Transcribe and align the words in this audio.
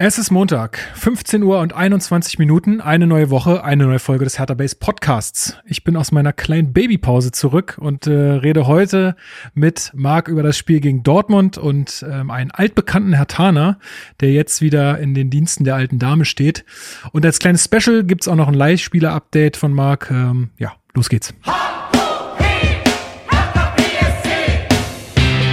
Es 0.00 0.16
ist 0.16 0.30
Montag, 0.30 0.78
15 0.94 1.42
Uhr 1.42 1.58
und 1.58 1.72
21 1.72 2.38
Minuten, 2.38 2.80
eine 2.80 3.08
neue 3.08 3.30
Woche, 3.30 3.64
eine 3.64 3.84
neue 3.84 3.98
Folge 3.98 4.22
des 4.22 4.38
Hertha 4.38 4.54
Base 4.54 4.76
Podcasts. 4.76 5.56
Ich 5.64 5.82
bin 5.82 5.96
aus 5.96 6.12
meiner 6.12 6.32
kleinen 6.32 6.72
Babypause 6.72 7.32
zurück 7.32 7.78
und 7.80 8.06
äh, 8.06 8.12
rede 8.12 8.68
heute 8.68 9.16
mit 9.54 9.90
Marc 9.96 10.28
über 10.28 10.44
das 10.44 10.56
Spiel 10.56 10.78
gegen 10.78 11.02
Dortmund 11.02 11.58
und 11.58 12.06
ähm, 12.08 12.30
einen 12.30 12.52
altbekannten 12.52 13.14
Hertaner, 13.14 13.80
der 14.20 14.30
jetzt 14.30 14.62
wieder 14.62 15.00
in 15.00 15.14
den 15.14 15.30
Diensten 15.30 15.64
der 15.64 15.74
alten 15.74 15.98
Dame 15.98 16.24
steht. 16.24 16.64
Und 17.10 17.26
als 17.26 17.40
kleines 17.40 17.64
Special 17.64 18.04
gibt's 18.04 18.28
auch 18.28 18.36
noch 18.36 18.46
ein 18.46 18.54
Leihspieler-Update 18.54 19.56
von 19.56 19.72
Marc. 19.72 20.12
Ähm, 20.12 20.50
ja, 20.58 20.74
los 20.94 21.08
geht's. 21.08 21.34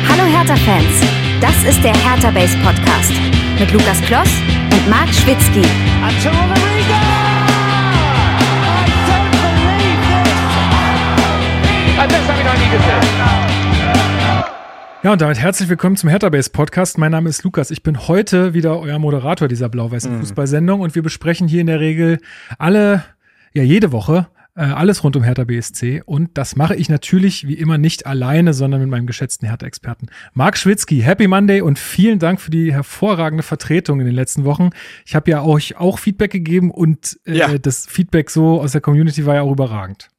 Hallo 0.08 0.24
Hertha-Fans, 0.38 1.25
das 1.42 1.64
ist 1.64 1.84
der 1.84 1.94
Hertha 1.94 2.32
Base 2.32 2.58
Podcast 2.60 3.12
mit 3.60 3.72
Lukas 3.72 4.02
Kloss 4.02 4.30
und 4.72 4.90
Marc 4.90 5.10
Schwitzky. 5.14 5.64
Ja, 15.04 15.12
und 15.12 15.22
damit 15.22 15.40
herzlich 15.40 15.70
willkommen 15.70 15.98
zum 15.98 16.10
Hertha 16.10 16.30
Base 16.30 16.50
Podcast. 16.50 16.98
Mein 16.98 17.12
Name 17.12 17.30
ist 17.30 17.44
Lukas. 17.44 17.70
Ich 17.70 17.84
bin 17.84 18.08
heute 18.08 18.54
wieder 18.54 18.80
euer 18.80 19.00
Moderator 19.00 19.48
dieser 19.48 19.70
blau-weißen 19.70 20.16
mhm. 20.16 20.20
Fußballsendung 20.20 20.82
und 20.82 20.96
wir 20.96 21.04
besprechen 21.04 21.48
hier 21.48 21.62
in 21.62 21.68
der 21.68 21.80
Regel 21.80 22.20
alle, 22.58 23.04
ja, 23.54 23.64
jede 23.64 23.92
Woche 23.92 24.28
äh, 24.56 24.64
alles 24.64 25.04
rund 25.04 25.16
um 25.16 25.24
Hertha 25.24 25.44
BSC. 25.44 26.02
Und 26.06 26.38
das 26.38 26.56
mache 26.56 26.76
ich 26.76 26.90
natürlich 26.90 27.48
wie 27.48 27.56
immer 27.56 27.78
nicht 27.78 28.06
alleine, 28.06 28.54
sondern 28.54 28.82
mit 28.82 28.90
meinem 28.90 29.08
geschätzten 29.08 29.48
Hertha-Experten 29.48 30.08
Marc 30.34 30.58
Schwitzky. 30.58 31.02
Happy 31.02 31.28
Monday 31.28 31.62
und 31.62 31.78
vielen 31.78 32.20
Dank 32.20 32.42
für 32.42 32.52
die 32.52 32.74
hervorragende 32.74 33.44
Vertretung 33.44 34.00
in 34.00 34.06
den 34.06 34.16
letzten 34.16 34.46
Wochen. 34.46 34.70
Ich 35.06 35.16
habe 35.16 35.30
ja 35.30 35.44
euch 35.44 35.78
auch 35.78 36.00
Feedback 36.00 36.32
gegeben 36.32 36.72
und 36.72 37.20
äh, 37.26 37.38
ja. 37.38 37.58
das 37.58 37.86
Feedback 37.86 38.30
so 38.30 38.62
aus 38.62 38.72
der 38.72 38.82
Community 38.82 39.26
war 39.26 39.36
ja 39.36 39.42
auch 39.42 39.52
überragend. 39.52 40.10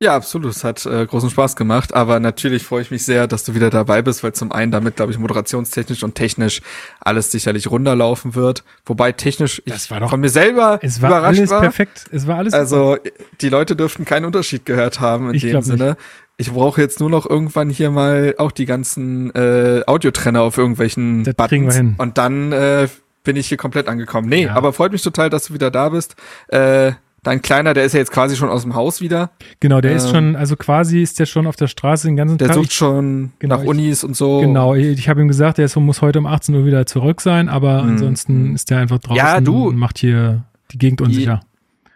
Ja, 0.00 0.14
absolut. 0.14 0.52
Es 0.52 0.62
hat 0.62 0.86
äh, 0.86 1.06
großen 1.06 1.28
Spaß 1.28 1.56
gemacht. 1.56 1.92
Aber 1.92 2.20
natürlich 2.20 2.62
freue 2.62 2.82
ich 2.82 2.90
mich 2.92 3.04
sehr, 3.04 3.26
dass 3.26 3.42
du 3.42 3.54
wieder 3.54 3.68
dabei 3.68 4.00
bist, 4.00 4.22
weil 4.22 4.32
zum 4.32 4.52
einen 4.52 4.70
damit, 4.70 4.94
glaube 4.96 5.10
ich, 5.10 5.18
moderationstechnisch 5.18 6.04
und 6.04 6.14
technisch 6.14 6.60
alles 7.00 7.32
sicherlich 7.32 7.68
runterlaufen 7.68 8.36
wird. 8.36 8.62
Wobei 8.86 9.10
technisch 9.10 9.60
ich 9.64 9.90
war 9.90 9.98
doch, 9.98 10.10
von 10.10 10.20
mir 10.20 10.28
selber 10.28 10.78
es 10.82 11.02
war 11.02 11.10
überrascht 11.10 11.38
alles 11.38 11.50
war. 11.50 11.60
perfekt. 11.62 12.06
Es 12.12 12.28
war 12.28 12.38
alles 12.38 12.54
Also 12.54 12.96
die 13.40 13.48
Leute 13.48 13.74
dürften 13.74 14.04
keinen 14.04 14.24
Unterschied 14.24 14.64
gehört 14.64 15.00
haben 15.00 15.30
in 15.30 15.34
ich 15.34 15.42
dem 15.42 15.62
Sinne. 15.62 15.88
Nicht. 15.90 15.98
Ich 16.36 16.52
brauche 16.52 16.80
jetzt 16.80 17.00
nur 17.00 17.10
noch 17.10 17.28
irgendwann 17.28 17.68
hier 17.68 17.90
mal 17.90 18.36
auch 18.38 18.52
die 18.52 18.66
ganzen 18.66 19.34
äh, 19.34 19.82
Audiotrenner 19.84 20.42
auf 20.42 20.56
irgendwelchen 20.58 21.24
das 21.24 21.34
Buttons. 21.34 21.76
Und 21.98 22.18
dann 22.18 22.52
äh, 22.52 22.86
bin 23.24 23.34
ich 23.34 23.48
hier 23.48 23.56
komplett 23.56 23.88
angekommen. 23.88 24.28
Nee, 24.28 24.44
ja. 24.44 24.54
aber 24.54 24.72
freut 24.72 24.92
mich 24.92 25.02
total, 25.02 25.28
dass 25.28 25.46
du 25.46 25.54
wieder 25.54 25.72
da 25.72 25.88
bist. 25.88 26.14
Äh, 26.46 26.92
Dein 27.28 27.42
Kleiner, 27.42 27.74
der 27.74 27.84
ist 27.84 27.92
ja 27.92 27.98
jetzt 27.98 28.10
quasi 28.10 28.36
schon 28.36 28.48
aus 28.48 28.62
dem 28.62 28.74
Haus 28.74 29.02
wieder. 29.02 29.32
Genau, 29.60 29.82
der 29.82 29.90
ähm, 29.90 29.96
ist 29.98 30.08
schon, 30.08 30.34
also 30.34 30.56
quasi 30.56 31.02
ist 31.02 31.18
der 31.18 31.26
schon 31.26 31.46
auf 31.46 31.56
der 31.56 31.66
Straße 31.66 32.06
den 32.06 32.16
ganzen 32.16 32.38
der 32.38 32.48
Tag. 32.48 32.56
Der 32.56 32.62
sucht 32.62 32.72
schon 32.72 33.32
genau, 33.38 33.58
nach 33.58 33.64
Unis 33.64 34.02
und 34.02 34.16
so. 34.16 34.40
Genau, 34.40 34.74
ich, 34.74 34.98
ich 34.98 35.10
habe 35.10 35.20
ihm 35.20 35.28
gesagt, 35.28 35.58
der 35.58 35.68
muss 35.78 36.00
heute 36.00 36.20
um 36.20 36.26
18 36.26 36.54
Uhr 36.54 36.64
wieder 36.64 36.86
zurück 36.86 37.20
sein, 37.20 37.50
aber 37.50 37.82
mhm. 37.82 37.90
ansonsten 37.90 38.54
ist 38.54 38.70
der 38.70 38.78
einfach 38.78 38.98
draußen 38.98 39.16
ja, 39.18 39.42
du, 39.42 39.68
und 39.68 39.76
macht 39.76 39.98
hier 39.98 40.44
die 40.70 40.78
Gegend 40.78 41.02
unsicher. 41.02 41.40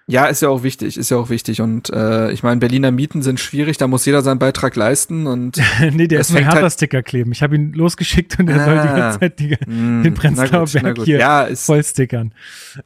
Ja, 0.09 0.27
ist 0.27 0.43
ja 0.43 0.49
auch 0.49 0.63
wichtig, 0.63 0.97
ist 0.97 1.11
ja 1.11 1.17
auch 1.17 1.31
wichtig. 1.31 1.61
Und 1.61 1.91
äh, 1.91 2.33
ich 2.33 2.43
meine, 2.43 2.59
Berliner 2.59 2.91
Mieten 2.91 3.23
sind 3.23 3.39
schwierig, 3.39 3.79
da 3.79 3.87
muss 3.87 4.05
jeder 4.05 4.23
seinen 4.23 4.39
Beitrag 4.39 4.75
leisten. 4.75 5.27
Und 5.27 5.61
nee, 5.93 6.09
der 6.09 6.21
ist 6.21 6.33
mir 6.33 6.45
härter 6.45 6.63
halt 6.63 7.05
kleben. 7.07 7.33
Ich 7.33 7.43
habe 7.43 7.55
ihn 7.55 7.73
losgeschickt 7.73 8.39
und 8.39 8.49
er 8.49 8.61
ah, 8.61 8.65
soll 8.65 8.81
die 8.81 9.01
ganze 9.01 9.21
Zeit 9.21 9.39
die, 9.39 9.57
mm, 9.67 10.03
den 10.05 10.15
Prenzlauer 10.15 10.67
Berg 10.67 10.99
hier 11.05 11.19
ja, 11.19 11.49
voll 11.55 11.85
stickern. 11.85 12.35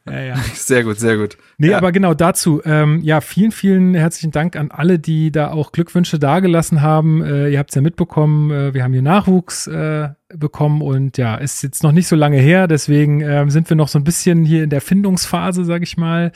Ja, 0.07 0.19
ja. 0.19 0.35
Sehr 0.53 0.83
gut, 0.83 0.99
sehr 0.99 1.17
gut. 1.17 1.37
Nee, 1.57 1.69
ja. 1.69 1.77
aber 1.77 1.91
genau 1.91 2.13
dazu. 2.13 2.61
Ähm, 2.65 3.01
ja, 3.01 3.21
vielen, 3.21 3.51
vielen 3.51 3.93
herzlichen 3.93 4.31
Dank 4.31 4.55
an 4.55 4.69
alle, 4.71 4.99
die 4.99 5.31
da 5.31 5.51
auch 5.51 5.71
Glückwünsche 5.71 6.19
dagelassen 6.19 6.81
haben. 6.81 7.23
Äh, 7.23 7.49
ihr 7.49 7.59
habt 7.59 7.71
es 7.71 7.75
ja 7.75 7.81
mitbekommen, 7.81 8.51
äh, 8.51 8.73
wir 8.73 8.83
haben 8.83 8.93
hier 8.93 9.01
Nachwuchs 9.01 9.67
äh, 9.67 10.09
bekommen 10.29 10.81
und 10.81 11.17
ja, 11.17 11.35
ist 11.35 11.63
jetzt 11.63 11.83
noch 11.83 11.93
nicht 11.93 12.07
so 12.07 12.15
lange 12.15 12.37
her, 12.37 12.67
deswegen 12.67 13.21
ähm, 13.21 13.49
sind 13.49 13.69
wir 13.69 13.77
noch 13.77 13.87
so 13.87 13.97
ein 13.97 14.03
bisschen 14.03 14.43
hier 14.43 14.63
in 14.63 14.69
der 14.69 14.81
Findungsphase, 14.81 15.63
sage 15.63 15.83
ich 15.85 15.95
mal. 15.95 16.33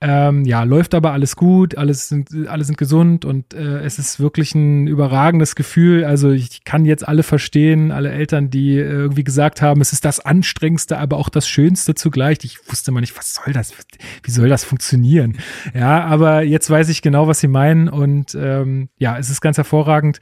Ähm, 0.00 0.44
ja, 0.44 0.62
läuft 0.62 0.94
aber 0.94 1.12
alles 1.12 1.36
gut, 1.36 1.76
alles 1.76 2.08
sind, 2.08 2.30
alle 2.48 2.64
sind 2.64 2.78
gesund 2.78 3.24
und 3.24 3.52
äh, 3.52 3.80
es 3.80 3.98
ist 3.98 4.18
wirklich 4.18 4.54
ein 4.54 4.86
überragendes 4.86 5.56
Gefühl. 5.56 6.04
Also 6.04 6.30
ich 6.30 6.64
kann 6.64 6.86
jetzt 6.86 7.06
alle 7.06 7.22
verstehen, 7.22 7.92
alle 7.92 8.10
Eltern, 8.10 8.48
die 8.48 8.76
irgendwie 8.76 9.24
gesagt 9.24 9.60
haben, 9.60 9.80
es 9.82 9.92
ist 9.92 10.06
das 10.06 10.20
anstrengendste, 10.20 10.96
aber 10.98 11.18
auch 11.18 11.28
das 11.28 11.46
Schönste 11.46 11.94
zugleich. 11.94 12.38
Ich 12.44 12.58
wusste 12.70 12.92
mal 12.92 13.00
nicht, 13.00 13.16
was 13.16 13.34
soll 13.34 13.52
das? 13.52 13.74
Wie 14.22 14.30
soll 14.30 14.48
das 14.48 14.64
funktionieren? 14.64 15.36
Ja, 15.74 16.04
aber 16.04 16.42
jetzt 16.42 16.70
weiß 16.70 16.88
ich 16.88 17.02
genau, 17.02 17.28
was 17.28 17.40
sie 17.40 17.48
meinen 17.48 17.90
und 17.90 18.34
ähm, 18.34 18.88
ja, 18.96 19.18
es 19.18 19.28
ist 19.28 19.42
ganz 19.42 19.58
hervorragend. 19.58 20.20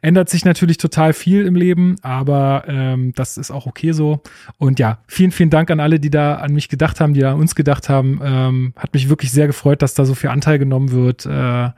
Ändert 0.00 0.28
sich 0.28 0.44
natürlich 0.44 0.78
total 0.78 1.12
viel 1.12 1.46
im 1.46 1.54
Leben, 1.54 1.96
aber 2.02 2.55
ähm, 2.66 3.12
das 3.14 3.36
ist 3.36 3.50
auch 3.50 3.66
okay 3.66 3.92
so. 3.92 4.22
Und 4.58 4.78
ja, 4.78 4.98
vielen, 5.06 5.32
vielen 5.32 5.50
Dank 5.50 5.70
an 5.70 5.80
alle, 5.80 6.00
die 6.00 6.10
da 6.10 6.36
an 6.36 6.52
mich 6.52 6.68
gedacht 6.68 7.00
haben, 7.00 7.14
die 7.14 7.20
da 7.20 7.32
an 7.32 7.40
uns 7.40 7.54
gedacht 7.54 7.88
haben. 7.88 8.20
Ähm, 8.22 8.74
hat 8.76 8.94
mich 8.94 9.08
wirklich 9.08 9.32
sehr 9.32 9.46
gefreut, 9.46 9.82
dass 9.82 9.94
da 9.94 10.04
so 10.04 10.14
viel 10.14 10.30
Anteil 10.30 10.58
genommen 10.58 10.90
wird. 10.90 11.26
Äh, 11.26 11.70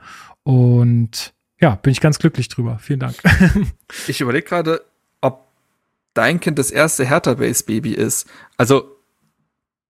und 0.43 1.33
ja, 1.59 1.75
bin 1.75 1.91
ich 1.91 2.01
ganz 2.01 2.19
glücklich 2.19 2.47
drüber. 2.47 2.79
Vielen 2.79 2.99
Dank. 2.99 3.15
ich 4.07 4.21
überlege 4.21 4.47
gerade, 4.47 4.81
ob 5.21 5.47
dein 6.13 6.39
Kind 6.39 6.57
das 6.57 6.71
erste 6.71 7.05
Hertha-Base-Baby 7.05 7.93
ist. 7.93 8.29
Also. 8.57 8.95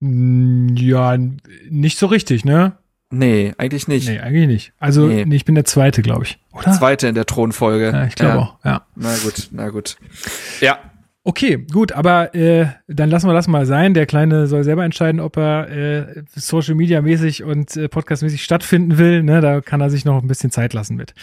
Ja, 0.01 1.17
nicht 1.69 1.97
so 1.97 2.05
richtig, 2.05 2.45
ne? 2.45 2.77
Nee, 3.11 3.53
eigentlich 3.57 3.87
nicht. 3.87 4.07
Nee, 4.07 4.19
eigentlich 4.19 4.47
nicht. 4.47 4.73
Also, 4.77 5.07
nee. 5.07 5.25
nee 5.25 5.35
ich 5.35 5.45
bin 5.45 5.55
der 5.55 5.65
Zweite, 5.65 6.01
glaube 6.01 6.25
ich. 6.25 6.39
Oder? 6.51 6.71
Zweite 6.73 7.07
in 7.07 7.15
der 7.15 7.25
Thronfolge. 7.25 7.91
Ja, 7.91 8.05
ich 8.05 8.15
glaube 8.15 8.33
ja. 8.33 8.39
auch, 8.39 8.55
ja. 8.63 8.85
Na 8.95 9.15
gut, 9.23 9.49
na 9.51 9.69
gut. 9.69 9.97
Ja. 10.61 10.77
Okay, 11.23 11.57
gut, 11.71 11.91
aber 11.91 12.33
äh, 12.33 12.67
dann 12.87 13.09
lassen 13.09 13.27
wir 13.27 13.33
das 13.33 13.47
mal 13.47 13.65
sein. 13.65 13.93
Der 13.93 14.05
Kleine 14.05 14.47
soll 14.47 14.63
selber 14.63 14.85
entscheiden, 14.85 15.19
ob 15.19 15.37
er 15.37 15.69
äh, 15.69 16.23
Social 16.33 16.75
Media 16.75 17.01
mäßig 17.01 17.43
und 17.43 17.75
äh, 17.75 17.89
Podcast 17.89 18.23
mäßig 18.23 18.43
stattfinden 18.43 18.97
will. 18.97 19.23
Ne? 19.23 19.41
Da 19.41 19.61
kann 19.61 19.81
er 19.81 19.89
sich 19.89 20.05
noch 20.05 20.21
ein 20.21 20.27
bisschen 20.27 20.51
Zeit 20.51 20.73
lassen 20.73 20.95
mit. 20.95 21.13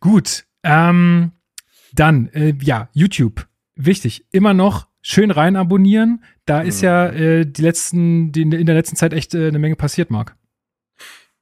Gut, 0.00 0.44
ähm, 0.62 1.32
dann, 1.92 2.28
äh, 2.28 2.54
ja, 2.60 2.88
YouTube. 2.92 3.46
Wichtig, 3.76 4.24
immer 4.30 4.54
noch 4.54 4.88
schön 5.02 5.30
rein 5.30 5.56
abonnieren. 5.56 6.24
Da 6.46 6.60
ist 6.60 6.80
mhm. 6.80 6.86
ja 6.86 7.06
äh, 7.08 7.46
die 7.46 7.62
letzten, 7.62 8.32
die 8.32 8.42
in 8.42 8.66
der 8.66 8.74
letzten 8.74 8.96
Zeit 8.96 9.12
echt 9.12 9.34
äh, 9.34 9.48
eine 9.48 9.58
Menge 9.58 9.76
passiert, 9.76 10.10
Marc. 10.10 10.36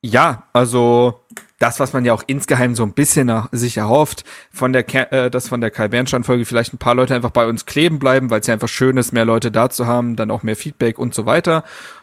Ja, 0.05 0.49
also 0.53 1.25
das, 1.63 1.79
was 1.79 1.93
man 1.93 2.05
ja 2.05 2.13
auch 2.13 2.25
insgeheim 2.27 2.75
so 2.75 2.83
ein 2.83 2.93
bisschen 2.93 3.29
nach 3.29 3.49
sich 3.53 3.77
erhofft, 3.77 4.25
von 4.53 4.73
der, 4.73 5.13
äh, 5.13 5.31
dass 5.31 5.49
von 5.49 5.61
der 5.61 5.71
Kai 5.71 5.87
Bernstein-Folge 5.87 6.45
vielleicht 6.45 6.75
ein 6.75 6.79
paar 6.79 6.97
Leute 6.97 7.15
einfach 7.15 7.31
bei 7.31 7.47
uns 7.47 7.67
kleben 7.67 8.01
bleiben, 8.01 8.31
weil 8.31 8.41
es 8.41 8.49
ja 8.49 8.55
einfach 8.55 8.69
schön 8.69 8.97
ist, 8.97 9.13
mehr 9.13 9.25
Leute 9.25 9.53
da 9.53 9.71
zu 9.71 9.87
haben, 9.87 10.17
dann 10.17 10.33
auch 10.33 10.43
mehr 10.43 10.57
Feedback 10.57 10.99
und 10.99 11.15
so 11.15 11.25
weiter. 11.25 11.63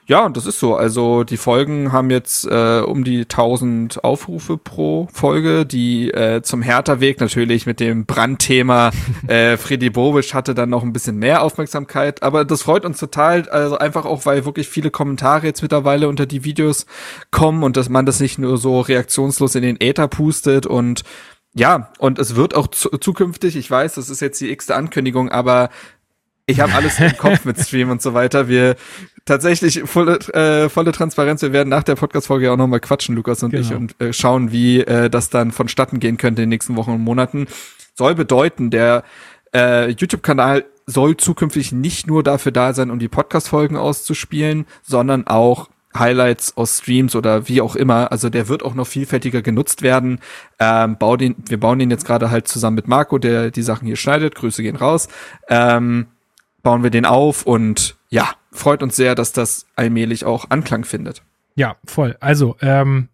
Ja, 0.09 0.25
und 0.25 0.35
das 0.35 0.47
ist 0.47 0.59
so. 0.59 0.75
Also 0.75 1.23
die 1.23 1.37
Folgen 1.37 1.91
haben 1.91 2.09
jetzt 2.09 2.43
äh, 2.47 2.79
um 2.79 3.03
die 3.03 3.21
1000 3.21 4.03
Aufrufe 4.03 4.57
pro 4.57 5.07
Folge, 5.13 5.67
die 5.67 6.09
äh, 6.09 6.41
zum 6.41 6.63
Hertha-Weg 6.63 7.19
natürlich 7.19 7.67
mit 7.67 7.79
dem 7.79 8.07
Brandthema 8.07 8.89
äh, 9.27 9.55
Freddy 9.57 9.91
Bobisch 9.91 10.33
hatte 10.33 10.55
dann 10.55 10.71
noch 10.71 10.81
ein 10.81 10.93
bisschen 10.93 11.17
mehr 11.17 11.43
Aufmerksamkeit. 11.43 12.23
Aber 12.23 12.43
das 12.43 12.63
freut 12.63 12.85
uns 12.85 12.97
total, 12.97 13.47
also 13.49 13.77
einfach 13.77 14.05
auch, 14.05 14.25
weil 14.25 14.45
wirklich 14.45 14.67
viele 14.67 14.89
Kommentare 14.89 15.45
jetzt 15.45 15.61
mittlerweile 15.61 16.09
unter 16.09 16.25
die 16.25 16.43
Videos 16.43 16.87
kommen 17.29 17.61
und 17.61 17.77
dass 17.77 17.87
man 17.87 18.07
das 18.07 18.19
nicht 18.19 18.39
nur 18.39 18.57
so 18.57 18.81
reaktionslos 18.81 19.48
in 19.55 19.63
den 19.63 19.79
Äther 19.79 20.07
pustet 20.07 20.65
und 20.65 21.03
ja, 21.55 21.91
und 21.97 22.19
es 22.19 22.35
wird 22.35 22.55
auch 22.55 22.67
zu 22.67 22.89
zukünftig, 22.89 23.55
ich 23.55 23.69
weiß, 23.69 23.95
das 23.95 24.09
ist 24.09 24.21
jetzt 24.21 24.39
die 24.39 24.51
x-te 24.51 24.75
Ankündigung, 24.75 25.29
aber 25.29 25.69
ich 26.45 26.59
habe 26.59 26.73
alles 26.73 26.99
im 26.99 27.15
Kopf 27.17 27.45
mit 27.45 27.59
Stream 27.59 27.89
und 27.89 28.01
so 28.01 28.13
weiter. 28.13 28.47
Wir 28.47 28.75
tatsächlich 29.25 29.81
volle, 29.85 30.17
äh, 30.33 30.69
volle 30.69 30.91
Transparenz. 30.91 31.41
Wir 31.41 31.53
werden 31.53 31.69
nach 31.69 31.83
der 31.83 31.95
Podcast-Folge 31.95 32.51
auch 32.51 32.57
nochmal 32.57 32.79
quatschen, 32.79 33.15
Lukas 33.15 33.43
und 33.43 33.51
genau. 33.51 33.63
ich, 33.63 33.73
und 33.73 34.01
äh, 34.01 34.13
schauen, 34.13 34.51
wie 34.51 34.81
äh, 34.81 35.09
das 35.09 35.29
dann 35.29 35.51
vonstatten 35.51 35.99
gehen 35.99 36.17
könnte 36.17 36.41
in 36.41 36.47
den 36.47 36.49
nächsten 36.49 36.75
Wochen 36.75 36.91
und 36.91 37.01
Monaten. 37.01 37.47
Soll 37.95 38.15
bedeuten, 38.15 38.71
der 38.71 39.03
äh, 39.53 39.89
YouTube-Kanal 39.89 40.65
soll 40.85 41.17
zukünftig 41.17 41.71
nicht 41.71 42.07
nur 42.07 42.23
dafür 42.23 42.51
da 42.51 42.73
sein, 42.73 42.89
um 42.89 42.99
die 42.99 43.09
Podcast-Folgen 43.09 43.77
auszuspielen, 43.77 44.65
sondern 44.81 45.27
auch 45.27 45.69
Highlights 45.97 46.55
aus 46.55 46.77
Streams 46.77 47.15
oder 47.15 47.47
wie 47.47 47.61
auch 47.61 47.75
immer. 47.75 48.11
Also 48.11 48.29
der 48.29 48.47
wird 48.47 48.63
auch 48.63 48.75
noch 48.75 48.87
vielfältiger 48.87 49.41
genutzt 49.41 49.81
werden. 49.81 50.19
Ähm, 50.59 50.97
bau 50.97 51.17
den, 51.17 51.35
wir 51.47 51.59
bauen 51.59 51.79
den 51.79 51.89
jetzt 51.89 52.05
gerade 52.05 52.29
halt 52.29 52.47
zusammen 52.47 52.75
mit 52.75 52.87
Marco, 52.87 53.17
der 53.17 53.51
die 53.51 53.63
Sachen 53.63 53.87
hier 53.87 53.95
schneidet. 53.95 54.35
Grüße 54.35 54.61
gehen 54.61 54.75
raus. 54.75 55.07
Ähm, 55.47 56.07
bauen 56.61 56.83
wir 56.83 56.89
den 56.89 57.05
auf 57.05 57.45
und 57.45 57.97
ja, 58.09 58.29
freut 58.51 58.83
uns 58.83 58.95
sehr, 58.95 59.15
dass 59.15 59.33
das 59.33 59.65
allmählich 59.75 60.25
auch 60.25 60.49
Anklang 60.49 60.83
findet. 60.83 61.21
Ja, 61.55 61.75
voll. 61.85 62.15
Also, 62.19 62.55
ähm, 62.61 63.09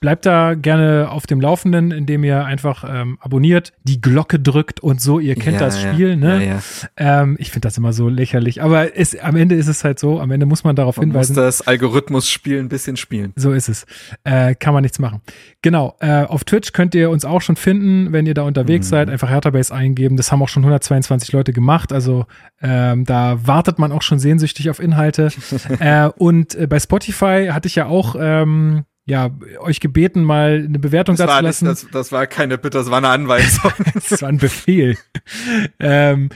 bleibt 0.00 0.26
da 0.26 0.54
gerne 0.54 1.08
auf 1.10 1.26
dem 1.26 1.40
Laufenden, 1.40 1.90
indem 1.90 2.22
ihr 2.22 2.44
einfach 2.44 2.84
ähm, 2.88 3.18
abonniert, 3.20 3.72
die 3.82 4.00
Glocke 4.00 4.38
drückt 4.38 4.78
und 4.80 5.00
so, 5.00 5.18
ihr 5.18 5.34
kennt 5.34 5.54
Ja, 5.60 5.66
das 5.66 5.82
ja, 5.82 5.92
Spiel, 5.92 6.16
ne? 6.16 6.46
ja. 6.46 6.58
Ähm, 6.96 7.36
ich 7.40 7.50
finde 7.50 7.66
das 7.66 7.76
immer 7.78 7.92
so 7.92 8.08
lächerlich. 8.08 8.62
Aber 8.62 8.96
es, 8.96 9.18
am 9.18 9.34
Ende 9.36 9.56
ist 9.56 9.66
es 9.66 9.82
halt 9.82 9.98
so, 9.98 10.20
am 10.20 10.30
Ende 10.30 10.46
muss 10.46 10.62
man 10.62 10.76
darauf 10.76 10.96
Man 10.98 11.08
muss 11.08 11.14
hinweisen. 11.28 11.34
das 11.36 11.66
Algorithmus-Spiel 11.66 12.58
ein 12.60 12.68
bisschen 12.68 12.96
spielen. 12.96 13.32
So 13.36 13.52
ist 13.52 13.68
es. 13.68 13.86
Äh, 14.24 14.54
kann 14.54 14.72
man 14.72 14.82
nichts 14.82 14.98
machen. 15.00 15.20
Genau. 15.62 15.96
Äh, 16.00 16.22
auf 16.24 16.44
Twitch 16.44 16.72
könnt 16.72 16.94
ihr 16.94 17.10
uns 17.10 17.24
auch 17.24 17.40
schon 17.42 17.56
finden, 17.56 18.12
wenn 18.12 18.26
ihr 18.26 18.34
da 18.34 18.42
unterwegs 18.42 18.86
Mhm. 18.86 18.90
seid. 18.90 19.10
Einfach 19.10 19.28
Hertha-Base 19.30 19.74
eingeben. 19.74 20.16
Das 20.16 20.30
haben 20.30 20.42
auch 20.42 20.48
schon 20.48 20.62
122 20.62 21.32
Leute 21.32 21.52
gemacht. 21.52 21.92
Also 21.92 22.26
ähm, 22.62 23.04
da 23.04 23.38
wartet 23.46 23.78
man 23.80 23.90
auch 23.90 24.02
schon 24.02 24.18
sehnsüchtig 24.20 24.70
auf 24.70 24.78
Inhalte. 24.78 25.30
äh, 25.80 26.08
und 26.16 26.54
äh, 26.54 26.66
bei 26.68 26.78
Spotify 26.78 27.48
hatte 27.52 27.66
ich 27.66 27.74
ja 27.74 27.86
auch 27.86 28.14
ähm, 28.18 28.84
ja, 29.08 29.30
euch 29.60 29.80
gebeten, 29.80 30.22
mal 30.22 30.64
eine 30.66 30.78
Bewertung 30.78 31.16
Das 31.16 31.26
war, 31.26 31.40
nicht, 31.40 31.48
lassen. 31.48 31.64
das, 31.64 31.86
das 31.90 32.12
war 32.12 32.26
keine 32.26 32.58
Bitte, 32.58 32.78
das 32.78 32.90
war 32.90 32.98
eine 32.98 33.08
Anweisung. 33.08 33.72
Das 34.08 34.22
war 34.22 34.28
ein 34.28 34.38
Befehl. 34.38 34.96
ähm, 35.80 36.28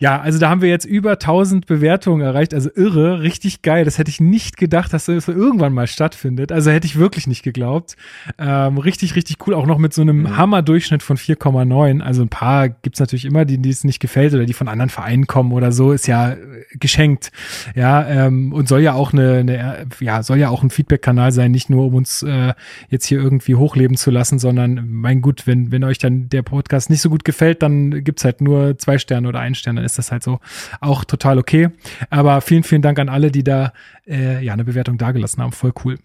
ja, 0.00 0.20
also 0.20 0.38
da 0.38 0.48
haben 0.48 0.62
wir 0.62 0.68
jetzt 0.68 0.84
über 0.84 1.12
1000 1.12 1.66
Bewertungen 1.66 2.20
erreicht, 2.22 2.54
also 2.54 2.70
irre, 2.72 3.20
richtig 3.22 3.62
geil. 3.62 3.84
Das 3.84 3.98
hätte 3.98 4.10
ich 4.10 4.20
nicht 4.20 4.56
gedacht, 4.56 4.92
dass 4.92 5.06
das 5.06 5.26
irgendwann 5.26 5.72
mal 5.72 5.88
stattfindet. 5.88 6.52
Also 6.52 6.70
hätte 6.70 6.86
ich 6.86 6.98
wirklich 7.00 7.26
nicht 7.26 7.42
geglaubt. 7.42 7.96
Ähm, 8.38 8.78
richtig, 8.78 9.16
richtig 9.16 9.44
cool, 9.46 9.54
auch 9.54 9.66
noch 9.66 9.78
mit 9.78 9.92
so 9.92 10.02
einem 10.02 10.20
Mhm. 10.20 10.36
Hammerdurchschnitt 10.36 11.02
von 11.02 11.16
4,9. 11.16 12.00
Also 12.00 12.22
ein 12.22 12.28
paar 12.28 12.68
gibt's 12.68 13.00
natürlich 13.00 13.24
immer, 13.24 13.44
die 13.44 13.58
die 13.58 13.70
es 13.70 13.82
nicht 13.82 13.98
gefällt 13.98 14.34
oder 14.34 14.44
die 14.44 14.52
von 14.52 14.68
anderen 14.68 14.88
Vereinen 14.88 15.26
kommen 15.26 15.50
oder 15.52 15.72
so, 15.72 15.90
ist 15.90 16.06
ja 16.06 16.30
äh, 16.30 16.36
geschenkt. 16.78 17.32
Ja, 17.74 18.06
ähm, 18.06 18.52
und 18.52 18.68
soll 18.68 18.82
ja 18.82 18.92
auch 18.92 19.12
eine, 19.12 19.38
eine 19.38 19.86
ja, 19.98 20.22
soll 20.22 20.38
ja 20.38 20.48
auch 20.48 20.62
ein 20.62 20.70
Feedback-Kanal 20.70 21.32
sein, 21.32 21.50
nicht 21.50 21.70
nur 21.70 21.86
um 21.86 21.96
uns 21.96 22.22
äh, 22.22 22.52
jetzt 22.88 23.06
hier 23.06 23.18
irgendwie 23.18 23.56
hochleben 23.56 23.96
zu 23.96 24.12
lassen, 24.12 24.38
sondern 24.38 24.86
mein 24.88 25.22
gut, 25.22 25.48
wenn, 25.48 25.72
wenn 25.72 25.82
euch 25.82 25.98
dann 25.98 26.28
der 26.28 26.42
Podcast 26.42 26.88
nicht 26.88 27.00
so 27.00 27.10
gut 27.10 27.24
gefällt, 27.24 27.64
dann 27.64 28.04
gibt's 28.04 28.24
halt 28.24 28.40
nur 28.40 28.78
zwei 28.78 28.98
Sterne 28.98 29.26
oder 29.26 29.40
einen 29.40 29.56
Stern, 29.56 29.74
dann 29.74 29.87
ist 29.92 29.98
das 29.98 30.12
halt 30.12 30.22
so 30.22 30.38
auch 30.80 31.04
total 31.04 31.38
okay. 31.38 31.70
Aber 32.10 32.40
vielen, 32.40 32.62
vielen 32.62 32.82
Dank 32.82 32.98
an 32.98 33.08
alle, 33.08 33.30
die 33.30 33.42
da 33.44 33.72
äh, 34.06 34.44
ja 34.44 34.52
eine 34.52 34.64
Bewertung 34.64 34.98
dagelassen 34.98 35.42
haben. 35.42 35.52
Voll 35.52 35.72
cool. 35.84 35.98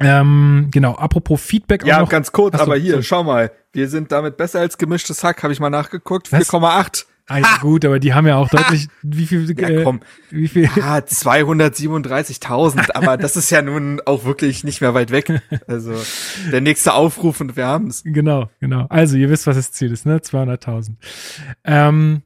Ähm, 0.00 0.68
genau, 0.70 0.94
apropos 0.94 1.40
Feedback 1.42 1.84
ja, 1.84 1.98
noch. 2.00 2.08
ganz 2.08 2.30
kurz, 2.30 2.54
aber 2.54 2.76
hier, 2.76 2.96
so. 2.96 3.02
schau 3.02 3.24
mal. 3.24 3.50
Wir 3.72 3.88
sind 3.88 4.12
damit 4.12 4.36
besser 4.36 4.60
als 4.60 4.78
gemischtes 4.78 5.24
Hack, 5.24 5.42
habe 5.42 5.52
ich 5.52 5.58
mal 5.60 5.70
nachgeguckt. 5.70 6.30
Was? 6.32 6.48
4,8. 6.50 7.04
Ah, 7.30 7.38
ja, 7.40 7.58
gut, 7.60 7.84
aber 7.84 7.98
die 7.98 8.14
haben 8.14 8.26
ja 8.26 8.36
auch 8.36 8.48
deutlich, 8.48 8.88
wie 9.02 9.26
viel, 9.26 9.50
Ja, 9.60 9.68
äh, 9.68 9.82
komm. 9.84 10.00
wie 10.30 10.48
viel, 10.48 10.70
Ah, 10.80 10.96
237.000, 10.98 12.92
aber 12.94 13.18
das 13.18 13.36
ist 13.36 13.50
ja 13.50 13.60
nun 13.60 14.00
auch 14.06 14.24
wirklich 14.24 14.64
nicht 14.64 14.80
mehr 14.80 14.94
weit 14.94 15.10
weg. 15.10 15.42
Also 15.66 15.94
der 16.50 16.62
nächste 16.62 16.94
Aufruf 16.94 17.40
und 17.42 17.54
wir 17.56 17.66
haben's. 17.66 18.02
Genau, 18.04 18.48
genau. 18.60 18.86
Also, 18.88 19.16
ihr 19.18 19.28
wisst, 19.28 19.46
was 19.46 19.56
das 19.56 19.72
Ziel 19.72 19.92
ist, 19.92 20.06
ne? 20.06 20.18
200.000. 20.18 20.92
Ähm, 21.64 22.22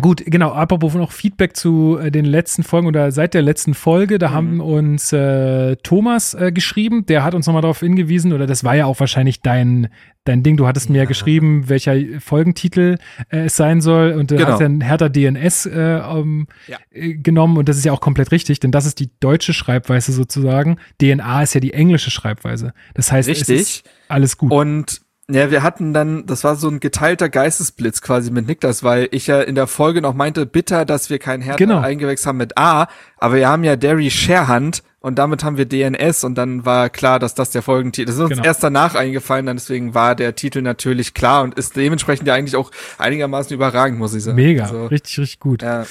gut, 0.00 0.22
genau. 0.26 0.50
Apropos 0.52 0.94
noch 0.94 1.12
Feedback 1.12 1.56
zu 1.56 1.98
äh, 2.00 2.10
den 2.10 2.24
letzten 2.24 2.62
Folgen 2.62 2.86
oder 2.86 3.12
seit 3.12 3.34
der 3.34 3.42
letzten 3.42 3.74
Folge, 3.74 4.18
da 4.18 4.30
Mhm. 4.30 4.32
haben 4.34 4.60
uns 4.60 5.12
äh, 5.12 5.76
Thomas 5.82 6.34
äh, 6.34 6.50
geschrieben, 6.52 7.06
der 7.06 7.24
hat 7.24 7.34
uns 7.34 7.46
nochmal 7.46 7.62
darauf 7.62 7.80
hingewiesen, 7.80 8.32
oder 8.32 8.46
das 8.46 8.64
war 8.64 8.74
ja 8.74 8.86
auch 8.86 8.98
wahrscheinlich 9.00 9.42
dein, 9.42 9.88
dein 10.24 10.42
Ding, 10.42 10.56
du 10.56 10.66
hattest 10.66 10.88
mir 10.88 10.98
ja 10.98 11.02
Ja. 11.02 11.08
geschrieben, 11.08 11.68
welcher 11.68 11.94
Folgentitel 12.20 12.96
äh, 13.30 13.44
es 13.46 13.56
sein 13.56 13.80
soll 13.80 14.12
und 14.12 14.30
du 14.30 14.36
Genau. 14.36 14.48
hast 14.52 14.60
dann 14.60 14.80
Hertha 14.80 15.08
DNS 15.08 15.66
äh, 15.66 15.78
ähm, 15.98 16.46
Ja. 16.68 16.78
äh, 16.90 17.14
genommen 17.14 17.56
und 17.58 17.68
das 17.68 17.76
ist 17.76 17.84
ja 17.84 17.92
auch 17.92 18.00
komplett 18.00 18.32
richtig, 18.32 18.60
denn 18.60 18.70
das 18.70 18.86
ist 18.86 18.98
die 19.00 19.10
deutsche 19.20 19.52
Schreibweise 19.52 20.12
sozusagen. 20.12 20.76
DNA 21.00 21.42
ist 21.42 21.54
ja 21.54 21.60
die 21.60 21.74
englische 21.74 22.10
Schreibweise. 22.10 22.72
Das 22.94 23.12
heißt, 23.12 23.28
es 23.28 23.38
Richtig. 23.40 23.60
ist 23.60 23.90
alles 24.08 24.38
gut. 24.38 24.52
Und 24.52 25.00
ja, 25.30 25.50
wir 25.50 25.62
hatten 25.62 25.94
dann, 25.94 26.26
das 26.26 26.44
war 26.44 26.56
so 26.56 26.68
ein 26.68 26.80
geteilter 26.80 27.28
Geistesblitz 27.28 28.02
quasi 28.02 28.30
mit 28.30 28.46
Niklas, 28.46 28.82
weil 28.82 29.08
ich 29.12 29.28
ja 29.28 29.40
in 29.40 29.54
der 29.54 29.66
Folge 29.66 30.02
noch 30.02 30.14
meinte, 30.14 30.46
bitter, 30.46 30.84
dass 30.84 31.10
wir 31.10 31.18
kein 31.18 31.40
Hertha 31.40 31.56
Genau. 31.58 31.78
eingewechselt 31.80 32.26
haben 32.26 32.36
mit 32.38 32.58
A, 32.58 32.88
aber 33.18 33.36
wir 33.36 33.48
haben 33.48 33.64
ja 33.64 33.76
Derry 33.76 34.10
Sharehand 34.10 34.82
und 35.00 35.18
damit 35.18 35.42
haben 35.44 35.56
wir 35.56 35.64
DNS 35.64 36.24
und 36.24 36.34
dann 36.36 36.64
war 36.64 36.90
klar, 36.90 37.18
dass 37.18 37.34
das 37.34 37.50
der 37.50 37.62
Folgentitel 37.62 38.08
ist. 38.10 38.16
Das 38.16 38.16
ist 38.16 38.22
uns 38.22 38.30
Genau. 38.32 38.44
erst 38.44 38.62
danach 38.62 38.94
eingefallen, 38.94 39.46
dann 39.46 39.56
deswegen 39.56 39.94
war 39.94 40.14
der 40.14 40.34
Titel 40.34 40.60
natürlich 40.62 41.14
klar 41.14 41.42
und 41.44 41.54
ist 41.54 41.76
dementsprechend 41.76 42.26
ja 42.28 42.34
eigentlich 42.34 42.56
auch 42.56 42.70
einigermaßen 42.98 43.54
überragend, 43.54 43.98
muss 43.98 44.14
ich 44.14 44.24
sagen. 44.24 44.36
Mega, 44.36 44.64
Also, 44.64 44.86
richtig, 44.86 45.18
richtig 45.18 45.40
gut. 45.40 45.62
ja. 45.62 45.86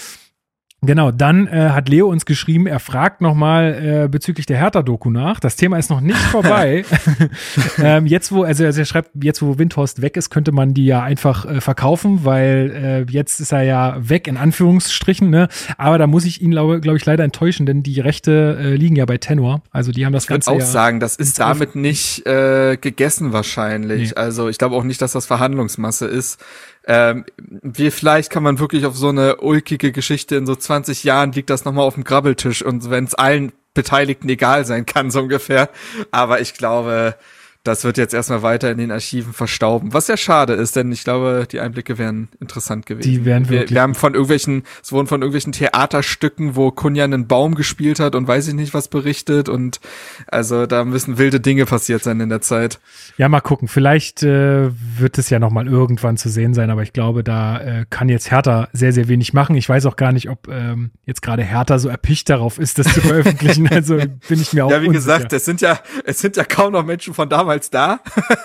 Genau, 0.84 1.12
dann 1.12 1.46
äh, 1.46 1.70
hat 1.70 1.90
Leo 1.90 2.08
uns 2.08 2.26
geschrieben, 2.26 2.66
er 2.66 2.80
fragt 2.80 3.22
nochmal 3.22 4.06
äh, 4.06 4.08
bezüglich 4.08 4.48
der 4.48 4.58
Hertha-Doku 4.58 5.12
nach. 5.12 5.40
Das 5.40 5.56
Thema 5.56 5.78
ist 5.78 5.92
noch 5.92 6.02
nicht 6.02 6.18
vorbei. 6.18 6.84
ähm, 7.78 8.08
jetzt, 8.08 8.32
wo, 8.32 8.42
also, 8.42 8.66
also 8.66 8.80
er 8.80 8.86
schreibt, 8.86 9.12
jetzt, 9.22 9.44
wo 9.44 9.60
Windhorst 9.60 10.02
weg 10.02 10.18
ist, 10.18 10.32
könnte 10.32 10.52
man 10.52 10.74
die 10.74 10.88
ja 10.88 11.04
einfach 11.04 11.46
äh, 11.46 11.62
verkaufen, 11.62 12.26
weil 12.26 13.06
äh, 13.08 13.12
jetzt 13.12 13.40
ist 13.40 13.52
er 13.52 13.62
ja 13.62 13.96
weg, 14.00 14.28
in 14.28 14.38
Anführungsstrichen, 14.38 15.30
ne? 15.30 15.50
Aber 15.78 16.00
da 16.00 16.08
muss 16.08 16.26
ich 16.26 16.42
ihn, 16.42 16.50
glaube 16.50 16.82
glaub 16.82 16.96
ich, 16.96 17.06
leider 17.06 17.24
enttäuschen, 17.24 17.68
denn 17.68 17.84
die 17.84 18.00
Rechte 18.00 18.58
äh, 18.60 18.76
liegen 18.76 18.96
ja 18.96 19.06
bei 19.06 19.20
Tenor. 19.20 19.62
Also 19.70 19.92
die 19.92 20.08
haben 20.08 20.14
das 20.14 20.24
Ich 20.24 20.30
würde 20.32 20.46
Ganze 20.46 20.52
auch 20.52 20.60
ja. 20.62 20.66
sagen, 20.66 21.00
das 21.00 21.16
ist 21.16 21.38
damit 21.38 21.76
nicht 21.76 22.26
äh, 22.26 22.76
gegessen 22.82 23.34
wahrscheinlich. 23.34 24.10
Nee. 24.10 24.16
Also 24.16 24.50
ich 24.50 24.58
glaube 24.58 24.76
auch 24.76 24.84
nicht, 24.84 25.00
dass 25.04 25.12
das 25.12 25.28
Verhandlungsmasse 25.28 26.08
ist. 26.08 26.44
Ähm, 26.88 27.26
wie 27.38 27.92
vielleicht 27.92 28.32
kann 28.32 28.44
man 28.44 28.60
wirklich 28.60 28.86
auf 28.86 28.96
so 28.96 29.10
eine 29.10 29.38
ulkige 29.38 29.92
Geschichte 29.92 30.36
in 30.36 30.46
so 30.46 30.56
20 30.56 31.04
Jahren 31.04 31.32
liegt 31.32 31.50
das 31.50 31.64
nochmal 31.64 31.86
auf 31.86 31.94
dem 31.94 32.04
Grabbeltisch 32.04 32.64
und 32.64 32.90
wenn 32.90 33.04
es 33.04 33.14
allen 33.14 33.52
Beteiligten 33.74 34.28
egal 34.30 34.66
sein 34.66 34.86
kann, 34.86 35.12
so 35.12 35.22
ungefähr. 35.22 35.70
Aber 36.12 36.42
ich 36.42 36.56
glaube, 36.56 37.16
das 37.64 37.84
wird 37.84 37.98
jetzt 37.98 38.14
erstmal 38.14 38.42
weiter 38.42 38.72
in 38.72 38.78
den 38.80 38.92
Archiven 38.92 39.34
verstauben. 39.34 39.94
Was 39.94 40.08
ja 40.08 40.18
schade 40.18 40.54
ist, 40.54 40.76
denn 40.76 40.92
ich 40.92 41.04
glaube, 41.04 41.48
die 41.52 41.60
Einblicke 41.60 41.98
wären 42.00 42.30
interessant 42.40 42.86
gewesen. 42.88 43.10
Die 43.10 43.24
wären 43.26 43.50
wir, 43.50 43.60
wirklich- 43.60 43.72
wir 43.76 43.82
haben 43.82 43.94
von 43.94 44.14
irgendwelchen, 44.14 44.64
es 44.84 44.92
wurden 44.92 45.06
von 45.08 45.22
irgendwelchen 45.22 45.52
Theaterstücken, 45.54 46.56
wo 46.56 46.72
Kunja 46.72 47.04
einen 47.04 47.28
Baum 47.28 47.54
gespielt 47.56 48.00
hat 48.00 48.16
und 48.16 48.28
weiß 48.28 48.48
ich 48.48 48.54
nicht 48.56 48.74
was 48.74 48.88
berichtet 48.88 49.50
und 49.50 49.80
also 50.28 50.66
da 50.66 50.86
müssen 50.86 51.18
wilde 51.18 51.40
Dinge 51.40 51.66
passiert 51.66 52.02
sein 52.04 52.20
in 52.20 52.30
der 52.30 52.42
Zeit. 52.42 52.80
Ja, 53.18 53.30
mal 53.30 53.42
gucken. 53.42 53.68
Vielleicht 53.68 54.24
äh, 54.24 54.70
wird 54.98 55.18
es 55.18 55.30
ja 55.30 55.38
noch 55.38 55.52
mal 55.52 55.68
irgendwann 55.68 56.18
zu 56.18 56.30
sehen 56.30 56.54
sein, 56.54 56.70
aber 56.72 56.82
ich 56.84 56.94
glaube, 56.94 57.24
da 57.24 57.60
äh, 57.60 57.86
kann 57.90 58.10
jetzt 58.10 58.32
Hertha 58.32 58.70
sehr, 58.74 58.94
sehr 58.94 59.08
wenig 59.08 59.34
machen. 59.34 59.56
Ich 59.56 59.70
weiß 59.70 59.86
auch 59.86 59.98
gar 59.98 60.12
nicht, 60.12 60.30
ob 60.30 60.48
ähm, 60.48 60.92
jetzt 61.06 61.22
gerade 61.22 61.44
Hertha 61.44 61.78
so 61.78 61.90
erpicht 61.90 62.30
darauf 62.30 62.58
ist, 62.58 62.80
das 62.80 62.92
zu 62.94 63.02
veröffentlichen. 63.02 63.68
also 63.72 63.98
bin 63.98 64.42
ich 64.42 64.54
mir 64.54 64.66
auch 64.66 64.72
Ja, 64.72 64.82
wie 64.82 64.88
unsicher. 64.88 65.18
gesagt, 65.18 65.34
es 65.34 65.46
sind 65.46 65.62
ja, 65.62 65.80
es 66.06 66.20
sind 66.20 66.38
ja 66.38 66.44
kaum 66.44 66.74
noch 66.74 66.86
Menschen 66.86 67.14
von 67.14 67.30
damals 67.30 67.51
da. 67.60 68.00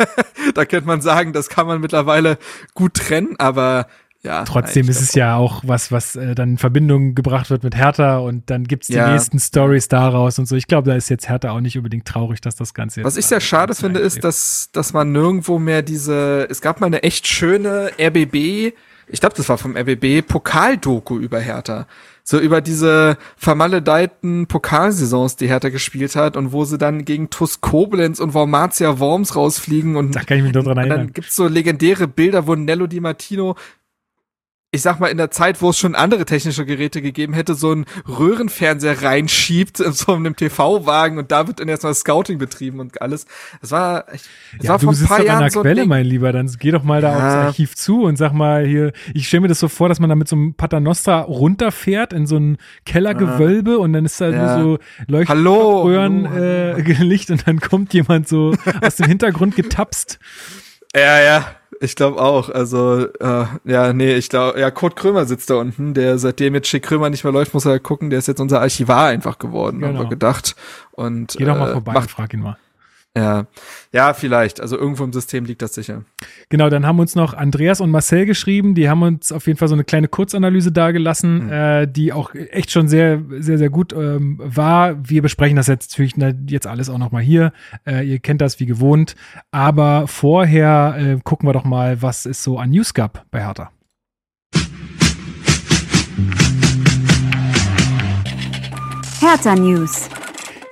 da 0.54 0.64
könnte 0.64 0.86
man 0.86 1.00
sagen, 1.00 1.32
das 1.32 1.48
kann 1.48 1.66
man 1.66 1.80
mittlerweile 1.80 2.38
gut 2.74 2.94
trennen, 2.94 3.36
aber 3.38 3.86
ja. 4.22 4.44
Trotzdem 4.44 4.88
ist 4.88 5.00
es 5.00 5.14
ja 5.14 5.36
auch 5.36 5.62
was, 5.64 5.92
was 5.92 6.16
äh, 6.16 6.34
dann 6.34 6.52
in 6.52 6.58
Verbindung 6.58 7.14
gebracht 7.14 7.48
wird 7.48 7.62
mit 7.62 7.76
Hertha 7.76 8.18
und 8.18 8.50
dann 8.50 8.64
gibt's 8.64 8.88
die 8.88 8.94
Ja. 8.94 9.12
nächsten 9.12 9.38
Stories 9.38 9.86
daraus 9.86 10.38
und 10.40 10.46
so. 10.46 10.56
Ich 10.56 10.66
glaube, 10.66 10.90
da 10.90 10.96
ist 10.96 11.08
jetzt 11.08 11.28
Hertha 11.28 11.50
auch 11.52 11.60
nicht 11.60 11.76
unbedingt 11.76 12.06
traurig, 12.06 12.40
dass 12.40 12.56
das 12.56 12.74
Ganze 12.74 13.00
jetzt. 13.00 13.06
Was 13.06 13.16
ich 13.16 13.26
sehr 13.26 13.40
schade 13.40 13.74
finde, 13.76 14.00
ist, 14.00 14.24
dass, 14.24 14.70
dass 14.72 14.92
man 14.92 15.12
nirgendwo 15.12 15.60
mehr 15.60 15.82
diese, 15.82 16.48
es 16.50 16.60
gab 16.60 16.80
mal 16.80 16.88
eine 16.88 17.04
echt 17.04 17.28
schöne 17.28 17.92
RBB, 18.00 18.72
ich 19.08 19.20
glaube, 19.20 19.36
das 19.36 19.48
war 19.48 19.58
vom 19.58 19.76
RBB, 19.76 20.26
Pokaldoku 20.26 21.18
über 21.18 21.38
Hertha. 21.38 21.86
So 22.28 22.40
über 22.40 22.60
diese 22.60 23.18
vermaledeiten 23.36 24.48
Pokalsaisons, 24.48 25.36
die 25.36 25.46
Hertha 25.46 25.68
gespielt 25.68 26.16
hat 26.16 26.36
und 26.36 26.50
wo 26.50 26.64
sie 26.64 26.76
dann 26.76 27.04
gegen 27.04 27.30
TuS 27.30 27.60
Koblenz 27.60 28.18
und 28.18 28.34
Wormatia 28.34 28.98
Worms 28.98 29.36
rausfliegen 29.36 29.94
und 29.94 30.16
Da 30.16 30.24
kann 30.24 30.38
ich 30.38 30.42
mich 30.42 30.52
noch 30.52 30.64
dran 30.64 30.76
erinnern. 30.76 30.98
dann 30.98 31.12
gibt's 31.12 31.36
so 31.36 31.46
legendäre 31.46 32.08
Bilder, 32.08 32.48
wo 32.48 32.56
Nello 32.56 32.88
Di 32.88 32.98
Martino, 32.98 33.54
ich 34.76 34.82
sag 34.82 35.00
mal, 35.00 35.08
in 35.08 35.16
der 35.16 35.30
Zeit, 35.30 35.60
wo 35.62 35.70
es 35.70 35.78
schon 35.78 35.94
andere 35.94 36.24
technische 36.24 36.64
Geräte 36.64 37.02
gegeben 37.02 37.32
hätte, 37.34 37.54
so 37.54 37.72
einen 37.72 37.86
Röhrenfernseher 38.08 39.02
reinschiebt 39.02 39.80
in 39.80 39.92
so 39.92 40.12
einem 40.12 40.36
TV-Wagen 40.36 41.18
und 41.18 41.32
da 41.32 41.46
wird 41.48 41.58
dann 41.60 41.68
erstmal 41.68 41.94
Scouting 41.94 42.38
betrieben 42.38 42.78
und 42.80 43.00
alles. 43.02 43.26
Das 43.60 43.70
war, 43.72 44.04
ich, 44.12 44.22
das 44.58 44.64
Ja, 44.66 44.70
war 44.70 44.78
du 44.78 44.84
vor 44.84 44.92
ein 44.92 44.96
sitzt 44.96 45.08
paar 45.08 45.18
doch 45.18 45.24
an 45.24 45.26
Jahren 45.28 45.40
der 45.40 45.50
so 45.50 45.58
ein 45.60 45.62
Quelle, 45.62 45.80
Ding. 45.82 45.88
mein 45.88 46.04
Lieber. 46.06 46.32
Dann 46.32 46.46
geh 46.58 46.70
doch 46.70 46.84
mal 46.84 47.00
da 47.00 47.10
Ja. 47.10 47.16
aufs 47.26 47.34
Archiv 47.34 47.74
zu 47.74 48.02
und 48.04 48.16
sag 48.16 48.32
mal 48.32 48.66
hier, 48.66 48.92
ich 49.14 49.26
stelle 49.28 49.40
mir 49.42 49.48
das 49.48 49.58
so 49.60 49.68
vor, 49.68 49.88
dass 49.88 49.98
man 49.98 50.08
da 50.10 50.14
mit 50.16 50.28
so 50.28 50.36
einem 50.36 50.54
Paternoster 50.54 51.16
runterfährt 51.22 52.12
in 52.12 52.26
so 52.26 52.36
ein 52.36 52.58
Kellergewölbe 52.84 53.78
und 53.78 53.92
dann 53.94 54.04
ist 54.04 54.20
da 54.20 54.28
Ja. 54.28 54.58
nur 54.58 54.62
so 54.62 54.78
Leuchtröhren 55.08 56.26
äh, 56.26 56.80
Licht 57.02 57.30
und 57.30 57.46
dann 57.48 57.60
kommt 57.60 57.94
jemand 57.94 58.28
so 58.28 58.54
aus 58.82 58.96
dem 58.96 59.06
Hintergrund 59.06 59.56
getapst. 59.56 60.18
Ja, 60.94 61.20
ja, 61.20 61.46
ich 61.80 61.96
glaube 61.96 62.20
auch. 62.20 62.48
Also, 62.50 63.06
äh, 63.20 63.44
ja, 63.64 63.92
nee, 63.92 64.14
ich 64.14 64.28
glaube, 64.28 64.58
ja, 64.60 64.70
Kurt 64.70 64.96
Krömer 64.96 65.24
sitzt 65.26 65.50
da 65.50 65.54
unten, 65.56 65.94
der 65.94 66.18
seitdem 66.18 66.54
jetzt 66.54 66.68
Schick 66.68 66.84
Krömer 66.84 67.10
nicht 67.10 67.24
mehr 67.24 67.32
läuft, 67.32 67.54
muss 67.54 67.64
er 67.64 67.78
gucken, 67.78 68.10
der 68.10 68.18
ist 68.18 68.28
jetzt 68.28 68.40
unser 68.40 68.60
Archivar 68.60 69.06
einfach 69.06 69.38
geworden, 69.38 69.82
haben 69.84 69.92
Genau. 69.92 70.04
wir 70.04 70.08
gedacht. 70.08 70.56
Und 70.92 71.34
Geh 71.38 71.44
doch 71.44 71.58
mal 71.58 71.70
äh, 71.70 71.72
vorbei 71.72 71.92
macht 71.92 72.04
und 72.04 72.10
frag 72.10 72.32
ihn 72.34 72.40
mal. 72.40 72.56
Ja, 73.16 73.46
ja, 73.92 74.12
vielleicht. 74.12 74.60
Also 74.60 74.76
irgendwo 74.76 75.02
im 75.02 75.12
System 75.12 75.46
liegt 75.46 75.62
das 75.62 75.72
sicher. 75.72 76.04
Genau, 76.50 76.68
dann 76.68 76.84
haben 76.84 76.98
uns 76.98 77.14
noch 77.14 77.32
Andreas 77.32 77.80
und 77.80 77.90
Marcel 77.90 78.26
geschrieben. 78.26 78.74
Die 78.74 78.90
haben 78.90 79.00
uns 79.00 79.32
auf 79.32 79.46
jeden 79.46 79.58
Fall 79.58 79.68
so 79.68 79.74
eine 79.74 79.84
kleine 79.84 80.06
Kurzanalyse 80.06 80.70
dargelassen, 80.70 81.46
mhm. 81.46 81.52
äh, 81.52 81.86
die 81.86 82.12
auch 82.12 82.34
echt 82.34 82.70
schon 82.70 82.88
sehr, 82.88 83.22
sehr, 83.38 83.56
sehr 83.56 83.70
gut 83.70 83.94
ähm, 83.94 84.38
war. 84.38 84.96
Wir 85.02 85.22
besprechen 85.22 85.56
das 85.56 85.66
jetzt 85.66 85.98
natürlich 85.98 86.14
jetzt 86.50 86.66
alles 86.66 86.90
auch 86.90 86.98
nochmal 86.98 87.22
hier. 87.22 87.54
Äh, 87.86 88.06
ihr 88.06 88.18
kennt 88.18 88.42
das 88.42 88.60
wie 88.60 88.66
gewohnt. 88.66 89.14
Aber 89.50 90.08
vorher 90.08 90.96
äh, 90.98 91.18
gucken 91.24 91.48
wir 91.48 91.54
doch 91.54 91.64
mal, 91.64 92.02
was 92.02 92.26
es 92.26 92.42
so 92.42 92.58
an 92.58 92.68
News 92.68 92.92
gab 92.92 93.24
bei 93.30 93.42
Hertha. 93.42 93.70
Hertha 99.20 99.54
News. 99.54 100.10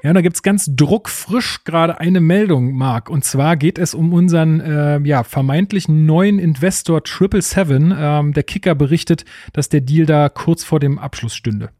Ja, 0.04 0.12
da 0.12 0.20
gibt's 0.20 0.42
ganz 0.42 0.68
druckfrisch 0.76 1.64
gerade 1.64 1.98
eine 1.98 2.20
Meldung, 2.20 2.74
Marc. 2.74 3.08
Und 3.08 3.24
zwar 3.24 3.56
geht 3.56 3.78
es 3.78 3.94
um 3.94 4.12
unseren 4.12 4.60
äh, 4.60 5.00
ja, 5.00 5.24
vermeintlichen 5.24 6.04
neuen 6.04 6.38
Investor 6.38 7.02
Triple 7.02 7.40
Seven. 7.40 7.94
Ähm, 7.96 8.34
der 8.34 8.42
Kicker 8.42 8.74
berichtet, 8.74 9.24
dass 9.54 9.70
der 9.70 9.80
Deal 9.80 10.04
da 10.04 10.28
kurz 10.28 10.62
vor 10.62 10.78
dem 10.78 10.98
Abschluss 10.98 11.34
stünde. 11.34 11.70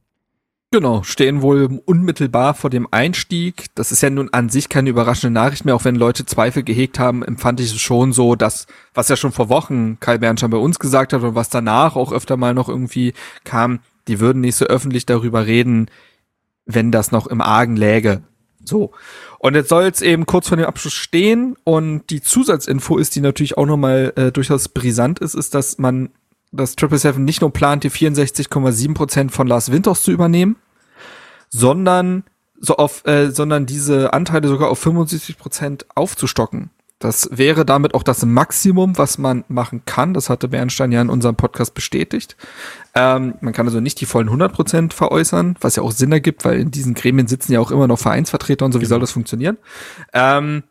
Genau, 0.70 1.02
stehen 1.02 1.42
wohl 1.42 1.82
unmittelbar 1.84 2.54
vor 2.54 2.70
dem 2.70 2.88
Einstieg. 2.90 3.66
Das 3.74 3.92
ist 3.92 4.00
ja 4.00 4.08
nun 4.08 4.30
an 4.32 4.48
sich 4.48 4.70
keine 4.70 4.88
überraschende 4.88 5.34
Nachricht 5.34 5.66
mehr, 5.66 5.76
auch 5.76 5.84
wenn 5.84 5.94
Leute 5.94 6.24
Zweifel 6.24 6.62
gehegt 6.62 6.98
haben, 6.98 7.22
empfand 7.22 7.60
ich 7.60 7.74
es 7.74 7.80
schon 7.80 8.14
so, 8.14 8.36
dass, 8.36 8.66
was 8.94 9.10
ja 9.10 9.16
schon 9.16 9.32
vor 9.32 9.50
Wochen 9.50 10.00
Kai 10.00 10.16
Bernstein 10.16 10.48
bei 10.48 10.56
uns 10.56 10.78
gesagt 10.78 11.12
hat 11.12 11.22
und 11.22 11.34
was 11.34 11.50
danach 11.50 11.94
auch 11.94 12.10
öfter 12.10 12.38
mal 12.38 12.54
noch 12.54 12.70
irgendwie 12.70 13.12
kam, 13.44 13.80
die 14.08 14.18
würden 14.18 14.40
nicht 14.40 14.56
so 14.56 14.64
öffentlich 14.64 15.04
darüber 15.04 15.46
reden, 15.46 15.90
wenn 16.66 16.90
das 16.90 17.12
noch 17.12 17.26
im 17.26 17.40
Argen 17.40 17.76
läge. 17.76 18.22
So. 18.64 18.92
Und 19.38 19.54
jetzt 19.54 19.68
soll 19.68 19.84
es 19.84 20.00
eben 20.00 20.26
kurz 20.26 20.48
vor 20.48 20.56
dem 20.56 20.66
Abschluss 20.66 20.94
stehen 20.94 21.56
und 21.64 22.08
die 22.08 22.22
Zusatzinfo 22.22 22.96
ist, 22.96 23.14
die 23.14 23.20
natürlich 23.20 23.58
auch 23.58 23.66
nochmal 23.66 24.12
äh, 24.16 24.32
durchaus 24.32 24.68
brisant 24.68 25.18
ist, 25.18 25.34
ist, 25.34 25.54
dass 25.54 25.78
man 25.78 26.10
das 26.50 26.70
777 26.70 27.18
nicht 27.22 27.40
nur 27.40 27.52
plant, 27.52 27.84
die 27.84 27.90
64,7 27.90 28.94
Prozent 28.94 29.32
von 29.32 29.46
Lars 29.46 29.70
Winters 29.70 30.02
zu 30.02 30.12
übernehmen, 30.12 30.56
sondern 31.50 32.24
so 32.58 32.76
auf, 32.76 33.04
äh, 33.06 33.30
sondern 33.30 33.66
diese 33.66 34.12
Anteile 34.12 34.48
sogar 34.48 34.70
auf 34.70 34.78
75 34.78 35.36
Prozent 35.36 35.86
aufzustocken. 35.94 36.70
Das 36.98 37.28
wäre 37.32 37.66
damit 37.66 37.94
auch 37.94 38.02
das 38.02 38.24
Maximum, 38.24 38.96
was 38.96 39.18
man 39.18 39.44
machen 39.48 39.82
kann. 39.84 40.14
Das 40.14 40.30
hatte 40.30 40.48
Bernstein 40.48 40.92
ja 40.92 41.02
in 41.02 41.10
unserem 41.10 41.36
Podcast 41.36 41.74
bestätigt. 41.74 42.36
Ähm, 42.94 43.34
man 43.40 43.52
kann 43.52 43.66
also 43.66 43.80
nicht 43.80 44.00
die 44.00 44.06
vollen 44.06 44.28
100 44.28 44.52
Prozent 44.52 44.94
veräußern, 44.94 45.56
was 45.60 45.76
ja 45.76 45.82
auch 45.82 45.92
Sinn 45.92 46.12
ergibt, 46.12 46.44
weil 46.44 46.60
in 46.60 46.70
diesen 46.70 46.94
Gremien 46.94 47.26
sitzen 47.26 47.52
ja 47.52 47.60
auch 47.60 47.70
immer 47.70 47.88
noch 47.88 47.98
Vereinsvertreter 47.98 48.64
und 48.64 48.72
so. 48.72 48.80
Wie 48.80 48.86
soll 48.86 48.98
genau. 48.98 49.04
das 49.04 49.12
funktionieren? 49.12 49.58
Ähm, 50.12 50.62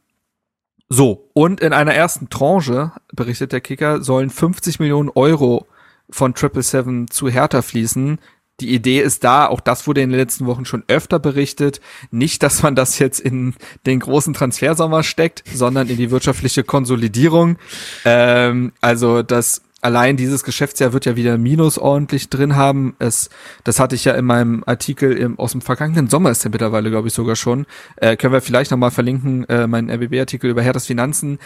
so, 0.89 1.29
und 1.33 1.59
in 1.59 1.73
einer 1.73 1.93
ersten 1.93 2.29
Tranche, 2.29 2.91
berichtet 3.11 3.51
der 3.51 3.61
Kicker, 3.61 4.01
sollen 4.01 4.29
50 4.29 4.79
Millionen 4.79 5.09
Euro 5.09 5.67
von 6.09 6.33
Triple 6.33 6.63
Seven 6.63 7.09
zu 7.09 7.29
Hertha 7.29 7.61
fließen, 7.61 8.19
die 8.59 8.73
Idee 8.73 9.01
ist 9.01 9.23
da, 9.23 9.47
auch 9.47 9.59
das 9.59 9.87
wurde 9.87 10.01
in 10.01 10.11
den 10.11 10.19
letzten 10.19 10.45
Wochen 10.45 10.65
schon 10.65 10.83
öfter 10.87 11.19
berichtet, 11.19 11.81
nicht, 12.11 12.43
dass 12.43 12.61
man 12.61 12.75
das 12.75 12.99
jetzt 12.99 13.19
in 13.19 13.55
den 13.85 13.99
großen 13.99 14.33
Transfersommer 14.33 15.03
steckt, 15.03 15.43
sondern 15.53 15.89
in 15.89 15.97
die 15.97 16.11
wirtschaftliche 16.11 16.63
Konsolidierung. 16.63 17.57
Ähm, 18.05 18.71
also 18.79 19.23
das 19.23 19.63
allein 19.83 20.17
dieses 20.17 20.43
Geschäftsjahr 20.43 20.93
wird 20.93 21.05
ja 21.05 21.15
wieder 21.15 21.37
Minus 21.37 21.77
ordentlich 21.77 22.29
drin 22.29 22.55
haben. 22.55 22.95
Es, 22.99 23.29
das 23.63 23.79
hatte 23.79 23.95
ich 23.95 24.05
ja 24.05 24.13
in 24.13 24.25
meinem 24.25 24.63
Artikel 24.65 25.11
im, 25.13 25.37
aus 25.37 25.51
dem 25.51 25.61
vergangenen 25.61 26.07
Sommer 26.07 26.31
ist 26.31 26.43
der 26.43 26.51
mittlerweile, 26.51 26.89
glaube 26.89 27.09
ich, 27.09 27.13
sogar 27.13 27.35
schon. 27.35 27.65
Äh, 27.97 28.15
können 28.15 28.33
wir 28.33 28.41
vielleicht 28.41 28.71
nochmal 28.71 28.91
verlinken, 28.91 29.47
äh, 29.49 29.67
meinen 29.67 29.89
RBB-Artikel 29.89 30.49
über 30.49 30.61
Herthas 30.61 30.85
Finanzen. 30.85 31.39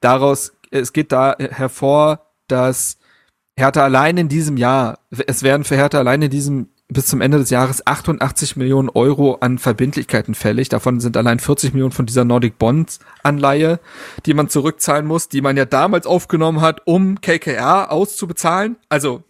Daraus, 0.00 0.52
es 0.70 0.92
geht 0.92 1.12
da 1.12 1.36
hervor, 1.38 2.26
dass 2.48 2.98
Hertha 3.56 3.84
allein 3.84 4.16
in 4.16 4.28
diesem 4.28 4.56
Jahr, 4.56 4.98
es 5.10 5.42
werden 5.42 5.64
für 5.64 5.76
Hertha 5.76 5.98
allein 5.98 6.22
in 6.22 6.30
diesem 6.30 6.68
bis 6.92 7.06
zum 7.06 7.20
Ende 7.20 7.38
des 7.38 7.50
Jahres 7.50 7.86
88 7.86 8.56
Millionen 8.56 8.88
Euro 8.88 9.36
an 9.40 9.58
Verbindlichkeiten 9.58 10.34
fällig. 10.34 10.68
Davon 10.68 11.00
sind 11.00 11.16
allein 11.16 11.38
40 11.38 11.72
Millionen 11.72 11.92
von 11.92 12.06
dieser 12.06 12.24
Nordic 12.24 12.58
Bonds 12.58 13.00
Anleihe, 13.22 13.80
die 14.26 14.34
man 14.34 14.48
zurückzahlen 14.48 15.06
muss, 15.06 15.28
die 15.28 15.40
man 15.40 15.56
ja 15.56 15.64
damals 15.64 16.06
aufgenommen 16.06 16.60
hat, 16.60 16.82
um 16.84 17.20
KKR 17.20 17.90
auszubezahlen. 17.90 18.76
Also 18.88 19.24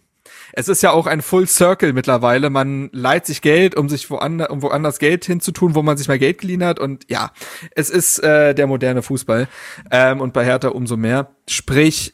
es 0.55 0.67
ist 0.69 0.83
ja 0.83 0.91
auch 0.91 1.07
ein 1.07 1.21
Full 1.21 1.47
Circle 1.47 1.93
mittlerweile. 1.93 2.51
Man 2.51 2.89
leiht 2.93 3.25
sich 3.25 3.41
Geld, 3.41 3.75
um 3.75 3.89
sich 3.89 4.09
woanders, 4.11 4.49
um 4.49 4.61
woanders 4.61 4.99
Geld 4.99 5.25
hinzutun, 5.25 5.73
wo 5.73 5.81
man 5.81 5.97
sich 5.97 6.07
mal 6.07 6.19
Geld 6.19 6.39
geliehen 6.39 6.63
hat. 6.63 6.79
Und 6.79 7.09
ja, 7.09 7.31
es 7.75 7.89
ist 7.89 8.19
äh, 8.19 8.53
der 8.53 8.67
moderne 8.67 9.01
Fußball. 9.01 9.47
Ähm, 9.89 10.21
und 10.21 10.33
bei 10.33 10.45
Hertha 10.45 10.69
umso 10.69 10.95
mehr. 10.95 11.31
Sprich, 11.49 12.13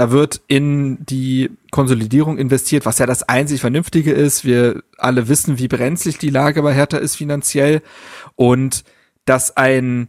da 0.00 0.10
wird 0.10 0.40
in 0.46 1.04
die 1.04 1.50
Konsolidierung 1.70 2.38
investiert, 2.38 2.86
was 2.86 2.98
ja 2.98 3.04
das 3.04 3.22
einzig 3.22 3.60
Vernünftige 3.60 4.12
ist. 4.12 4.46
Wir 4.46 4.82
alle 4.96 5.28
wissen, 5.28 5.58
wie 5.58 5.68
brenzlig 5.68 6.16
die 6.16 6.30
Lage 6.30 6.62
bei 6.62 6.72
Hertha 6.72 6.96
ist 6.96 7.16
finanziell 7.16 7.82
und 8.34 8.82
dass 9.26 9.58
ein, 9.58 10.08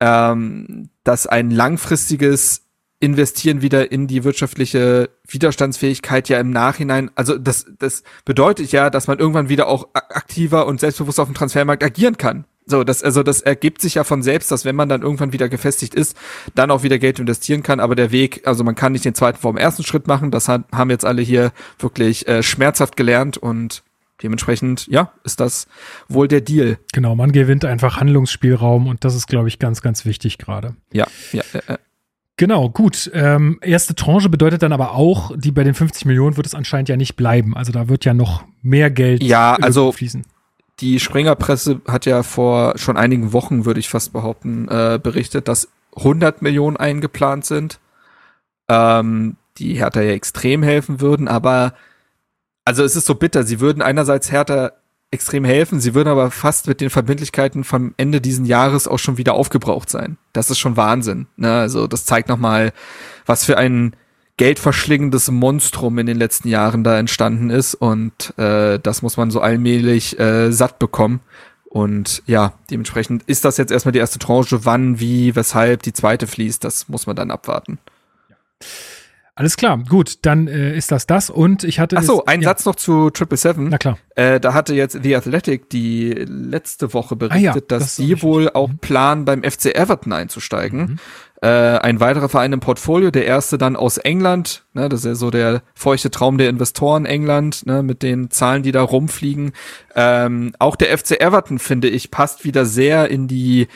ähm, 0.00 0.88
dass 1.02 1.26
ein 1.26 1.50
langfristiges 1.50 2.62
Investieren 2.98 3.60
wieder 3.60 3.92
in 3.92 4.06
die 4.06 4.24
wirtschaftliche 4.24 5.10
Widerstandsfähigkeit 5.28 6.30
ja 6.30 6.40
im 6.40 6.48
Nachhinein, 6.48 7.10
also 7.14 7.36
das, 7.36 7.66
das 7.78 8.04
bedeutet 8.24 8.72
ja, 8.72 8.88
dass 8.88 9.06
man 9.06 9.18
irgendwann 9.18 9.50
wieder 9.50 9.66
auch 9.68 9.88
aktiver 9.92 10.66
und 10.66 10.80
selbstbewusst 10.80 11.20
auf 11.20 11.28
dem 11.28 11.34
Transfermarkt 11.34 11.84
agieren 11.84 12.16
kann. 12.16 12.46
So, 12.66 12.82
das, 12.82 13.02
also 13.02 13.22
das 13.22 13.42
ergibt 13.42 13.82
sich 13.82 13.96
ja 13.96 14.04
von 14.04 14.22
selbst, 14.22 14.50
dass 14.50 14.64
wenn 14.64 14.74
man 14.76 14.88
dann 14.88 15.02
irgendwann 15.02 15.32
wieder 15.32 15.48
gefestigt 15.48 15.94
ist, 15.94 16.16
dann 16.54 16.70
auch 16.70 16.82
wieder 16.82 16.98
Geld 16.98 17.18
investieren 17.18 17.62
kann. 17.62 17.78
Aber 17.78 17.94
der 17.94 18.10
Weg, 18.10 18.46
also 18.46 18.64
man 18.64 18.74
kann 18.74 18.92
nicht 18.92 19.04
den 19.04 19.14
zweiten 19.14 19.38
vor 19.38 19.52
dem 19.52 19.58
ersten 19.58 19.84
Schritt 19.84 20.06
machen. 20.06 20.30
Das 20.30 20.48
hat, 20.48 20.62
haben 20.72 20.90
jetzt 20.90 21.04
alle 21.04 21.20
hier 21.20 21.52
wirklich 21.78 22.26
äh, 22.26 22.42
schmerzhaft 22.42 22.96
gelernt 22.96 23.36
und 23.36 23.82
dementsprechend, 24.22 24.86
ja, 24.86 25.12
ist 25.24 25.40
das 25.40 25.66
wohl 26.08 26.26
der 26.26 26.40
Deal. 26.40 26.78
Genau, 26.92 27.14
man 27.14 27.32
gewinnt 27.32 27.66
einfach 27.66 27.98
Handlungsspielraum 27.98 28.86
und 28.86 29.04
das 29.04 29.14
ist, 29.14 29.26
glaube 29.26 29.48
ich, 29.48 29.58
ganz, 29.58 29.82
ganz 29.82 30.06
wichtig 30.06 30.38
gerade. 30.38 30.74
Ja, 30.92 31.06
ja, 31.32 31.42
äh, 31.66 31.76
Genau, 32.36 32.68
gut. 32.68 33.12
Ähm, 33.14 33.60
erste 33.62 33.94
Tranche 33.94 34.28
bedeutet 34.28 34.64
dann 34.64 34.72
aber 34.72 34.94
auch, 34.94 35.30
die 35.36 35.52
bei 35.52 35.62
den 35.62 35.74
50 35.74 36.04
Millionen 36.04 36.36
wird 36.36 36.48
es 36.48 36.54
anscheinend 36.54 36.88
ja 36.88 36.96
nicht 36.96 37.14
bleiben. 37.14 37.56
Also 37.56 37.70
da 37.70 37.88
wird 37.88 38.04
ja 38.04 38.12
noch 38.12 38.44
mehr 38.60 38.90
Geld 38.90 39.22
ja, 39.22 39.54
also, 39.54 39.92
fließen 39.92 40.24
die 40.80 40.98
Springerpresse 41.00 41.80
hat 41.86 42.06
ja 42.06 42.22
vor 42.22 42.78
schon 42.78 42.96
einigen 42.96 43.32
Wochen, 43.32 43.64
würde 43.64 43.80
ich 43.80 43.88
fast 43.88 44.12
behaupten, 44.12 44.68
äh, 44.68 44.98
berichtet, 45.02 45.48
dass 45.48 45.68
100 45.96 46.42
Millionen 46.42 46.76
eingeplant 46.76 47.44
sind, 47.44 47.78
ähm, 48.68 49.36
die 49.58 49.74
Hertha 49.74 50.00
ja 50.00 50.12
extrem 50.12 50.62
helfen 50.62 51.00
würden. 51.00 51.28
Aber 51.28 51.74
also 52.64 52.82
es 52.82 52.96
ist 52.96 53.06
so 53.06 53.14
bitter. 53.14 53.44
Sie 53.44 53.60
würden 53.60 53.82
einerseits 53.82 54.32
Hertha 54.32 54.72
extrem 55.10 55.44
helfen, 55.44 55.80
sie 55.80 55.94
würden 55.94 56.08
aber 56.08 56.32
fast 56.32 56.66
mit 56.66 56.80
den 56.80 56.90
Verbindlichkeiten 56.90 57.62
vom 57.62 57.94
Ende 57.96 58.20
diesen 58.20 58.44
Jahres 58.46 58.88
auch 58.88 58.98
schon 58.98 59.16
wieder 59.16 59.34
aufgebraucht 59.34 59.88
sein. 59.88 60.18
Das 60.32 60.50
ist 60.50 60.58
schon 60.58 60.76
Wahnsinn. 60.76 61.28
Ne? 61.36 61.52
Also 61.52 61.86
das 61.86 62.04
zeigt 62.04 62.28
nochmal, 62.28 62.72
was 63.24 63.44
für 63.44 63.56
ein 63.56 63.94
geldverschlingendes 64.36 65.30
Monstrum 65.30 65.98
in 65.98 66.06
den 66.06 66.18
letzten 66.18 66.48
Jahren 66.48 66.82
da 66.82 66.98
entstanden 66.98 67.50
ist 67.50 67.74
und 67.74 68.36
äh, 68.38 68.78
das 68.80 69.02
muss 69.02 69.16
man 69.16 69.30
so 69.30 69.40
allmählich 69.40 70.18
äh, 70.18 70.50
satt 70.50 70.78
bekommen. 70.78 71.20
Und 71.64 72.22
ja, 72.26 72.54
dementsprechend 72.70 73.24
ist 73.24 73.44
das 73.44 73.56
jetzt 73.56 73.72
erstmal 73.72 73.92
die 73.92 73.98
erste 73.98 74.20
Tranche. 74.20 74.64
Wann, 74.64 75.00
wie, 75.00 75.34
weshalb 75.34 75.82
die 75.82 75.92
zweite 75.92 76.28
fließt, 76.28 76.62
das 76.62 76.88
muss 76.88 77.08
man 77.08 77.16
dann 77.16 77.32
abwarten. 77.32 77.78
Alles 79.36 79.56
klar, 79.56 79.82
gut, 79.88 80.18
dann 80.22 80.46
äh, 80.46 80.76
ist 80.76 80.92
das 80.92 81.08
das 81.08 81.28
und 81.28 81.64
ich 81.64 81.80
hatte. 81.80 81.96
Ach 81.98 82.04
so, 82.04 82.24
ein 82.24 82.40
ja. 82.40 82.50
Satz 82.50 82.64
noch 82.66 82.76
zu 82.76 83.10
Triple 83.10 83.36
Seven. 83.36 83.68
Na 83.68 83.78
klar. 83.78 83.98
Äh, 84.14 84.38
da 84.38 84.54
hatte 84.54 84.74
jetzt 84.74 84.96
The 85.02 85.16
Athletic 85.16 85.68
die 85.70 86.10
letzte 86.12 86.94
Woche 86.94 87.16
berichtet, 87.16 87.52
ah, 87.52 87.56
ja, 87.56 87.60
dass 87.66 87.82
das 87.82 87.96
sie 87.96 88.22
wohl 88.22 88.48
auch 88.50 88.68
mhm. 88.68 88.78
planen, 88.78 89.24
beim 89.24 89.42
FC 89.42 89.74
Everton 89.74 90.12
einzusteigen. 90.12 90.80
Mhm. 90.80 90.98
Äh, 91.44 91.78
ein 91.80 92.00
weiterer 92.00 92.30
Verein 92.30 92.54
im 92.54 92.60
Portfolio, 92.60 93.10
der 93.10 93.26
erste 93.26 93.58
dann 93.58 93.76
aus 93.76 93.98
England, 93.98 94.64
ne, 94.72 94.88
das 94.88 95.00
ist 95.00 95.04
ja 95.04 95.14
so 95.14 95.30
der 95.30 95.62
feuchte 95.74 96.10
Traum 96.10 96.38
der 96.38 96.48
Investoren 96.48 97.04
England, 97.04 97.66
ne, 97.66 97.82
mit 97.82 98.02
den 98.02 98.30
Zahlen, 98.30 98.62
die 98.62 98.72
da 98.72 98.80
rumfliegen. 98.80 99.52
Ähm, 99.94 100.54
auch 100.58 100.74
der 100.74 100.96
FC 100.96 101.20
Everton, 101.20 101.58
finde 101.58 101.88
ich, 101.88 102.10
passt 102.10 102.46
wieder 102.46 102.64
sehr 102.64 103.10
in 103.10 103.28
die 103.28 103.68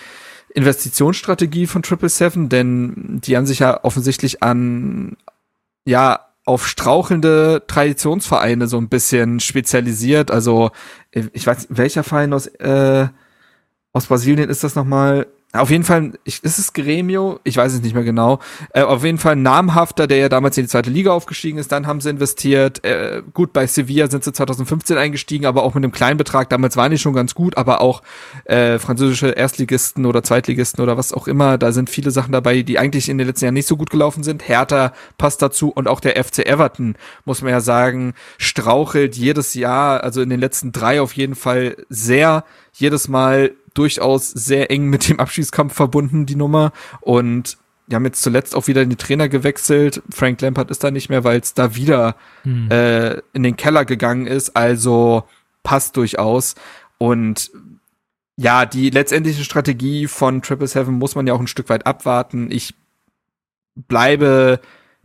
Investitionsstrategie 0.54 1.66
von 1.66 1.82
Triple 1.82 2.08
Seven, 2.08 2.48
denn 2.48 3.20
die 3.22 3.36
haben 3.36 3.44
sich 3.44 3.58
ja 3.58 3.84
offensichtlich 3.84 4.42
an, 4.42 5.18
ja, 5.84 6.20
auf 6.46 6.66
strauchelnde 6.66 7.64
Traditionsvereine 7.66 8.66
so 8.66 8.78
ein 8.78 8.88
bisschen 8.88 9.40
spezialisiert. 9.40 10.30
Also, 10.30 10.70
ich 11.10 11.46
weiß, 11.46 11.66
welcher 11.68 12.02
Verein 12.02 12.32
aus, 12.32 12.46
äh, 12.46 13.08
aus 13.92 14.06
Brasilien 14.06 14.48
ist 14.48 14.64
das 14.64 14.74
nochmal? 14.74 15.26
Auf 15.54 15.70
jeden 15.70 15.84
Fall, 15.84 16.12
ich, 16.24 16.44
ist 16.44 16.58
es 16.58 16.74
Gremio? 16.74 17.40
Ich 17.42 17.56
weiß 17.56 17.72
es 17.72 17.80
nicht 17.80 17.94
mehr 17.94 18.04
genau. 18.04 18.38
Äh, 18.74 18.82
auf 18.82 19.02
jeden 19.02 19.16
Fall 19.16 19.32
ein 19.32 19.40
namhafter, 19.42 20.06
der 20.06 20.18
ja 20.18 20.28
damals 20.28 20.58
in 20.58 20.64
die 20.64 20.68
zweite 20.68 20.90
Liga 20.90 21.10
aufgestiegen 21.12 21.56
ist. 21.58 21.72
Dann 21.72 21.86
haben 21.86 22.02
sie 22.02 22.10
investiert. 22.10 22.84
Äh, 22.84 23.22
gut, 23.32 23.54
bei 23.54 23.66
Sevilla 23.66 24.10
sind 24.10 24.24
sie 24.24 24.32
2015 24.34 24.98
eingestiegen, 24.98 25.46
aber 25.46 25.62
auch 25.62 25.72
mit 25.72 25.84
einem 25.84 25.92
kleinen 25.92 26.18
Betrag. 26.18 26.50
Damals 26.50 26.76
waren 26.76 26.90
die 26.90 26.98
schon 26.98 27.14
ganz 27.14 27.34
gut, 27.34 27.56
aber 27.56 27.80
auch 27.80 28.02
äh, 28.44 28.78
französische 28.78 29.28
Erstligisten 29.28 30.04
oder 30.04 30.22
Zweitligisten 30.22 30.82
oder 30.82 30.98
was 30.98 31.14
auch 31.14 31.26
immer. 31.26 31.56
Da 31.56 31.72
sind 31.72 31.88
viele 31.88 32.10
Sachen 32.10 32.32
dabei, 32.32 32.60
die 32.60 32.78
eigentlich 32.78 33.08
in 33.08 33.16
den 33.16 33.26
letzten 33.26 33.46
Jahren 33.46 33.54
nicht 33.54 33.68
so 33.68 33.78
gut 33.78 33.88
gelaufen 33.88 34.22
sind. 34.22 34.46
Hertha 34.46 34.92
passt 35.16 35.40
dazu 35.40 35.70
und 35.70 35.88
auch 35.88 36.00
der 36.00 36.22
FC 36.22 36.40
Everton, 36.40 36.94
muss 37.24 37.40
man 37.40 37.52
ja 37.52 37.60
sagen, 37.62 38.12
strauchelt 38.36 39.16
jedes 39.16 39.54
Jahr, 39.54 40.04
also 40.04 40.20
in 40.20 40.28
den 40.28 40.40
letzten 40.40 40.72
drei 40.72 41.00
auf 41.00 41.14
jeden 41.14 41.34
Fall 41.34 41.74
sehr 41.88 42.44
jedes 42.74 43.08
Mal 43.08 43.52
durchaus 43.78 44.30
sehr 44.30 44.70
eng 44.70 44.86
mit 44.86 45.08
dem 45.08 45.20
Abschießkampf 45.20 45.72
verbunden, 45.72 46.26
die 46.26 46.36
Nummer. 46.36 46.72
Und 47.00 47.58
die 47.86 47.94
haben 47.94 48.04
jetzt 48.04 48.22
zuletzt 48.22 48.54
auch 48.54 48.66
wieder 48.66 48.84
den 48.84 48.98
Trainer 48.98 49.28
gewechselt. 49.28 50.02
Frank 50.10 50.40
Lampard 50.40 50.70
ist 50.70 50.84
da 50.84 50.90
nicht 50.90 51.08
mehr, 51.08 51.24
weil 51.24 51.40
es 51.40 51.54
da 51.54 51.74
wieder 51.74 52.16
hm. 52.42 52.70
äh, 52.70 53.18
in 53.32 53.42
den 53.42 53.56
Keller 53.56 53.84
gegangen 53.84 54.26
ist. 54.26 54.56
Also 54.56 55.24
passt 55.62 55.96
durchaus. 55.96 56.54
Und 56.98 57.50
ja, 58.36 58.66
die 58.66 58.90
letztendliche 58.90 59.44
Strategie 59.44 60.06
von 60.06 60.42
Triple 60.42 60.66
Seven 60.66 60.94
muss 60.94 61.14
man 61.14 61.26
ja 61.26 61.34
auch 61.34 61.40
ein 61.40 61.46
Stück 61.46 61.68
weit 61.70 61.86
abwarten. 61.86 62.50
Ich 62.50 62.74
bleibe 63.74 64.60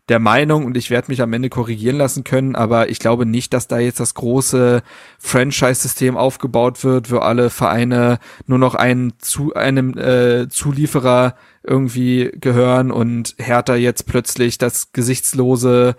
der 0.09 0.19
Meinung 0.19 0.65
und 0.65 0.75
ich 0.75 0.89
werde 0.89 1.09
mich 1.09 1.21
am 1.21 1.31
Ende 1.31 1.49
korrigieren 1.49 1.97
lassen 1.97 2.23
können, 2.23 2.55
aber 2.55 2.89
ich 2.89 2.99
glaube 2.99 3.25
nicht, 3.25 3.53
dass 3.53 3.67
da 3.67 3.79
jetzt 3.79 4.01
das 4.01 4.15
große 4.15 4.83
Franchise-System 5.17 6.17
aufgebaut 6.17 6.83
wird, 6.83 7.09
wo 7.09 7.19
alle 7.19 7.49
Vereine 7.49 8.19
nur 8.45 8.57
noch 8.57 8.75
einen 8.75 9.13
zu 9.19 9.53
einem 9.53 9.97
äh, 9.97 10.49
Zulieferer 10.49 11.35
irgendwie 11.63 12.31
gehören 12.33 12.91
und 12.91 13.35
Hertha 13.37 13.75
jetzt 13.75 14.05
plötzlich 14.05 14.57
das 14.57 14.91
gesichtslose 14.91 15.95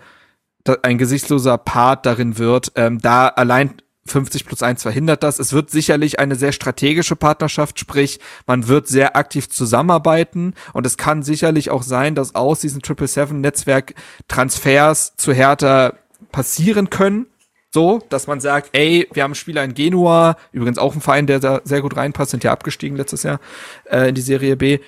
ein 0.81 0.97
gesichtsloser 0.97 1.57
Part 1.57 2.05
darin 2.05 2.37
wird. 2.37 2.71
Ähm, 2.75 2.99
da 2.99 3.27
allein 3.27 3.75
50 4.07 4.45
plus 4.45 4.61
1 4.61 4.83
verhindert 4.83 5.23
das. 5.23 5.39
Es 5.39 5.53
wird 5.53 5.71
sicherlich 5.71 6.19
eine 6.19 6.35
sehr 6.35 6.51
strategische 6.51 7.15
Partnerschaft, 7.15 7.79
sprich, 7.79 8.19
man 8.45 8.67
wird 8.67 8.87
sehr 8.87 9.15
aktiv 9.15 9.49
zusammenarbeiten 9.49 10.53
und 10.73 10.85
es 10.85 10.97
kann 10.97 11.23
sicherlich 11.23 11.71
auch 11.71 11.83
sein, 11.83 12.13
dass 12.13 12.35
aus 12.35 12.59
diesem 12.59 12.81
777-Netzwerk 12.81 13.95
Transfers 14.27 15.15
zu 15.15 15.33
Hertha 15.33 15.93
passieren 16.31 16.89
können. 16.89 17.27
So, 17.73 18.01
dass 18.09 18.27
man 18.27 18.39
sagt, 18.39 18.69
ey, 18.71 19.09
wir 19.11 19.23
haben 19.23 19.31
einen 19.31 19.35
Spieler 19.35 19.63
in 19.63 19.73
Genua, 19.73 20.37
übrigens 20.53 20.77
auch 20.77 20.95
ein 20.95 21.01
Verein, 21.01 21.27
der 21.27 21.39
da 21.39 21.59
sehr 21.65 21.81
gut 21.81 21.97
reinpasst, 21.97 22.31
sind 22.31 22.43
ja 22.43 22.53
abgestiegen 22.53 22.95
letztes 22.95 23.23
Jahr 23.23 23.41
äh, 23.89 24.09
in 24.09 24.15
die 24.15 24.21
Serie 24.21 24.55
B. 24.55 24.79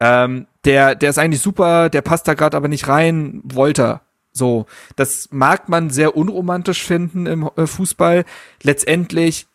Ähm, 0.00 0.48
der, 0.64 0.96
der 0.96 1.10
ist 1.10 1.18
eigentlich 1.18 1.42
super, 1.42 1.90
der 1.90 2.02
passt 2.02 2.26
da 2.26 2.34
gerade 2.34 2.56
aber 2.56 2.66
nicht 2.66 2.88
rein, 2.88 3.40
wollte 3.44 4.00
so, 4.38 4.66
das 4.96 5.28
mag 5.30 5.68
man 5.68 5.90
sehr 5.90 6.16
unromantisch 6.16 6.82
finden 6.82 7.26
im 7.26 7.50
äh, 7.56 7.66
Fußball. 7.66 8.24
Letztendlich 8.62 9.46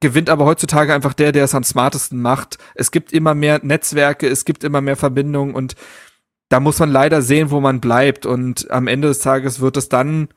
gewinnt 0.00 0.28
aber 0.28 0.44
heutzutage 0.44 0.92
einfach 0.92 1.14
der, 1.14 1.32
der 1.32 1.44
es 1.44 1.54
am 1.54 1.64
smartesten 1.64 2.20
macht. 2.20 2.58
Es 2.74 2.90
gibt 2.90 3.12
immer 3.12 3.34
mehr 3.34 3.60
Netzwerke, 3.62 4.28
es 4.28 4.44
gibt 4.44 4.64
immer 4.64 4.82
mehr 4.82 4.96
Verbindungen 4.96 5.54
und 5.54 5.76
da 6.50 6.60
muss 6.60 6.78
man 6.78 6.90
leider 6.90 7.22
sehen, 7.22 7.50
wo 7.50 7.60
man 7.60 7.80
bleibt. 7.80 8.26
Und 8.26 8.70
am 8.70 8.86
Ende 8.86 9.08
des 9.08 9.20
Tages 9.20 9.60
wird 9.60 9.78
es 9.78 9.88
dann 9.88 10.28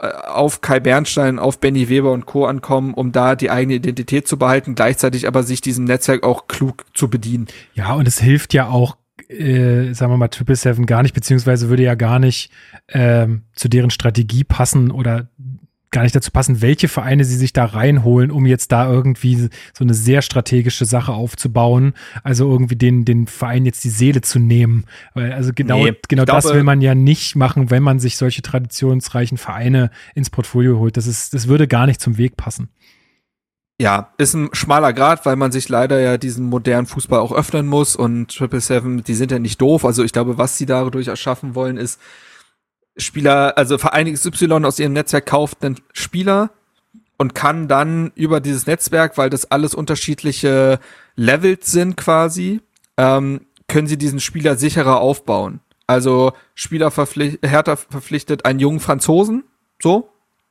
äh, 0.00 0.08
auf 0.08 0.60
Kai 0.60 0.80
Bernstein, 0.80 1.38
auf 1.38 1.60
Benny 1.60 1.88
Weber 1.88 2.12
und 2.12 2.26
Co. 2.26 2.44
ankommen, 2.44 2.92
um 2.92 3.10
da 3.10 3.36
die 3.36 3.50
eigene 3.50 3.76
Identität 3.76 4.28
zu 4.28 4.36
behalten, 4.36 4.74
gleichzeitig 4.74 5.26
aber 5.26 5.44
sich 5.44 5.62
diesem 5.62 5.84
Netzwerk 5.84 6.24
auch 6.24 6.46
klug 6.46 6.84
zu 6.92 7.08
bedienen. 7.08 7.46
Ja, 7.72 7.94
und 7.94 8.06
es 8.06 8.18
hilft 8.18 8.52
ja 8.52 8.68
auch 8.68 8.96
äh, 9.32 9.92
sagen 9.94 10.12
wir 10.12 10.16
mal, 10.16 10.28
Triple 10.28 10.56
Seven 10.56 10.86
gar 10.86 11.02
nicht, 11.02 11.14
beziehungsweise 11.14 11.68
würde 11.68 11.82
ja 11.82 11.94
gar 11.94 12.18
nicht 12.18 12.50
ähm, 12.88 13.42
zu 13.54 13.68
deren 13.68 13.90
Strategie 13.90 14.44
passen 14.44 14.90
oder 14.90 15.28
gar 15.92 16.02
nicht 16.02 16.16
dazu 16.16 16.30
passen, 16.30 16.62
welche 16.62 16.88
Vereine 16.88 17.24
sie 17.24 17.36
sich 17.36 17.52
da 17.52 17.66
reinholen, 17.66 18.30
um 18.30 18.46
jetzt 18.46 18.72
da 18.72 18.90
irgendwie 18.90 19.36
so 19.36 19.50
eine 19.80 19.94
sehr 19.94 20.22
strategische 20.22 20.86
Sache 20.86 21.12
aufzubauen. 21.12 21.92
Also 22.24 22.50
irgendwie 22.50 22.76
den, 22.76 23.04
den 23.04 23.26
Verein 23.26 23.66
jetzt 23.66 23.84
die 23.84 23.90
Seele 23.90 24.22
zu 24.22 24.38
nehmen. 24.38 24.84
Also 25.14 25.52
genau, 25.54 25.84
nee, 25.84 25.92
genau 26.08 26.24
das 26.24 26.44
glaube, 26.44 26.56
will 26.56 26.64
man 26.64 26.80
ja 26.80 26.94
nicht 26.94 27.36
machen, 27.36 27.70
wenn 27.70 27.82
man 27.82 28.00
sich 28.00 28.16
solche 28.16 28.42
traditionsreichen 28.42 29.36
Vereine 29.38 29.90
ins 30.14 30.30
Portfolio 30.30 30.78
holt. 30.78 30.96
Das 30.96 31.06
ist, 31.06 31.34
das 31.34 31.46
würde 31.46 31.68
gar 31.68 31.86
nicht 31.86 32.00
zum 32.00 32.16
Weg 32.16 32.36
passen. 32.36 32.70
Ja, 33.82 34.12
ist 34.16 34.34
ein 34.34 34.48
schmaler 34.52 34.92
Grad, 34.92 35.26
weil 35.26 35.34
man 35.34 35.50
sich 35.50 35.68
leider 35.68 35.98
ja 35.98 36.16
diesen 36.16 36.48
modernen 36.48 36.86
Fußball 36.86 37.18
auch 37.18 37.32
öffnen 37.32 37.66
muss 37.66 37.96
und 37.96 38.28
Triple 38.28 38.60
Seven, 38.60 39.02
die 39.02 39.14
sind 39.14 39.32
ja 39.32 39.40
nicht 39.40 39.60
doof. 39.60 39.84
Also 39.84 40.04
ich 40.04 40.12
glaube, 40.12 40.38
was 40.38 40.56
sie 40.56 40.66
dadurch 40.66 41.08
erschaffen 41.08 41.56
wollen, 41.56 41.76
ist 41.76 42.00
Spieler, 42.96 43.58
also 43.58 43.78
Verein 43.78 44.14
XY 44.14 44.64
aus 44.64 44.78
ihrem 44.78 44.92
Netzwerk 44.92 45.26
kauft 45.26 45.64
einen 45.64 45.80
Spieler 45.92 46.50
und 47.18 47.34
kann 47.34 47.66
dann 47.66 48.12
über 48.14 48.38
dieses 48.38 48.68
Netzwerk, 48.68 49.18
weil 49.18 49.30
das 49.30 49.50
alles 49.50 49.74
unterschiedliche 49.74 50.78
Levels 51.16 51.72
sind 51.72 51.96
quasi, 51.96 52.60
ähm, 52.96 53.46
können 53.66 53.88
sie 53.88 53.98
diesen 53.98 54.20
Spieler 54.20 54.54
sicherer 54.54 55.00
aufbauen. 55.00 55.58
Also 55.88 56.34
Spieler 56.54 56.92
verpflichtet, 56.92 57.50
Hertha 57.50 57.74
verpflichtet 57.74 58.44
einen 58.44 58.60
jungen 58.60 58.78
Franzosen, 58.78 59.42
so, 59.82 60.08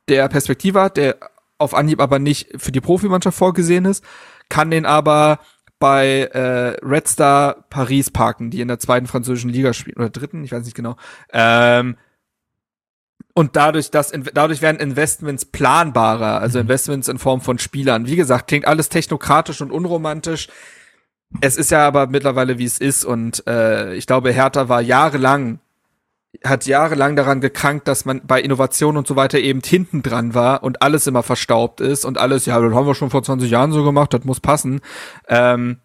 der 0.10 0.28
Perspektive 0.28 0.82
hat, 0.82 0.98
der 0.98 1.16
auf 1.62 1.74
Anhieb 1.74 2.02
aber 2.02 2.20
nicht 2.20 2.50
für 2.58 2.72
die 2.72 2.82
Profimannschaft 2.82 3.38
vorgesehen 3.38 3.86
ist, 3.86 4.04
kann 4.50 4.72
den 4.72 4.86
aber 4.86 5.40
bei 5.80 6.30
äh, 6.34 6.78
Red 6.86 7.08
Star 7.08 7.66
Paris 7.70 8.12
parken, 8.12 8.52
die 8.52 8.62
in 8.62 8.68
der 8.68 8.80
zweiten 8.80 9.08
französischen 9.08 9.50
Liga 9.50 9.74
spielen 9.74 9.98
oder 9.98 10.10
dritten, 10.10 10.44
ich 10.44 10.52
weiß 10.52 10.64
nicht 10.64 10.76
genau. 10.76 10.96
Ähm, 11.34 11.98
und 13.34 13.56
dadurch, 13.56 13.92
dass 13.92 14.12
dadurch 14.34 14.62
werden 14.62 14.80
Investments 14.80 15.46
planbarer, 15.46 16.40
also 16.40 16.60
mhm. 16.60 16.64
Investments 16.64 17.08
in 17.08 17.18
Form 17.18 17.42
von 17.42 17.60
Spielern. 17.60 18.06
Wie 18.06 18.16
gesagt, 18.16 18.48
klingt 18.48 18.68
alles 18.68 18.90
technokratisch 18.90 19.62
und 19.62 19.72
unromantisch. 19.72 20.50
Es 21.40 21.56
ist 21.56 21.72
ja 21.72 21.88
aber 21.88 22.08
mittlerweile 22.08 22.58
wie 22.58 22.66
es 22.66 22.78
ist 22.78 23.06
und 23.06 23.48
äh, 23.48 23.94
ich 23.96 24.06
glaube, 24.06 24.32
Hertha 24.32 24.68
war 24.68 24.82
jahrelang 24.82 25.60
hat 26.44 26.66
jahrelang 26.66 27.16
daran 27.16 27.42
gekrankt, 27.42 27.88
dass 27.88 28.06
man 28.06 28.22
bei 28.26 28.42
Innovation 28.42 28.98
und 28.98 29.06
so 29.06 29.16
weiter 29.16 29.40
eben 29.40 29.62
hinten 29.64 30.02
dran 30.02 30.34
war 30.34 30.64
und 30.64 30.82
alles 30.82 31.06
immer 31.08 31.24
verstaubt 31.24 31.82
ist 31.82 32.06
und 32.06 32.18
alles, 32.18 32.46
ja, 32.46 32.60
das 32.60 32.74
haben 32.74 32.88
wir 32.88 32.96
schon 32.96 33.10
vor 33.10 33.24
20 33.24 33.52
Jahren 33.52 33.72
so 33.72 33.84
gemacht, 33.84 34.14
das 34.14 34.24
muss 34.24 34.40
passen. 34.40 34.82
Ähm, 35.28 35.78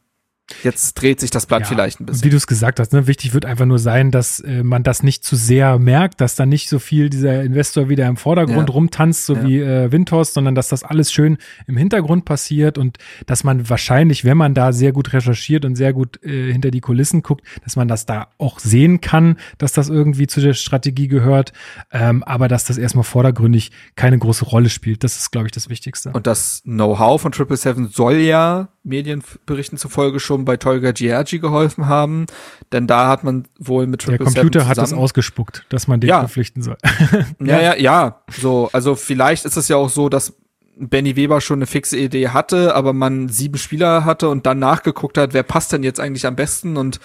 Jetzt 0.63 0.95
dreht 0.95 1.19
sich 1.19 1.31
das 1.31 1.47
Blatt 1.47 1.63
ja, 1.63 1.67
vielleicht 1.67 2.01
ein 2.01 2.07
bisschen. 2.07 2.25
Wie 2.25 2.31
du 2.31 2.37
es 2.37 2.47
gesagt 2.47 2.79
hast, 2.79 2.93
ne, 2.93 3.09
wichtig 3.09 3.35
wird 3.35 3.45
einfach 3.45 3.65
nur 3.65 3.81
sein, 3.81 4.13
dass 4.13 4.39
äh, 4.39 4.63
man 4.63 4.85
das 4.85 5.03
nicht 5.03 5.25
zu 5.25 5.35
sehr 5.35 5.79
merkt, 5.81 6.21
dass 6.21 6.37
da 6.37 6.47
nicht 6.47 6.69
so 6.69 6.79
viel 6.79 7.11
dieser 7.11 7.43
Investor 7.43 7.89
wieder 7.89 8.07
im 8.07 8.17
Vordergrund 8.17 8.69
ja. 8.69 8.75
rumtanzt, 8.75 9.27
so 9.27 9.35
ja. 9.35 9.45
wie 9.45 9.59
äh, 9.59 9.91
Windhorst, 9.91 10.35
sondern 10.35 10.55
dass 10.55 10.69
das 10.69 10.85
alles 10.85 11.13
schön 11.13 11.39
im 11.67 11.77
Hintergrund 11.77 12.27
passiert 12.27 12.79
und 12.79 12.99
dass 13.27 13.43
man 13.43 13.69
wahrscheinlich, 13.69 14.25
wenn 14.25 14.37
man 14.37 14.55
da 14.55 14.73
sehr 14.73 14.93
gut 14.93 15.13
recherchiert 15.13 15.65
und 15.65 15.75
sehr 15.75 15.93
gut 15.93 16.23
äh, 16.25 16.53
hinter 16.53 16.71
die 16.71 16.81
Kulissen 16.81 17.23
guckt, 17.23 17.45
dass 17.65 17.75
man 17.75 17.89
das 17.89 18.07
da 18.07 18.29
auch 18.39 18.61
sehen 18.61 19.01
kann, 19.01 19.39
dass 19.59 19.73
das 19.73 19.89
irgendwie 19.89 20.29
zu 20.29 20.41
der 20.41 20.55
Strategie 20.55 21.09
gehört, 21.09 21.53
ähm, 21.91 22.23
aber 22.23 22.47
dass 22.47 22.65
das 22.65 22.79
erstmal 22.79 23.05
vordergründig 23.05 23.73
keine 23.97 24.17
große 24.17 24.45
Rolle 24.45 24.69
spielt. 24.69 25.03
Das 25.03 25.17
ist, 25.17 25.33
glaube 25.33 25.49
ich, 25.49 25.53
das 25.53 25.69
Wichtigste. 25.69 26.11
Und 26.13 26.29
das 26.29 26.63
Know-how 26.63 27.21
von 27.21 27.33
Triple 27.33 27.57
Seven 27.57 27.89
soll 27.89 28.19
ja 28.19 28.69
Medienberichten 28.85 29.77
zufolge 29.77 30.21
schon 30.21 30.36
bei 30.45 30.57
Tolga 30.57 30.93
Giargi 30.93 31.39
geholfen 31.39 31.87
haben, 31.87 32.27
denn 32.73 32.87
da 32.87 33.09
hat 33.09 33.25
man 33.25 33.47
wohl 33.59 33.87
mit 33.87 34.03
Triple 34.03 34.19
Der 34.19 34.27
Computer 34.27 34.69
hat 34.69 34.79
es 34.79 34.93
ausgespuckt, 34.93 35.65
dass 35.69 35.89
man 35.89 36.01
den 36.01 36.09
ja. 36.09 36.21
verpflichten 36.21 36.63
soll. 36.63 36.77
ja, 37.41 37.61
ja, 37.61 37.77
ja, 37.77 38.23
so, 38.29 38.69
also 38.73 38.95
vielleicht 38.95 39.45
ist 39.45 39.57
es 39.57 39.69
ja 39.69 39.77
auch 39.77 39.91
so, 39.91 40.09
dass 40.09 40.35
Benny 40.79 41.17
Weber 41.17 41.41
schon 41.41 41.59
eine 41.59 41.67
fixe 41.67 41.97
Idee 41.97 42.29
hatte, 42.29 42.75
aber 42.75 42.93
man 42.93 43.29
sieben 43.29 43.59
Spieler 43.59 44.05
hatte 44.05 44.29
und 44.29 44.45
dann 44.47 44.59
nachgeguckt 44.59 45.17
hat, 45.17 45.33
wer 45.33 45.43
passt 45.43 45.73
denn 45.73 45.83
jetzt 45.83 46.01
eigentlich 46.01 46.27
am 46.27 46.37
besten 46.37 46.77
und 46.77 47.01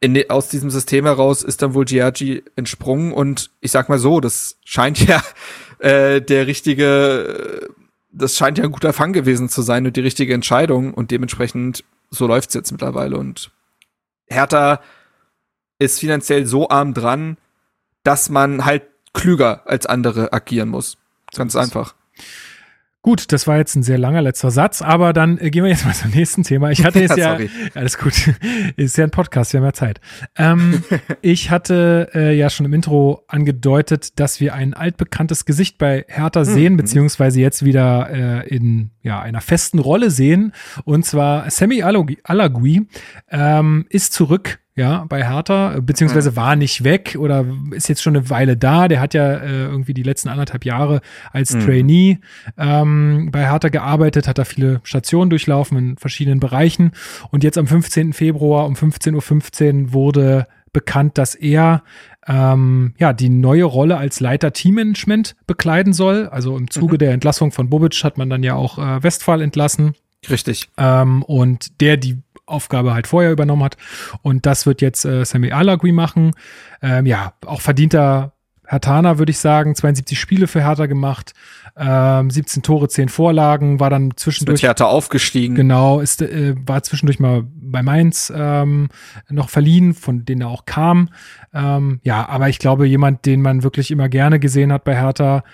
in, 0.00 0.28
aus 0.28 0.48
diesem 0.48 0.70
System 0.70 1.04
heraus 1.04 1.42
ist 1.42 1.62
dann 1.62 1.74
wohl 1.74 1.84
Giargi 1.84 2.42
entsprungen 2.56 3.12
und 3.12 3.50
ich 3.60 3.70
sag 3.70 3.88
mal 3.88 3.98
so, 3.98 4.20
das 4.20 4.58
scheint 4.64 5.06
ja 5.06 5.22
äh, 5.78 6.20
der 6.20 6.46
richtige 6.46 7.70
das 8.14 8.36
scheint 8.36 8.58
ja 8.58 8.64
ein 8.64 8.72
guter 8.72 8.92
Fang 8.92 9.12
gewesen 9.12 9.48
zu 9.48 9.62
sein 9.62 9.86
und 9.86 9.96
die 9.96 10.00
richtige 10.00 10.34
Entscheidung 10.34 10.94
und 10.94 11.10
dementsprechend 11.10 11.84
so 12.10 12.26
läuft's 12.26 12.54
jetzt 12.54 12.70
mittlerweile 12.72 13.16
und 13.16 13.50
Hertha 14.26 14.80
ist 15.78 16.00
finanziell 16.00 16.46
so 16.46 16.68
arm 16.68 16.94
dran, 16.94 17.36
dass 18.02 18.28
man 18.28 18.64
halt 18.64 18.84
klüger 19.12 19.62
als 19.66 19.86
andere 19.86 20.32
agieren 20.32 20.68
muss. 20.68 20.98
Ganz 21.34 21.56
einfach. 21.56 21.94
Gut, 23.04 23.32
das 23.32 23.46
war 23.46 23.58
jetzt 23.58 23.76
ein 23.76 23.82
sehr 23.82 23.98
langer 23.98 24.22
letzter 24.22 24.50
Satz, 24.50 24.80
aber 24.80 25.12
dann 25.12 25.36
äh, 25.36 25.50
gehen 25.50 25.62
wir 25.62 25.70
jetzt 25.70 25.84
mal 25.84 25.92
zum 25.92 26.10
nächsten 26.12 26.42
Thema. 26.42 26.70
Ich 26.70 26.86
hatte 26.86 27.00
jetzt 27.02 27.18
ja, 27.18 27.38
ja 27.38 27.48
alles 27.74 27.98
gut, 27.98 28.14
ist 28.76 28.96
ja 28.96 29.04
ein 29.04 29.10
Podcast, 29.10 29.52
wir 29.52 29.60
haben 29.60 29.66
ja 29.66 29.72
Zeit. 29.74 30.00
Ähm, 30.38 30.82
ich 31.20 31.50
hatte 31.50 32.08
äh, 32.14 32.34
ja 32.34 32.48
schon 32.48 32.64
im 32.64 32.72
Intro 32.72 33.22
angedeutet, 33.28 34.18
dass 34.18 34.40
wir 34.40 34.54
ein 34.54 34.72
altbekanntes 34.72 35.44
Gesicht 35.44 35.76
bei 35.76 36.06
Hertha 36.08 36.40
mhm. 36.40 36.44
sehen, 36.46 36.76
beziehungsweise 36.78 37.42
jetzt 37.42 37.62
wieder 37.62 38.08
äh, 38.08 38.48
in 38.48 38.88
ja, 39.02 39.20
einer 39.20 39.42
festen 39.42 39.80
Rolle 39.80 40.10
sehen. 40.10 40.54
Und 40.84 41.04
zwar 41.04 41.50
Sammy 41.50 41.82
Alagui 41.82 42.88
ähm, 43.30 43.84
ist 43.90 44.14
zurück 44.14 44.60
ja, 44.76 45.04
bei 45.08 45.24
Hertha, 45.24 45.78
beziehungsweise 45.80 46.32
mhm. 46.32 46.36
war 46.36 46.56
nicht 46.56 46.82
weg 46.82 47.16
oder 47.18 47.46
ist 47.70 47.88
jetzt 47.88 48.02
schon 48.02 48.16
eine 48.16 48.28
Weile 48.28 48.56
da. 48.56 48.88
Der 48.88 49.00
hat 49.00 49.14
ja 49.14 49.34
äh, 49.34 49.64
irgendwie 49.66 49.94
die 49.94 50.02
letzten 50.02 50.28
anderthalb 50.28 50.64
Jahre 50.64 51.00
als 51.32 51.54
mhm. 51.54 51.60
Trainee 51.60 52.18
ähm, 52.58 53.28
bei 53.30 53.48
Hertha 53.48 53.68
gearbeitet, 53.68 54.26
hat 54.26 54.38
da 54.38 54.44
viele 54.44 54.80
Stationen 54.82 55.30
durchlaufen 55.30 55.78
in 55.78 55.96
verschiedenen 55.96 56.40
Bereichen. 56.40 56.90
Und 57.30 57.44
jetzt 57.44 57.56
am 57.56 57.68
15. 57.68 58.12
Februar 58.12 58.66
um 58.66 58.74
15.15 58.74 59.20
.15 59.20 59.82
Uhr 59.84 59.92
wurde 59.92 60.46
bekannt, 60.72 61.18
dass 61.18 61.36
er 61.36 61.84
ähm, 62.26 62.94
ja 62.98 63.12
die 63.12 63.28
neue 63.28 63.64
Rolle 63.64 63.96
als 63.96 64.18
Leiter 64.18 64.52
Teammanagement 64.52 65.36
bekleiden 65.46 65.92
soll. 65.92 66.26
Also 66.26 66.56
im 66.56 66.68
Zuge 66.68 66.94
mhm. 66.94 66.98
der 66.98 67.12
Entlassung 67.12 67.52
von 67.52 67.70
Bobic 67.70 68.02
hat 68.02 68.18
man 68.18 68.28
dann 68.28 68.42
ja 68.42 68.54
auch 68.54 68.78
äh, 68.78 69.02
Westphal 69.04 69.40
entlassen. 69.40 69.94
Richtig. 70.28 70.68
Ähm, 70.78 71.22
und 71.22 71.80
der 71.80 71.96
die 71.96 72.18
Aufgabe 72.46 72.94
halt 72.94 73.06
vorher 73.06 73.32
übernommen 73.32 73.64
hat. 73.64 73.76
Und 74.22 74.46
das 74.46 74.66
wird 74.66 74.82
jetzt 74.82 75.04
äh, 75.04 75.24
Sammy 75.24 75.52
Alagui 75.52 75.92
machen. 75.92 76.32
Ähm, 76.82 77.06
ja, 77.06 77.34
auch 77.44 77.60
verdienter 77.60 78.34
Hertana, 78.66 79.18
würde 79.18 79.30
ich 79.30 79.38
sagen. 79.38 79.74
72 79.74 80.18
Spiele 80.18 80.46
für 80.46 80.62
Hertha 80.62 80.86
gemacht, 80.86 81.34
ähm, 81.76 82.30
17 82.30 82.62
Tore, 82.62 82.88
10 82.88 83.08
Vorlagen, 83.08 83.80
war 83.80 83.90
dann 83.90 84.12
zwischendurch. 84.16 84.62
Mit 84.62 84.68
Hertha 84.68 84.86
aufgestiegen. 84.86 85.54
Genau, 85.54 86.00
ist, 86.00 86.22
äh, 86.22 86.54
war 86.66 86.82
zwischendurch 86.82 87.20
mal 87.20 87.44
bei 87.46 87.82
Mainz 87.82 88.32
ähm, 88.34 88.88
noch 89.28 89.50
verliehen, 89.50 89.94
von 89.94 90.24
denen 90.24 90.42
er 90.42 90.48
auch 90.48 90.64
kam. 90.64 91.10
Ähm, 91.52 92.00
ja, 92.02 92.28
aber 92.28 92.48
ich 92.48 92.58
glaube, 92.58 92.86
jemand, 92.86 93.26
den 93.26 93.42
man 93.42 93.62
wirklich 93.62 93.90
immer 93.90 94.08
gerne 94.08 94.40
gesehen 94.40 94.72
hat 94.72 94.84
bei 94.84 94.96
Hertha, 94.96 95.44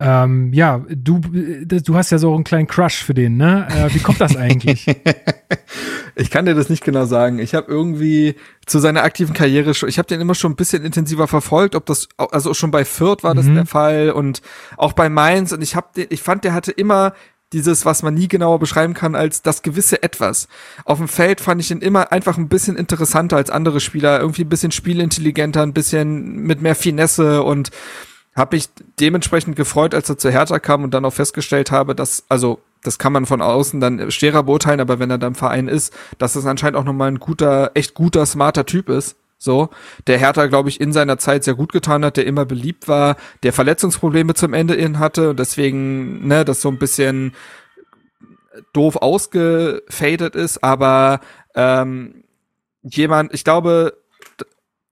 ähm, 0.00 0.52
ja, 0.52 0.84
du, 0.88 1.20
du 1.20 1.94
hast 1.96 2.10
ja 2.10 2.18
so 2.18 2.32
einen 2.32 2.44
kleinen 2.44 2.68
Crush 2.68 3.02
für 3.02 3.14
den, 3.14 3.36
ne? 3.36 3.66
Äh, 3.68 3.92
wie 3.92 3.98
kommt 3.98 4.20
das 4.20 4.36
eigentlich? 4.36 4.86
ich 6.14 6.30
kann 6.30 6.46
dir 6.46 6.54
das 6.54 6.68
nicht 6.68 6.84
genau 6.84 7.04
sagen. 7.04 7.40
Ich 7.40 7.54
habe 7.54 7.70
irgendwie 7.70 8.36
zu 8.66 8.78
seiner 8.78 9.02
aktiven 9.02 9.34
Karriere 9.34 9.74
schon, 9.74 9.88
ich 9.88 9.98
habe 9.98 10.06
den 10.06 10.20
immer 10.20 10.36
schon 10.36 10.52
ein 10.52 10.56
bisschen 10.56 10.84
intensiver 10.84 11.26
verfolgt, 11.26 11.74
ob 11.74 11.84
das, 11.86 12.08
also 12.16 12.54
schon 12.54 12.70
bei 12.70 12.84
Fürth 12.84 13.24
war 13.24 13.34
das 13.34 13.46
mhm. 13.46 13.56
der 13.56 13.66
Fall 13.66 14.10
und 14.10 14.40
auch 14.76 14.92
bei 14.92 15.08
Mainz 15.08 15.50
und 15.50 15.62
ich 15.62 15.74
habe, 15.74 15.88
ich 16.08 16.22
fand, 16.22 16.44
der 16.44 16.54
hatte 16.54 16.70
immer 16.70 17.12
dieses, 17.52 17.84
was 17.84 18.02
man 18.02 18.14
nie 18.14 18.28
genauer 18.28 18.58
beschreiben 18.60 18.94
kann 18.94 19.16
als 19.16 19.42
das 19.42 19.62
gewisse 19.62 20.02
Etwas. 20.02 20.48
Auf 20.84 20.98
dem 20.98 21.08
Feld 21.08 21.40
fand 21.40 21.60
ich 21.60 21.70
ihn 21.70 21.80
immer 21.80 22.12
einfach 22.12 22.36
ein 22.36 22.48
bisschen 22.48 22.76
interessanter 22.76 23.36
als 23.36 23.50
andere 23.50 23.80
Spieler, 23.80 24.20
irgendwie 24.20 24.42
ein 24.44 24.48
bisschen 24.50 24.70
spielintelligenter, 24.70 25.62
ein 25.62 25.72
bisschen 25.72 26.36
mit 26.42 26.60
mehr 26.60 26.74
Finesse 26.74 27.42
und 27.42 27.70
habe 28.38 28.56
mich 28.56 28.68
dementsprechend 29.00 29.56
gefreut, 29.56 29.94
als 29.94 30.08
er 30.08 30.18
zu 30.18 30.30
Hertha 30.30 30.58
kam 30.58 30.84
und 30.84 30.94
dann 30.94 31.04
auch 31.04 31.12
festgestellt 31.12 31.70
habe, 31.70 31.94
dass, 31.94 32.24
also 32.28 32.60
das 32.82 32.98
kann 32.98 33.12
man 33.12 33.26
von 33.26 33.42
außen 33.42 33.80
dann 33.80 34.10
schwerer 34.10 34.44
beurteilen, 34.44 34.80
aber 34.80 34.98
wenn 34.98 35.10
er 35.10 35.18
dann 35.18 35.32
im 35.32 35.34
Verein 35.34 35.68
ist, 35.68 35.92
dass 36.18 36.36
es 36.36 36.46
anscheinend 36.46 36.76
auch 36.76 36.84
nochmal 36.84 37.10
ein 37.10 37.18
guter, 37.18 37.72
echt 37.74 37.94
guter, 37.94 38.24
smarter 38.24 38.66
Typ 38.66 38.88
ist. 38.88 39.16
So, 39.40 39.68
der 40.08 40.18
Hertha, 40.18 40.46
glaube 40.46 40.68
ich, 40.68 40.80
in 40.80 40.92
seiner 40.92 41.18
Zeit 41.18 41.44
sehr 41.44 41.54
gut 41.54 41.72
getan 41.72 42.04
hat, 42.04 42.16
der 42.16 42.26
immer 42.26 42.44
beliebt 42.44 42.88
war, 42.88 43.16
der 43.44 43.52
Verletzungsprobleme 43.52 44.34
zum 44.34 44.52
Ende 44.52 44.74
in 44.74 44.98
hatte 44.98 45.30
und 45.30 45.38
deswegen, 45.38 46.26
ne, 46.26 46.44
das 46.44 46.60
so 46.60 46.68
ein 46.68 46.78
bisschen 46.78 47.34
doof 48.72 48.96
ausgefadet 48.96 50.34
ist, 50.34 50.64
aber 50.64 51.20
ähm, 51.54 52.24
jemand, 52.82 53.32
ich 53.32 53.44
glaube, 53.44 53.96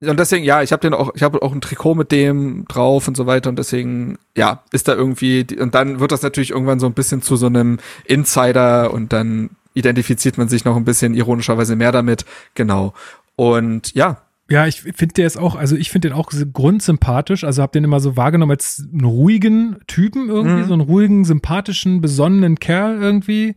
und 0.01 0.19
deswegen, 0.19 0.45
ja, 0.45 0.61
ich 0.61 0.71
habe 0.71 0.81
den 0.81 0.93
auch, 0.93 1.11
ich 1.15 1.23
habe 1.23 1.41
auch 1.41 1.51
ein 1.51 1.61
Trikot 1.61 1.95
mit 1.95 2.11
dem 2.11 2.65
drauf 2.67 3.07
und 3.07 3.17
so 3.17 3.25
weiter 3.25 3.49
und 3.49 3.57
deswegen, 3.57 4.19
ja, 4.35 4.63
ist 4.71 4.87
da 4.87 4.93
irgendwie, 4.93 5.45
und 5.59 5.73
dann 5.73 5.99
wird 5.99 6.11
das 6.11 6.21
natürlich 6.21 6.51
irgendwann 6.51 6.79
so 6.79 6.85
ein 6.85 6.93
bisschen 6.93 7.23
zu 7.23 7.35
so 7.35 7.47
einem 7.47 7.79
Insider 8.05 8.93
und 8.93 9.11
dann 9.11 9.49
identifiziert 9.73 10.37
man 10.37 10.49
sich 10.49 10.65
noch 10.65 10.75
ein 10.75 10.85
bisschen 10.85 11.15
ironischerweise 11.15 11.75
mehr 11.75 11.91
damit, 11.91 12.25
genau. 12.53 12.93
Und 13.35 13.93
ja. 13.95 14.21
Ja, 14.49 14.65
ich 14.65 14.81
finde 14.81 15.13
der 15.15 15.27
ist 15.27 15.37
auch, 15.37 15.55
also 15.55 15.75
ich 15.75 15.91
finde 15.91 16.09
den 16.09 16.17
auch 16.17 16.31
grundsympathisch, 16.53 17.43
also 17.43 17.61
habe 17.61 17.73
den 17.73 17.83
immer 17.83 17.99
so 17.99 18.15
wahrgenommen 18.15 18.51
als 18.51 18.87
einen 18.91 19.03
ruhigen 19.03 19.77
Typen 19.87 20.29
irgendwie, 20.29 20.63
mhm. 20.63 20.67
so 20.67 20.73
einen 20.73 20.81
ruhigen, 20.83 21.25
sympathischen, 21.25 22.01
besonnenen 22.01 22.57
Kerl 22.57 23.01
irgendwie. 23.01 23.55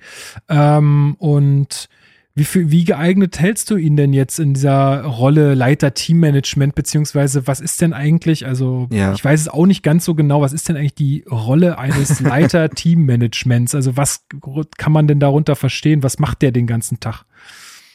Ähm, 0.49 1.17
und 1.19 1.89
wie, 2.35 2.45
viel, 2.45 2.71
wie 2.71 2.85
geeignet 2.85 3.41
hältst 3.41 3.71
du 3.71 3.77
ihn 3.77 3.97
denn 3.97 4.13
jetzt 4.13 4.39
in 4.39 4.55
dieser 4.55 5.03
Rolle 5.03 5.55
Leiter 5.55 5.95
Teammanagement, 5.95 6.75
beziehungsweise 6.75 7.47
was 7.47 7.61
ist 7.61 7.81
denn 7.81 7.93
eigentlich, 7.93 8.47
also 8.47 8.87
ja. 8.93 9.13
ich 9.13 9.25
weiß 9.25 9.41
es 9.41 9.49
auch 9.49 9.67
nicht 9.67 9.83
ganz 9.83 10.05
so 10.05 10.15
genau, 10.15 10.41
was 10.41 10.53
ist 10.53 10.69
denn 10.69 10.77
eigentlich 10.77 10.95
die 10.95 11.25
Rolle 11.31 11.79
eines 11.79 12.21
Leiter 12.21 12.71
Teammanagements? 12.71 13.75
Also 13.75 13.97
was 13.97 14.27
kann 14.79 14.93
man 14.93 15.09
denn 15.09 15.19
darunter 15.19 15.57
verstehen? 15.57 16.03
Was 16.03 16.19
macht 16.19 16.43
der 16.43 16.53
den 16.53 16.67
ganzen 16.67 17.01
Tag? 17.01 17.25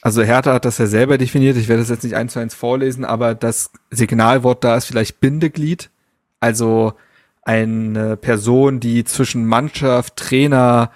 Also 0.02 0.22
Hertha 0.22 0.54
hat 0.54 0.66
das 0.66 0.78
ja 0.78 0.86
selber 0.86 1.18
definiert, 1.18 1.58
ich 1.58 1.68
werde 1.68 1.82
das 1.82 1.90
jetzt 1.90 2.04
nicht 2.04 2.16
eins 2.16 2.34
zu 2.34 2.40
eins 2.40 2.54
vorlesen, 2.54 3.06
aber 3.06 3.34
das 3.34 3.72
Signalwort 3.90 4.64
da 4.64 4.76
ist 4.76 4.86
vielleicht 4.86 5.20
Bindeglied. 5.20 5.90
Also 6.40 6.94
eine 7.42 8.18
Person, 8.18 8.80
die 8.80 9.06
zwischen 9.06 9.46
Mannschaft, 9.46 10.18
Trainer 10.18 10.92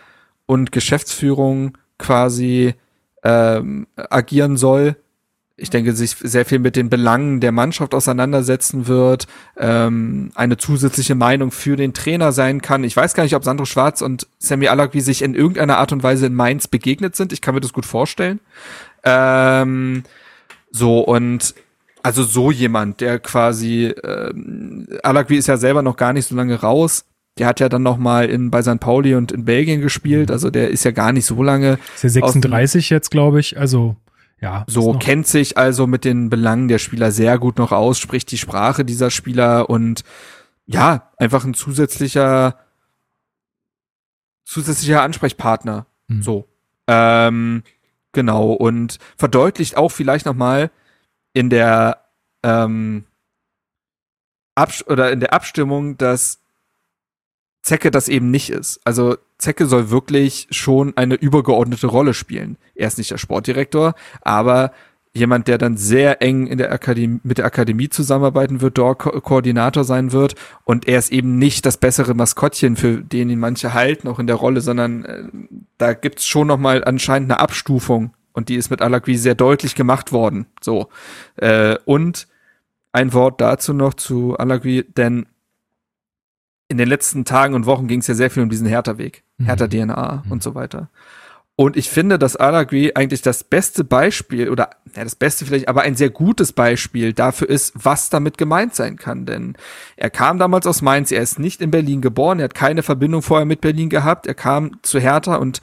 und 0.46 0.72
Geschäftsführung 0.72 1.78
quasi 1.98 2.76
ähm, 3.24 3.88
agieren 3.96 4.58
soll. 4.58 4.96
Ich 5.62 5.70
denke, 5.70 5.94
sich 5.94 6.12
sehr 6.12 6.46
viel 6.46 6.60
mit 6.60 6.78
den 6.78 6.90
Belangen 6.90 7.42
der 7.42 7.52
Mannschaft 7.52 7.94
auseinandersetzen 7.94 8.88
wird, 8.88 9.28
ähm, 9.58 10.32
eine 10.36 10.56
zusätzliche 10.56 11.16
Meinung 11.16 11.52
für 11.52 11.76
den 11.76 11.94
Trainer 11.94 12.32
sein 12.32 12.62
kann. 12.62 12.86
Ich 12.86 12.96
weiß 12.96 13.14
gar 13.14 13.24
nicht, 13.24 13.36
ob 13.36 13.44
Sandro 13.44 13.66
Schwarz 13.66 14.02
und 14.02 14.28
Sammy 14.38 14.70
Alagui 14.70 15.02
sich 15.02 15.22
in 15.22 15.36
irgendeiner 15.36 15.78
Art 15.78 15.92
und 15.92 16.02
Weise 16.02 16.28
in 16.28 16.34
Mainz 16.34 16.68
begegnet 16.70 17.18
sind. 17.18 17.34
Ich 17.34 17.42
kann 17.42 17.56
mir 17.56 17.62
das 17.62 17.74
gut 17.74 17.86
vorstellen. 17.86 18.40
Ähm, 19.04 20.04
so 20.72 21.02
und 21.02 21.56
also 22.04 22.24
so 22.24 22.52
jemand, 22.52 23.02
der 23.02 23.20
quasi 23.20 23.94
ähm, 24.04 24.88
Alagui 25.04 25.38
ist 25.38 25.48
ja 25.48 25.58
selber 25.58 25.82
noch 25.82 25.98
gar 25.98 26.14
nicht 26.14 26.28
so 26.28 26.36
lange 26.36 26.56
raus, 26.62 27.06
der 27.40 27.48
hat 27.48 27.60
ja 27.60 27.70
dann 27.70 27.84
noch 27.84 27.98
mal 27.98 28.30
in, 28.30 28.52
bei 28.52 28.62
St. 28.62 28.80
Pauli 28.80 29.16
und 29.16 29.32
in 29.32 29.46
Belgien 29.46 29.82
gespielt. 29.82 30.30
Mhm. 30.30 30.34
Also 30.34 30.50
der 30.50 30.70
ist 30.70 30.84
ja 30.84 30.92
gar 30.92 31.12
nicht 31.12 31.26
so 31.26 31.42
lange. 31.42 31.80
Ist 31.96 32.04
ja 32.04 32.10
36 32.10 32.90
jetzt, 32.90 33.10
glaube 33.10 33.40
ich. 33.40 33.58
Also 33.58 33.96
ja. 34.42 34.64
So 34.68 34.94
kennt 34.94 35.28
sich 35.28 35.58
also 35.58 35.88
mit 35.88 36.06
den 36.06 36.30
Belangen 36.30 36.68
der 36.68 36.78
Spieler 36.78 37.12
sehr 37.12 37.38
gut 37.38 37.58
noch 37.58 37.72
aus, 37.72 38.00
spricht 38.00 38.32
die 38.32 38.38
Sprache 38.38 38.86
dieser 38.86 39.12
Spieler 39.12 39.70
und 39.70 40.04
ja, 40.66 41.12
einfach 41.18 41.44
ein 41.44 41.54
zusätzlicher 41.54 42.56
zusätzlicher 44.46 45.04
Ansprechpartner. 45.04 45.86
Mhm. 46.08 46.22
So. 46.22 46.48
Ähm, 46.88 47.64
genau. 48.12 48.52
Und 48.52 48.98
verdeutlicht 49.18 49.78
auch 49.78 49.90
vielleicht 49.90 50.26
noch 50.26 50.34
mal 50.34 50.72
in 51.34 51.50
der 51.50 52.06
ähm, 52.44 53.06
Abs 54.56 54.86
oder 54.88 55.12
in 55.12 55.20
der 55.20 55.34
Abstimmung, 55.34 55.98
dass 55.98 56.39
Zecke 57.62 57.92
das 57.92 58.08
eben 58.08 58.32
nicht 58.32 58.50
ist. 58.50 58.80
Also 58.84 59.18
Zecke 59.38 59.66
soll 59.66 59.90
wirklich 59.90 60.48
schon 60.52 60.96
eine 60.96 61.16
übergeordnete 61.16 61.88
Rolle 61.88 62.14
spielen. 62.14 62.58
Er 62.76 62.88
ist 62.88 62.98
nicht 62.98 63.12
der 63.12 63.18
Sportdirektor, 63.18 63.96
aber 64.22 64.72
jemand, 65.14 65.48
der 65.48 65.58
dann 65.58 65.78
sehr 65.78 66.22
eng 66.22 66.48
in 66.48 66.58
der 66.58 66.72
Akademie, 66.72 67.20
mit 67.24 67.38
der 67.38 67.46
Akademie 67.46 67.90
zusammenarbeiten 67.90 68.62
wird, 68.62 68.78
dort 68.78 69.00
Ko 69.00 69.22
Koordinator 69.22 69.84
sein 69.84 70.12
wird. 70.12 70.36
Und 70.64 70.88
er 70.88 71.00
ist 71.00 71.12
eben 71.12 71.38
nicht 71.38 71.66
das 71.66 71.78
bessere 71.78 72.14
Maskottchen, 72.14 72.76
für 72.76 72.98
den 72.98 73.30
ihn 73.30 73.40
manche 73.40 73.74
halten, 73.74 74.08
auch 74.08 74.20
in 74.20 74.28
der 74.28 74.36
Rolle, 74.36 74.62
sondern 74.62 75.06
äh, 75.06 75.24
da 75.78 75.94
gibt's 75.94 76.26
schon 76.26 76.48
noch 76.48 76.58
mal 76.58 76.84
anscheinend 76.84 77.32
eine 77.32 77.40
Abstufung. 77.40 78.14
Und 78.34 78.50
die 78.50 78.56
ist 78.56 78.70
mit 78.70 78.82
Alagui 78.82 79.18
sehr 79.18 79.36
deutlich 79.36 79.76
gemacht 79.76 80.12
worden. 80.12 80.46
So. 80.62 80.90
Äh, 81.36 81.76
und 81.86 82.28
ein 82.92 83.14
Wort 83.14 83.42
dazu 83.42 83.74
noch 83.74 83.96
zu 83.96 84.38
Alagui, 84.38 84.86
denn 84.96 85.26
in 86.70 86.78
den 86.78 86.88
letzten 86.88 87.26
Tagen 87.26 87.56
und 87.56 87.66
Wochen 87.66 87.88
ging 87.88 88.00
es 88.00 88.08
ja 88.08 88.14
sehr 88.14 88.30
viel 88.30 88.44
um 88.44 88.50
diesen 88.50 88.68
Hertha-Weg, 88.68 89.24
mhm. 89.38 89.46
Hertha-DNA 89.46 90.24
mhm. 90.26 90.32
und 90.32 90.44
so 90.44 90.56
weiter. 90.56 90.90
Und 91.60 91.76
ich 91.76 91.90
finde, 91.90 92.18
dass 92.18 92.38
Alagui 92.38 92.94
eigentlich 92.96 93.22
das 93.22 93.44
beste 93.44 93.84
Beispiel 93.84 94.50
oder 94.50 94.70
ja, 94.96 95.04
das 95.04 95.16
beste 95.16 95.46
vielleicht, 95.46 95.68
aber 95.68 95.82
ein 95.82 95.96
sehr 95.96 96.10
gutes 96.10 96.54
Beispiel 96.54 97.12
dafür 97.12 97.50
ist, 97.50 97.74
was 97.76 98.10
damit 98.10 98.38
gemeint 98.38 98.76
sein 98.76 98.96
kann. 98.96 99.26
Denn 99.26 99.58
er 99.98 100.10
kam 100.10 100.40
damals 100.40 100.66
aus 100.68 100.82
Mainz, 100.82 101.12
er 101.12 101.22
ist 101.22 101.38
nicht 101.38 101.60
in 101.62 101.70
Berlin 101.70 102.00
geboren, 102.00 102.40
er 102.40 102.46
hat 102.46 102.54
keine 102.54 102.82
Verbindung 102.82 103.22
vorher 103.22 103.46
mit 103.46 103.60
Berlin 103.60 103.90
gehabt, 103.90 104.26
er 104.26 104.36
kam 104.36 104.78
zu 104.84 105.02
Hertha 105.02 105.36
und 105.36 105.62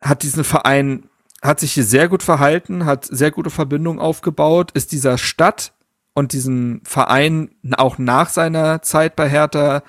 hat 0.00 0.22
diesen 0.22 0.44
Verein, 0.44 1.08
hat 1.42 1.58
sich 1.58 1.72
hier 1.72 1.84
sehr 1.84 2.08
gut 2.08 2.22
verhalten, 2.22 2.84
hat 2.84 3.04
sehr 3.04 3.32
gute 3.32 3.50
Verbindungen 3.50 3.98
aufgebaut, 3.98 4.70
ist 4.74 4.92
dieser 4.92 5.18
Stadt 5.18 5.72
und 6.14 6.32
diesem 6.32 6.80
Verein 6.84 7.50
auch 7.76 7.98
nach 7.98 8.28
seiner 8.28 8.82
Zeit 8.82 9.16
bei 9.16 9.28
Hertha 9.28 9.82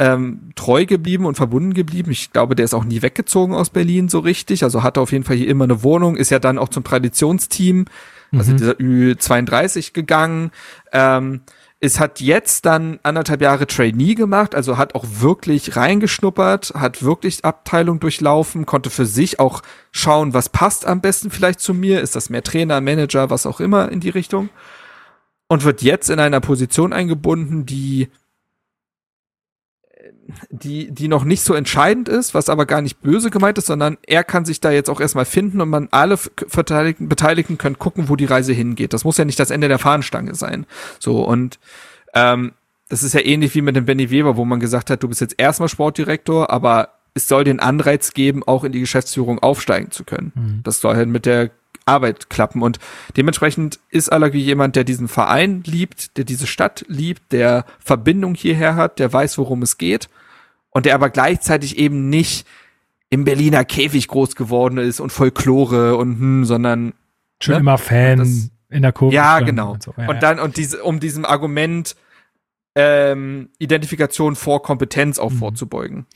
ähm, 0.00 0.52
treu 0.54 0.86
geblieben 0.86 1.26
und 1.26 1.34
verbunden 1.34 1.74
geblieben. 1.74 2.10
Ich 2.10 2.32
glaube, 2.32 2.54
der 2.54 2.64
ist 2.64 2.74
auch 2.74 2.84
nie 2.84 3.02
weggezogen 3.02 3.54
aus 3.54 3.70
Berlin 3.70 4.08
so 4.08 4.20
richtig. 4.20 4.62
Also 4.64 4.82
hatte 4.82 5.00
auf 5.00 5.12
jeden 5.12 5.24
Fall 5.24 5.36
hier 5.36 5.48
immer 5.48 5.64
eine 5.64 5.82
Wohnung, 5.82 6.16
ist 6.16 6.30
ja 6.30 6.38
dann 6.38 6.58
auch 6.58 6.68
zum 6.68 6.84
Traditionsteam, 6.84 7.86
also 8.32 8.52
Mhm. 8.52 8.56
dieser 8.56 8.72
Ü32 8.74 9.92
gegangen. 9.92 10.52
Ähm, 10.92 11.40
es 11.80 12.00
hat 12.00 12.20
jetzt 12.20 12.64
dann 12.66 12.98
anderthalb 13.04 13.40
Jahre 13.40 13.66
Trainee 13.66 14.14
gemacht, 14.14 14.54
also 14.54 14.78
hat 14.78 14.94
auch 14.96 15.04
wirklich 15.20 15.76
reingeschnuppert, 15.76 16.72
hat 16.74 17.02
wirklich 17.04 17.44
Abteilung 17.44 18.00
durchlaufen, 18.00 18.66
konnte 18.66 18.90
für 18.90 19.06
sich 19.06 19.38
auch 19.38 19.62
schauen, 19.92 20.34
was 20.34 20.48
passt 20.48 20.86
am 20.86 21.00
besten 21.00 21.30
vielleicht 21.30 21.60
zu 21.60 21.74
mir. 21.74 22.00
Ist 22.00 22.16
das 22.16 22.30
mehr 22.30 22.42
Trainer, 22.42 22.80
Manager, 22.80 23.30
was 23.30 23.46
auch 23.46 23.60
immer 23.60 23.90
in 23.92 24.00
die 24.00 24.10
Richtung? 24.10 24.48
Und 25.48 25.64
wird 25.64 25.82
jetzt 25.82 26.10
in 26.10 26.20
einer 26.20 26.40
Position 26.40 26.92
eingebunden, 26.92 27.64
die 27.64 28.08
die, 30.50 30.90
die 30.90 31.08
noch 31.08 31.24
nicht 31.24 31.42
so 31.42 31.54
entscheidend 31.54 32.08
ist, 32.08 32.34
was 32.34 32.48
aber 32.48 32.66
gar 32.66 32.82
nicht 32.82 33.00
böse 33.00 33.30
gemeint 33.30 33.58
ist, 33.58 33.66
sondern 33.66 33.96
er 34.06 34.24
kann 34.24 34.44
sich 34.44 34.60
da 34.60 34.70
jetzt 34.70 34.90
auch 34.90 35.00
erstmal 35.00 35.24
finden 35.24 35.60
und 35.60 35.70
man 35.70 35.88
alle 35.90 36.18
Beteiligten, 36.54 37.08
Beteiligten 37.08 37.56
können 37.56 37.78
gucken, 37.78 38.08
wo 38.08 38.16
die 38.16 38.26
Reise 38.26 38.52
hingeht. 38.52 38.92
Das 38.92 39.04
muss 39.04 39.16
ja 39.16 39.24
nicht 39.24 39.40
das 39.40 39.50
Ende 39.50 39.68
der 39.68 39.78
Fahnenstange 39.78 40.34
sein. 40.34 40.66
So, 40.98 41.22
und 41.22 41.58
ähm, 42.14 42.52
das 42.88 43.02
ist 43.02 43.14
ja 43.14 43.20
ähnlich 43.20 43.54
wie 43.54 43.62
mit 43.62 43.76
dem 43.76 43.86
Benny 43.86 44.10
Weber, 44.10 44.36
wo 44.36 44.44
man 44.44 44.60
gesagt 44.60 44.90
hat, 44.90 45.02
du 45.02 45.08
bist 45.08 45.20
jetzt 45.20 45.34
erstmal 45.38 45.68
Sportdirektor, 45.68 46.50
aber 46.50 46.90
es 47.14 47.28
soll 47.28 47.44
den 47.44 47.60
Anreiz 47.60 48.12
geben, 48.12 48.42
auch 48.46 48.64
in 48.64 48.72
die 48.72 48.80
Geschäftsführung 48.80 49.38
aufsteigen 49.38 49.90
zu 49.90 50.04
können. 50.04 50.32
Mhm. 50.34 50.60
Das 50.62 50.80
soll 50.80 50.96
halt 50.96 51.08
mit 51.08 51.26
der 51.26 51.50
Arbeit 51.88 52.30
klappen. 52.30 52.62
Und 52.62 52.78
dementsprechend 53.16 53.80
ist 53.90 54.10
Alagi 54.12 54.38
jemand, 54.38 54.76
der 54.76 54.84
diesen 54.84 55.08
Verein 55.08 55.62
liebt, 55.66 56.16
der 56.16 56.24
diese 56.24 56.46
Stadt 56.46 56.84
liebt, 56.88 57.32
der 57.32 57.64
Verbindung 57.80 58.34
hierher 58.34 58.76
hat, 58.76 58.98
der 59.00 59.12
weiß, 59.12 59.38
worum 59.38 59.62
es 59.62 59.78
geht 59.78 60.08
und 60.70 60.86
der 60.86 60.94
aber 60.94 61.10
gleichzeitig 61.10 61.78
eben 61.78 62.08
nicht 62.08 62.46
im 63.10 63.24
Berliner 63.24 63.64
Käfig 63.64 64.06
groß 64.08 64.36
geworden 64.36 64.76
ist 64.78 65.00
und 65.00 65.10
Folklore 65.10 65.96
und 65.96 66.18
hm, 66.18 66.44
sondern 66.44 66.92
Schon 67.40 67.54
Ne? 67.54 67.60
immer 67.60 67.78
Fan 67.78 68.18
Das- 68.18 68.50
in 68.70 68.82
der 68.82 68.92
Kurve. 68.92 69.14
ja, 69.14 69.40
genau. 69.40 69.68
Und, 69.68 69.74
Und, 69.74 69.82
so. 69.84 69.94
Ja, 69.96 70.06
ja. 70.12 70.14
dann, 70.14 70.38
und 70.40 70.56
diese, 70.58 70.82
um 70.84 71.00
diesem 71.00 71.24
Argument 71.24 71.96
ähm, 72.76 73.48
Identifikation 73.58 74.36
vor 74.36 74.62
Kompetenz 74.62 75.18
auch 75.18 75.30
Mhm. 75.32 75.36
vorzubeugen. 75.38 76.06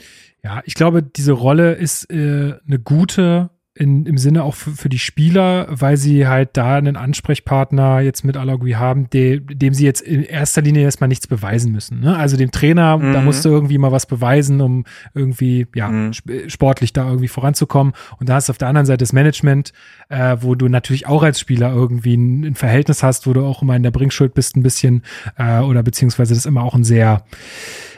Ja, 0.44 0.61
ich 0.64 0.74
glaube, 0.74 1.02
diese 1.02 1.32
Rolle 1.32 1.72
ist 1.74 2.11
äh, 2.11 2.54
eine 2.66 2.78
gute 2.78 3.50
in, 3.74 4.04
im 4.04 4.18
Sinne 4.18 4.44
auch 4.44 4.54
für, 4.54 4.72
für 4.72 4.88
die 4.90 4.98
Spieler, 4.98 5.66
weil 5.70 5.96
sie 5.96 6.26
halt 6.26 6.50
da 6.58 6.76
einen 6.76 6.96
Ansprechpartner 6.96 8.00
jetzt 8.00 8.22
mit 8.22 8.37
Alagui 8.37 8.72
haben, 8.72 9.08
de, 9.08 9.40
dem 9.40 9.72
sie 9.72 9.87
jetzt 9.87 10.02
in 10.02 10.22
erster 10.24 10.61
Linie 10.61 10.82
erstmal 10.82 11.08
nichts 11.08 11.26
beweisen 11.26 11.72
müssen. 11.72 12.00
Ne? 12.00 12.14
Also 12.14 12.37
dem 12.37 12.50
Trainer, 12.50 12.98
da 12.98 13.20
Mhm. 13.20 13.24
musst 13.24 13.44
du 13.46 13.48
irgendwie 13.48 13.78
mal 13.78 13.90
was 13.90 14.04
beweisen, 14.04 14.61
um 14.61 14.85
irgendwie 15.14 15.66
ja 15.74 15.88
Mhm. 15.88 16.11
sp- 16.12 16.48
sportlich 16.50 16.92
da 16.92 17.06
irgendwie 17.08 17.28
voranzukommen. 17.28 17.94
Und 18.18 18.28
da 18.28 18.35
hast 18.35 18.48
du 18.48 18.52
auf 18.52 18.58
der 18.58 18.68
anderen 18.68 18.85
Seite 18.87 18.98
das 19.04 19.14
Management, 19.14 19.72
äh, 20.11 20.37
wo 20.40 20.54
du 20.54 20.68
natürlich 20.68 21.06
auch 21.06 21.22
als 21.22 21.40
Spieler 21.40 21.72
irgendwie 21.72 22.14
ein, 22.14 22.44
ein 22.44 22.54
Verhältnis 22.54 23.02
hast, 23.02 23.26
wo 23.26 23.32
du 23.32 23.42
auch 23.42 23.62
immer 23.62 23.74
in 23.74 23.82
der 23.82 23.90
Bringschuld 23.90 24.35
bist 24.35 24.54
ein 24.54 24.62
bisschen 24.62 25.02
äh, 25.38 25.61
oder 25.61 25.82
beziehungsweise 25.82 26.35
das 26.35 26.44
immer 26.44 26.62
auch 26.62 26.74
ein 26.74 26.85
sehr 26.85 27.24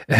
äh, 0.07 0.15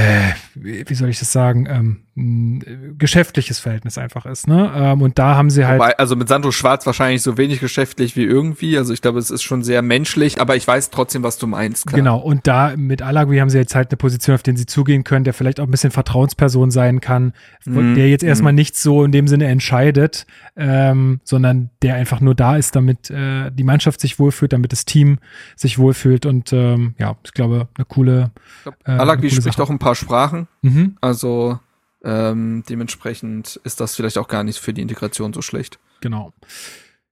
wie 0.56 0.84
wie 0.88 0.96
soll 0.96 1.10
ich 1.10 1.20
das 1.20 1.32
sagen, 1.32 1.68
ähm, 1.70 1.98
ein 2.18 2.96
geschäftliches 2.98 3.60
Verhältnis 3.60 3.98
einfach 3.98 4.26
ist, 4.26 4.48
ne? 4.48 4.72
Ähm, 4.74 5.02
und 5.02 5.20
da 5.20 5.36
haben 5.36 5.50
sie 5.50 5.66
halt, 5.66 5.80
Wobei, 5.82 5.98
also 5.98 6.16
mit 6.16 6.30
Sandro 6.30 6.52
Schwarz 6.52 6.86
wahrscheinlich 6.86 7.22
so 7.22 7.38
wenig 7.38 7.60
geschäftlich 7.60 8.16
wie 8.16 8.24
irgendwie. 8.24 8.78
Also 8.78 8.94
ich 8.94 9.02
glaube, 9.02 9.20
es 9.20 9.30
ist 9.32 9.44
schon 9.44 9.64
sehr 9.64 9.82
menschlich, 9.82 10.40
aber 10.40 10.56
ich 10.56 10.66
weiß 10.66 10.92
trotzdem, 10.92 11.24
was 11.24 11.38
du 11.38 11.46
meinst. 11.48 11.88
Klar. 11.88 12.00
genau, 12.00 12.18
und 12.20 12.48
da 12.48 12.74
mit 12.78 13.02
Alagui 13.02 13.38
haben 13.40 13.50
sie 13.50 13.58
jetzt 13.58 13.76
halt 13.76 13.90
eine 13.92 13.98
Position, 13.98 14.34
auf 14.36 14.44
den 14.44 14.56
sie 14.56 14.66
zugehen 14.66 15.04
können, 15.04 15.26
der 15.26 15.34
vielleicht 15.34 15.60
auch 15.60 15.66
ein 15.66 15.72
bisschen 15.72 15.92
Vertrauensperson 15.92 16.72
sein 16.72 17.02
kann, 17.02 17.34
Mhm, 17.66 17.96
der 17.96 18.10
jetzt 18.10 18.24
erstmal 18.24 18.54
mhm. 18.54 18.58
nichts 18.58 18.82
so 18.82 19.04
in 19.04 19.12
dem 19.12 19.28
Sinne 19.28 19.48
entscheidet, 19.48 20.26
ähm, 20.56 21.20
sondern 21.24 21.70
der 21.82 21.96
einfach 21.96 22.22
nur 22.22 22.36
da 22.36 22.56
ist, 22.56 22.76
damit 22.78 23.10
äh, 23.10 23.52
die 23.52 23.64
Mannschaft 23.66 24.00
sich 24.00 24.20
wohlfühlt, 24.20 24.54
damit 24.54 24.72
das 24.72 24.86
Team 24.86 25.18
sich 25.58 25.80
wohlfühlt 25.80 26.26
und 26.26 26.54
ähm, 26.54 26.96
ja, 26.98 27.18
ich 27.26 27.34
glaube, 27.34 27.68
eine 27.76 27.86
coole, 27.86 28.32
Ich 28.58 28.64
glaub, 28.64 28.76
äh, 28.86 28.92
Alagui 28.92 29.30
spricht 29.32 29.58
Sache. 29.58 29.64
auch 29.64 29.70
ein 29.70 29.80
paar 29.80 29.96
Sprachen. 29.96 30.48
mhm, 30.62 30.96
Also 31.02 31.60
ähm, 32.06 32.64
dementsprechend 32.70 33.60
ist 33.64 33.82
das 33.82 33.96
vielleicht 33.96 34.18
auch 34.18 34.28
gar 34.28 34.44
nicht 34.44 34.60
für 34.60 34.74
die 34.74 34.82
Integration 34.82 35.34
so 35.34 35.42
schlecht. 35.42 35.80
Genau. 36.02 36.32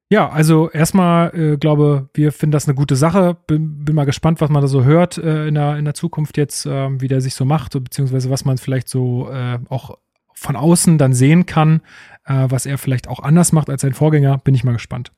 Ja, 0.09 0.29
also 0.29 0.69
erstmal 0.69 1.33
äh, 1.35 1.57
glaube, 1.57 2.09
wir 2.13 2.31
finden 2.31 2.51
das 2.51 2.67
eine 2.67 2.75
gute 2.75 2.95
Sache. 2.95 3.35
Bin, 3.47 3.83
bin 3.83 3.95
mal 3.95 4.05
gespannt, 4.05 4.41
was 4.41 4.49
man 4.51 4.61
da 4.61 4.67
so 4.67 4.83
hört 4.83 5.17
äh, 5.17 5.47
in, 5.47 5.55
der, 5.55 5.77
in 5.77 5.85
der 5.85 5.95
Zukunft 5.95 6.37
jetzt, 6.37 6.67
ähm, 6.69 7.01
wie 7.01 7.07
der 7.07 7.19
sich 7.19 7.33
so 7.33 7.45
macht, 7.45 7.73
beziehungsweise 7.73 8.29
was 8.29 8.45
man 8.45 8.59
vielleicht 8.59 8.89
so 8.89 9.29
äh, 9.31 9.57
auch 9.69 9.97
von 10.35 10.55
außen 10.55 10.97
dann 10.99 11.13
sehen 11.13 11.45
kann, 11.47 11.81
äh, 12.25 12.45
was 12.49 12.65
er 12.67 12.77
vielleicht 12.77 13.07
auch 13.07 13.21
anders 13.21 13.53
macht 13.53 13.69
als 13.69 13.81
sein 13.81 13.93
Vorgänger. 13.93 14.37
Bin 14.37 14.53
ich 14.53 14.63
mal 14.63 14.73
gespannt. 14.73 15.11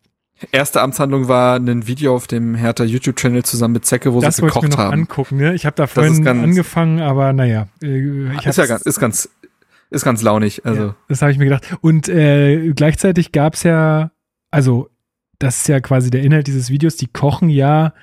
Erste 0.52 0.82
Amtshandlung 0.82 1.28
war 1.30 1.56
ein 1.58 1.88
Video 1.88 2.14
auf 2.16 2.28
dem 2.28 2.56
Hertha 2.56 2.84
YouTube-Channel 2.84 3.44
zusammen 3.44 3.74
mit 3.74 3.86
Zecke, 3.86 4.14
wo 4.14 4.20
das 4.22 4.38
sie 4.38 4.42
wollte 4.42 4.58
ich 4.58 4.64
mir 4.64 4.70
gekocht 4.70 4.78
noch 4.78 4.86
haben. 4.86 5.02
angucken. 5.02 5.38
Ne? 5.38 5.56
Ich 5.56 5.66
habe 5.66 5.78
da 5.78 5.88
vorhin 5.88 6.24
ganz- 6.24 6.44
angefangen, 6.44 7.00
aber 7.00 7.32
naja, 7.34 7.68
äh, 7.82 8.34
ich 8.34 8.46
ist 8.46 8.58
ja 8.58 8.66
ganz, 8.66 8.82
ist 8.82 9.00
ganz, 9.00 9.30
ist 9.90 10.06
ganz 10.06 10.22
launig. 10.22 10.66
Also 10.66 10.82
Ja, 10.82 10.96
das 11.08 11.22
habe 11.22 11.32
ich 11.32 11.38
mir 11.38 11.46
gedacht. 11.46 11.78
Und 11.82 12.10
äh, 12.10 12.74
gleichzeitig 12.74 13.32
gab 13.32 13.54
es 13.56 13.64
ja, 13.64 14.12
also 14.52 14.90
das 15.40 15.58
ist 15.58 15.68
ja 15.68 15.80
quasi 15.80 16.10
der 16.10 16.22
Inhalt 16.22 16.48
dieses 16.48 16.70
Videos, 16.70 16.96
die 16.96 17.08
kochen 17.08 17.50
ja 17.50 17.94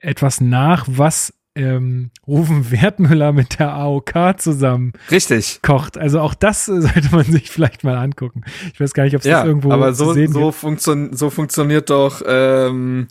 etwas 0.00 0.40
nach, 0.40 0.86
was 0.88 1.32
ähm, 1.56 2.10
Rufen 2.26 2.70
Wertmüller 2.70 3.32
mit 3.32 3.58
der 3.58 3.72
AOK 3.72 4.38
zusammen 4.38 4.92
richtig. 5.10 5.60
kocht. 5.62 5.96
Also 5.98 6.20
auch 6.20 6.34
das 6.34 6.66
sollte 6.66 7.08
man 7.10 7.24
sich 7.24 7.50
vielleicht 7.50 7.82
mal 7.82 7.96
angucken. 7.96 8.42
Ich 8.72 8.78
weiß 8.78 8.92
gar 8.92 9.04
nicht, 9.04 9.14
ob 9.16 9.20
es 9.20 9.26
Ja, 9.26 9.38
das 9.38 9.46
irgendwo 9.46 9.72
aber 9.72 9.94
so, 9.94 10.12
sehen 10.12 10.32
so, 10.32 10.52
funktion 10.52 11.14
so 11.14 11.30
funktioniert 11.30 11.90
doch 11.90 12.22
ähm, 12.26 13.08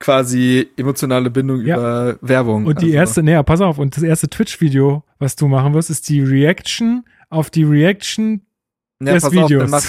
quasi 0.00 0.68
emotionale 0.76 1.30
Bindung 1.30 1.60
Ja. 1.64 1.76
über 1.76 2.18
Werbung. 2.20 2.66
Und 2.66 2.80
die 2.82 2.86
Also, 2.86 2.96
erste, 2.96 3.22
naja, 3.22 3.42
pass 3.42 3.60
auf, 3.60 3.78
und 3.78 3.96
das 3.96 4.02
erste 4.02 4.28
Twitch-Video, 4.28 5.02
was 5.18 5.36
du 5.36 5.48
machen 5.48 5.74
wirst, 5.74 5.90
ist 5.90 6.08
die 6.08 6.20
Reaction 6.20 7.04
auf 7.30 7.50
die 7.50 7.64
Reaction 7.64 8.42
ja, 9.02 9.14
des 9.14 9.22
pass 9.24 9.36
auf, 9.36 9.44
Videos. 9.50 9.62
dann 9.62 9.70
mach, 9.70 9.84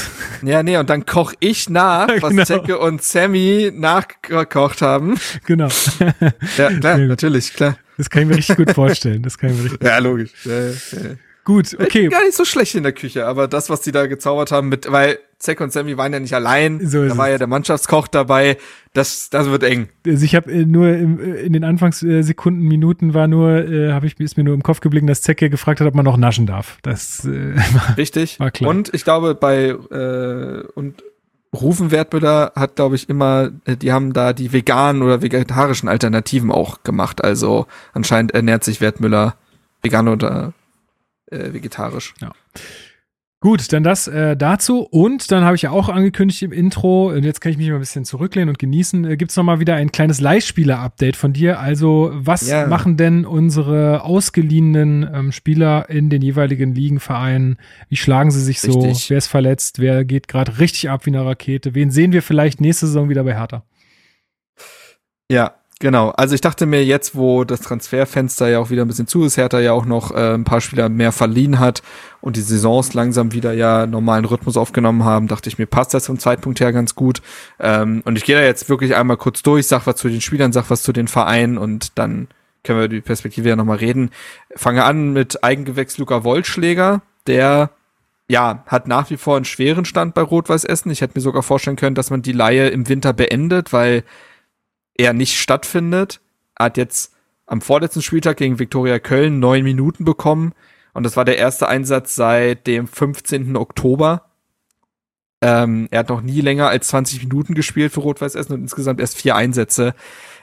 ja, 0.49 0.63
nee, 0.63 0.77
und 0.77 0.89
dann 0.89 1.05
koch 1.05 1.33
ich 1.39 1.69
nach, 1.69 2.07
was 2.21 2.29
Genau. 2.31 2.43
Zecke 2.43 2.79
und 2.79 3.01
Sammy 3.03 3.71
nachgekocht 3.73 4.81
haben. 4.81 5.17
genau. 5.45 5.67
Ja, 6.57 6.69
klar, 6.79 6.97
natürlich, 6.97 7.53
klar. 7.53 7.77
Das 7.97 8.09
kann 8.09 8.23
ich 8.23 8.27
mir 8.29 8.35
richtig 8.37 8.57
gut 8.57 8.71
vorstellen. 8.71 9.21
Das 9.21 9.37
kann 9.37 9.51
ich 9.51 9.57
mir 9.57 9.63
richtig 9.65 9.83
Ja, 9.83 9.97
logisch. 9.99 10.31
Ja, 10.43 10.67
ja. 10.69 10.71
Gut. 11.45 11.77
Okay. 11.79 12.09
gar 12.09 12.23
nicht 12.23 12.35
so 12.35 12.43
schlecht 12.43 12.75
in 12.75 12.83
der 12.83 12.91
Küche, 12.91 13.25
aber 13.25 13.47
das, 13.47 13.69
was 13.69 13.81
die 13.81 13.91
da 13.93 14.07
gezaubert 14.07 14.51
haben 14.51 14.67
mit, 14.67 14.91
weil 14.91 15.19
Zack 15.39 15.61
und 15.61 15.71
Sammy 15.71 15.97
waren 15.97 16.11
ja 16.11 16.19
nicht 16.19 16.33
allein, 16.33 16.85
So 16.85 17.07
da 17.07 17.17
war 17.17 17.27
es. 17.27 17.31
ja 17.33 17.37
der 17.37 17.47
Mannschaftskoch 17.47 18.07
dabei, 18.07 18.57
das, 18.93 19.29
das 19.29 19.47
wird 19.47 19.63
eng. 19.63 19.89
Also 20.05 20.25
ich 20.25 20.35
habe 20.35 20.51
äh, 20.51 20.65
nur 20.65 20.89
im, 20.89 21.19
äh, 21.19 21.41
in 21.41 21.53
den 21.53 21.63
Anfangssekunden, 21.63 22.63
Minuten 22.67 23.13
war 23.13 23.27
nur, 23.27 23.65
äh, 23.65 23.91
habe 23.91 24.07
ich 24.07 24.19
ist 24.19 24.37
mir 24.37 24.43
nur 24.43 24.53
im 24.53 24.63
Kopf 24.63 24.79
geblieben, 24.79 25.07
dass 25.07 25.21
Zecke 25.21 25.49
gefragt 25.49 25.79
hat, 25.79 25.87
ob 25.87 25.95
man 25.95 26.05
noch 26.05 26.17
naschen 26.17 26.47
darf. 26.47 26.77
Das 26.81 27.25
äh, 27.25 27.53
Richtig. 27.97 28.39
War 28.39 28.51
klar. 28.51 28.69
Und 28.69 28.93
ich 28.93 29.03
glaube, 29.03 29.35
bei 29.35 29.67
äh, 29.67 30.63
und 30.73 31.03
Rufen 31.53 31.91
Wertmüller 31.91 32.51
hat, 32.55 32.75
glaube 32.75 32.95
ich, 32.95 33.07
immer, 33.07 33.51
äh, 33.65 33.77
die 33.77 33.91
haben 33.91 34.13
da 34.13 34.33
die 34.33 34.51
veganen 34.51 35.01
oder 35.01 35.21
vegetarischen 35.21 35.89
Alternativen 35.89 36.51
auch 36.51 36.83
gemacht. 36.83 37.23
Also 37.23 37.67
anscheinend 37.93 38.33
ernährt 38.33 38.63
sich 38.63 38.81
Wertmüller 38.81 39.35
vegan 39.81 40.07
oder 40.07 40.53
äh, 41.31 41.53
vegetarisch. 41.53 42.13
Gut, 43.41 43.71
dann 43.73 43.83
das 43.83 44.07
äh, 44.07 44.35
dazu. 44.35 44.79
Und 44.79 45.29
dann 45.31 45.43
habe 45.43 45.55
ich 45.55 45.61
ja 45.61 45.69
auch 45.69 45.87
angekündigt 45.87 46.41
im 46.41 46.51
Intro, 46.51 47.09
und 47.09 47.23
jetzt 47.23 47.41
kann 47.41 47.51
ich 47.51 47.59
mich 47.59 47.67
mal 47.69 47.75
ein 47.75 47.79
bisschen 47.79 48.03
zurücklehnen 48.03 48.49
und 48.49 48.57
genießen, 48.57 49.05
äh, 49.05 49.17
gibt's 49.17 49.35
noch 49.35 49.43
mal 49.43 49.59
wieder 49.59 49.75
ein 49.75 49.91
kleines 49.91 50.19
Leihspieler-Update 50.19 51.15
von 51.15 51.31
dir. 51.31 51.59
Also, 51.59 52.09
was 52.15 52.49
Ja. 52.49 52.65
machen 52.65 52.97
denn 52.97 53.23
unsere 53.23 54.03
ausgeliehenen 54.03 55.07
ähm, 55.13 55.31
Spieler 55.31 55.89
in 55.91 56.09
den 56.09 56.23
jeweiligen 56.23 56.73
Ligenvereinen? 56.73 57.57
Wie 57.87 57.97
schlagen 57.97 58.31
sie 58.31 58.41
sich 58.41 58.61
so? 58.61 58.79
Richtig. 58.79 59.11
Wer 59.11 59.17
ist 59.19 59.27
verletzt? 59.27 59.77
Wer 59.77 60.05
geht 60.05 60.27
gerade 60.27 60.57
richtig 60.57 60.89
ab 60.89 61.05
wie 61.05 61.11
eine 61.11 61.23
Rakete? 61.23 61.75
Wen 61.75 61.91
sehen 61.91 62.13
wir 62.13 62.23
vielleicht 62.23 62.61
nächste 62.61 62.87
Saison 62.87 63.09
wieder 63.09 63.23
bei 63.25 63.35
Hertha? 63.35 63.63
Ja, 65.29 65.53
genau. 65.79 66.09
Also 66.09 66.35
ich 66.35 66.41
dachte 66.41 66.65
mir 66.65 66.83
jetzt, 66.83 67.15
wo 67.15 67.43
das 67.43 67.61
Transferfenster 67.61 68.47
ja 68.49 68.59
auch 68.59 68.69
wieder 68.69 68.83
ein 68.83 68.87
bisschen 68.87 69.07
zu 69.07 69.23
ist, 69.23 69.37
Hertha 69.37 69.59
ja 69.59 69.73
auch 69.73 69.85
noch 69.85 70.11
äh, 70.11 70.33
ein 70.33 70.43
paar 70.43 70.61
Spieler 70.61 70.89
mehr 70.89 71.11
verliehen 71.11 71.59
hat 71.59 71.81
und 72.21 72.35
die 72.35 72.41
Saisons 72.41 72.93
langsam 72.93 73.31
wieder 73.31 73.53
ja 73.53 73.85
normalen 73.85 74.25
Rhythmus 74.25 74.57
aufgenommen 74.57 75.03
haben, 75.03 75.27
dachte 75.27 75.49
ich 75.49 75.57
mir, 75.57 75.65
passt 75.65 75.93
das 75.93 76.07
vom 76.07 76.19
Zeitpunkt 76.19 76.59
her 76.59 76.73
ganz 76.73 76.95
gut. 76.95 77.21
Ähm, 77.59 78.01
und 78.05 78.17
ich 78.17 78.23
gehe 78.23 78.35
da 78.35 78.43
jetzt 78.43 78.69
wirklich 78.69 78.95
einmal 78.95 79.17
kurz 79.17 79.43
durch, 79.43 79.67
sag 79.67 79.85
was 79.87 79.95
zu 79.95 80.09
den 80.09 80.21
Spielern, 80.21 80.53
sag 80.53 80.69
was 80.69 80.83
zu 80.83 80.93
den 80.93 81.07
Vereinen 81.07 81.57
und 81.57 81.97
dann 81.97 82.27
können 82.63 82.79
wir 82.79 82.87
die 82.87 83.01
Perspektive 83.01 83.49
ja 83.49 83.55
nochmal 83.55 83.77
reden. 83.77 84.09
Fange 84.55 84.83
an 84.83 85.13
mit 85.13 85.43
Eigengewächs 85.43 85.97
Luca 85.97 86.23
Wollschläger, 86.23 87.01
der 87.27 87.69
ja, 88.27 88.63
hat 88.65 88.87
nach 88.87 89.09
wie 89.09 89.17
vor 89.17 89.35
einen 89.35 89.45
schweren 89.45 89.85
Stand 89.85 90.15
bei 90.15 90.21
Rot-Weiß 90.21 90.63
Essen. 90.63 90.89
Ich 90.89 91.01
hätte 91.01 91.13
mir 91.15 91.21
sogar 91.21 91.43
vorstellen 91.43 91.75
können, 91.75 91.95
dass 91.95 92.09
man 92.09 92.23
die 92.23 92.31
Laie 92.31 92.69
im 92.69 92.89
Winter 92.89 93.13
beendet, 93.13 93.71
weil 93.71 94.03
er 94.97 95.13
nicht 95.13 95.37
stattfindet. 95.37 96.21
Er 96.57 96.65
hat 96.65 96.77
jetzt 96.77 97.13
am 97.45 97.61
vorletzten 97.61 98.01
Spieltag 98.01 98.37
gegen 98.37 98.59
Viktoria 98.59 98.99
Köln 98.99 99.39
neun 99.39 99.63
Minuten 99.63 100.05
bekommen 100.05 100.53
Und 100.93 101.03
das 101.03 101.17
war 101.17 101.25
der 101.25 101.37
erste 101.37 101.67
Einsatz 101.67 102.15
seit 102.15 102.67
dem 102.67 102.87
15. 102.87 103.55
Oktober. 103.57 104.29
Ähm, 105.41 105.87
er 105.91 105.99
hat 105.99 106.09
noch 106.09 106.21
nie 106.21 106.41
länger 106.41 106.69
als 106.69 106.87
20 106.87 107.23
Minuten 107.23 107.53
gespielt 107.53 107.91
für 107.91 107.99
Rot-Weiß 107.99 108.35
Essen 108.35 108.53
und 108.53 108.61
insgesamt 108.61 109.01
erst 109.01 109.17
vier 109.17 109.35
Einsätze. 109.35 109.93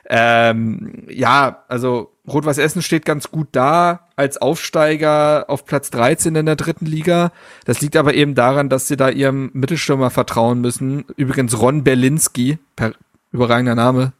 Ähm, 0.08 1.06
ja, 1.08 1.64
also 1.68 2.12
Rot-Weiß 2.28 2.58
Essen 2.58 2.82
steht 2.82 3.06
ganz 3.06 3.30
gut 3.30 3.48
da 3.52 4.08
als 4.14 4.36
Aufsteiger 4.36 5.46
auf 5.48 5.64
Platz 5.64 5.90
13 5.90 6.36
in 6.36 6.46
der 6.46 6.56
dritten 6.56 6.86
Liga. 6.86 7.32
Das 7.64 7.80
liegt 7.80 7.96
aber 7.96 8.14
eben 8.14 8.34
daran, 8.34 8.68
dass 8.68 8.86
sie 8.86 8.96
da 8.96 9.08
ihrem 9.08 9.50
Mittelstürmer 9.54 10.10
vertrauen 10.10 10.60
müssen. 10.60 11.06
Übrigens 11.16 11.58
Ron 11.58 11.82
Berlinski, 11.82 12.58
per, 12.76 12.92
überragender 13.32 13.74
Name 13.74 14.12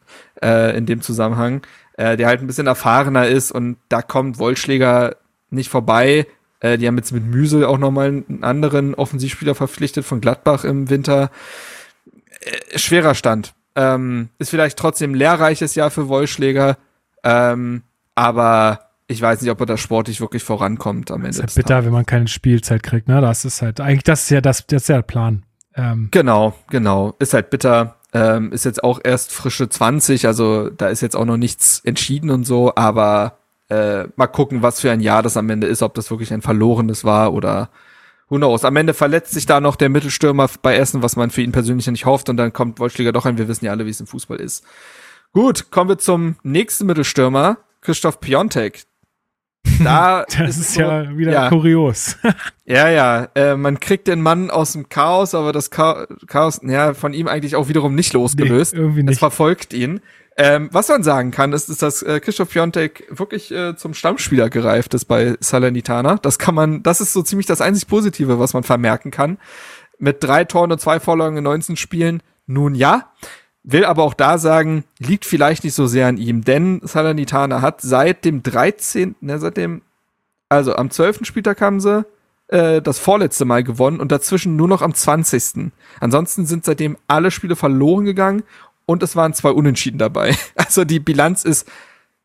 äh, 0.42 0.76
in 0.76 0.86
dem 0.86 1.00
Zusammenhang, 1.00 1.62
äh, 1.96 2.16
der 2.16 2.28
halt 2.28 2.40
ein 2.40 2.46
bisschen 2.46 2.66
erfahrener 2.66 3.26
ist 3.26 3.52
und 3.52 3.76
da 3.88 4.02
kommt 4.02 4.38
Wollschläger 4.38 5.16
nicht 5.50 5.70
vorbei. 5.70 6.26
Äh, 6.60 6.78
die 6.78 6.86
haben 6.86 6.96
jetzt 6.96 7.12
mit 7.12 7.24
Müsel 7.24 7.64
auch 7.64 7.78
nochmal 7.78 8.08
einen 8.08 8.44
anderen 8.44 8.94
Offensivspieler 8.94 9.54
verpflichtet 9.54 10.04
von 10.04 10.20
Gladbach 10.20 10.64
im 10.64 10.90
Winter. 10.90 11.30
Äh, 12.40 12.78
schwerer 12.78 13.14
Stand. 13.14 13.54
Ähm, 13.74 14.28
ist 14.38 14.50
vielleicht 14.50 14.78
trotzdem 14.78 15.14
lehrreiches 15.14 15.74
Jahr 15.74 15.90
für 15.90 16.08
Wollschläger. 16.08 16.76
Ähm, 17.24 17.82
aber 18.14 18.80
ich 19.06 19.20
weiß 19.20 19.40
nicht, 19.40 19.50
ob 19.50 19.60
er 19.60 19.66
da 19.66 19.76
sportlich 19.76 20.20
wirklich 20.20 20.42
vorankommt 20.42 21.10
am 21.10 21.24
Ende. 21.24 21.28
Das 21.28 21.36
ist 21.36 21.42
halt 21.42 21.54
bitter, 21.54 21.68
Tages. 21.68 21.86
wenn 21.86 21.92
man 21.92 22.06
keine 22.06 22.28
Spielzeit 22.28 22.82
kriegt, 22.82 23.08
ne? 23.08 23.20
Das 23.20 23.44
ist 23.44 23.62
halt, 23.62 23.80
eigentlich, 23.80 24.04
das 24.04 24.24
ist 24.24 24.30
ja 24.30 24.40
das, 24.40 24.66
das 24.66 24.82
ist 24.82 24.88
ja 24.88 24.96
der 24.96 25.02
Plan. 25.02 25.44
Ähm. 25.74 26.08
Genau, 26.10 26.54
genau. 26.70 27.14
Ist 27.18 27.34
halt 27.34 27.50
bitter. 27.50 27.96
Ähm, 28.14 28.52
ist 28.52 28.64
jetzt 28.64 28.84
auch 28.84 29.00
erst 29.02 29.32
frische 29.32 29.68
20, 29.68 30.26
also 30.26 30.68
da 30.68 30.88
ist 30.88 31.00
jetzt 31.00 31.16
auch 31.16 31.24
noch 31.24 31.38
nichts 31.38 31.80
entschieden 31.84 32.28
und 32.28 32.44
so, 32.44 32.74
aber 32.74 33.38
äh, 33.70 34.04
mal 34.16 34.26
gucken, 34.26 34.60
was 34.60 34.80
für 34.80 34.90
ein 34.90 35.00
Jahr 35.00 35.22
das 35.22 35.38
am 35.38 35.48
Ende 35.48 35.66
ist, 35.66 35.82
ob 35.82 35.94
das 35.94 36.10
wirklich 36.10 36.32
ein 36.32 36.42
verlorenes 36.42 37.04
war 37.04 37.32
oder 37.32 37.70
who 38.28 38.36
knows. 38.36 38.64
Am 38.64 38.76
Ende 38.76 38.92
verletzt 38.92 39.32
sich 39.32 39.46
da 39.46 39.60
noch 39.60 39.76
der 39.76 39.88
Mittelstürmer 39.88 40.50
bei 40.60 40.76
Essen, 40.76 41.02
was 41.02 41.16
man 41.16 41.30
für 41.30 41.40
ihn 41.40 41.52
persönlich 41.52 41.86
nicht 41.86 42.04
hofft 42.04 42.28
und 42.28 42.36
dann 42.36 42.52
kommt 42.52 42.80
Wolfschläger 42.80 43.12
doch 43.12 43.24
ein. 43.24 43.38
Wir 43.38 43.48
wissen 43.48 43.64
ja 43.64 43.70
alle, 43.70 43.86
wie 43.86 43.90
es 43.90 44.00
im 44.00 44.06
Fußball 44.06 44.40
ist. 44.40 44.62
Gut, 45.32 45.70
kommen 45.70 45.88
wir 45.88 45.98
zum 45.98 46.36
nächsten 46.42 46.84
Mittelstürmer, 46.84 47.56
Christoph 47.80 48.20
Piontek. 48.20 48.84
Da 49.82 50.24
das 50.38 50.58
ist, 50.58 50.74
so, 50.74 50.80
ja 50.80 51.16
wieder 51.16 51.32
ja. 51.32 51.48
kurios. 51.48 52.16
ja, 52.64 52.88
ja, 52.88 53.28
äh, 53.34 53.56
man 53.56 53.80
kriegt 53.80 54.08
den 54.08 54.20
Mann 54.20 54.50
aus 54.50 54.72
dem 54.72 54.88
Chaos, 54.88 55.34
aber 55.34 55.52
das 55.52 55.70
Chaos, 55.70 56.60
ja, 56.62 56.94
von 56.94 57.14
ihm 57.14 57.28
eigentlich 57.28 57.56
auch 57.56 57.68
wiederum 57.68 57.94
nicht 57.94 58.12
losgelöst. 58.12 58.74
Nee, 58.74 58.80
irgendwie 58.80 59.02
nicht. 59.02 59.14
Es 59.14 59.18
verfolgt 59.18 59.72
ihn. 59.72 60.00
Ähm, 60.36 60.70
was 60.72 60.88
man 60.88 61.02
sagen 61.02 61.30
kann, 61.30 61.52
ist, 61.52 61.68
ist 61.68 61.82
dass 61.82 62.02
äh, 62.02 62.18
Christoph 62.20 62.50
Piontek 62.50 63.06
wirklich 63.10 63.52
äh, 63.52 63.76
zum 63.76 63.92
Stammspieler 63.92 64.48
gereift 64.48 64.94
ist 64.94 65.04
bei 65.04 65.36
Salernitana. 65.40 66.16
Das 66.22 66.38
kann 66.38 66.54
man, 66.54 66.82
das 66.82 67.00
ist 67.00 67.12
so 67.12 67.22
ziemlich 67.22 67.46
das 67.46 67.60
einzig 67.60 67.86
Positive, 67.86 68.38
was 68.38 68.54
man 68.54 68.62
vermerken 68.62 69.10
kann. 69.10 69.38
Mit 69.98 70.24
drei 70.24 70.44
Toren 70.44 70.72
und 70.72 70.80
zwei 70.80 71.00
Vorlagen 71.00 71.36
in 71.36 71.44
19 71.44 71.76
Spielen, 71.76 72.22
nun 72.46 72.74
ja. 72.74 73.12
Will 73.64 73.84
aber 73.84 74.02
auch 74.02 74.14
da 74.14 74.38
sagen, 74.38 74.84
liegt 74.98 75.24
vielleicht 75.24 75.62
nicht 75.62 75.74
so 75.74 75.86
sehr 75.86 76.08
an 76.08 76.16
ihm, 76.16 76.42
denn 76.42 76.80
Salernitana 76.82 77.62
hat 77.62 77.80
seit 77.80 78.24
dem 78.24 78.42
13., 78.42 79.14
ne, 79.20 79.38
seit 79.38 79.56
dem, 79.56 79.82
also 80.48 80.74
am 80.74 80.90
12. 80.90 81.20
Spieltag 81.24 81.60
haben 81.60 81.78
sie 81.80 82.04
äh, 82.48 82.82
das 82.82 82.98
vorletzte 82.98 83.44
Mal 83.44 83.62
gewonnen 83.62 84.00
und 84.00 84.10
dazwischen 84.10 84.56
nur 84.56 84.66
noch 84.66 84.82
am 84.82 84.94
20. 84.94 85.72
Ansonsten 86.00 86.44
sind 86.44 86.64
seitdem 86.64 86.96
alle 87.06 87.30
Spiele 87.30 87.54
verloren 87.54 88.04
gegangen 88.04 88.42
und 88.84 89.02
es 89.02 89.14
waren 89.14 89.32
zwei 89.32 89.50
Unentschieden 89.50 89.98
dabei. 89.98 90.36
Also 90.56 90.84
die 90.84 91.00
Bilanz 91.00 91.44
ist 91.44 91.68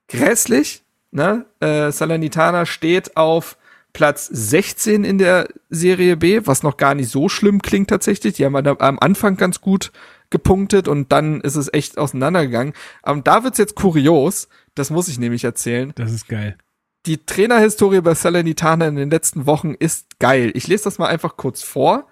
grässlich. 0.07 0.83
Ne? 1.11 1.45
Äh, 1.59 1.91
Salernitana 1.91 2.65
steht 2.65 3.15
auf 3.15 3.57
Platz 3.93 4.27
16 4.27 5.03
in 5.03 5.17
der 5.17 5.47
Serie 5.69 6.17
B, 6.17 6.41
was 6.45 6.61
noch 6.61 6.77
gar 6.77 6.93
nicht 6.93 7.09
so 7.09 7.29
schlimm 7.29 7.61
klingt 7.61 7.89
tatsächlich. 7.89 8.35
Die 8.35 8.45
haben 8.45 8.55
am 8.55 8.99
Anfang 8.99 9.37
ganz 9.37 9.61
gut 9.61 9.91
gepunktet 10.29 10.87
und 10.87 11.11
dann 11.11 11.41
ist 11.41 11.55
es 11.55 11.73
echt 11.73 11.97
auseinandergegangen. 11.97 12.73
Aber 13.01 13.21
da 13.21 13.43
wird's 13.43 13.57
jetzt 13.57 13.75
kurios, 13.75 14.47
das 14.75 14.89
muss 14.89 15.07
ich 15.07 15.19
nämlich 15.19 15.43
erzählen. 15.43 15.91
Das 15.95 16.11
ist 16.11 16.27
geil. 16.27 16.57
Die 17.05 17.25
Trainerhistorie 17.25 18.01
bei 18.01 18.15
Salernitana 18.15 18.87
in 18.87 18.95
den 18.95 19.09
letzten 19.09 19.45
Wochen 19.45 19.73
ist 19.73 20.19
geil. 20.19 20.51
Ich 20.55 20.67
lese 20.67 20.85
das 20.85 20.97
mal 20.97 21.07
einfach 21.07 21.37
kurz 21.37 21.63
vor. 21.63 22.07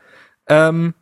Ähm, 0.48 0.94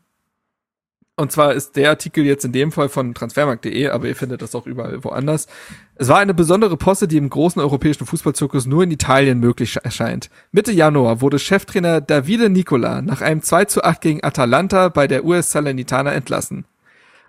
und 1.16 1.32
zwar 1.32 1.54
ist 1.54 1.76
der 1.76 1.92
Artikel 1.92 2.26
jetzt 2.26 2.44
in 2.44 2.52
dem 2.52 2.72
Fall 2.72 2.90
von 2.90 3.14
transfermarkt.de, 3.14 3.90
aber 3.90 4.08
ihr 4.08 4.16
findet 4.16 4.42
das 4.42 4.56
auch 4.56 4.66
überall 4.66 5.04
woanders. 5.04 5.46
Es 5.94 6.08
war 6.08 6.18
eine 6.18 6.34
besondere 6.34 6.76
Posse, 6.76 7.08
die 7.08 7.18
im 7.18 7.30
großen 7.30 7.62
europäischen 7.62 8.08
Fußballzirkus 8.08 8.66
nur 8.66 8.84
in 8.84 8.90
Italien 8.90 9.40
möglich 9.40 9.78
erscheint. 9.84 10.32
Mitte 10.52 10.72
Januar 10.72 11.22
wurde 11.22 11.38
Cheftrainer 11.38 12.02
Davide 12.02 12.50
Nicola 12.50 13.04
nach 13.04 13.22
einem 13.22 13.44
2 13.44 13.66
zu 13.66 13.84
8 13.84 14.02
gegen 14.02 14.24
Atalanta 14.24 14.90
bei 14.90 15.06
der 15.06 15.24
US 15.24 15.52
Salernitana 15.52 16.14
entlassen. 16.14 16.66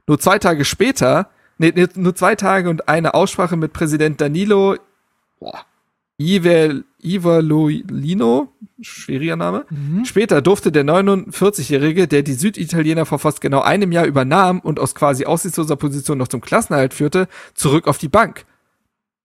Nur 0.07 0.19
zwei 0.19 0.39
Tage 0.39 0.65
später, 0.65 1.31
nee, 1.59 1.73
nur 1.95 2.15
zwei 2.15 2.35
Tage 2.35 2.69
und 2.69 2.89
eine 2.89 3.15
Aussprache 3.15 3.57
mit 3.57 3.73
Präsident 3.73 4.21
Danilo 4.21 4.77
boah, 5.41 5.65
Ivalolino, 7.03 8.49
schwieriger 8.81 9.37
Name. 9.37 9.67
Mhm. 9.69 10.05
Später 10.05 10.43
durfte 10.43 10.71
der 10.71 10.85
49-Jährige, 10.85 12.07
der 12.07 12.23
die 12.23 12.35
Süditaliener 12.35 13.05
vor 13.05 13.19
fast 13.19 13.41
genau 13.41 13.63
einem 13.63 13.91
Jahr 13.93 14.07
übernahm 14.07 14.61
und 14.61 14.79
aus 14.79 14.95
quasi 14.95 15.25
aussichtsloser 15.25 15.77
Position 15.77 16.19
noch 16.19 16.29
zum 16.29 16.41
Klassenerhalt 16.41 16.95
führte, 16.95 17.27
zurück 17.55 17.89
auf 17.89 17.99
die 17.99 18.09
Bank. 18.09 18.45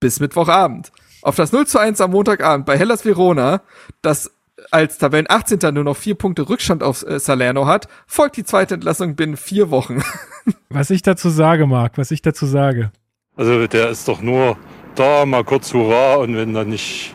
Bis 0.00 0.18
Mittwochabend. 0.18 0.90
Auf 1.22 1.36
das 1.36 1.52
0 1.52 1.66
zu 1.66 1.78
1 1.78 2.00
am 2.00 2.10
Montagabend 2.12 2.66
bei 2.66 2.76
Hellas 2.76 3.04
Verona, 3.04 3.62
das 4.02 4.32
als 4.70 4.98
Tabellen 4.98 5.26
18. 5.28 5.74
nur 5.74 5.84
noch 5.84 5.96
vier 5.96 6.16
Punkte 6.16 6.48
Rückstand 6.48 6.82
auf 6.82 7.06
äh, 7.06 7.18
Salerno 7.18 7.66
hat, 7.66 7.88
folgt 8.06 8.36
die 8.36 8.44
zweite 8.44 8.74
Entlassung 8.74 9.14
binnen 9.14 9.36
vier 9.36 9.70
Wochen. 9.70 10.02
was 10.68 10.90
ich 10.90 11.02
dazu 11.02 11.28
sage, 11.28 11.66
Marc, 11.66 11.98
was 11.98 12.10
ich 12.10 12.22
dazu 12.22 12.46
sage. 12.46 12.90
Also 13.36 13.66
der 13.66 13.90
ist 13.90 14.06
doch 14.06 14.20
nur 14.20 14.56
da, 14.94 15.24
mal 15.24 15.44
kurz 15.44 15.72
Hurra 15.72 16.16
und 16.16 16.36
wenn 16.36 16.52
dann 16.54 16.68
nicht, 16.68 17.14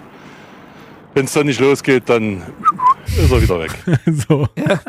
wenn 1.14 1.26
es 1.26 1.34
dann 1.34 1.46
nicht 1.46 1.60
losgeht, 1.60 2.10
dann 2.10 2.42
ist 3.06 3.32
er 3.32 3.42
wieder 3.42 3.60
weg. 3.60 3.72
so. 4.28 4.48
Ja, 4.56 4.80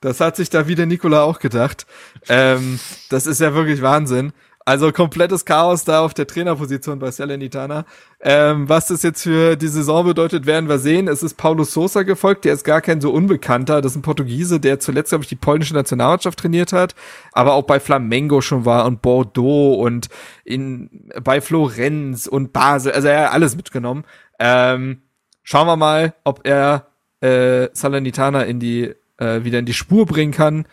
das 0.00 0.20
hat 0.20 0.36
sich 0.36 0.50
da 0.50 0.68
wieder 0.68 0.86
Nikola 0.86 1.22
auch 1.22 1.38
gedacht. 1.38 1.86
Ähm, 2.28 2.78
das 3.10 3.26
ist 3.26 3.40
ja 3.40 3.54
wirklich 3.54 3.82
Wahnsinn. 3.82 4.32
Also 4.68 4.90
komplettes 4.90 5.44
Chaos 5.44 5.84
da 5.84 6.00
auf 6.00 6.12
der 6.12 6.26
Trainerposition 6.26 6.98
bei 6.98 7.12
Salernitana. 7.12 7.84
Ähm, 8.18 8.68
was 8.68 8.88
das 8.88 9.04
jetzt 9.04 9.22
für 9.22 9.54
die 9.54 9.68
Saison 9.68 10.04
bedeutet, 10.04 10.44
werden 10.44 10.68
wir 10.68 10.80
sehen. 10.80 11.06
Es 11.06 11.22
ist 11.22 11.34
Paulo 11.34 11.62
Sosa 11.62 12.02
gefolgt, 12.02 12.44
der 12.44 12.54
ist 12.54 12.64
gar 12.64 12.80
kein 12.80 13.00
so 13.00 13.12
unbekannter. 13.12 13.80
Das 13.80 13.92
ist 13.92 13.98
ein 13.98 14.02
Portugiese, 14.02 14.58
der 14.58 14.80
zuletzt, 14.80 15.10
glaube 15.10 15.22
ich, 15.22 15.28
die 15.28 15.36
polnische 15.36 15.72
Nationalmannschaft 15.72 16.40
trainiert 16.40 16.72
hat, 16.72 16.96
aber 17.30 17.54
auch 17.54 17.62
bei 17.62 17.78
Flamengo 17.78 18.40
schon 18.40 18.64
war 18.64 18.86
und 18.86 19.02
Bordeaux 19.02 19.74
und 19.74 20.08
in, 20.42 21.12
bei 21.22 21.40
Florenz 21.40 22.26
und 22.26 22.52
Basel. 22.52 22.90
Also 22.90 23.06
er 23.06 23.26
hat 23.26 23.34
alles 23.34 23.54
mitgenommen. 23.54 24.02
Ähm, 24.40 25.02
schauen 25.44 25.68
wir 25.68 25.76
mal, 25.76 26.14
ob 26.24 26.44
er 26.44 26.88
äh, 27.20 27.68
Salernitana 27.72 28.42
in 28.42 28.58
die 28.58 28.92
äh, 29.18 29.44
wieder 29.44 29.60
in 29.60 29.64
die 29.64 29.74
Spur 29.74 30.06
bringen 30.06 30.32
kann 30.32 30.66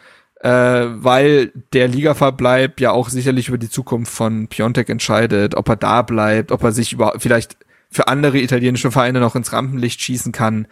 äh, 0.43 0.49
weil 0.49 1.53
der 1.71 1.87
Ligaverbleib 1.87 2.81
ja 2.81 2.91
auch 2.91 3.07
sicherlich 3.07 3.47
über 3.47 3.57
die 3.57 3.69
Zukunft 3.69 4.13
von 4.13 4.49
Piontek 4.49 4.89
entscheidet, 4.89 5.55
ob 5.55 5.69
er 5.69 5.77
da 5.77 6.01
bleibt, 6.01 6.51
ob 6.51 6.63
er 6.63 6.73
sich 6.73 6.91
über 6.91 7.13
vielleicht 7.17 7.55
für 7.89 8.09
andere 8.09 8.39
italienische 8.39 8.91
Vereine 8.91 9.21
noch 9.21 9.37
ins 9.37 9.53
Rampenlicht 9.53 10.01
schießen 10.01 10.33
kann. 10.33 10.67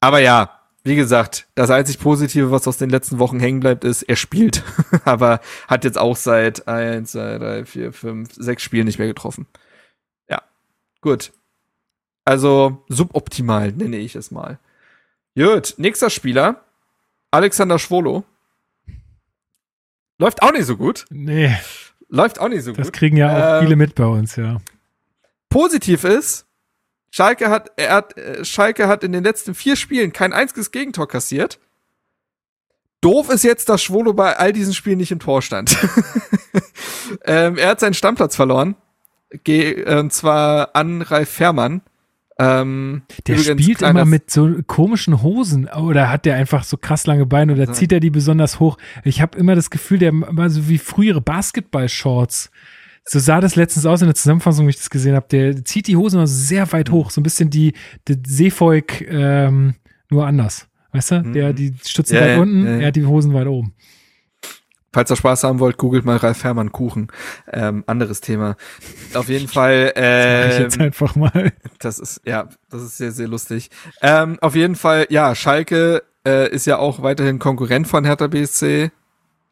Aber 0.00 0.18
ja, 0.18 0.60
wie 0.82 0.96
gesagt, 0.96 1.46
das 1.54 1.70
einzig 1.70 2.00
Positive, 2.00 2.50
was 2.50 2.66
aus 2.66 2.76
den 2.76 2.90
letzten 2.90 3.20
Wochen 3.20 3.38
hängen 3.38 3.60
bleibt, 3.60 3.84
ist, 3.84 4.02
er 4.02 4.16
spielt. 4.16 4.64
Aber 5.04 5.40
hat 5.68 5.84
jetzt 5.84 5.98
auch 5.98 6.16
seit 6.16 6.66
eins, 6.66 7.12
zwei, 7.12 7.38
drei, 7.38 7.64
vier, 7.64 7.92
fünf, 7.92 8.34
sechs 8.34 8.64
Spielen 8.64 8.86
nicht 8.86 8.98
mehr 8.98 9.08
getroffen. 9.08 9.46
Ja, 10.28 10.42
gut. 11.00 11.32
Also 12.24 12.84
suboptimal 12.88 13.70
nenne 13.70 13.98
ich 13.98 14.16
es 14.16 14.32
mal. 14.32 14.58
Gut, 15.36 15.74
nächster 15.76 16.10
Spieler. 16.10 16.64
Alexander 17.30 17.78
Schwolo. 17.78 18.24
Läuft 20.18 20.42
auch 20.42 20.52
nicht 20.52 20.66
so 20.66 20.76
gut. 20.76 21.06
Nee. 21.10 21.54
Läuft 22.08 22.38
auch 22.40 22.48
nicht 22.48 22.62
so 22.62 22.70
das 22.70 22.76
gut. 22.76 22.86
Das 22.86 22.92
kriegen 22.92 23.16
ja 23.16 23.28
auch 23.28 23.60
ähm, 23.60 23.64
viele 23.64 23.76
mit 23.76 23.94
bei 23.94 24.06
uns, 24.06 24.36
ja. 24.36 24.58
Positiv 25.48 26.04
ist, 26.04 26.46
Schalke 27.10 27.48
hat, 27.48 27.70
er 27.76 27.94
hat, 27.94 28.16
äh, 28.18 28.44
Schalke 28.44 28.88
hat 28.88 29.04
in 29.04 29.12
den 29.12 29.22
letzten 29.22 29.54
vier 29.54 29.76
Spielen 29.76 30.12
kein 30.12 30.32
einziges 30.32 30.72
Gegentor 30.72 31.06
kassiert. 31.06 31.60
Doof 33.00 33.28
ist 33.28 33.44
jetzt, 33.44 33.68
dass 33.68 33.82
Schwolo 33.82 34.14
bei 34.14 34.36
all 34.36 34.52
diesen 34.52 34.74
Spielen 34.74 34.98
nicht 34.98 35.12
im 35.12 35.20
Tor 35.20 35.40
stand. 35.42 35.76
ähm, 37.24 37.56
er 37.56 37.68
hat 37.68 37.78
seinen 37.80 37.94
Stammplatz 37.94 38.34
verloren. 38.34 38.74
Ge 39.44 39.84
und 39.98 40.12
zwar 40.12 40.74
an 40.74 41.02
Ralf 41.02 41.28
Fährmann. 41.28 41.82
Ähm, 42.38 43.02
der 43.28 43.38
spielt 43.38 43.82
immer 43.82 44.04
mit 44.04 44.28
so 44.30 44.56
komischen 44.66 45.22
Hosen 45.22 45.68
oder 45.68 46.10
hat 46.10 46.24
der 46.24 46.34
einfach 46.34 46.64
so 46.64 46.76
krass 46.76 47.06
lange 47.06 47.26
Beine 47.26 47.52
oder 47.52 47.72
zieht 47.72 47.92
er 47.92 48.00
die 48.00 48.10
besonders 48.10 48.58
hoch? 48.58 48.76
Ich 49.04 49.20
habe 49.20 49.38
immer 49.38 49.54
das 49.54 49.70
Gefühl, 49.70 49.98
der 49.98 50.08
immer 50.08 50.50
so 50.50 50.68
wie 50.68 50.78
frühere 50.78 51.20
Basketball-Shorts. 51.20 52.50
So 53.06 53.18
sah 53.18 53.40
das 53.40 53.54
letztens 53.54 53.86
aus 53.86 54.00
in 54.00 54.08
der 54.08 54.14
Zusammenfassung, 54.14 54.66
wie 54.66 54.70
ich 54.70 54.76
das 54.78 54.90
gesehen 54.90 55.14
habe. 55.14 55.26
Der 55.30 55.64
zieht 55.64 55.86
die 55.86 55.96
Hosen 55.96 56.16
immer 56.16 56.26
sehr 56.26 56.70
weit 56.72 56.90
hoch, 56.90 57.10
so 57.10 57.20
ein 57.20 57.24
bisschen 57.24 57.50
die, 57.50 57.74
die 58.08 58.16
Seevolk 58.26 59.02
ähm, 59.02 59.74
nur 60.10 60.26
anders. 60.26 60.66
Weißt 60.92 61.10
du? 61.10 61.22
Der, 61.22 61.50
Mhm. 61.50 61.56
die 61.56 61.74
Stützen 61.84 62.14
Ja, 62.16 62.22
weit 62.22 62.30
ja, 62.30 62.40
unten, 62.40 62.64
ja. 62.64 62.70
er 62.78 62.86
hat 62.88 62.96
die 62.96 63.04
Hosen 63.04 63.32
weit 63.34 63.46
oben. 63.46 63.74
Falls 64.94 65.10
ihr 65.10 65.16
Spaß 65.16 65.44
haben 65.44 65.58
wollt, 65.58 65.76
googelt 65.76 66.04
mal 66.04 66.16
Ralf 66.16 66.44
Herrmann 66.44 66.70
Kuchen. 66.72 67.08
Ähm, 67.52 67.82
anderes 67.86 68.20
Thema. 68.20 68.56
Auf 69.12 69.28
jeden 69.28 69.48
Fall. 69.48 69.92
Mach 69.96 70.02
ich 70.48 70.54
Ähm, 70.56 70.62
jetzt 70.62 70.80
einfach 70.80 71.16
mal. 71.16 71.52
Das 71.80 71.98
ist, 71.98 72.20
ja, 72.24 72.48
das 72.70 72.82
ist 72.82 72.96
sehr, 72.96 73.10
sehr 73.12 73.28
lustig. 73.28 73.70
Ähm, 74.00 74.38
auf 74.40 74.54
jeden 74.54 74.76
Fall, 74.76 75.06
ja, 75.10 75.34
Schalke 75.34 76.04
äh, 76.26 76.48
ist 76.48 76.64
ja 76.66 76.78
auch 76.78 77.02
weiterhin 77.02 77.38
Konkurrent 77.40 77.88
von 77.88 78.04
Hertha 78.04 78.28
BSC. 78.28 78.90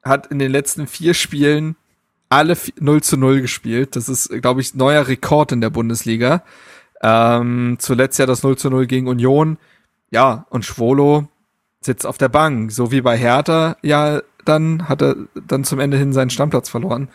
Hat 0.05 0.29
in 0.29 0.39
den 0.39 0.51
letzten 0.51 0.87
vier 0.87 1.13
Spielen 1.15 1.77
alle 2.29 2.55
vi- 2.55 2.73
0 2.81 3.03
zu 3.03 3.17
0 3.17 3.43
gespielt. 3.43 3.95
Das 3.97 4.09
ist, 4.09 4.29
glaube 4.41 4.61
ich, 4.61 4.75
neuer 4.75 5.07
Rekord 5.09 5.53
in 5.53 5.61
der 5.61 5.71
Bundesliga. 5.71 6.43
Ähm, 7.03 7.77
zuletzt 7.79 8.19
ja 8.19 8.27
das 8.27 8.43
0 8.43 8.57
zu 8.57 8.71
0 8.71 8.87
gegen 8.87 9.09
Union. 9.09 9.59
Ja, 10.13 10.47
und 10.51 10.65
Schwolo 10.65 11.29
sitzt 11.81 12.07
auf 12.07 12.17
der 12.17 12.29
Bank. 12.29 12.71
So 12.73 12.93
wie 12.93 13.01
bei 13.01 13.17
Hertha, 13.19 13.77
ja, 13.83 14.23
dann 14.45 14.89
hat 14.89 15.03
er 15.03 15.17
dann 15.47 15.65
zum 15.65 15.81
Ende 15.81 15.97
hin 15.97 16.13
seinen 16.13 16.31
Stammplatz 16.31 16.69
verloren. 16.69 17.09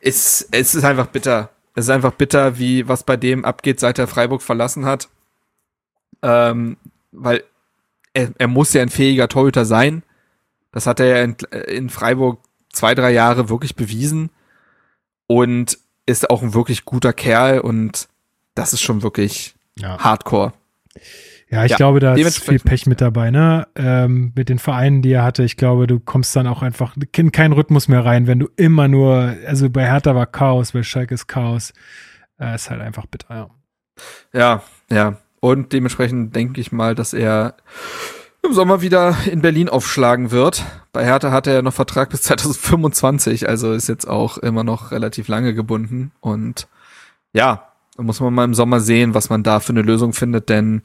Es, 0.00 0.46
es 0.50 0.74
ist 0.74 0.84
einfach 0.84 1.06
bitter. 1.06 1.50
Es 1.74 1.86
ist 1.86 1.90
einfach 1.90 2.12
bitter, 2.12 2.58
wie 2.58 2.86
was 2.88 3.02
bei 3.04 3.16
dem 3.16 3.44
abgeht, 3.44 3.80
seit 3.80 3.98
er 3.98 4.06
Freiburg 4.06 4.42
verlassen 4.42 4.84
hat. 4.84 5.08
Ähm, 6.22 6.76
weil 7.12 7.42
er, 8.12 8.30
er 8.38 8.48
muss 8.48 8.72
ja 8.72 8.82
ein 8.82 8.88
fähiger 8.90 9.28
Torhüter 9.28 9.64
sein. 9.64 10.02
Das 10.72 10.86
hat 10.86 11.00
er 11.00 11.06
ja 11.06 11.22
in, 11.22 11.36
in 11.68 11.90
Freiburg 11.90 12.40
zwei, 12.72 12.94
drei 12.94 13.12
Jahre 13.12 13.48
wirklich 13.48 13.76
bewiesen. 13.76 14.30
Und 15.26 15.78
ist 16.06 16.28
auch 16.30 16.42
ein 16.42 16.54
wirklich 16.54 16.84
guter 16.84 17.12
Kerl 17.12 17.60
und 17.60 18.08
das 18.54 18.72
ist 18.72 18.82
schon 18.82 19.02
wirklich 19.02 19.54
Ja. 19.78 19.98
hardcore. 19.98 20.52
Ja, 21.54 21.64
ich 21.64 21.70
Ja, 21.72 21.76
glaube, 21.76 22.00
da 22.00 22.14
ist 22.14 22.38
viel 22.42 22.58
Pech 22.58 22.86
mit 22.86 23.00
dabei, 23.00 23.30
ne? 23.30 23.68
Ähm, 23.76 24.32
mit 24.34 24.48
den 24.48 24.58
Vereinen, 24.58 25.02
die 25.02 25.12
er 25.12 25.22
hatte. 25.24 25.44
Ich 25.44 25.56
glaube, 25.56 25.86
du 25.86 26.00
kommst 26.00 26.34
dann 26.34 26.46
auch 26.48 26.62
einfach 26.62 26.96
in 27.16 27.32
keinen 27.32 27.52
Rhythmus 27.52 27.86
mehr 27.88 28.04
rein, 28.04 28.26
wenn 28.26 28.40
du 28.40 28.48
immer 28.56 28.88
nur, 28.88 29.34
also 29.46 29.70
bei 29.70 29.86
Hertha 29.86 30.14
war 30.16 30.26
Chaos, 30.26 30.72
bei 30.72 30.82
Schalke 30.82 31.14
ist 31.14 31.28
Chaos. 31.28 31.72
Äh, 32.40 32.56
ist 32.56 32.70
halt 32.70 32.80
einfach 32.80 33.06
bitter, 33.06 33.34
ja. 33.34 33.50
Ja, 34.32 34.62
ja. 34.90 35.18
Und 35.40 35.72
dementsprechend 35.72 36.34
denke 36.34 36.60
ich 36.60 36.72
mal, 36.72 36.94
dass 36.96 37.12
er 37.12 37.54
im 38.42 38.52
Sommer 38.52 38.82
wieder 38.82 39.16
in 39.30 39.40
Berlin 39.42 39.68
aufschlagen 39.68 40.30
wird. 40.32 40.64
Bei 40.92 41.04
Hertha 41.04 41.30
hat 41.30 41.46
er 41.46 41.54
ja 41.54 41.62
noch 41.62 41.72
Vertrag 41.74 42.10
bis 42.10 42.22
2025, 42.24 43.48
also 43.48 43.72
ist 43.72 43.88
jetzt 43.88 44.08
auch 44.08 44.38
immer 44.38 44.64
noch 44.64 44.90
relativ 44.90 45.28
lange 45.28 45.54
gebunden. 45.54 46.12
Und 46.20 46.66
ja, 47.32 47.68
da 47.96 48.02
muss 48.02 48.20
man 48.20 48.34
mal 48.34 48.44
im 48.44 48.54
Sommer 48.54 48.80
sehen, 48.80 49.14
was 49.14 49.30
man 49.30 49.44
da 49.44 49.60
für 49.60 49.72
eine 49.72 49.82
Lösung 49.82 50.12
findet, 50.12 50.48
denn 50.48 50.82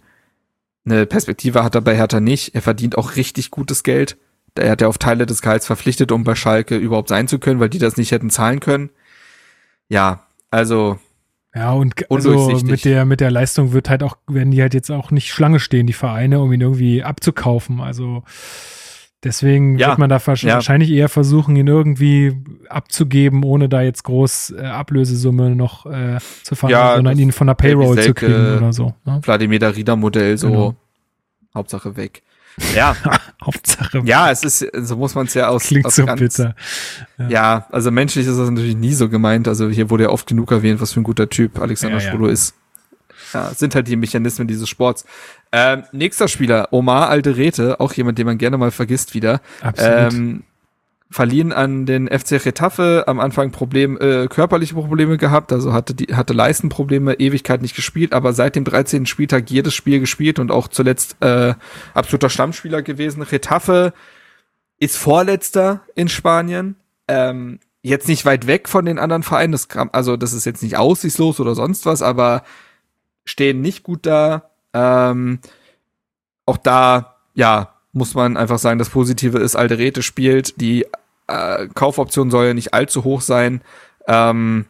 eine 0.85 1.05
Perspektive 1.05 1.63
hat 1.63 1.75
er 1.75 1.81
bei 1.81 1.95
Hertha 1.95 2.19
nicht. 2.19 2.55
Er 2.55 2.61
verdient 2.61 2.97
auch 2.97 3.15
richtig 3.15 3.51
gutes 3.51 3.83
Geld. 3.83 4.17
Er 4.55 4.71
hat 4.71 4.81
ja 4.81 4.87
auf 4.87 4.97
Teile 4.97 5.25
des 5.25 5.41
Gehalts 5.41 5.67
verpflichtet, 5.67 6.11
um 6.11 6.23
bei 6.23 6.35
Schalke 6.35 6.75
überhaupt 6.75 7.09
sein 7.09 7.27
zu 7.27 7.39
können, 7.39 7.59
weil 7.59 7.69
die 7.69 7.77
das 7.79 7.97
nicht 7.97 8.11
hätten 8.11 8.29
zahlen 8.29 8.59
können. 8.59 8.89
Ja, 9.87 10.25
also 10.51 10.97
Ja, 11.53 11.71
und 11.71 12.09
also 12.11 12.59
mit 12.63 12.85
der, 12.85 13.05
mit 13.05 13.21
der 13.21 13.31
Leistung 13.31 13.73
wird 13.73 13.89
halt 13.89 14.03
auch, 14.03 14.17
werden 14.27 14.51
die 14.51 14.61
halt 14.61 14.73
jetzt 14.73 14.91
auch 14.91 15.11
nicht 15.11 15.31
Schlange 15.31 15.59
stehen, 15.59 15.87
die 15.87 15.93
Vereine, 15.93 16.39
um 16.41 16.51
ihn 16.51 16.61
irgendwie 16.61 17.03
abzukaufen. 17.03 17.81
Also 17.81 18.23
deswegen 19.23 19.77
Ja, 19.77 19.89
wird 19.89 19.99
man 19.99 20.09
da 20.09 20.17
wahrsch- 20.17 20.45
ja. 20.47 20.55
wahrscheinlich 20.55 20.89
eher 20.91 21.09
versuchen, 21.09 21.55
ihn 21.55 21.67
irgendwie 21.67 22.33
abzugeben, 22.69 23.43
ohne 23.43 23.69
da 23.69 23.81
jetzt 23.81 24.03
groß 24.03 24.55
äh, 24.57 24.65
Ablösesumme 24.65 25.55
noch 25.55 25.85
äh, 25.85 26.19
zu 26.43 26.55
verhandeln, 26.55 26.81
Ja, 26.87 26.95
sondern 26.95 27.19
ihn 27.19 27.31
von 27.31 27.47
der 27.47 27.53
Payroll 27.55 27.95
zu 27.97 28.03
Selke- 28.03 28.25
kriegen 28.27 28.57
oder 28.57 28.73
so. 28.73 28.93
Ne? 29.05 29.19
Wladimir 29.23 29.59
Darida 29.59 29.95
Modell, 29.95 30.37
so 30.37 30.47
Genau. 30.49 30.75
Hauptsache 31.53 31.95
weg. 31.97 32.21
Ja, 32.75 32.93
Hauptsache, 33.41 34.01
ja, 34.03 34.31
es 34.31 34.43
ist, 34.43 34.67
so 34.85 34.97
muss 34.97 35.15
man 35.15 35.27
es 35.27 35.33
ja 35.33 35.47
aus, 35.47 35.63
klingt 35.67 35.85
aus 35.85 35.95
so 35.95 36.05
ganz, 36.05 36.19
bitter. 36.19 36.55
Ja, 37.29 37.67
also 37.71 37.89
menschlich 37.89 38.27
ist 38.27 38.37
das 38.37 38.49
natürlich 38.49 38.75
nie 38.75 38.91
so 38.93 39.07
gemeint. 39.07 39.47
Also 39.47 39.69
hier 39.69 39.89
wurde 39.89 40.03
ja 40.05 40.09
oft 40.09 40.27
genug 40.27 40.51
erwähnt, 40.51 40.81
was 40.81 40.91
für 40.91 40.99
ein 40.99 41.03
guter 41.03 41.29
Typ 41.29 41.57
Alexander 41.59 41.99
Ja, 41.99 42.03
ja. 42.03 42.11
Schwolo 42.11 42.27
ist. 42.27 42.55
Ja, 43.33 43.51
sind 43.53 43.75
halt 43.75 43.87
die 43.87 43.95
Mechanismen 43.95 44.47
dieses 44.47 44.69
Sports. 44.69 45.05
Ähm, 45.51 45.83
nächster 45.91 46.27
Spieler, 46.27 46.69
Omar 46.71 47.09
Alderete, 47.09 47.79
auch 47.79 47.93
jemand, 47.93 48.17
den 48.17 48.25
man 48.25 48.37
gerne 48.37 48.57
mal 48.57 48.71
vergisst 48.71 49.13
wieder. 49.13 49.41
Absolut. 49.61 50.13
Ähm, 50.13 50.43
verliehen 51.11 51.51
an 51.51 51.85
den 51.85 52.07
FC 52.07 52.33
Retafe, 52.45 53.05
am 53.07 53.19
Anfang 53.19 53.51
Problem, 53.51 53.97
äh, 53.99 54.27
körperliche 54.27 54.75
Probleme 54.75 55.17
gehabt, 55.17 55.51
also 55.51 55.73
hatte 55.73 55.95
die, 55.95 56.15
hatte 56.15 56.33
Leistenprobleme, 56.33 57.15
Ewigkeit 57.15 57.61
nicht 57.61 57.75
gespielt, 57.75 58.13
aber 58.13 58.33
seit 58.33 58.55
dem 58.55 58.63
13. 58.63 59.07
Spieltag 59.07 59.49
jedes 59.49 59.73
Spiel 59.73 59.99
gespielt 59.99 60.37
und 60.37 60.51
auch 60.51 60.67
zuletzt 60.67 61.17
äh, 61.21 61.55
absoluter 61.95 62.29
Stammspieler 62.29 62.83
gewesen. 62.83 63.23
Retafe 63.23 63.93
ist 64.77 64.97
Vorletzter 64.97 65.81
in 65.95 66.09
Spanien, 66.09 66.75
ähm, 67.07 67.59
jetzt 67.81 68.07
nicht 68.07 68.25
weit 68.25 68.45
weg 68.45 68.69
von 68.69 68.85
den 68.85 68.99
anderen 68.99 69.23
Vereinen, 69.23 69.51
das 69.51 69.67
kam, 69.67 69.89
also 69.91 70.15
das 70.15 70.33
ist 70.33 70.45
jetzt 70.45 70.61
nicht 70.61 70.77
aussichtslos 70.77 71.39
oder 71.39 71.55
sonst 71.55 71.87
was, 71.87 72.03
aber 72.03 72.43
stehen 73.25 73.61
nicht 73.61 73.83
gut 73.83 74.05
da. 74.05 74.49
Ähm, 74.73 75.39
auch 76.45 76.57
da, 76.57 77.15
ja, 77.33 77.73
muss 77.91 78.13
man 78.13 78.37
einfach 78.37 78.59
sagen, 78.59 78.79
das 78.79 78.89
Positive 78.89 79.37
ist, 79.39 79.55
Alderete 79.55 80.03
spielt, 80.03 80.59
die 80.61 80.85
äh, 81.27 81.67
Kaufoption 81.73 82.31
soll 82.31 82.47
ja 82.47 82.53
nicht 82.53 82.73
allzu 82.73 83.03
hoch 83.03 83.21
sein. 83.21 83.61
Ähm, 84.07 84.65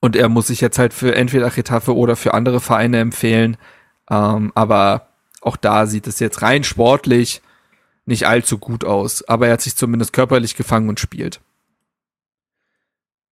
und 0.00 0.16
er 0.16 0.28
muss 0.28 0.48
sich 0.48 0.60
jetzt 0.60 0.78
halt 0.78 0.92
für 0.92 1.14
entweder 1.14 1.56
Retafe 1.56 1.96
oder 1.96 2.16
für 2.16 2.34
andere 2.34 2.60
Vereine 2.60 2.98
empfehlen. 2.98 3.56
Ähm, 4.10 4.52
aber 4.54 5.08
auch 5.40 5.56
da 5.56 5.86
sieht 5.86 6.06
es 6.06 6.20
jetzt 6.20 6.42
rein 6.42 6.64
sportlich 6.64 7.42
nicht 8.04 8.26
allzu 8.26 8.58
gut 8.58 8.84
aus. 8.84 9.26
Aber 9.28 9.46
er 9.46 9.54
hat 9.54 9.62
sich 9.62 9.76
zumindest 9.76 10.12
körperlich 10.12 10.56
gefangen 10.56 10.88
und 10.88 11.00
spielt. 11.00 11.40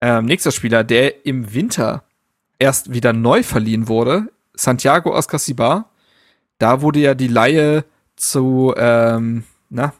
Ähm, 0.01 0.25
nächster 0.25 0.51
Spieler, 0.51 0.83
der 0.83 1.25
im 1.25 1.53
Winter 1.53 2.03
erst 2.59 2.93
wieder 2.93 3.13
neu 3.13 3.43
verliehen 3.43 3.87
wurde, 3.87 4.31
Santiago 4.53 5.15
Ascasibar. 5.15 5.89
Da 6.57 6.81
wurde 6.81 6.99
ja 6.99 7.13
die 7.13 7.27
Laie 7.27 7.85
zu, 8.15 8.73
ähm, 8.77 9.43
na, 9.69 9.93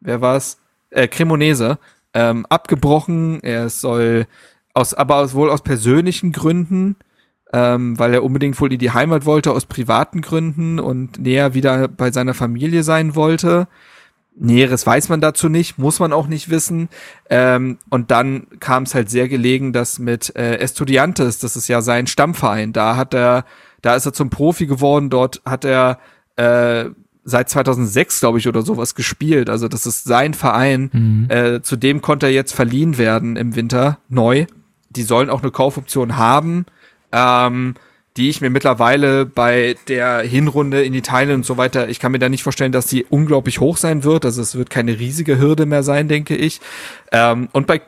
wer 0.00 0.20
war's? 0.20 0.58
Äh, 0.90 1.08
Cremonese 1.08 1.78
ähm, 2.12 2.46
abgebrochen. 2.48 3.42
Er 3.42 3.68
soll 3.70 4.26
aus, 4.74 4.94
aber 4.94 5.16
aus, 5.16 5.34
wohl 5.34 5.50
aus 5.50 5.62
persönlichen 5.62 6.32
Gründen, 6.32 6.96
ähm, 7.52 7.98
weil 7.98 8.14
er 8.14 8.24
unbedingt 8.24 8.60
wohl 8.60 8.72
in 8.72 8.78
die 8.78 8.92
Heimat 8.92 9.24
wollte, 9.24 9.52
aus 9.52 9.66
privaten 9.66 10.20
Gründen 10.20 10.78
und 10.78 11.18
näher 11.18 11.54
wieder 11.54 11.88
bei 11.88 12.10
seiner 12.10 12.34
Familie 12.34 12.82
sein 12.82 13.14
wollte. 13.14 13.68
Näheres 14.36 14.86
weiß 14.86 15.08
man 15.08 15.20
dazu 15.20 15.48
nicht, 15.48 15.78
muss 15.78 16.00
man 16.00 16.12
auch 16.12 16.26
nicht 16.26 16.50
wissen. 16.50 16.88
Ähm, 17.30 17.78
und 17.88 18.10
dann 18.10 18.46
kam 18.58 18.82
es 18.82 18.94
halt 18.94 19.08
sehr 19.08 19.28
gelegen, 19.28 19.72
dass 19.72 19.98
mit 19.98 20.34
äh, 20.36 20.56
Estudiantes, 20.56 21.38
das 21.38 21.56
ist 21.56 21.68
ja 21.68 21.82
sein 21.82 22.06
Stammverein, 22.06 22.72
da 22.72 22.96
hat 22.96 23.14
er, 23.14 23.44
da 23.82 23.94
ist 23.94 24.06
er 24.06 24.12
zum 24.12 24.30
Profi 24.30 24.66
geworden, 24.66 25.08
dort 25.08 25.40
hat 25.44 25.64
er 25.64 25.98
äh, 26.36 26.86
seit 27.24 27.48
2006, 27.48 28.20
glaube 28.20 28.38
ich, 28.38 28.48
oder 28.48 28.62
sowas 28.62 28.94
gespielt. 28.94 29.48
Also 29.48 29.68
das 29.68 29.86
ist 29.86 30.04
sein 30.04 30.34
Verein. 30.34 30.90
Mhm. 30.92 31.26
Äh, 31.30 31.62
zudem 31.62 32.00
konnte 32.00 32.26
er 32.26 32.32
jetzt 32.32 32.54
verliehen 32.54 32.98
werden 32.98 33.36
im 33.36 33.56
Winter, 33.56 33.98
neu. 34.08 34.46
Die 34.90 35.02
sollen 35.02 35.30
auch 35.30 35.42
eine 35.42 35.50
Kaufoption 35.50 36.16
haben, 36.16 36.66
ähm, 37.12 37.74
die 38.16 38.30
ich 38.30 38.40
mir 38.40 38.50
mittlerweile 38.50 39.26
bei 39.26 39.76
der 39.88 40.20
Hinrunde 40.20 40.84
in 40.84 40.94
Italien 40.94 41.36
und 41.36 41.46
so 41.46 41.56
weiter, 41.56 41.88
ich 41.88 41.98
kann 41.98 42.12
mir 42.12 42.20
da 42.20 42.28
nicht 42.28 42.44
vorstellen, 42.44 42.72
dass 42.72 42.86
die 42.86 43.04
unglaublich 43.04 43.60
hoch 43.60 43.76
sein 43.76 44.04
wird. 44.04 44.24
Also 44.24 44.40
es 44.40 44.54
wird 44.54 44.70
keine 44.70 44.98
riesige 44.98 45.38
Hürde 45.38 45.66
mehr 45.66 45.82
sein, 45.82 46.06
denke 46.06 46.36
ich. 46.36 46.60
Ähm, 47.10 47.48
und 47.52 47.66
bei 47.66 47.82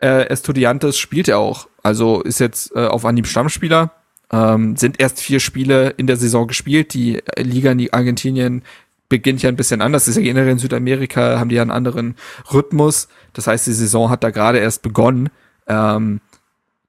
äh, 0.00 0.28
Estudiantes 0.28 0.98
spielt 0.98 1.28
er 1.28 1.38
auch. 1.38 1.68
Also 1.82 2.20
ist 2.22 2.40
jetzt 2.40 2.74
äh, 2.74 2.86
auf 2.86 3.04
Anhieb 3.04 3.28
Stammspieler. 3.28 3.92
Ähm, 4.32 4.76
sind 4.76 5.00
erst 5.00 5.20
vier 5.20 5.40
Spiele 5.40 5.90
in 5.96 6.06
der 6.06 6.16
Saison 6.16 6.46
gespielt. 6.48 6.94
Die 6.94 7.20
Liga 7.36 7.70
in 7.70 7.92
Argentinien 7.92 8.62
beginnt 9.08 9.42
ja 9.42 9.48
ein 9.48 9.56
bisschen 9.56 9.82
anders. 9.82 10.04
Das 10.04 10.10
ist 10.10 10.16
ja 10.16 10.22
generell 10.22 10.52
in 10.52 10.58
Südamerika, 10.58 11.38
haben 11.38 11.48
die 11.48 11.56
ja 11.56 11.62
einen 11.62 11.70
anderen 11.70 12.16
Rhythmus. 12.52 13.08
Das 13.34 13.46
heißt, 13.46 13.66
die 13.66 13.72
Saison 13.72 14.08
hat 14.08 14.24
da 14.24 14.30
gerade 14.30 14.58
erst 14.58 14.82
begonnen. 14.82 15.30
Ähm, 15.66 16.20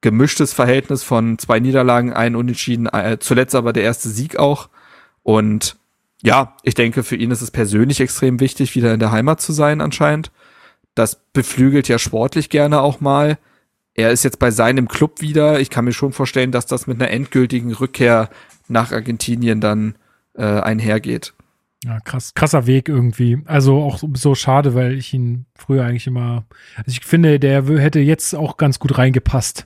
gemischtes 0.01 0.53
Verhältnis 0.53 1.03
von 1.03 1.37
zwei 1.37 1.59
Niederlagen, 1.59 2.13
ein 2.13 2.35
Unentschieden, 2.35 2.87
äh, 2.87 3.17
zuletzt 3.19 3.55
aber 3.55 3.71
der 3.71 3.83
erste 3.83 4.09
Sieg 4.09 4.37
auch. 4.37 4.69
Und 5.23 5.77
ja, 6.21 6.55
ich 6.63 6.75
denke, 6.75 7.03
für 7.03 7.15
ihn 7.15 7.31
ist 7.31 7.41
es 7.41 7.51
persönlich 7.51 8.01
extrem 8.01 8.39
wichtig, 8.39 8.75
wieder 8.75 8.93
in 8.93 8.99
der 8.99 9.11
Heimat 9.11 9.41
zu 9.41 9.53
sein 9.53 9.81
anscheinend. 9.81 10.31
Das 10.95 11.21
beflügelt 11.33 11.87
ja 11.87 11.97
sportlich 11.97 12.49
gerne 12.49 12.81
auch 12.81 12.99
mal. 12.99 13.37
Er 13.93 14.11
ist 14.11 14.23
jetzt 14.23 14.39
bei 14.39 14.51
seinem 14.51 14.87
Club 14.87 15.21
wieder. 15.21 15.59
Ich 15.59 15.69
kann 15.69 15.85
mir 15.85 15.93
schon 15.93 16.13
vorstellen, 16.13 16.51
dass 16.51 16.65
das 16.65 16.87
mit 16.87 17.01
einer 17.01 17.11
endgültigen 17.11 17.73
Rückkehr 17.73 18.29
nach 18.67 18.91
Argentinien 18.91 19.61
dann 19.61 19.95
äh, 20.33 20.43
einhergeht. 20.43 21.33
Ja, 21.83 21.99
krass, 21.99 22.33
krasser 22.35 22.67
Weg 22.67 22.89
irgendwie. 22.89 23.41
Also 23.45 23.81
auch 23.81 24.03
so 24.13 24.35
schade, 24.35 24.75
weil 24.75 24.93
ich 24.93 25.13
ihn 25.13 25.45
früher 25.55 25.83
eigentlich 25.83 26.05
immer, 26.05 26.45
also 26.75 26.87
ich 26.87 27.03
finde, 27.03 27.39
der 27.39 27.63
hätte 27.65 27.99
jetzt 27.99 28.35
auch 28.35 28.57
ganz 28.57 28.77
gut 28.77 28.97
reingepasst. 28.97 29.65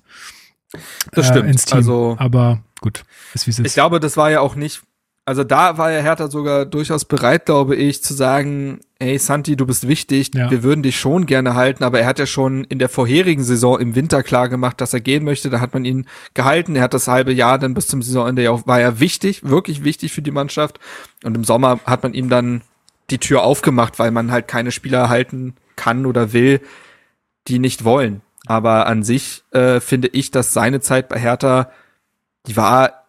Das 1.11 1.27
stimmt. 1.27 1.49
Äh, 1.49 1.55
Team. 1.55 1.77
Also, 1.77 2.15
aber 2.17 2.63
gut, 2.81 3.03
ist 3.33 3.47
wie 3.47 3.51
es 3.51 3.59
ist. 3.59 3.67
Ich 3.67 3.73
glaube, 3.73 3.99
das 3.99 4.15
war 4.17 4.31
ja 4.31 4.39
auch 4.39 4.55
nicht 4.55 4.83
also 5.27 5.43
da 5.43 5.79
war 5.79 5.91
ja 5.91 6.01
Hertha 6.01 6.29
sogar 6.29 6.65
durchaus 6.65 7.03
bereit, 7.03 7.47
glaube 7.47 7.75
ich, 7.75 8.03
zu 8.03 8.13
sagen, 8.13 8.79
hey 8.99 9.17
Santi, 9.17 9.55
du 9.55 9.65
bist 9.65 9.87
wichtig, 9.87 10.31
ja. 10.35 10.51
wir 10.51 10.61
würden 10.61 10.83
dich 10.83 10.99
schon 10.99 11.25
gerne 11.25 11.55
halten, 11.55 11.83
aber 11.83 11.99
er 11.99 12.05
hat 12.05 12.19
ja 12.19 12.27
schon 12.27 12.63
in 12.65 12.77
der 12.77 12.89
vorherigen 12.89 13.43
Saison 13.43 13.79
im 13.79 13.95
Winter 13.95 14.21
klar 14.21 14.49
gemacht, 14.49 14.79
dass 14.79 14.93
er 14.93 15.01
gehen 15.01 15.23
möchte, 15.23 15.49
da 15.49 15.59
hat 15.59 15.73
man 15.73 15.83
ihn 15.83 16.05
gehalten, 16.35 16.75
er 16.75 16.83
hat 16.83 16.93
das 16.93 17.07
halbe 17.07 17.33
Jahr 17.33 17.57
dann 17.57 17.73
bis 17.73 17.87
zum 17.87 18.03
Saisonende 18.03 18.43
ja 18.43 18.51
auch, 18.51 18.67
war 18.67 18.79
ja 18.79 18.99
wichtig, 18.99 19.43
wirklich 19.43 19.83
wichtig 19.83 20.13
für 20.13 20.21
die 20.21 20.31
Mannschaft 20.31 20.79
und 21.23 21.35
im 21.35 21.43
Sommer 21.43 21.79
hat 21.85 22.03
man 22.03 22.13
ihm 22.13 22.29
dann 22.29 22.61
die 23.09 23.17
Tür 23.17 23.43
aufgemacht, 23.43 23.97
weil 23.97 24.11
man 24.11 24.31
halt 24.31 24.47
keine 24.47 24.71
Spieler 24.71 25.09
halten 25.09 25.55
kann 25.75 26.05
oder 26.05 26.33
will, 26.33 26.61
die 27.47 27.57
nicht 27.57 27.83
wollen. 27.83 28.21
Aber 28.45 28.85
an 28.85 29.01
sich 29.01 29.43
äh, 29.51 29.79
finde 29.79 30.07
ich, 30.07 30.29
dass 30.29 30.53
seine 30.53 30.81
Zeit 30.81 31.09
bei 31.09 31.19
Hertha, 31.19 31.71
die 32.45 32.55
war 32.55 33.04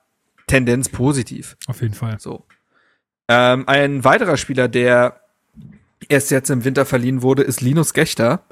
Tendenz 0.46 0.88
positiv. 0.88 1.56
Auf 1.66 1.82
jeden 1.82 1.94
Fall. 1.94 2.18
So. 2.20 2.46
Ähm, 3.28 3.64
ein 3.66 4.04
weiterer 4.04 4.36
Spieler, 4.36 4.68
der 4.68 5.20
erst 6.08 6.30
jetzt 6.30 6.50
im 6.50 6.64
Winter 6.64 6.84
verliehen 6.84 7.22
wurde, 7.22 7.42
ist 7.42 7.60
Linus 7.60 7.94
Gechter 7.94 8.42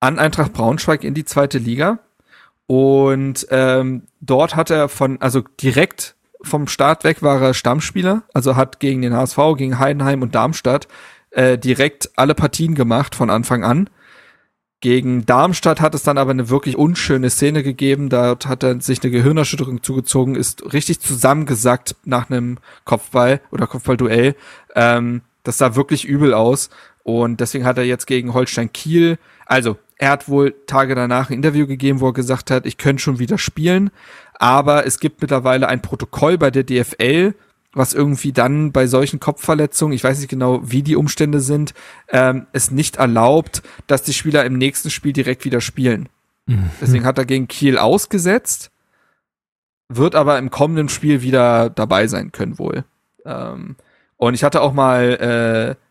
an 0.00 0.18
Eintracht 0.18 0.52
Braunschweig 0.52 1.04
in 1.04 1.14
die 1.14 1.24
zweite 1.24 1.58
Liga. 1.58 2.00
Und 2.66 3.46
ähm, 3.50 4.02
dort 4.20 4.54
hat 4.54 4.70
er 4.70 4.88
von, 4.88 5.20
also 5.20 5.40
direkt 5.40 6.14
vom 6.42 6.68
Start 6.68 7.02
weg 7.02 7.22
war 7.22 7.40
er 7.40 7.54
Stammspieler, 7.54 8.22
also 8.32 8.56
hat 8.56 8.78
gegen 8.78 9.02
den 9.02 9.14
HSV, 9.14 9.38
gegen 9.56 9.78
Heidenheim 9.78 10.22
und 10.22 10.34
Darmstadt 10.34 10.86
äh, 11.30 11.58
direkt 11.58 12.10
alle 12.16 12.34
Partien 12.34 12.74
gemacht 12.74 13.14
von 13.14 13.30
Anfang 13.30 13.64
an. 13.64 13.90
Gegen 14.80 15.26
Darmstadt 15.26 15.80
hat 15.80 15.94
es 15.96 16.04
dann 16.04 16.18
aber 16.18 16.30
eine 16.30 16.50
wirklich 16.50 16.76
unschöne 16.76 17.30
Szene 17.30 17.64
gegeben. 17.64 18.08
Dort 18.08 18.46
hat 18.46 18.62
er 18.62 18.80
sich 18.80 19.02
eine 19.02 19.10
Gehirnerschütterung 19.10 19.82
zugezogen, 19.82 20.36
ist 20.36 20.72
richtig 20.72 21.00
zusammengesackt 21.00 21.96
nach 22.04 22.30
einem 22.30 22.58
Kopfball 22.84 23.40
oder 23.50 23.66
Kopfballduell. 23.66 24.36
Ähm, 24.76 25.22
das 25.42 25.58
sah 25.58 25.74
wirklich 25.74 26.04
übel 26.04 26.32
aus. 26.32 26.70
Und 27.02 27.40
deswegen 27.40 27.64
hat 27.64 27.78
er 27.78 27.84
jetzt 27.84 28.06
gegen 28.06 28.34
Holstein 28.34 28.72
Kiel, 28.72 29.18
also 29.46 29.78
er 29.96 30.10
hat 30.10 30.28
wohl 30.28 30.54
Tage 30.66 30.94
danach 30.94 31.28
ein 31.28 31.34
Interview 31.34 31.66
gegeben, 31.66 32.00
wo 32.00 32.08
er 32.08 32.12
gesagt 32.12 32.50
hat, 32.50 32.66
ich 32.66 32.78
könnte 32.78 33.02
schon 33.02 33.18
wieder 33.18 33.36
spielen. 33.36 33.90
Aber 34.34 34.86
es 34.86 35.00
gibt 35.00 35.20
mittlerweile 35.20 35.68
ein 35.68 35.82
Protokoll 35.82 36.38
bei 36.38 36.52
der 36.52 36.62
DFL, 36.62 37.34
was 37.72 37.92
irgendwie 37.92 38.32
dann 38.32 38.72
bei 38.72 38.86
solchen 38.86 39.20
Kopfverletzungen, 39.20 39.94
ich 39.94 40.04
weiß 40.04 40.18
nicht 40.18 40.30
genau, 40.30 40.60
wie 40.62 40.82
die 40.82 40.96
Umstände 40.96 41.40
sind, 41.40 41.74
ähm, 42.08 42.46
es 42.52 42.70
nicht 42.70 42.96
erlaubt, 42.96 43.62
dass 43.86 44.02
die 44.02 44.14
Spieler 44.14 44.44
im 44.44 44.56
nächsten 44.56 44.90
Spiel 44.90 45.12
direkt 45.12 45.44
wieder 45.44 45.60
spielen. 45.60 46.08
Mhm. 46.46 46.70
Deswegen 46.80 47.04
hat 47.04 47.18
er 47.18 47.26
gegen 47.26 47.46
Kiel 47.46 47.78
ausgesetzt, 47.78 48.70
wird 49.88 50.14
aber 50.14 50.38
im 50.38 50.50
kommenden 50.50 50.88
Spiel 50.88 51.22
wieder 51.22 51.70
dabei 51.70 52.06
sein 52.06 52.32
können 52.32 52.58
wohl. 52.58 52.84
Ähm, 53.24 53.76
und 54.16 54.34
ich 54.34 54.44
hatte 54.44 54.62
auch 54.62 54.72
mal 54.72 55.76
äh, 55.78 55.84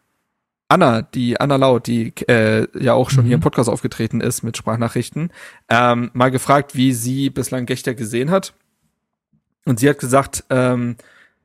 Anna, 0.67 1.01
die 1.01 1.39
Anna 1.39 1.55
Laut, 1.55 1.87
die 1.87 2.13
äh, 2.27 2.67
ja 2.77 2.93
auch 2.93 3.09
schon 3.09 3.23
mhm. 3.23 3.27
hier 3.27 3.35
im 3.35 3.41
Podcast 3.41 3.69
aufgetreten 3.69 4.19
ist 4.19 4.43
mit 4.43 4.57
Sprachnachrichten, 4.57 5.31
ähm, 5.69 6.09
mal 6.13 6.31
gefragt, 6.31 6.75
wie 6.75 6.91
sie 6.91 7.29
bislang 7.29 7.65
Gechter 7.65 7.93
gesehen 7.93 8.31
hat. 8.31 8.53
Und 9.65 9.79
sie 9.79 9.89
hat 9.89 9.99
gesagt, 9.99 10.43
ähm, 10.49 10.97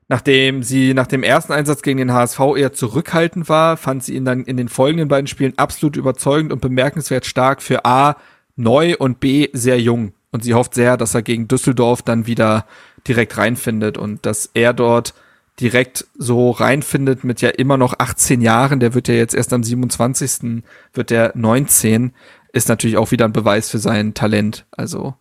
Nachdem 0.09 0.63
sie 0.63 0.93
nach 0.93 1.07
dem 1.07 1.23
ersten 1.23 1.53
Einsatz 1.53 1.81
gegen 1.81 1.97
den 1.97 2.13
HSV 2.13 2.39
eher 2.57 2.73
zurückhaltend 2.73 3.49
war, 3.49 3.77
fand 3.77 4.03
sie 4.03 4.15
ihn 4.15 4.25
dann 4.25 4.43
in 4.43 4.57
den 4.57 4.69
folgenden 4.69 5.07
beiden 5.07 5.27
Spielen 5.27 5.57
absolut 5.57 5.95
überzeugend 5.95 6.51
und 6.51 6.61
bemerkenswert 6.61 7.25
stark 7.25 7.61
für 7.61 7.85
A 7.85 8.17
neu 8.55 8.95
und 8.97 9.19
B 9.19 9.49
sehr 9.53 9.79
jung. 9.79 10.13
Und 10.31 10.43
sie 10.43 10.53
hofft 10.53 10.73
sehr, 10.73 10.97
dass 10.97 11.15
er 11.15 11.21
gegen 11.21 11.47
Düsseldorf 11.47 12.01
dann 12.01 12.27
wieder 12.27 12.65
direkt 13.07 13.37
reinfindet 13.37 13.97
und 13.97 14.25
dass 14.25 14.49
er 14.53 14.73
dort 14.73 15.13
direkt 15.59 16.07
so 16.17 16.49
reinfindet 16.51 17.23
mit 17.23 17.41
ja 17.41 17.49
immer 17.49 17.77
noch 17.77 17.93
18 17.99 18.41
Jahren, 18.41 18.79
der 18.79 18.93
wird 18.93 19.07
ja 19.07 19.13
jetzt 19.13 19.35
erst 19.35 19.53
am 19.53 19.63
27. 19.63 20.63
wird 20.93 21.09
der 21.11 21.31
19, 21.35 22.13
ist 22.51 22.69
natürlich 22.69 22.97
auch 22.97 23.11
wieder 23.11 23.25
ein 23.25 23.33
Beweis 23.33 23.69
für 23.69 23.77
sein 23.79 24.13
Talent. 24.13 24.65
Also, 24.71 25.13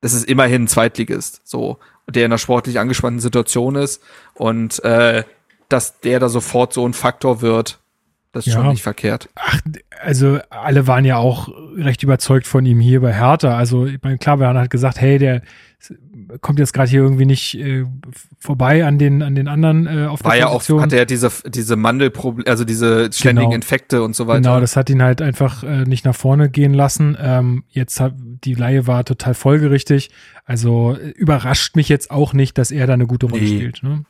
das 0.00 0.12
ist 0.14 0.28
immerhin 0.28 0.64
ein 0.64 0.68
Zweitligist, 0.68 1.40
so 1.44 1.78
der 2.08 2.26
in 2.26 2.32
einer 2.32 2.38
sportlich 2.38 2.78
angespannten 2.78 3.20
Situation 3.20 3.76
ist 3.76 4.02
und 4.34 4.82
äh, 4.84 5.24
dass 5.68 6.00
der 6.00 6.20
da 6.20 6.28
sofort 6.28 6.72
so 6.72 6.86
ein 6.86 6.92
Faktor 6.92 7.40
wird, 7.40 7.80
das 8.32 8.46
ist 8.46 8.54
ja. 8.54 8.60
schon 8.60 8.70
nicht 8.70 8.82
verkehrt. 8.82 9.28
Ach, 9.34 9.60
also 10.02 10.38
alle 10.48 10.86
waren 10.86 11.04
ja 11.04 11.16
auch 11.16 11.48
recht 11.76 12.02
überzeugt 12.02 12.46
von 12.46 12.64
ihm 12.64 12.80
hier 12.80 13.00
bei 13.00 13.12
Hertha. 13.12 13.56
Also 13.56 13.86
ich 13.86 14.00
meine, 14.02 14.18
klar, 14.18 14.40
wir 14.40 14.48
hat 14.48 14.70
gesagt, 14.70 15.00
hey, 15.00 15.18
der 15.18 15.42
kommt 16.40 16.58
jetzt 16.58 16.72
gerade 16.72 16.88
hier 16.88 17.02
irgendwie 17.02 17.26
nicht 17.26 17.54
äh, 17.54 17.84
vorbei 18.38 18.84
an 18.84 18.98
den 18.98 19.22
an 19.22 19.34
den 19.34 19.48
anderen 19.48 19.86
äh, 19.86 20.06
auf 20.06 20.24
War 20.24 20.34
der 20.34 20.46
Position. 20.46 20.78
ja 20.78 20.82
auch, 20.82 20.86
hatte 20.86 20.96
er 20.96 21.06
diese 21.06 21.30
diese 21.46 21.76
Mandelprobleme, 21.76 22.48
also 22.48 22.64
diese 22.64 23.12
ständigen 23.12 23.50
genau. 23.50 23.54
Infekte 23.54 24.02
und 24.02 24.16
so 24.16 24.26
weiter. 24.26 24.40
Genau, 24.40 24.60
das 24.60 24.76
hat 24.76 24.90
ihn 24.90 25.02
halt 25.02 25.22
einfach 25.22 25.62
äh, 25.62 25.84
nicht 25.84 26.04
nach 26.04 26.14
vorne 26.14 26.48
gehen 26.48 26.74
lassen. 26.74 27.16
Ähm, 27.20 27.64
jetzt 27.70 28.00
hat 28.00 28.14
die 28.16 28.54
Laie 28.54 28.86
war 28.86 29.04
total 29.04 29.34
folgerichtig. 29.34 30.10
Also 30.44 30.96
äh, 30.96 31.10
überrascht 31.10 31.76
mich 31.76 31.88
jetzt 31.88 32.10
auch 32.10 32.32
nicht, 32.32 32.58
dass 32.58 32.70
er 32.70 32.86
da 32.86 32.94
eine 32.94 33.06
gute 33.06 33.26
Rolle 33.26 33.42
nee. 33.42 33.56
spielt. 33.56 33.82
Ne? 33.82 34.04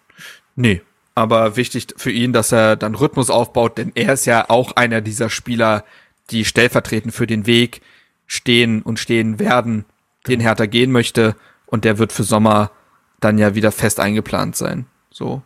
Nee, 0.56 0.82
aber 1.14 1.56
wichtig 1.56 1.88
für 1.96 2.10
ihn, 2.10 2.32
dass 2.32 2.52
er 2.52 2.76
dann 2.76 2.94
Rhythmus 2.94 3.30
aufbaut, 3.30 3.78
denn 3.78 3.92
er 3.94 4.14
ist 4.14 4.26
ja 4.26 4.48
auch 4.48 4.76
einer 4.76 5.00
dieser 5.00 5.30
Spieler, 5.30 5.84
die 6.30 6.44
stellvertretend 6.44 7.14
für 7.14 7.26
den 7.26 7.46
Weg 7.46 7.82
stehen 8.26 8.82
und 8.82 8.98
stehen 8.98 9.38
werden, 9.38 9.84
den 10.26 10.38
genau. 10.38 10.50
Hertha 10.50 10.66
gehen 10.66 10.92
möchte 10.92 11.36
und 11.72 11.86
der 11.86 11.96
wird 11.96 12.12
für 12.12 12.22
Sommer 12.22 12.70
dann 13.18 13.38
ja 13.38 13.54
wieder 13.54 13.72
fest 13.72 13.98
eingeplant 13.98 14.54
sein. 14.56 14.84
So. 15.10 15.40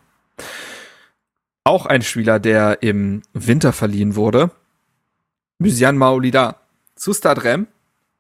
Auch 1.62 1.86
ein 1.86 2.02
Spieler, 2.02 2.40
der 2.40 2.82
im 2.82 3.22
Winter 3.32 3.72
verliehen 3.72 4.16
wurde. 4.16 4.50
Mysian 5.58 5.96
Maolida 5.96 6.56
zu 6.96 7.14
Stadrem 7.14 7.68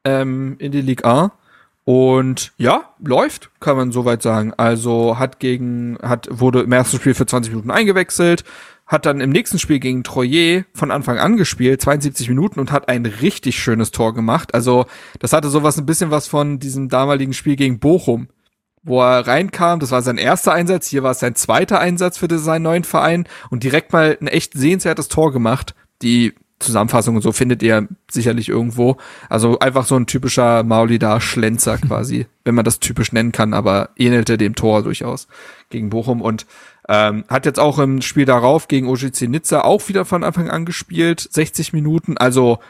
ähm, 0.04 0.54
in 0.60 0.70
die 0.70 0.82
Ligue 0.82 1.04
1. 1.04 1.32
Und 1.84 2.52
ja, 2.58 2.94
läuft, 3.04 3.50
kann 3.58 3.76
man 3.76 3.90
soweit 3.90 4.22
sagen. 4.22 4.54
Also 4.56 5.18
hat 5.18 5.40
gegen, 5.40 5.98
hat, 6.00 6.28
wurde 6.30 6.60
im 6.60 6.72
ersten 6.72 6.98
Spiel 6.98 7.14
für 7.14 7.26
20 7.26 7.52
Minuten 7.52 7.72
eingewechselt, 7.72 8.44
hat 8.86 9.04
dann 9.04 9.20
im 9.20 9.30
nächsten 9.30 9.58
Spiel 9.58 9.80
gegen 9.80 10.04
Troyer 10.04 10.64
von 10.72 10.90
Anfang 10.90 11.18
an 11.18 11.36
gespielt, 11.36 11.82
72 11.82 12.28
Minuten 12.28 12.60
und 12.60 12.70
hat 12.70 12.88
ein 12.88 13.04
richtig 13.04 13.58
schönes 13.58 13.90
Tor 13.90 14.14
gemacht. 14.14 14.54
Also 14.54 14.86
das 15.18 15.32
hatte 15.32 15.48
sowas 15.48 15.76
ein 15.76 15.86
bisschen 15.86 16.10
was 16.10 16.28
von 16.28 16.60
diesem 16.60 16.88
damaligen 16.88 17.32
Spiel 17.32 17.56
gegen 17.56 17.80
Bochum, 17.80 18.28
wo 18.84 19.02
er 19.02 19.26
reinkam. 19.26 19.80
Das 19.80 19.90
war 19.90 20.02
sein 20.02 20.18
erster 20.18 20.52
Einsatz. 20.52 20.86
Hier 20.86 21.02
war 21.02 21.10
es 21.10 21.18
sein 21.18 21.34
zweiter 21.34 21.80
Einsatz 21.80 22.16
für 22.18 22.38
seinen 22.38 22.62
neuen 22.62 22.84
Verein 22.84 23.26
und 23.50 23.64
direkt 23.64 23.92
mal 23.92 24.16
ein 24.20 24.28
echt 24.28 24.54
sehenswertes 24.54 25.08
Tor 25.08 25.32
gemacht. 25.32 25.74
Die 26.02 26.34
Zusammenfassung 26.58 27.16
und 27.16 27.22
so 27.22 27.32
findet 27.32 27.62
ihr 27.62 27.86
sicherlich 28.10 28.48
irgendwo. 28.48 28.96
Also 29.28 29.58
einfach 29.58 29.86
so 29.86 29.96
ein 29.96 30.06
typischer 30.06 30.62
Maulida-Schlenzer 30.62 31.78
quasi, 31.86 32.26
wenn 32.44 32.54
man 32.54 32.64
das 32.64 32.80
typisch 32.80 33.12
nennen 33.12 33.32
kann, 33.32 33.54
aber 33.54 33.90
ähnelte 33.96 34.38
dem 34.38 34.54
Tor 34.54 34.82
durchaus 34.82 35.28
gegen 35.68 35.90
Bochum 35.90 36.22
und 36.22 36.46
ähm, 36.88 37.24
hat 37.28 37.46
jetzt 37.46 37.58
auch 37.58 37.78
im 37.78 38.00
Spiel 38.00 38.24
darauf 38.24 38.68
gegen 38.68 38.88
OGC 38.88 39.22
Nizza 39.22 39.62
auch 39.62 39.88
wieder 39.88 40.04
von 40.04 40.22
Anfang 40.24 40.50
an 40.50 40.64
gespielt, 40.64 41.20
60 41.20 41.72
Minuten, 41.72 42.16
also 42.16 42.60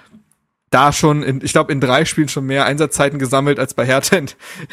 da 0.70 0.92
schon, 0.92 1.22
in, 1.22 1.40
ich 1.42 1.52
glaube, 1.52 1.72
in 1.72 1.80
drei 1.80 2.04
Spielen 2.04 2.28
schon 2.28 2.46
mehr 2.46 2.66
Einsatzzeiten 2.66 3.18
gesammelt 3.18 3.58
als 3.58 3.74
bei 3.74 3.86
Hertha 3.86 4.16
in, 4.16 4.26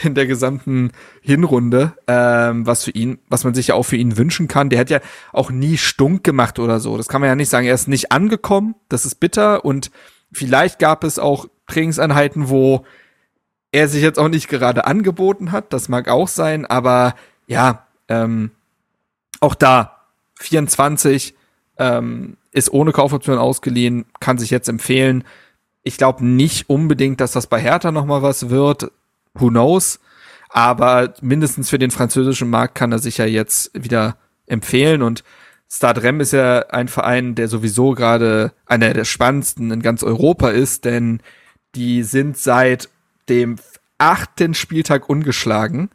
in 0.04 0.16
der 0.16 0.26
gesamten 0.26 0.92
Hinrunde, 1.22 1.94
ähm, 2.08 2.66
was 2.66 2.84
für 2.84 2.92
ihn, 2.92 3.20
was 3.30 3.44
man 3.44 3.54
sich 3.54 3.68
ja 3.68 3.76
auch 3.76 3.84
für 3.84 3.98
ihn 3.98 4.18
wünschen 4.18 4.48
kann. 4.48 4.70
Der 4.70 4.80
hat 4.80 4.90
ja 4.90 5.00
auch 5.32 5.52
nie 5.52 5.78
stunk 5.78 6.24
gemacht 6.24 6.58
oder 6.60 6.80
so. 6.80 6.98
Das 6.98 7.08
kann 7.08 7.22
man 7.22 7.30
ja 7.30 7.36
nicht 7.36 7.50
sagen. 7.50 7.68
Er 7.68 7.76
ist 7.76 7.88
nicht 7.88 8.12
angekommen, 8.12 8.76
das 8.90 9.06
ist 9.06 9.16
bitter 9.16 9.64
und 9.66 9.92
vielleicht 10.32 10.80
gab 10.80 11.04
es 11.04 11.20
auch 11.20 11.48
Trainingseinheiten, 11.68 12.50
wo 12.50 12.86
er 13.72 13.88
sich 13.88 14.02
jetzt 14.02 14.20
auch 14.20 14.30
nicht 14.30 14.48
gerade 14.48 14.86
angeboten 14.86 15.52
hat. 15.52 15.74
Das 15.74 15.90
mag 15.90 16.08
auch 16.08 16.28
sein, 16.28 16.66
aber 16.66 17.16
ja, 17.48 17.88
ähm, 18.08 18.52
auch 19.40 19.56
da 19.56 20.08
24 20.40 21.36
ähm, 21.78 22.38
ist 22.52 22.72
ohne 22.72 22.92
Kaufoption 22.92 23.38
ausgeliehen, 23.38 24.06
kann 24.20 24.38
sich 24.38 24.52
jetzt 24.52 24.70
empfehlen. 24.70 25.24
Ich 25.84 25.98
glaube 25.98 26.26
nicht 26.26 26.70
unbedingt, 26.70 27.20
dass 27.22 27.34
das 27.34 27.48
bei 27.48 27.60
Hertha 27.60 27.92
noch 27.92 28.06
mal 28.06 28.22
was 28.22 28.50
wird. 28.50 28.92
Who 29.34 29.50
knows? 29.50 30.00
Aber 30.50 31.14
mindestens 31.22 31.70
für 31.70 31.80
den 31.80 31.92
französischen 31.92 32.50
Markt 32.50 32.76
kann 32.76 32.92
er 32.92 33.00
sich 33.00 33.18
ja 33.18 33.26
jetzt 33.26 33.72
wieder 33.74 34.18
empfehlen 34.48 35.02
und 35.02 35.24
Stade 35.72 36.04
Rem 36.04 36.20
ist 36.20 36.34
ja 36.34 36.68
ein 36.70 36.88
Verein, 36.88 37.34
der 37.34 37.48
sowieso 37.48 37.94
gerade 37.94 38.54
einer 38.68 38.94
der 38.94 39.06
spannendsten 39.06 39.72
in 39.72 39.82
ganz 39.82 40.04
Europa 40.04 40.50
ist, 40.50 40.86
denn 40.86 41.20
die 41.74 42.04
sind 42.04 42.38
seit 42.38 42.90
dem 43.28 43.56
achten 43.98 44.54
Spieltag 44.54 45.10
ungeschlagen 45.10 45.90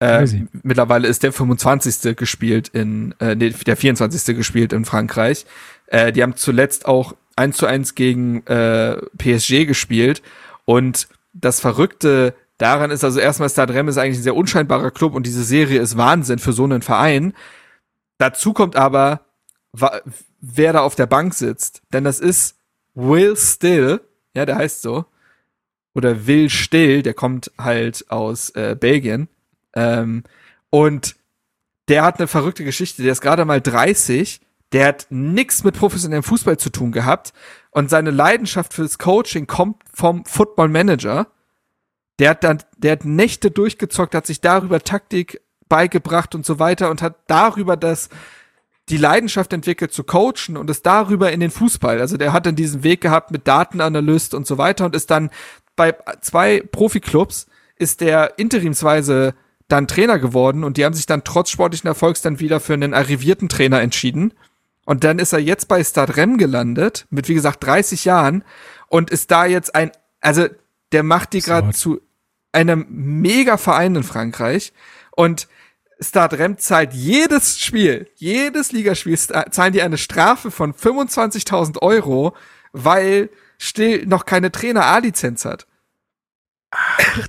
Äh, 0.00 0.26
mittlerweile 0.62 1.08
ist 1.08 1.22
der 1.22 1.32
25. 1.32 2.16
gespielt 2.16 2.68
in, 2.68 3.14
äh, 3.20 3.36
nee, 3.36 3.50
der 3.50 3.76
24. 3.76 4.36
gespielt 4.36 4.72
in 4.72 4.84
Frankreich. 4.84 5.46
Äh, 5.86 6.12
die 6.12 6.22
haben 6.22 6.36
zuletzt 6.36 6.86
auch 6.86 7.14
1 7.36 7.56
zu 7.56 7.66
1 7.66 7.94
gegen 7.94 8.46
äh, 8.46 8.96
PSG 9.18 9.66
gespielt. 9.66 10.22
Und 10.64 11.08
das 11.32 11.60
Verrückte 11.60 12.34
daran 12.58 12.90
ist, 12.90 13.04
also 13.04 13.20
erstmal 13.20 13.50
Stade 13.50 13.78
ist 13.78 13.98
eigentlich 13.98 14.18
ein 14.18 14.22
sehr 14.22 14.36
unscheinbarer 14.36 14.90
Club 14.90 15.14
und 15.14 15.26
diese 15.26 15.44
Serie 15.44 15.80
ist 15.80 15.96
Wahnsinn 15.96 16.38
für 16.38 16.52
so 16.52 16.64
einen 16.64 16.82
Verein. 16.82 17.34
Dazu 18.18 18.52
kommt 18.52 18.76
aber, 18.76 19.20
wer 20.40 20.72
da 20.72 20.80
auf 20.80 20.94
der 20.94 21.06
Bank 21.06 21.34
sitzt. 21.34 21.82
Denn 21.92 22.04
das 22.04 22.20
ist 22.20 22.56
Will 22.94 23.36
Still, 23.36 24.00
ja, 24.34 24.46
der 24.46 24.56
heißt 24.56 24.82
so. 24.82 25.04
Oder 25.94 26.26
Will 26.26 26.48
Still, 26.48 27.02
der 27.02 27.14
kommt 27.14 27.50
halt 27.58 28.10
aus 28.10 28.50
äh, 28.50 28.76
Belgien. 28.78 29.28
Ähm, 29.74 30.24
und 30.70 31.16
der 31.88 32.02
hat 32.02 32.18
eine 32.18 32.28
verrückte 32.28 32.64
Geschichte. 32.64 33.02
Der 33.02 33.12
ist 33.12 33.20
gerade 33.20 33.44
mal 33.44 33.60
30. 33.60 34.40
Der 34.72 34.88
hat 34.88 35.06
nix 35.10 35.62
mit 35.62 35.76
professionellem 35.76 36.22
Fußball 36.22 36.58
zu 36.58 36.70
tun 36.70 36.92
gehabt. 36.92 37.32
Und 37.70 37.90
seine 37.90 38.10
Leidenschaft 38.10 38.74
fürs 38.74 38.98
Coaching 38.98 39.46
kommt 39.46 39.82
vom 39.92 40.24
Football 40.24 40.68
Manager. 40.68 41.28
Der 42.18 42.30
hat 42.30 42.44
dann, 42.44 42.62
der 42.76 42.92
hat 42.92 43.04
Nächte 43.04 43.50
durchgezockt, 43.50 44.14
hat 44.14 44.26
sich 44.26 44.40
darüber 44.40 44.80
Taktik 44.80 45.40
beigebracht 45.68 46.34
und 46.34 46.46
so 46.46 46.58
weiter 46.58 46.90
und 46.90 47.02
hat 47.02 47.16
darüber 47.26 47.76
das, 47.76 48.08
die 48.88 48.96
Leidenschaft 48.96 49.52
entwickelt 49.52 49.92
zu 49.92 50.04
coachen 50.04 50.56
und 50.56 50.68
ist 50.70 50.84
darüber 50.84 51.32
in 51.32 51.40
den 51.40 51.50
Fußball. 51.50 52.00
Also 52.00 52.16
der 52.16 52.32
hat 52.32 52.46
dann 52.46 52.56
diesen 52.56 52.82
Weg 52.82 53.00
gehabt 53.00 53.30
mit 53.30 53.48
Datenanalyst 53.48 54.34
und 54.34 54.46
so 54.46 54.58
weiter 54.58 54.84
und 54.84 54.94
ist 54.94 55.10
dann 55.10 55.30
bei 55.76 55.94
zwei 56.20 56.60
Profiklubs 56.60 57.46
ist 57.76 58.00
der 58.00 58.38
interimsweise 58.38 59.34
dann 59.68 59.88
Trainer 59.88 60.18
geworden 60.18 60.62
und 60.62 60.76
die 60.76 60.84
haben 60.84 60.94
sich 60.94 61.06
dann 61.06 61.24
trotz 61.24 61.50
sportlichen 61.50 61.88
Erfolgs 61.88 62.22
dann 62.22 62.38
wieder 62.38 62.60
für 62.60 62.74
einen 62.74 62.94
arrivierten 62.94 63.48
Trainer 63.48 63.80
entschieden. 63.80 64.34
Und 64.84 65.04
dann 65.04 65.18
ist 65.18 65.32
er 65.32 65.38
jetzt 65.38 65.68
bei 65.68 65.82
Stade 65.82 66.16
Rennes 66.16 66.38
gelandet, 66.38 67.06
mit 67.10 67.28
wie 67.28 67.34
gesagt 67.34 67.64
30 67.64 68.04
Jahren 68.04 68.44
und 68.88 69.10
ist 69.10 69.30
da 69.30 69.46
jetzt 69.46 69.74
ein, 69.74 69.90
also 70.20 70.46
der 70.92 71.02
macht 71.02 71.32
die 71.32 71.40
gerade 71.40 71.70
zu 71.72 72.00
einem 72.52 72.86
mega 72.88 73.56
Verein 73.56 73.96
in 73.96 74.02
Frankreich 74.02 74.72
und 75.10 75.48
Stade 76.00 76.38
Rennes 76.38 76.62
zahlt 76.62 76.92
jedes 76.92 77.58
Spiel, 77.58 78.08
jedes 78.16 78.72
Ligaspiel 78.72 79.18
zahlen 79.18 79.72
die 79.72 79.82
eine 79.82 79.96
Strafe 79.96 80.50
von 80.50 80.74
25.000 80.74 81.80
Euro, 81.82 82.36
weil 82.72 83.30
Still 83.58 84.04
noch 84.06 84.26
keine 84.26 84.52
Trainer 84.52 84.84
A-Lizenz 84.86 85.44
hat. 85.44 85.66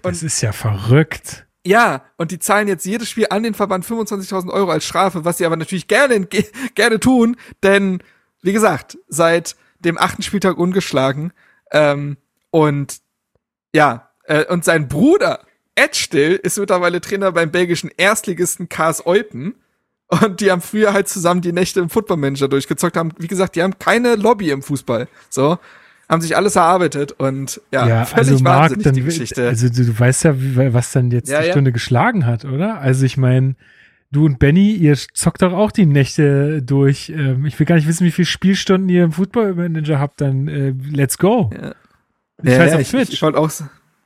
Das 0.02 0.24
ist 0.24 0.42
ja 0.42 0.52
verrückt. 0.52 1.46
Ja, 1.66 2.04
und 2.18 2.30
die 2.30 2.38
zahlen 2.38 2.68
jetzt 2.68 2.86
jedes 2.86 3.10
Spiel 3.10 3.26
an 3.32 3.42
den 3.42 3.56
Verband 3.56 3.86
25.000 3.86 4.52
Euro 4.52 4.70
als 4.70 4.86
Strafe, 4.86 5.26
was 5.26 5.40
sie 5.40 5.46
aber 5.48 5.56
natürlich 5.58 5.88
gerne, 5.88 6.20
ge- 6.28 6.46
gerne 6.76 7.00
tun, 7.00 7.38
denn, 7.64 8.04
wie 8.44 8.54
gesagt, 8.54 9.00
seit 9.08 9.56
dem 9.80 9.98
achten 9.98 10.22
Spieltag 10.22 10.58
ungeschlagen, 10.58 11.34
ähm, 11.72 12.18
und, 12.52 13.00
ja, 13.74 14.12
äh, 14.26 14.46
und 14.46 14.64
sein 14.64 14.88
Bruder, 14.88 15.40
Ed 15.74 15.96
Still, 15.96 16.34
ist 16.36 16.58
mittlerweile 16.60 17.02
Trainer 17.02 17.32
beim 17.32 17.50
belgischen 17.52 17.90
Erstligisten 17.98 18.70
KS 18.70 19.06
Eupen, 19.08 19.56
und 20.08 20.42
die 20.42 20.52
haben 20.52 20.62
früher 20.62 20.94
halt 20.94 21.08
zusammen 21.08 21.42
die 21.42 21.52
Nächte 21.52 21.80
im 21.80 21.90
Footballmanager 21.90 22.48
durchgezockt, 22.48 22.96
haben, 22.96 23.12
wie 23.18 23.28
gesagt, 23.28 23.56
die 23.56 23.64
haben 23.64 23.80
keine 23.80 24.16
Lobby 24.16 24.52
im 24.52 24.62
Fußball, 24.62 25.08
so, 25.32 25.58
haben 26.10 26.22
sich 26.22 26.36
alles 26.38 26.56
erarbeitet 26.56 27.14
und, 27.14 27.62
ja, 27.72 27.88
Ja, 27.88 28.06
völlig 28.06 28.30
also 28.32 28.44
Marc, 28.44 28.60
wahnsinnig 28.62 28.84
dann, 28.84 28.94
die 28.94 29.02
Geschichte. 29.04 29.48
also 29.48 29.70
du, 29.70 29.86
du 29.86 30.00
weißt 30.00 30.24
ja, 30.26 30.34
was 30.74 30.92
dann 30.92 31.12
jetzt 31.12 31.30
Ja, 31.30 31.42
die 31.42 31.48
ja. 31.48 31.52
Stunde 31.54 31.72
geschlagen 31.72 32.26
hat, 32.26 32.46
oder? 32.46 32.80
Also 32.80 33.06
ich 33.06 33.18
meine, 33.18 33.56
du 34.12 34.26
und 34.26 34.38
Benny, 34.40 34.72
ihr 34.74 34.96
zockt 35.14 35.42
doch 35.42 35.54
auch 35.54 35.72
die 35.72 35.86
Nächte 35.88 36.62
durch. 36.62 37.10
Ähm, 37.10 37.46
ich 37.46 37.58
will 37.60 37.66
gar 37.66 37.76
nicht 37.76 37.88
wissen, 37.88 38.06
wie 38.06 38.12
viele 38.12 38.26
Spielstunden 38.28 38.88
ihr 38.90 39.04
im 39.06 39.12
Football-Manager 39.14 40.00
habt, 40.00 40.22
dann 40.22 40.48
äh, 40.48 40.74
let's 40.92 41.18
go. 41.18 41.50
Ja. 41.54 41.74
Ich 42.44 42.50
Ja, 42.52 42.60
weiß 42.60 42.70
ja, 42.70 42.76
auf 42.76 42.82
ich, 42.82 42.90
Twitch. 42.90 43.14
ich 43.14 43.22
wollte 43.22 43.38
auch. 43.40 43.50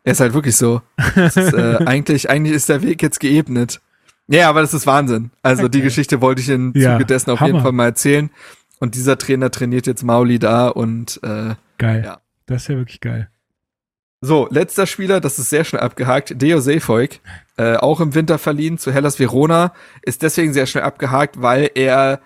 Er 0.06 0.12
ist 0.14 0.22
halt 0.22 0.34
wirklich 0.34 0.56
so. 0.56 0.82
Ist, 1.16 1.36
äh, 1.38 1.78
eigentlich, 1.86 2.30
eigentlich 2.30 2.56
ist 2.56 2.70
der 2.70 2.82
Weg 2.82 3.02
jetzt 3.04 3.20
geebnet. 3.20 3.82
Ja, 4.28 4.47
aber 4.50 4.62
das 4.62 4.74
ist 4.74 4.88
Wahnsinn. 4.88 5.32
Also 5.41 5.68
die 5.68 5.80
Okay. 5.80 5.86
Geschichte 5.88 6.22
wollte 6.22 6.41
ich 6.41 6.50
im 6.50 6.74
Zuge 6.74 7.06
dessen 7.06 7.32
auf 7.32 7.39
Hammer. 7.41 7.47
jeden 7.50 7.62
Fall 7.62 7.72
mal 7.74 7.86
erzählen. 7.86 8.30
Und 8.80 8.95
dieser 8.95 9.18
Trainer 9.18 9.52
trainiert 9.52 9.88
jetzt 9.88 10.04
Mauli 10.04 10.39
da 10.39 10.70
und 10.70 11.20
äh, 11.24 11.56
Geil. 11.80 12.04
Ja. 12.06 12.22
Das 12.46 12.64
ist 12.64 12.68
ja 12.68 12.76
wirklich 12.76 13.00
geil. 13.00 13.30
so, 14.22 14.48
letzter 14.52 14.86
Spieler, 14.86 15.20
das 15.20 15.40
ist 15.40 15.50
sehr 15.50 15.64
schnell 15.64 15.82
abgehakt, 15.82 16.40
Deo 16.42 16.60
Seefolk, 16.60 17.20
äh, 17.58 17.78
auch 17.78 18.02
im 18.02 18.14
Winter 18.14 18.38
verliehen 18.38 18.78
zu 18.78 18.92
Hellas 18.92 19.20
Verona, 19.20 19.74
ist 20.04 20.22
deswegen 20.22 20.54
sehr 20.54 20.66
schnell 20.66 20.84
abgehakt, 20.84 21.42
weil 21.42 21.72
er 21.76 22.22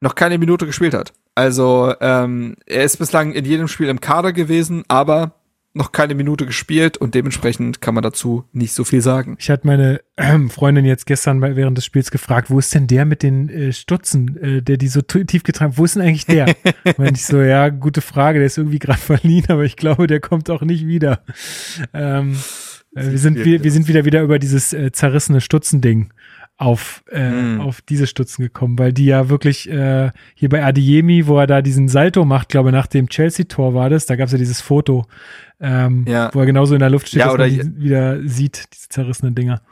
noch 0.00 0.14
keine 0.14 0.38
Minute 0.38 0.66
gespielt 0.66 0.94
hat. 0.94 1.12
Also 1.34 1.94
ähm, 2.00 2.56
er 2.66 2.84
ist 2.84 2.98
bislang 2.98 3.32
in 3.32 3.44
jedem 3.44 3.68
Spiel 3.68 3.88
im 3.88 4.00
Kader 4.00 4.32
gewesen, 4.32 4.84
aber 4.88 5.39
noch 5.72 5.92
keine 5.92 6.14
Minute 6.14 6.46
gespielt 6.46 6.96
und 6.96 7.14
dementsprechend 7.14 7.80
kann 7.80 7.94
man 7.94 8.02
dazu 8.02 8.44
nicht 8.52 8.72
so 8.72 8.82
viel 8.82 9.00
sagen. 9.00 9.36
Ich 9.38 9.50
hatte 9.50 9.66
meine 9.66 10.00
ähm, 10.16 10.50
Freundin 10.50 10.84
jetzt 10.84 11.06
gestern 11.06 11.40
während 11.40 11.78
des 11.78 11.84
Spiels 11.84 12.10
gefragt, 12.10 12.50
wo 12.50 12.58
ist 12.58 12.74
denn 12.74 12.88
der 12.88 13.04
mit 13.04 13.22
den 13.22 13.48
äh, 13.48 13.72
Stutzen, 13.72 14.36
äh, 14.42 14.62
der 14.62 14.78
die 14.78 14.88
so 14.88 15.00
tief 15.00 15.44
getragen 15.44 15.76
Wo 15.76 15.84
ist 15.84 15.94
denn 15.94 16.02
eigentlich 16.02 16.26
der? 16.26 16.46
Meinte 16.96 17.14
ich 17.14 17.24
so, 17.24 17.40
ja, 17.40 17.68
gute 17.68 18.00
Frage, 18.00 18.40
der 18.40 18.46
ist 18.46 18.58
irgendwie 18.58 18.80
gerade 18.80 18.98
verliehen, 18.98 19.46
aber 19.48 19.64
ich 19.64 19.76
glaube, 19.76 20.08
der 20.08 20.20
kommt 20.20 20.50
auch 20.50 20.62
nicht 20.62 20.86
wieder. 20.86 21.22
Ähm, 21.94 22.36
äh, 22.94 23.10
wir, 23.10 23.18
sind, 23.18 23.44
wir, 23.44 23.62
wir 23.62 23.70
sind 23.70 23.86
wieder 23.86 24.04
wieder 24.04 24.22
über 24.22 24.38
dieses 24.38 24.72
äh, 24.72 24.90
zerrissene 24.90 25.40
Stutzending 25.40 26.12
auf, 26.60 27.02
äh, 27.10 27.30
Mm. 27.30 27.60
auf 27.62 27.80
diese 27.80 28.06
Stutzen 28.06 28.42
gekommen, 28.42 28.78
weil 28.78 28.92
die 28.92 29.06
ja 29.06 29.30
wirklich 29.30 29.68
äh, 29.70 30.10
hier 30.34 30.48
bei 30.50 30.62
Adiemi, 30.62 31.26
wo 31.26 31.38
er 31.38 31.46
da 31.46 31.62
diesen 31.62 31.88
Salto 31.88 32.24
macht, 32.26 32.50
glaube 32.50 32.70
nach 32.70 32.86
dem 32.86 33.08
Chelsea-Tor 33.08 33.72
war 33.72 33.88
das, 33.88 34.04
da 34.04 34.16
gab 34.16 34.26
es 34.26 34.32
ja 34.32 34.38
dieses 34.38 34.60
Foto, 34.60 35.06
ähm, 35.58 36.04
Ja. 36.06 36.28
wo 36.34 36.40
er 36.40 36.46
genauso 36.46 36.74
in 36.74 36.80
der 36.80 36.90
Luft 36.90 37.08
steht, 37.08 37.20
Ja, 37.20 37.34
dass 37.34 37.38
man 37.38 37.48
die 37.76 37.82
wieder 37.82 38.20
sieht, 38.28 38.64
diese 38.74 38.88
zerrissenen 38.90 39.34
Dinger. 39.34 39.62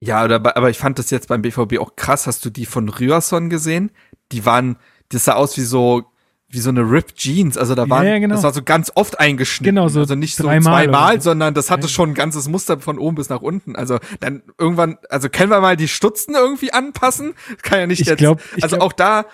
Ja, 0.00 0.22
oder, 0.24 0.36
aber 0.56 0.68
ich 0.68 0.76
fand 0.78 0.98
das 0.98 1.10
jetzt 1.10 1.28
beim 1.28 1.40
BVB 1.40 1.78
auch 1.78 1.96
krass. 1.96 2.26
Hast 2.26 2.44
du 2.44 2.50
die 2.50 2.66
von 2.66 2.88
Ryerson 2.90 3.48
gesehen? 3.48 3.90
Die 4.30 4.44
waren, 4.44 4.76
das 5.08 5.24
sah 5.24 5.32
aus 5.32 5.56
wie 5.56 5.62
so, 5.62 6.04
wie 6.50 6.60
so 6.60 6.70
eine 6.70 6.80
Ripped 6.80 7.16
Jeans. 7.16 7.58
Also 7.58 7.74
da 7.74 7.84
Ja, 7.84 7.90
waren, 7.90 8.06
ja, 8.06 8.18
genau. 8.18 8.34
das 8.34 8.42
war 8.44 8.52
so 8.54 8.62
ganz 8.62 8.90
oft 8.94 9.20
eingeschnitten. 9.20 9.74
Genau, 9.76 9.88
so 9.88 10.00
Also 10.00 10.14
nicht 10.14 10.34
so 10.34 10.44
zweimal, 10.44 11.20
so. 11.20 11.30
sondern 11.30 11.52
das 11.54 11.70
hatte 11.70 11.82
Ja. 11.82 11.88
schon 11.88 12.10
ein 12.10 12.14
ganzes 12.14 12.48
Muster 12.48 12.80
von 12.80 12.98
oben 12.98 13.16
bis 13.16 13.28
nach 13.28 13.42
unten. 13.42 13.76
Also 13.76 13.98
dann 14.20 14.42
irgendwann, 14.58 14.96
also 15.10 15.28
können 15.28 15.50
wir 15.50 15.60
mal 15.60 15.76
die 15.76 15.88
Stutzen 15.88 16.34
irgendwie 16.34 16.72
anpassen? 16.72 17.34
Kann 17.62 17.80
ja 17.80 17.86
nicht 17.86 18.00
Ich 18.00 18.06
jetzt. 18.06 18.18
glaub- 18.18 18.40
ich 18.56 18.62
also 18.62 18.76
glaub, 18.76 18.88
auch 18.88 18.92
da, 18.94 19.26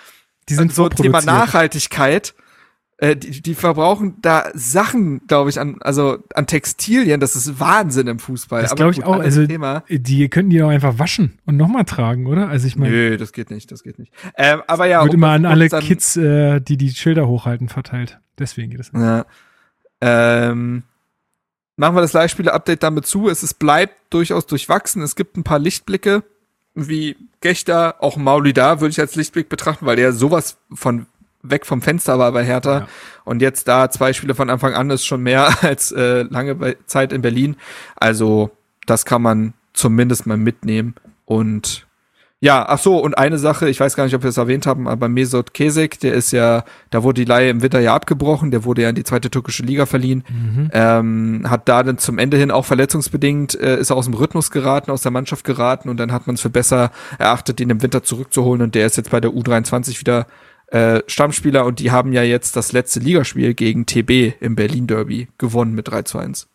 Die 0.49 0.55
sind 0.55 0.73
so 0.75 0.89
Thema. 0.89 1.21
Nachhaltigkeit. 1.21 2.33
Äh, 2.97 3.17
die, 3.17 3.41
die 3.41 3.55
verbrauchen 3.55 4.15
da 4.21 4.45
Sachen, 4.53 5.27
glaube 5.27 5.49
ich, 5.49 5.59
an, 5.59 5.77
also 5.81 6.19
an 6.33 6.47
Textilien. 6.47 7.19
Das 7.19 7.35
ist 7.35 7.59
Wahnsinn 7.59 8.07
im 8.07 8.19
Fußball. 8.19 8.61
Das 8.61 8.73
glaube 8.73 8.91
ich 8.91 8.97
gut, 8.97 9.05
auch. 9.05 9.19
Also 9.19 9.45
Thema. 9.45 9.83
die 9.89 10.29
könnten 10.29 10.49
die 10.49 10.59
doch 10.59 10.69
einfach 10.69 10.97
waschen 10.97 11.37
und 11.45 11.57
nochmal 11.57 11.83
tragen, 11.83 12.25
oder? 12.25 12.47
Also 12.47 12.67
ich 12.67 12.77
meine, 12.77 12.91
Nö, 12.93 13.17
das 13.17 13.33
geht 13.33 13.49
nicht, 13.51 13.69
das 13.71 13.83
geht 13.83 13.99
nicht. 13.99 14.13
Ähm, 14.37 14.61
aber 14.67 14.85
ja, 14.85 15.01
wird 15.03 15.13
um 15.13 15.15
immer 15.19 15.27
das 15.27 15.35
an 15.35 15.45
alle 15.45 15.67
dann- 15.67 15.83
Kids, 15.83 16.15
äh, 16.15 16.61
die 16.61 16.77
die 16.77 16.89
Schilder 16.91 17.27
hochhalten, 17.27 17.67
verteilt. 17.67 18.19
Deswegen 18.39 18.71
geht 18.71 18.79
es. 18.79 18.93
nicht. 18.93 19.01
Ja. 19.01 19.25
Ähm, 20.01 20.83
machen 21.75 21.95
wir 21.95 22.01
das 22.01 22.13
Leihspieler-Update 22.13 22.81
damit 22.83 23.05
zu. 23.07 23.27
Es 23.29 23.43
ist, 23.43 23.55
bleibt 23.55 23.93
durchaus 24.09 24.45
durchwachsen. 24.45 25.01
Es 25.01 25.15
gibt 25.17 25.35
ein 25.35 25.43
paar 25.43 25.59
Lichtblicke, 25.59 26.23
wie 26.75 27.17
Gechter, 27.41 27.95
auch 28.01 28.15
Mauli 28.15 28.53
da, 28.53 28.79
würde 28.79 28.91
ich 28.91 28.99
als 28.99 29.15
Lichtblick 29.15 29.49
betrachten, 29.49 29.85
weil 29.85 29.95
der 29.97 30.13
sowas 30.13 30.57
von 30.73 31.07
weg 31.49 31.65
vom 31.65 31.81
Fenster 31.81 32.19
war 32.19 32.31
bei 32.31 32.43
Hertha. 32.43 32.79
Ja. 32.79 32.87
Und 33.23 33.41
jetzt 33.41 33.67
da 33.67 33.89
zwei 33.89 34.13
Spiele 34.13 34.35
von 34.35 34.49
Anfang 34.49 34.73
an 34.73 34.89
ist 34.89 35.05
schon 35.05 35.21
mehr 35.21 35.49
als 35.63 35.91
äh, 35.91 36.23
lange 36.23 36.75
Zeit 36.85 37.11
in 37.13 37.21
Berlin. 37.21 37.55
Also 37.95 38.51
das 38.85 39.05
kann 39.05 39.21
man 39.21 39.53
zumindest 39.73 40.25
mal 40.27 40.37
mitnehmen. 40.37 40.95
Und 41.25 41.85
ja, 42.41 42.65
ach 42.67 42.77
so, 42.77 42.97
und 42.97 43.17
eine 43.17 43.39
Sache, 43.39 43.69
ich 43.69 43.79
weiß 43.79 43.95
gar 43.95 44.03
nicht, 44.03 44.13
ob 44.13 44.21
wir 44.21 44.29
es 44.29 44.37
erwähnt 44.37 44.67
haben, 44.67 44.87
aber 44.87 45.07
Mesut 45.07 45.53
Kesik, 45.55 45.99
der 46.01 46.13
ist 46.13 46.31
ja, 46.31 46.63
da 46.91 47.01
wurde 47.01 47.21
die 47.21 47.25
Leihe 47.27 47.49
im 47.49 47.63
Winter 47.63 47.79
ja 47.79 47.95
abgebrochen, 47.95 48.51
der 48.51 48.65
wurde 48.65 48.83
ja 48.83 48.89
in 48.89 48.95
die 48.95 49.05
zweite 49.05 49.31
türkische 49.31 49.63
Liga 49.63 49.85
verliehen, 49.87 50.23
Mhm. 50.29 50.69
ähm, 50.73 51.45
hat 51.49 51.67
da 51.67 51.81
dann 51.81 51.97
zum 51.97 52.19
Ende 52.19 52.37
hin 52.37 52.51
auch 52.51 52.65
verletzungsbedingt, 52.65 53.59
äh, 53.59 53.79
ist 53.79 53.89
er 53.89 53.95
aus 53.95 54.05
dem 54.05 54.13
Rhythmus 54.13 54.51
geraten, 54.51 54.91
aus 54.91 55.01
der 55.01 55.11
Mannschaft 55.11 55.43
geraten 55.45 55.89
und 55.89 55.97
dann 55.97 56.11
hat 56.11 56.27
man 56.27 56.35
es 56.35 56.41
für 56.41 56.49
besser 56.51 56.91
erachtet, 57.17 57.59
ihn 57.61 57.69
im 57.71 57.81
Winter 57.81 58.03
zurückzuholen 58.03 58.61
und 58.61 58.75
der 58.75 58.85
ist 58.85 58.97
jetzt 58.97 59.09
bei 59.11 59.21
der 59.21 59.31
U23 59.31 59.99
wieder 59.99 60.27
äh, 60.75 61.03
Stammspieler 61.07 61.65
und 61.65 61.79
die 61.79 61.91
haben 61.91 62.11
ja 62.11 62.21
jetzt 62.21 62.57
das 62.57 62.73
letzte 62.73 62.99
Ligaspiel 62.99 63.53
gegen 63.53 63.85
TB 63.85 64.33
im 64.41 64.55
Berlin 64.55 64.87
Derby 64.87 65.29
gewonnen 65.37 65.73
mit 65.73 65.87
3 65.87 66.01
zu 66.01 66.17
1. 66.19 66.49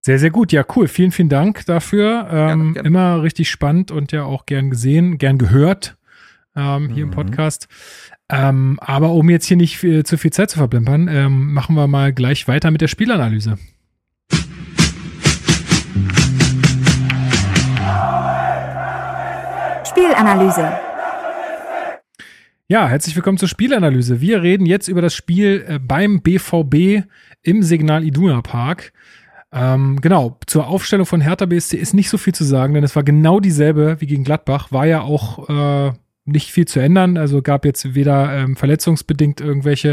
Sehr, 0.00 0.18
sehr 0.18 0.30
gut. 0.30 0.50
Ja, 0.50 0.64
cool. 0.74 0.88
Vielen, 0.88 1.12
vielen 1.12 1.28
Dank 1.28 1.66
dafür. 1.66 2.26
Ähm, 2.30 2.72
gerne. 2.72 2.88
Immer 2.88 3.22
richtig 3.22 3.50
spannend 3.50 3.90
und 3.90 4.12
ja 4.12 4.24
auch 4.24 4.46
gern 4.46 4.70
gesehen, 4.70 5.18
gern 5.18 5.36
gehört 5.36 5.98
ähm, 6.56 6.88
hier 6.88 7.02
im 7.02 7.10
Mhm. 7.10 7.14
Podcast. 7.14 7.68
Ähm, 8.30 8.78
aber 8.80 9.10
um 9.10 9.28
jetzt 9.28 9.44
hier 9.44 9.58
nicht 9.58 9.76
viel, 9.76 10.06
zu 10.06 10.16
viel 10.16 10.32
Zeit 10.32 10.48
zu 10.48 10.56
verplempern, 10.56 11.06
ähm, 11.08 11.52
machen 11.52 11.76
wir 11.76 11.86
mal 11.86 12.14
gleich 12.14 12.48
weiter 12.48 12.70
mit 12.70 12.80
der 12.80 12.88
Spielanalyse. 12.88 13.58
Spielanalyse. 19.84 20.87
Ja, 22.70 22.86
herzlich 22.86 23.16
willkommen 23.16 23.38
zur 23.38 23.48
Spielanalyse. 23.48 24.20
Wir 24.20 24.42
reden 24.42 24.66
jetzt 24.66 24.88
über 24.88 25.00
das 25.00 25.14
Spiel 25.14 25.64
äh, 25.66 25.78
beim 25.78 26.20
BVB 26.20 27.08
im 27.40 27.62
Signal 27.62 28.04
Iduna 28.04 28.42
Park. 28.42 28.92
Ähm, 29.50 30.02
genau, 30.02 30.36
zur 30.46 30.66
Aufstellung 30.66 31.06
von 31.06 31.22
Hertha 31.22 31.46
BSC 31.46 31.78
ist 31.78 31.94
nicht 31.94 32.10
so 32.10 32.18
viel 32.18 32.34
zu 32.34 32.44
sagen, 32.44 32.74
denn 32.74 32.84
es 32.84 32.94
war 32.94 33.04
genau 33.04 33.40
dieselbe 33.40 34.02
wie 34.02 34.06
gegen 34.06 34.22
Gladbach. 34.22 34.70
War 34.70 34.84
ja 34.84 35.00
auch 35.00 35.48
äh, 35.48 35.92
nicht 36.26 36.52
viel 36.52 36.68
zu 36.68 36.78
ändern. 36.78 37.16
Also 37.16 37.40
gab 37.40 37.64
jetzt 37.64 37.94
weder 37.94 38.36
ähm, 38.36 38.54
verletzungsbedingt 38.54 39.40
irgendwelche 39.40 39.92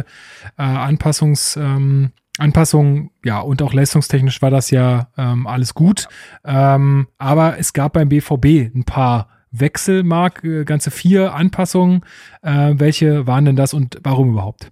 äh, 0.57 0.63
Anpassungs, 0.63 1.55
ähm, 1.55 2.11
Anpassungen, 2.39 3.11
ja, 3.23 3.39
und 3.39 3.61
auch 3.61 3.71
leistungstechnisch 3.71 4.41
war 4.41 4.51
das 4.51 4.69
ja 4.69 5.07
ähm, 5.17 5.47
alles 5.47 5.75
gut. 5.75 6.09
Ähm, 6.43 7.07
aber 7.19 7.57
es 7.57 7.71
gab 7.71 7.93
beim 7.93 8.09
BVB 8.09 8.75
ein 8.75 8.83
paar 8.85 9.29
Wechsel, 9.59 10.03
Marc, 10.03 10.43
äh, 10.43 10.63
ganze 10.65 10.91
vier 10.91 11.33
Anpassungen. 11.33 12.01
Äh, 12.41 12.73
welche 12.77 13.27
waren 13.27 13.45
denn 13.45 13.55
das 13.55 13.73
und 13.73 13.99
warum 14.03 14.31
überhaupt? 14.31 14.71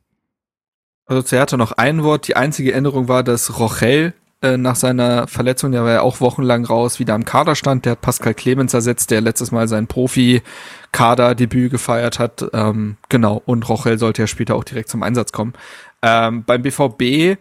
Also 1.05 1.21
zuerst 1.21 1.55
noch 1.57 1.73
ein 1.73 2.03
Wort. 2.03 2.27
Die 2.27 2.35
einzige 2.35 2.73
Änderung 2.73 3.07
war, 3.07 3.23
dass 3.23 3.59
Rochel 3.59 4.13
äh, 4.41 4.57
nach 4.57 4.75
seiner 4.75 5.27
Verletzung, 5.27 5.71
der 5.71 5.83
war 5.83 5.91
ja 5.91 6.01
auch 6.01 6.19
wochenlang 6.19 6.65
raus, 6.65 6.99
wieder 6.99 7.13
am 7.13 7.23
Kader 7.23 7.55
stand. 7.55 7.85
Der 7.85 7.93
hat 7.93 8.01
Pascal 8.01 8.33
Clemens 8.33 8.73
ersetzt, 8.73 9.09
der 9.11 9.21
letztes 9.21 9.51
Mal 9.51 9.67
sein 9.67 9.87
Profi-Kader-Debüt 9.87 11.71
gefeiert 11.71 12.19
hat. 12.19 12.45
Ähm, 12.53 12.97
genau, 13.09 13.41
und 13.45 13.67
Rochel 13.69 13.97
sollte 13.97 14.23
ja 14.23 14.27
später 14.27 14.55
auch 14.55 14.65
direkt 14.65 14.89
zum 14.89 15.01
Einsatz 15.01 15.31
kommen. 15.31 15.53
Ähm, 16.01 16.43
beim 16.45 16.61
BVB 16.61 17.37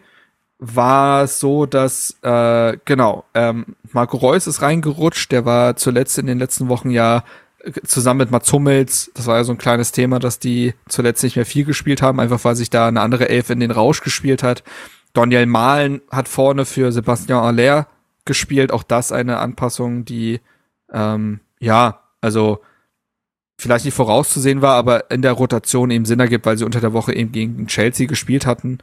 war 0.65 1.27
so, 1.27 1.65
dass 1.65 2.17
äh, 2.21 2.77
genau 2.85 3.25
ähm, 3.33 3.75
Marco 3.91 4.15
Reus 4.17 4.47
ist 4.47 4.61
reingerutscht. 4.61 5.31
Der 5.31 5.45
war 5.45 5.75
zuletzt 5.75 6.17
in 6.17 6.25
den 6.25 6.39
letzten 6.39 6.69
Wochen 6.69 6.89
ja 6.89 7.23
äh, 7.59 7.71
zusammen 7.85 8.19
mit 8.19 8.31
Mats 8.31 8.51
Hummels. 8.53 9.11
Das 9.13 9.27
war 9.27 9.37
ja 9.37 9.43
so 9.43 9.51
ein 9.51 9.57
kleines 9.57 9.91
Thema, 9.91 10.19
dass 10.19 10.39
die 10.39 10.73
zuletzt 10.87 11.21
nicht 11.23 11.35
mehr 11.35 11.45
viel 11.45 11.65
gespielt 11.65 12.01
haben, 12.01 12.21
einfach 12.21 12.43
weil 12.45 12.55
sich 12.55 12.69
da 12.69 12.87
eine 12.87 13.01
andere 13.01 13.27
Elf 13.27 13.49
in 13.49 13.59
den 13.59 13.71
Rausch 13.71 14.01
gespielt 14.01 14.41
hat. 14.41 14.63
Daniel 15.11 15.45
Mahlen 15.47 16.01
hat 16.09 16.29
vorne 16.29 16.63
für 16.63 16.93
Sebastian 16.93 17.43
Aller 17.43 17.87
gespielt. 18.23 18.71
Auch 18.71 18.83
das 18.83 19.11
eine 19.11 19.39
Anpassung, 19.39 20.05
die 20.05 20.39
ähm, 20.93 21.41
ja, 21.59 21.99
also 22.21 22.61
vielleicht 23.57 23.85
nicht 23.85 23.93
vorauszusehen 23.95 24.61
war, 24.61 24.75
aber 24.75 25.11
in 25.11 25.21
der 25.21 25.33
Rotation 25.33 25.91
eben 25.91 26.05
Sinn 26.05 26.21
ergibt, 26.21 26.45
weil 26.45 26.57
sie 26.57 26.65
unter 26.65 26.81
der 26.81 26.93
Woche 26.93 27.13
eben 27.13 27.31
gegen 27.33 27.67
Chelsea 27.67 28.07
gespielt 28.07 28.45
hatten. 28.45 28.79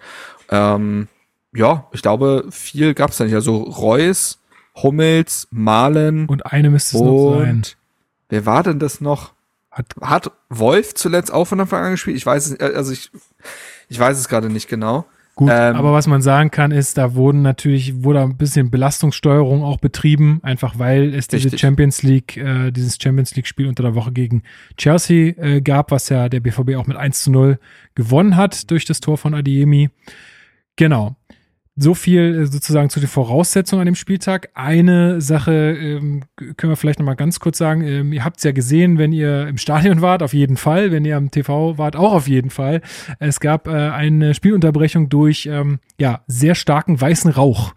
Ähm, 0.50 1.08
ja, 1.54 1.88
ich 1.92 2.02
glaube, 2.02 2.46
viel 2.50 2.94
gab's 2.94 3.16
da 3.16 3.24
nicht. 3.24 3.34
Also 3.34 3.56
Reus, 3.62 4.40
Hummels, 4.82 5.48
Mahlen. 5.50 6.26
Und 6.26 6.46
eine 6.46 6.70
müsste 6.70 6.96
es 6.96 7.02
noch 7.02 7.38
sein. 7.38 7.62
Wer 8.28 8.46
war 8.46 8.62
denn 8.62 8.78
das 8.78 9.00
noch? 9.00 9.32
Hat, 9.70 9.86
hat 10.00 10.32
Wolf 10.48 10.94
zuletzt 10.94 11.32
auch 11.32 11.44
von 11.44 11.60
Anfang 11.60 11.84
an 11.84 11.90
gespielt? 11.92 12.16
Ich 12.16 12.26
weiß 12.26 12.50
es, 12.50 12.60
also 12.60 12.92
ich, 12.92 13.10
ich 13.88 13.98
weiß 13.98 14.18
es 14.18 14.28
gerade 14.28 14.48
nicht 14.48 14.68
genau. 14.68 15.06
Gut, 15.36 15.48
ähm, 15.50 15.76
aber 15.76 15.92
was 15.92 16.06
man 16.06 16.20
sagen 16.22 16.50
kann, 16.50 16.70
ist, 16.70 16.98
da 16.98 17.14
wurden 17.14 17.40
natürlich, 17.40 18.02
wurde 18.02 18.20
ein 18.20 18.36
bisschen 18.36 18.70
Belastungssteuerung 18.70 19.62
auch 19.62 19.78
betrieben, 19.78 20.40
einfach 20.42 20.78
weil 20.78 21.14
es 21.14 21.28
diese 21.28 21.44
richtig. 21.44 21.60
Champions 21.60 22.02
League, 22.02 22.36
äh, 22.36 22.70
dieses 22.72 22.98
Champions 23.00 23.34
League-Spiel 23.36 23.66
unter 23.66 23.82
der 23.82 23.94
Woche 23.94 24.12
gegen 24.12 24.42
Chelsea 24.76 25.34
äh, 25.38 25.60
gab, 25.60 25.92
was 25.92 26.08
ja 26.08 26.28
der 26.28 26.40
BVB 26.40 26.74
auch 26.76 26.86
mit 26.86 26.96
1 26.96 27.22
zu 27.22 27.30
0 27.30 27.58
gewonnen 27.94 28.36
hat 28.36 28.70
durch 28.70 28.84
das 28.84 29.00
Tor 29.00 29.18
von 29.18 29.34
Adiemi. 29.34 29.88
Genau. 30.76 31.16
So 31.76 31.94
viel 31.94 32.42
äh, 32.42 32.46
sozusagen 32.46 32.90
zu 32.90 33.00
den 33.00 33.08
Voraussetzungen 33.08 33.80
an 33.80 33.86
dem 33.86 33.94
Spieltag. 33.94 34.50
Eine 34.54 35.20
Sache 35.20 35.52
ähm, 35.52 36.24
können 36.56 36.72
wir 36.72 36.76
vielleicht 36.76 36.98
noch 36.98 37.06
mal 37.06 37.14
ganz 37.14 37.38
kurz 37.40 37.58
sagen. 37.58 37.82
Ähm, 37.82 38.12
ihr 38.12 38.24
habt 38.24 38.38
es 38.38 38.44
ja 38.44 38.52
gesehen, 38.52 38.98
wenn 38.98 39.12
ihr 39.12 39.46
im 39.46 39.56
Stadion 39.56 40.02
wart, 40.02 40.22
auf 40.22 40.34
jeden 40.34 40.56
Fall. 40.56 40.90
Wenn 40.90 41.04
ihr 41.04 41.16
am 41.16 41.30
TV 41.30 41.78
wart, 41.78 41.96
auch 41.96 42.12
auf 42.12 42.28
jeden 42.28 42.50
Fall. 42.50 42.82
Es 43.18 43.38
gab 43.38 43.68
äh, 43.68 43.70
eine 43.70 44.34
Spielunterbrechung 44.34 45.08
durch 45.08 45.46
ähm, 45.46 45.78
ja 45.98 46.22
sehr 46.26 46.54
starken 46.54 47.00
weißen 47.00 47.30
Rauch. 47.30 47.72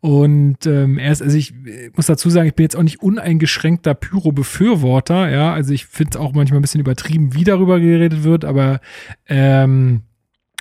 Und 0.00 0.66
ähm, 0.66 0.98
erst, 0.98 1.22
also 1.22 1.36
ich, 1.36 1.54
ich 1.64 1.96
muss 1.96 2.06
dazu 2.06 2.28
sagen, 2.28 2.48
ich 2.48 2.54
bin 2.54 2.64
jetzt 2.64 2.76
auch 2.76 2.82
nicht 2.82 3.00
uneingeschränkter 3.02 3.94
Pyro-Befürworter. 3.94 5.30
Ja, 5.30 5.54
also 5.54 5.72
ich 5.72 5.86
finde 5.86 6.10
es 6.10 6.16
auch 6.16 6.32
manchmal 6.32 6.58
ein 6.58 6.62
bisschen 6.62 6.80
übertrieben, 6.80 7.34
wie 7.34 7.44
darüber 7.44 7.80
geredet 7.80 8.24
wird, 8.24 8.44
aber 8.44 8.80
ähm, 9.26 10.02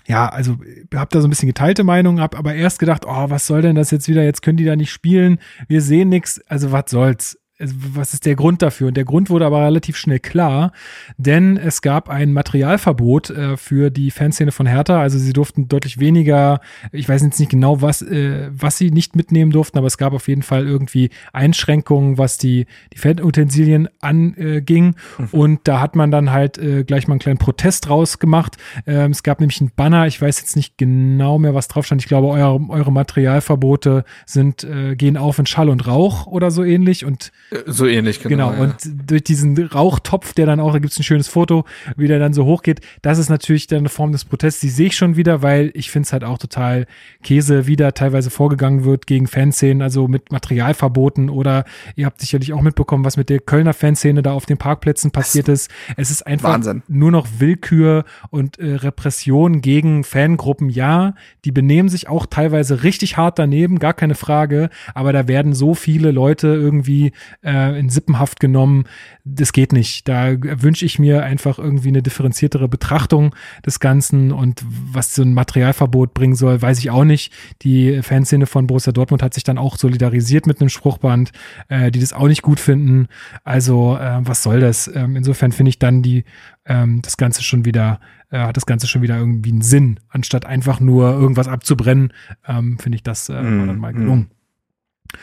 ja, 0.08 0.30
also 0.30 0.58
hab 0.96 1.10
da 1.10 1.20
so 1.22 1.28
ein 1.28 1.30
bisschen 1.30 1.48
geteilte 1.48 1.84
Meinung, 1.84 2.22
hab 2.22 2.38
aber 2.38 2.56
erst 2.56 2.80
gedacht, 2.80 3.06
oh, 3.06 3.30
was 3.30 3.46
soll 3.46 3.62
denn 3.62 3.76
das 3.76 3.92
jetzt 3.92 4.08
wieder? 4.08 4.24
Jetzt 4.24 4.42
können 4.42 4.58
die 4.58 4.66
da 4.66 4.76
nicht 4.76 4.92
spielen. 4.92 5.40
Wir 5.68 5.82
sehen 5.82 6.10
nichts. 6.10 6.42
Also 6.48 6.72
was 6.72 6.86
soll's? 6.88 7.38
Was 7.60 8.14
ist 8.14 8.26
der 8.26 8.36
Grund 8.36 8.62
dafür? 8.62 8.90
Und 8.90 8.98
der 8.98 9.06
Grund 9.06 9.30
wurde 9.30 9.46
aber 9.46 9.64
relativ 9.64 9.98
schnell 9.98 10.20
klar, 10.20 10.72
denn 11.18 11.58
es 11.58 11.82
gab 11.82 12.10
ein 12.10 12.32
Materialverbot 12.32 13.32
äh, 13.32 13.58
für 13.58 13.90
die 13.90 14.12
Fanszene 14.12 14.52
von 14.52 14.68
Hertha. 14.68 15.02
Also 15.02 15.18
sie 15.18 15.34
durften 15.34 15.68
deutlich 15.68 16.00
weniger, 16.00 16.60
ich 16.92 17.10
weiß 17.10 17.24
jetzt 17.24 17.40
nicht 17.40 17.50
genau, 17.50 17.82
was, 17.82 18.04
äh, 18.04 18.50
was 18.52 18.78
sie 18.78 18.92
nicht 18.92 19.16
mitnehmen 19.16 19.52
durften, 19.52 19.78
aber 19.78 19.88
es 19.88 19.98
gab 19.98 20.14
auf 20.14 20.28
jeden 20.28 20.44
Fall 20.44 20.68
irgendwie 20.68 21.10
Einschränkungen, 21.34 22.18
was 22.18 22.38
die, 22.38 22.68
die 22.94 23.00
Fanutensilien 23.00 23.90
anging. 24.02 24.96
Mhm. 25.18 25.28
Und 25.32 25.60
da 25.64 25.82
hat 25.82 25.96
man 25.96 26.12
dann 26.12 26.32
halt 26.32 26.60
äh, 26.60 26.84
gleich 26.84 27.08
mal 27.08 27.14
einen 27.14 27.20
kleinen 27.20 27.40
Protest 27.40 27.90
rausgemacht. 27.90 28.58
Ähm, 28.86 29.12
es 29.12 29.24
gab 29.24 29.40
nämlich 29.40 29.60
einen 29.62 29.72
Banner, 29.76 30.06
ich 30.06 30.22
weiß 30.22 30.40
jetzt 30.40 30.56
nicht 30.56 30.78
genau 30.78 31.40
mehr, 31.40 31.56
was 31.56 31.68
drauf 31.68 31.88
stand. 31.88 32.04
Ich 32.04 32.08
glaube, 32.08 32.28
eure, 32.28 32.60
eure 32.70 32.92
Materialverbote 32.92 34.06
sind, 34.28 34.64
äh, 34.64 34.96
gehen 34.96 35.18
auf 35.18 35.40
in 35.40 35.48
Schall 35.48 35.70
und 35.70 35.88
Rauch 35.88 36.28
oder 36.28 36.52
so 36.52 36.64
ähnlich. 36.64 37.04
Und 37.04 37.32
so 37.66 37.86
ähnlich, 37.86 38.22
genau. 38.22 38.50
Genau, 38.50 38.54
ja. 38.54 38.60
und 38.60 38.76
durch 39.10 39.24
diesen 39.24 39.58
Rauchtopf, 39.58 40.34
der 40.34 40.46
dann 40.46 40.60
auch, 40.60 40.74
da 40.74 40.80
gibt 40.80 40.92
es 40.92 41.00
ein 41.00 41.04
schönes 41.04 41.30
Foto, 41.30 41.64
wie 41.96 42.08
der 42.08 42.20
dann 42.20 42.34
so 42.34 42.46
hochgeht, 42.46 42.82
das 43.02 43.18
ist 43.18 43.30
natürlich 43.30 43.68
dann 43.68 43.80
eine 43.80 43.90
Form 43.90 44.12
des 44.12 44.26
Protests, 44.26 44.60
die 44.60 44.70
sehe 44.70 44.88
ich 44.88 44.98
schon 44.98 45.16
wieder, 45.16 45.42
weil 45.42 45.72
ich 45.74 45.90
finde 45.90 46.08
es 46.08 46.14
halt 46.14 46.24
auch 46.26 46.38
total 46.38 46.88
Käse, 47.24 47.66
wie 47.66 47.78
da 47.78 47.92
teilweise 47.92 48.30
vorgegangen 48.30 48.84
wird 48.84 49.08
gegen 49.08 49.28
Fanszenen, 49.28 49.82
also 49.82 50.08
mit 50.08 50.32
Materialverboten 50.32 51.30
oder 51.30 51.64
ihr 51.96 52.06
habt 52.06 52.20
sicherlich 52.20 52.52
auch 52.52 52.62
mitbekommen, 52.62 53.06
was 53.06 53.16
mit 53.16 53.30
der 53.30 53.40
Kölner 53.40 53.74
Fanszene 53.74 54.22
da 54.22 54.34
auf 54.34 54.46
den 54.46 54.58
Parkplätzen 54.58 55.12
passiert 55.12 55.48
ist. 55.48 55.72
Es 55.96 56.12
ist 56.12 56.28
einfach 56.28 56.50
Wahnsinn. 56.50 56.84
nur 56.88 57.12
noch 57.12 57.28
Willkür 57.38 58.04
und 58.30 58.60
äh, 58.60 58.76
Repression 58.76 59.62
gegen 59.62 60.04
Fangruppen. 60.04 60.70
Ja, 60.70 61.16
die 61.46 61.52
benehmen 61.52 61.88
sich 61.88 62.10
auch 62.10 62.26
teilweise 62.26 62.84
richtig 62.84 63.16
hart 63.16 63.40
daneben, 63.40 63.80
gar 63.80 63.94
keine 63.94 64.16
Frage, 64.16 64.70
aber 64.94 65.14
da 65.14 65.28
werden 65.30 65.54
so 65.54 65.76
viele 65.76 66.12
Leute 66.12 66.48
irgendwie 66.48 67.14
äh, 67.44 67.80
in 67.80 67.90
Sippenhaft 67.90 68.40
genommen. 68.40 68.86
Das 69.24 69.54
geht 69.54 69.74
nicht. 69.74 70.08
Da 70.08 70.36
wünsche 70.40 70.86
ich 70.86 71.00
mir 71.00 71.24
einfach 71.24 71.60
irgendwie 71.60 71.90
eine 71.90 72.02
differenziertere 72.02 72.68
Betrachtung 72.68 73.36
des 73.66 73.80
Ganzen 73.80 74.32
und 74.32 74.64
was 74.66 75.16
so 75.16 75.22
ein 75.22 75.34
Materialverbot 75.34 76.14
bringen 76.14 76.36
soll, 76.36 76.62
weiß 76.62 76.80
ich 76.80 76.90
auch 76.90 77.04
nicht. 77.04 77.34
Die 77.62 78.02
Fanszene 78.02 78.46
von 78.46 78.68
Borussia 78.68 78.94
Dortmund 78.94 79.24
hat 79.24 79.34
sich 79.34 79.44
dann 79.44 79.58
auch 79.58 79.78
solidarisiert 79.78 80.48
mit 80.48 80.62
einem 80.62 80.70
Spruchband, 80.70 81.32
äh, 81.70 81.92
die 81.92 82.00
das 82.00 82.14
auch 82.14 82.28
nicht 82.28 82.42
gut 82.42 82.60
finden. 82.60 83.08
Also 83.44 83.98
äh, 83.98 84.20
was 84.22 84.44
soll 84.44 84.60
das? 84.60 84.90
Ähm, 84.94 85.16
insofern 85.16 85.52
finde 85.52 85.70
ich 85.70 85.80
dann 85.80 86.02
die 86.02 86.24
ähm, 86.66 87.02
das 87.02 87.18
Ganze 87.18 87.44
schon 87.44 87.66
wieder 87.66 88.00
äh, 88.30 88.40
hat 88.40 88.58
das 88.58 88.66
Ganze 88.66 88.88
schon 88.88 89.02
wieder 89.02 89.18
irgendwie 89.18 89.52
einen 89.52 89.62
Sinn, 89.62 90.00
anstatt 90.10 90.46
einfach 90.46 90.80
nur 90.80 91.12
irgendwas 91.12 91.48
abzubrennen. 91.48 92.14
Ähm, 92.46 92.78
finde 92.80 92.98
ich 92.98 93.04
das 93.04 93.30
äh, 93.30 93.42
mm, 93.42 93.68
dann 93.68 93.80
mal 93.80 93.94
mhm. 93.94 93.98
gelungen. 93.98 94.22
Mm. 94.22 95.18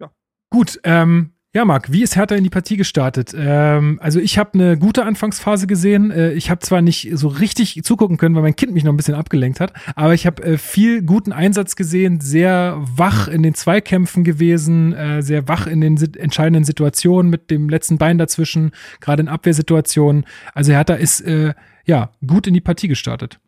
Ja. 0.00 0.10
Gut, 0.50 0.80
ähm, 0.84 1.32
ja, 1.54 1.66
Marc, 1.66 1.92
wie 1.92 2.02
ist 2.02 2.16
Hertha 2.16 2.34
in 2.34 2.44
die 2.44 2.50
Partie 2.50 2.78
gestartet? 2.78 3.34
Ähm, 3.36 3.98
also 4.02 4.18
ich 4.20 4.38
habe 4.38 4.54
eine 4.54 4.78
gute 4.78 5.04
Anfangsphase 5.04 5.66
gesehen. 5.66 6.10
Äh, 6.10 6.32
ich 6.32 6.48
habe 6.48 6.60
zwar 6.60 6.80
nicht 6.80 7.10
so 7.12 7.28
richtig 7.28 7.82
zugucken 7.84 8.16
können, 8.16 8.34
weil 8.34 8.42
mein 8.42 8.56
Kind 8.56 8.72
mich 8.72 8.84
noch 8.84 8.92
ein 8.92 8.96
bisschen 8.96 9.14
abgelenkt 9.14 9.60
hat, 9.60 9.74
aber 9.94 10.14
ich 10.14 10.24
habe 10.24 10.42
äh, 10.42 10.56
viel 10.56 11.02
guten 11.02 11.30
Einsatz 11.30 11.76
gesehen, 11.76 12.20
sehr 12.20 12.78
wach 12.80 13.28
in 13.28 13.42
den 13.42 13.54
Zweikämpfen 13.54 14.24
gewesen, 14.24 14.94
äh, 14.94 15.20
sehr 15.20 15.46
wach 15.46 15.66
in 15.66 15.82
den 15.82 15.98
si 15.98 16.08
entscheidenden 16.16 16.64
Situationen 16.64 17.30
mit 17.30 17.50
dem 17.50 17.68
letzten 17.68 17.98
Bein 17.98 18.16
dazwischen, 18.16 18.72
gerade 19.00 19.20
in 19.20 19.28
Abwehrsituationen. 19.28 20.24
Also 20.54 20.72
Hertha 20.72 20.94
ist 20.94 21.20
äh, 21.20 21.52
ja 21.84 22.12
gut 22.26 22.46
in 22.46 22.54
die 22.54 22.62
Partie 22.62 22.88
gestartet. 22.88 23.40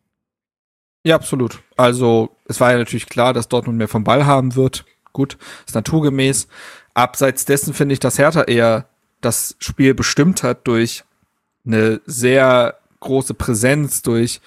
Ja, 1.03 1.15
absolut. 1.15 1.63
Also 1.75 2.35
es 2.45 2.59
war 2.59 2.71
ja 2.71 2.77
natürlich 2.77 3.07
klar, 3.07 3.33
dass 3.33 3.47
Dortmund 3.47 3.79
mehr 3.79 3.87
vom 3.87 4.03
Ball 4.03 4.27
haben 4.27 4.55
wird. 4.55 4.85
Gut, 5.11 5.37
ist 5.65 5.73
naturgemäß. 5.73 6.47
Abseits 6.95 7.45
dessen 7.45 7.75
finde 7.75 7.93
ich, 7.93 7.99
dass 7.99 8.17
Hertha 8.17 8.43
eher 8.43 8.87
das 9.21 9.55
Spiel 9.59 9.93
bestimmt 9.93 10.41
hat 10.41 10.65
durch 10.67 11.03
eine 11.65 12.01
sehr 12.05 12.79
große 13.01 13.33
Präsenz, 13.35 14.01
durch 14.01 14.41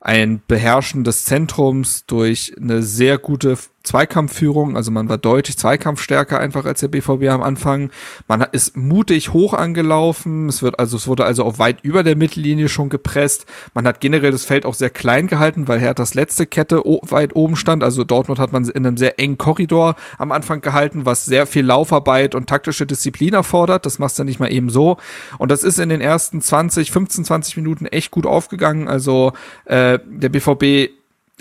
ein 0.00 0.42
Beherrschen 0.48 1.04
des 1.04 1.24
Zentrums, 1.24 2.06
durch 2.06 2.54
eine 2.58 2.82
sehr 2.82 3.18
gute 3.18 3.58
Zweikampfführung, 3.82 4.76
also 4.76 4.90
man 4.90 5.08
war 5.08 5.16
deutlich 5.16 5.56
Zweikampfstärker 5.56 6.38
einfach 6.38 6.66
als 6.66 6.80
der 6.80 6.88
BVB 6.88 7.28
am 7.30 7.42
Anfang. 7.42 7.90
Man 8.28 8.44
ist 8.52 8.76
mutig 8.76 9.32
hoch 9.32 9.54
angelaufen, 9.54 10.50
es 10.50 10.62
wird 10.62 10.78
also 10.78 10.98
es 10.98 11.08
wurde 11.08 11.24
also 11.24 11.44
auch 11.44 11.58
weit 11.58 11.78
über 11.82 12.02
der 12.02 12.14
Mittellinie 12.14 12.68
schon 12.68 12.90
gepresst. 12.90 13.46
Man 13.72 13.86
hat 13.86 14.00
generell 14.00 14.32
das 14.32 14.44
Feld 14.44 14.66
auch 14.66 14.74
sehr 14.74 14.90
klein 14.90 15.28
gehalten, 15.28 15.66
weil 15.66 15.80
Herthas 15.80 16.12
letzte 16.12 16.46
Kette 16.46 16.82
weit 16.84 17.34
oben 17.34 17.56
stand. 17.56 17.82
Also 17.82 18.04
Dortmund 18.04 18.38
hat 18.38 18.52
man 18.52 18.64
in 18.68 18.86
einem 18.86 18.98
sehr 18.98 19.18
engen 19.18 19.38
Korridor 19.38 19.96
am 20.18 20.30
Anfang 20.30 20.60
gehalten, 20.60 21.06
was 21.06 21.24
sehr 21.24 21.46
viel 21.46 21.64
Laufarbeit 21.64 22.34
und 22.34 22.48
taktische 22.48 22.84
Disziplin 22.84 23.32
erfordert. 23.32 23.86
Das 23.86 23.98
machst 23.98 24.18
du 24.18 24.24
nicht 24.24 24.40
mal 24.40 24.52
eben 24.52 24.68
so. 24.68 24.98
Und 25.38 25.50
das 25.50 25.64
ist 25.64 25.78
in 25.78 25.88
den 25.88 26.02
ersten 26.02 26.42
20, 26.42 26.90
15, 26.90 27.24
20 27.24 27.56
Minuten 27.56 27.86
echt 27.86 28.10
gut 28.10 28.26
aufgegangen. 28.26 28.88
Also 28.88 29.32
äh, 29.64 29.98
der 30.04 30.28
BVB 30.28 30.90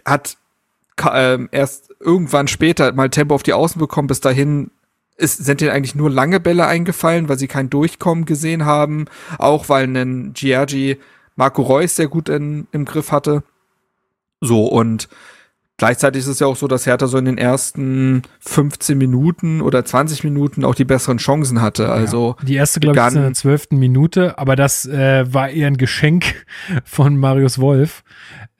hat 0.05 0.37
äh, 1.05 1.39
erst 1.51 1.91
irgendwann 1.99 2.47
später 2.47 2.91
mal 2.93 3.09
Tempo 3.09 3.35
auf 3.35 3.43
die 3.43 3.53
Außen 3.53 3.79
bekommen. 3.79 4.07
Bis 4.07 4.21
dahin 4.21 4.71
ist, 5.17 5.43
sind 5.43 5.61
denen 5.61 5.71
eigentlich 5.71 5.95
nur 5.95 6.09
lange 6.09 6.39
Bälle 6.39 6.65
eingefallen, 6.65 7.29
weil 7.29 7.37
sie 7.37 7.47
kein 7.47 7.69
Durchkommen 7.69 8.25
gesehen 8.25 8.65
haben. 8.65 9.05
Auch 9.37 9.69
weil 9.69 9.85
ein 9.85 10.33
Giorgi 10.33 10.97
Marco 11.35 11.61
Reus 11.61 11.95
sehr 11.95 12.07
gut 12.07 12.29
in, 12.29 12.67
im 12.71 12.85
Griff 12.85 13.11
hatte. 13.11 13.43
So, 14.41 14.65
und 14.65 15.09
gleichzeitig 15.77 16.21
ist 16.21 16.27
es 16.27 16.39
ja 16.39 16.47
auch 16.47 16.55
so, 16.55 16.67
dass 16.67 16.85
Hertha 16.85 17.07
so 17.07 17.17
in 17.17 17.25
den 17.25 17.37
ersten 17.37 18.21
15 18.41 18.97
Minuten 18.97 19.61
oder 19.61 19.83
20 19.83 20.23
Minuten 20.23 20.63
auch 20.63 20.75
die 20.75 20.85
besseren 20.85 21.17
Chancen 21.17 21.61
hatte. 21.61 21.89
Also 21.89 22.35
ja, 22.39 22.45
die 22.45 22.55
erste, 22.55 22.79
glaube 22.79 22.99
ich, 22.99 23.05
ist 23.05 23.15
in 23.15 23.21
der 23.21 23.33
zwölften 23.33 23.77
Minute, 23.77 24.37
aber 24.37 24.55
das 24.55 24.85
äh, 24.85 25.33
war 25.33 25.49
eher 25.49 25.67
ein 25.67 25.77
Geschenk 25.77 26.45
von 26.83 27.17
Marius 27.17 27.59
Wolf. 27.59 28.03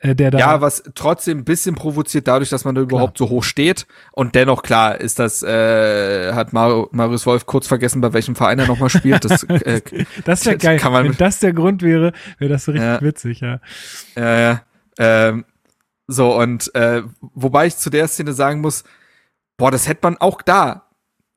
Äh, 0.01 0.15
der 0.15 0.31
da 0.31 0.37
ja, 0.37 0.61
was 0.61 0.83
trotzdem 0.95 1.39
ein 1.39 1.43
bisschen 1.43 1.75
provoziert 1.75 2.27
dadurch, 2.27 2.49
dass 2.49 2.63
man 2.63 2.73
da 2.73 2.81
überhaupt 2.81 3.17
so 3.17 3.29
hoch 3.29 3.43
steht. 3.43 3.85
Und 4.13 4.33
dennoch, 4.33 4.63
klar, 4.63 4.99
ist 4.99 5.19
das, 5.19 5.43
äh, 5.43 6.33
hat 6.33 6.53
Mar 6.53 6.87
Marius 6.91 7.25
Wolf 7.25 7.45
kurz 7.45 7.67
vergessen, 7.67 7.99
bei 7.99 8.13
welchem 8.13 8.35
Verein 8.35 8.59
er 8.59 8.67
nochmal 8.67 8.89
spielt. 8.89 9.25
Das, 9.25 9.43
äh, 9.43 9.81
das 10.23 10.45
wäre 10.45 10.57
geil. 10.57 10.79
Kann 10.79 10.93
man, 10.93 11.03
Wenn 11.05 11.17
das 11.17 11.39
der 11.39 11.51
Grund 11.51 11.81
wäre, 11.81 12.13
wäre 12.37 12.51
das 12.51 12.67
richtig 12.69 12.83
ja, 12.83 13.01
witzig, 13.01 13.41
ja. 13.41 13.59
Ja, 14.15 14.39
ja. 14.39 14.61
Ähm, 14.97 15.45
so, 16.07 16.35
und 16.35 16.73
äh, 16.75 17.03
wobei 17.19 17.67
ich 17.67 17.77
zu 17.77 17.89
der 17.89 18.07
Szene 18.07 18.33
sagen 18.33 18.61
muss, 18.61 18.85
boah, 19.57 19.69
das 19.69 19.87
hätte 19.87 19.99
man 20.03 20.17
auch 20.17 20.41
da 20.41 20.88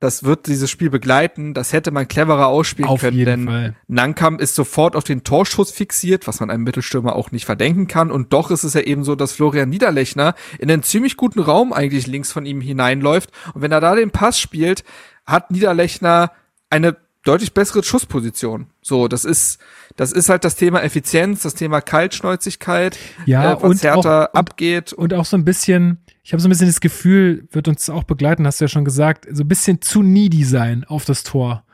das 0.02 0.24
wird 0.24 0.48
dieses 0.48 0.68
Spiel 0.68 0.90
begleiten. 0.90 1.54
Das 1.54 1.72
hätte 1.72 1.92
man 1.92 2.08
cleverer 2.08 2.48
ausspielen 2.48 2.90
auf 2.90 3.02
können, 3.02 3.24
denn 3.24 3.46
Fall. 3.46 3.76
Nankam 3.86 4.40
ist 4.40 4.56
sofort 4.56 4.96
auf 4.96 5.04
den 5.04 5.22
Torschuss 5.22 5.70
fixiert, 5.70 6.26
was 6.26 6.40
man 6.40 6.50
einem 6.50 6.64
Mittelstürmer 6.64 7.14
auch 7.14 7.30
nicht 7.30 7.44
verdenken 7.44 7.86
kann. 7.86 8.10
Und 8.10 8.32
doch 8.32 8.50
ist 8.50 8.64
es 8.64 8.74
ja 8.74 8.80
eben 8.80 9.04
so, 9.04 9.14
dass 9.14 9.30
Florian 9.30 9.68
Niederlechner 9.68 10.34
in 10.58 10.68
einen 10.72 10.82
ziemlich 10.82 11.16
guten 11.16 11.38
Raum 11.38 11.72
eigentlich 11.72 12.08
links 12.08 12.32
von 12.32 12.46
ihm 12.46 12.60
hineinläuft. 12.60 13.30
Und 13.54 13.62
wenn 13.62 13.70
er 13.70 13.80
da 13.80 13.94
den 13.94 14.10
Pass 14.10 14.40
spielt, 14.40 14.82
hat 15.24 15.52
Niederlechner 15.52 16.32
eine 16.68 16.96
deutlich 17.22 17.54
bessere 17.54 17.84
Schussposition. 17.84 18.66
So, 18.80 19.06
das 19.06 19.24
ist, 19.24 19.60
das 19.96 20.12
ist 20.12 20.28
halt 20.28 20.44
das 20.44 20.56
Thema 20.56 20.82
Effizienz, 20.82 21.42
das 21.42 21.54
Thema 21.54 21.80
Kaltschnäuzigkeit, 21.80 22.98
ja, 23.26 23.52
äh, 23.52 23.56
was 23.56 23.62
und 23.62 23.82
härter 23.82 24.30
auch, 24.30 24.34
abgeht. 24.34 24.92
Und, 24.92 25.12
und 25.12 25.18
auch 25.18 25.24
so 25.24 25.36
ein 25.36 25.44
bisschen, 25.44 25.98
ich 26.22 26.32
habe 26.32 26.40
so 26.40 26.48
ein 26.48 26.50
bisschen 26.50 26.66
das 26.66 26.80
Gefühl, 26.80 27.46
wird 27.50 27.68
uns 27.68 27.88
auch 27.90 28.04
begleiten, 28.04 28.46
hast 28.46 28.60
du 28.60 28.64
ja 28.64 28.68
schon 28.68 28.84
gesagt, 28.84 29.26
so 29.30 29.44
ein 29.44 29.48
bisschen 29.48 29.80
zu 29.80 30.02
needy 30.02 30.44
sein 30.44 30.84
auf 30.84 31.04
das 31.04 31.22
Tor. 31.22 31.64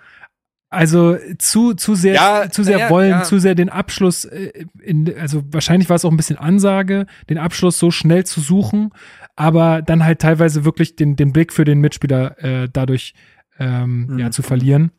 Also 0.71 1.17
zu, 1.39 1.73
zu 1.73 1.95
sehr, 1.95 2.15
ja, 2.15 2.51
zu 2.51 2.63
sehr 2.63 2.79
ja, 2.79 2.91
wollen, 2.91 3.11
ja. 3.11 3.23
zu 3.23 3.39
sehr 3.39 3.55
den 3.55 3.71
Abschluss, 3.71 4.27
äh, 4.27 4.67
in, 4.83 5.15
also 5.19 5.43
wahrscheinlich 5.51 5.89
war 5.89 5.97
es 5.97 6.05
auch 6.05 6.11
ein 6.11 6.17
bisschen 6.19 6.37
Ansage, 6.37 7.07
den 7.31 7.39
Abschluss 7.39 7.79
so 7.79 7.91
schnell 7.91 8.27
zu 8.27 8.41
suchen, 8.41 8.91
aber 9.35 9.81
dann 9.81 10.05
halt 10.05 10.19
teilweise 10.19 10.67
wirklich 10.67 10.95
den, 10.95 11.17
den 11.17 11.33
Blick 11.33 11.55
für 11.55 11.65
den 11.65 11.81
Mitspieler 11.81 12.39
äh, 12.45 12.69
dadurch 12.71 13.15
ähm, 13.59 14.09
mhm. 14.09 14.19
ja, 14.19 14.31
zu 14.31 14.43
verlieren. 14.43 14.91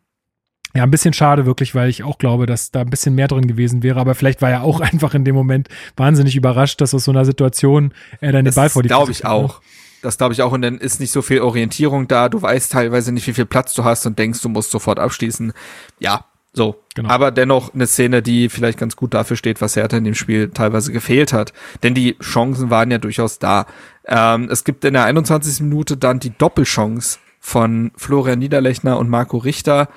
Ja, 0.75 0.83
ein 0.83 0.91
bisschen 0.91 1.13
schade 1.13 1.45
wirklich, 1.45 1.73
weil 1.73 1.89
ich 1.89 2.03
auch 2.03 2.19
glaube, 2.19 2.45
dass 2.45 2.71
da 2.71 2.81
ein 2.81 2.89
bisschen 2.89 3.15
mehr 3.15 3.27
drin 3.27 3.47
gewesen 3.47 3.81
wäre. 3.81 3.99
Aber 3.99 4.13
vielleicht 4.13 4.41
war 4.41 4.51
er 4.51 4.63
auch 4.63 4.79
einfach 4.79 5.13
in 5.13 5.25
dem 5.25 5.35
Moment 5.35 5.67
wahnsinnig 5.97 6.35
überrascht, 6.35 6.79
dass 6.81 6.93
aus 6.93 7.05
so 7.05 7.11
einer 7.11 7.25
Situation 7.25 7.93
er 8.21 8.31
dann 8.31 8.45
den 8.45 8.53
Ball 8.53 8.69
vor 8.69 8.83
die 8.83 8.89
glaube 8.89 9.11
ich 9.11 9.25
auch. 9.25 9.61
Das 10.01 10.17
glaube 10.17 10.33
ich 10.33 10.41
auch. 10.41 10.51
Und 10.51 10.61
dann 10.61 10.77
ist 10.77 10.99
nicht 10.99 11.11
so 11.11 11.21
viel 11.21 11.41
Orientierung 11.41 12.07
da. 12.07 12.29
Du 12.29 12.41
weißt 12.41 12.71
teilweise 12.71 13.11
nicht, 13.11 13.27
wie 13.27 13.33
viel 13.33 13.45
Platz 13.45 13.73
du 13.73 13.83
hast 13.83 14.05
und 14.05 14.17
denkst, 14.17 14.41
du 14.41 14.49
musst 14.49 14.71
sofort 14.71 14.99
abschließen. 14.99 15.51
Ja, 15.99 16.25
so. 16.53 16.81
Genau. 16.95 17.09
Aber 17.09 17.31
dennoch 17.31 17.73
eine 17.73 17.87
Szene, 17.87 18.21
die 18.21 18.49
vielleicht 18.49 18.77
ganz 18.79 18.95
gut 18.95 19.13
dafür 19.13 19.37
steht, 19.37 19.61
was 19.61 19.75
Hertha 19.75 19.97
in 19.97 20.03
dem 20.03 20.15
Spiel 20.15 20.49
teilweise 20.49 20.91
gefehlt 20.91 21.33
hat. 21.33 21.53
Denn 21.83 21.93
die 21.93 22.17
Chancen 22.19 22.69
waren 22.69 22.91
ja 22.91 22.97
durchaus 22.97 23.39
da. 23.39 23.65
Ähm, 24.05 24.49
es 24.49 24.63
gibt 24.63 24.85
in 24.85 24.93
der 24.93 25.03
21. 25.03 25.61
Minute 25.61 25.97
dann 25.97 26.19
die 26.19 26.35
Doppelchance 26.37 27.19
von 27.39 27.91
Florian 27.95 28.39
Niederlechner 28.39 28.97
und 28.97 29.09
Marco 29.09 29.37
Richter 29.37 29.89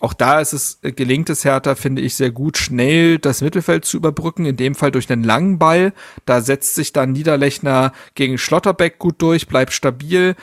auch 0.00 0.14
da 0.14 0.40
ist 0.40 0.54
es, 0.54 0.78
äh, 0.82 0.92
gelingt 0.92 1.30
es 1.30 1.44
Hertha, 1.44 1.74
finde 1.74 2.02
ich, 2.02 2.14
sehr 2.14 2.30
gut, 2.30 2.56
schnell 2.56 3.18
das 3.18 3.42
Mittelfeld 3.42 3.84
zu 3.84 3.98
überbrücken, 3.98 4.46
in 4.46 4.56
dem 4.56 4.74
Fall 4.74 4.90
durch 4.90 5.10
einen 5.10 5.24
langen 5.24 5.58
Ball. 5.58 5.92
Da 6.24 6.40
setzt 6.40 6.74
sich 6.74 6.92
dann 6.92 7.12
Niederlechner 7.12 7.92
gegen 8.14 8.38
Schlotterbeck 8.38 8.98
gut 8.98 9.20
durch, 9.22 9.46
bleibt 9.46 9.72
stabil. 9.72 10.36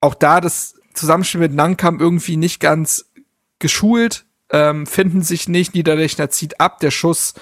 Auch 0.00 0.14
da 0.14 0.40
das 0.40 0.76
Zusammenspiel 0.94 1.40
mit 1.40 1.52
Nankam 1.52 2.00
irgendwie 2.00 2.38
nicht 2.38 2.58
ganz 2.58 3.10
geschult, 3.58 4.24
ähm, 4.50 4.86
finden 4.86 5.22
sich 5.22 5.46
nicht. 5.46 5.74
Niederlechner 5.74 6.30
zieht 6.30 6.58
ab, 6.58 6.80
der 6.80 6.90
Schuss, 6.90 7.34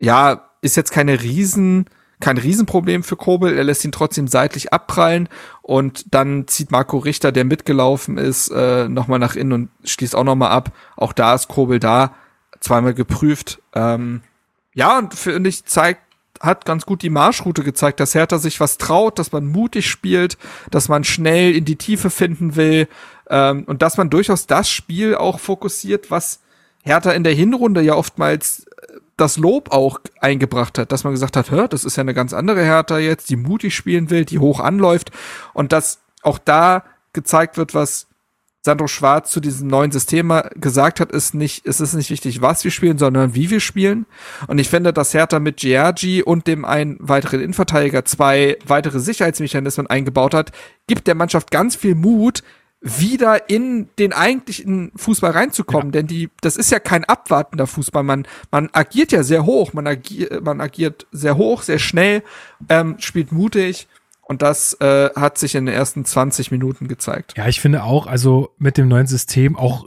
ja, 0.00 0.50
ist 0.62 0.76
jetzt 0.76 0.92
keine 0.92 1.22
riesen 1.22 1.88
kein 2.20 2.38
Riesenproblem 2.38 3.02
für 3.02 3.16
Kobel. 3.16 3.56
Er 3.56 3.64
lässt 3.64 3.84
ihn 3.84 3.92
trotzdem 3.92 4.28
seitlich 4.28 4.72
abprallen 4.72 5.28
und 5.62 6.14
dann 6.14 6.48
zieht 6.48 6.70
Marco 6.70 6.98
Richter, 6.98 7.32
der 7.32 7.44
mitgelaufen 7.44 8.18
ist, 8.18 8.50
äh, 8.50 8.88
nochmal 8.88 9.18
nach 9.18 9.36
innen 9.36 9.52
und 9.52 9.70
schließt 9.84 10.16
auch 10.16 10.24
nochmal 10.24 10.50
ab. 10.50 10.72
Auch 10.96 11.12
da 11.12 11.34
ist 11.34 11.48
Kobel 11.48 11.78
da, 11.78 12.14
zweimal 12.60 12.94
geprüft. 12.94 13.60
Ähm, 13.74 14.22
ja, 14.74 14.98
und 14.98 15.14
finde 15.14 15.48
ich, 15.48 15.64
zeigt, 15.64 16.02
hat 16.40 16.64
ganz 16.64 16.86
gut 16.86 17.02
die 17.02 17.10
Marschroute 17.10 17.62
gezeigt, 17.62 18.00
dass 18.00 18.14
Hertha 18.14 18.38
sich 18.38 18.60
was 18.60 18.78
traut, 18.78 19.18
dass 19.18 19.32
man 19.32 19.46
mutig 19.46 19.88
spielt, 19.88 20.38
dass 20.70 20.88
man 20.88 21.04
schnell 21.04 21.54
in 21.54 21.64
die 21.64 21.76
Tiefe 21.76 22.10
finden 22.10 22.56
will 22.56 22.88
ähm, 23.28 23.64
und 23.64 23.82
dass 23.82 23.96
man 23.96 24.10
durchaus 24.10 24.46
das 24.46 24.70
Spiel 24.70 25.14
auch 25.14 25.40
fokussiert, 25.40 26.10
was 26.10 26.40
Hertha 26.84 27.10
in 27.10 27.24
der 27.24 27.34
Hinrunde 27.34 27.80
ja 27.82 27.94
oftmals 27.94 28.66
das 29.18 29.36
Lob 29.36 29.72
auch 29.72 30.00
eingebracht 30.20 30.78
hat, 30.78 30.92
dass 30.92 31.04
man 31.04 31.12
gesagt 31.12 31.36
hat, 31.36 31.50
hör, 31.50 31.68
das 31.68 31.84
ist 31.84 31.96
ja 31.96 32.00
eine 32.00 32.14
ganz 32.14 32.32
andere 32.32 32.62
Hertha 32.62 32.98
jetzt, 32.98 33.28
die 33.28 33.36
mutig 33.36 33.74
spielen 33.74 34.08
will, 34.08 34.24
die 34.24 34.38
hoch 34.38 34.60
anläuft 34.60 35.10
und 35.52 35.72
dass 35.72 36.00
auch 36.22 36.38
da 36.38 36.84
gezeigt 37.12 37.58
wird, 37.58 37.74
was 37.74 38.06
Sandro 38.62 38.86
Schwarz 38.86 39.30
zu 39.30 39.40
diesem 39.40 39.68
neuen 39.68 39.92
System 39.92 40.32
gesagt 40.56 41.00
hat, 41.00 41.12
ist 41.12 41.34
nicht, 41.34 41.66
es 41.66 41.80
ist 41.80 41.94
nicht 41.94 42.10
wichtig, 42.10 42.42
was 42.42 42.64
wir 42.64 42.70
spielen, 42.70 42.98
sondern 42.98 43.34
wie 43.34 43.50
wir 43.50 43.60
spielen. 43.60 44.06
Und 44.46 44.58
ich 44.58 44.68
finde, 44.68 44.92
dass 44.92 45.14
Hertha 45.14 45.38
mit 45.38 45.58
Giorgi 45.58 46.22
und 46.22 46.46
dem 46.46 46.64
einen 46.64 46.96
weiteren 47.00 47.40
Innenverteidiger 47.40 48.04
zwei 48.04 48.58
weitere 48.66 49.00
Sicherheitsmechanismen 49.00 49.86
eingebaut 49.86 50.34
hat, 50.34 50.52
gibt 50.86 51.06
der 51.06 51.14
Mannschaft 51.14 51.50
ganz 51.50 51.76
viel 51.76 51.94
Mut, 51.94 52.42
wieder 52.80 53.50
in 53.50 53.88
den 53.98 54.12
eigentlichen 54.12 54.92
Fußball 54.94 55.32
reinzukommen, 55.32 55.88
ja. 55.88 55.92
denn 55.92 56.06
die, 56.06 56.30
das 56.40 56.56
ist 56.56 56.70
ja 56.70 56.78
kein 56.78 57.04
abwartender 57.04 57.66
Fußball. 57.66 58.04
Man, 58.04 58.26
man 58.50 58.70
agiert 58.72 59.10
ja 59.10 59.22
sehr 59.22 59.46
hoch, 59.46 59.72
man 59.72 59.86
agiert, 59.86 60.44
man 60.44 60.60
agiert 60.60 61.06
sehr 61.10 61.36
hoch, 61.36 61.62
sehr 61.62 61.78
schnell, 61.78 62.22
ähm, 62.68 62.96
spielt 62.98 63.32
mutig. 63.32 63.88
Und 64.22 64.42
das 64.42 64.74
äh, 64.80 65.08
hat 65.16 65.38
sich 65.38 65.54
in 65.54 65.66
den 65.66 65.74
ersten 65.74 66.04
20 66.04 66.50
Minuten 66.50 66.86
gezeigt. 66.86 67.34
Ja, 67.36 67.48
ich 67.48 67.60
finde 67.60 67.82
auch, 67.82 68.06
also 68.06 68.50
mit 68.58 68.76
dem 68.76 68.86
neuen 68.86 69.06
System 69.06 69.56
auch 69.56 69.86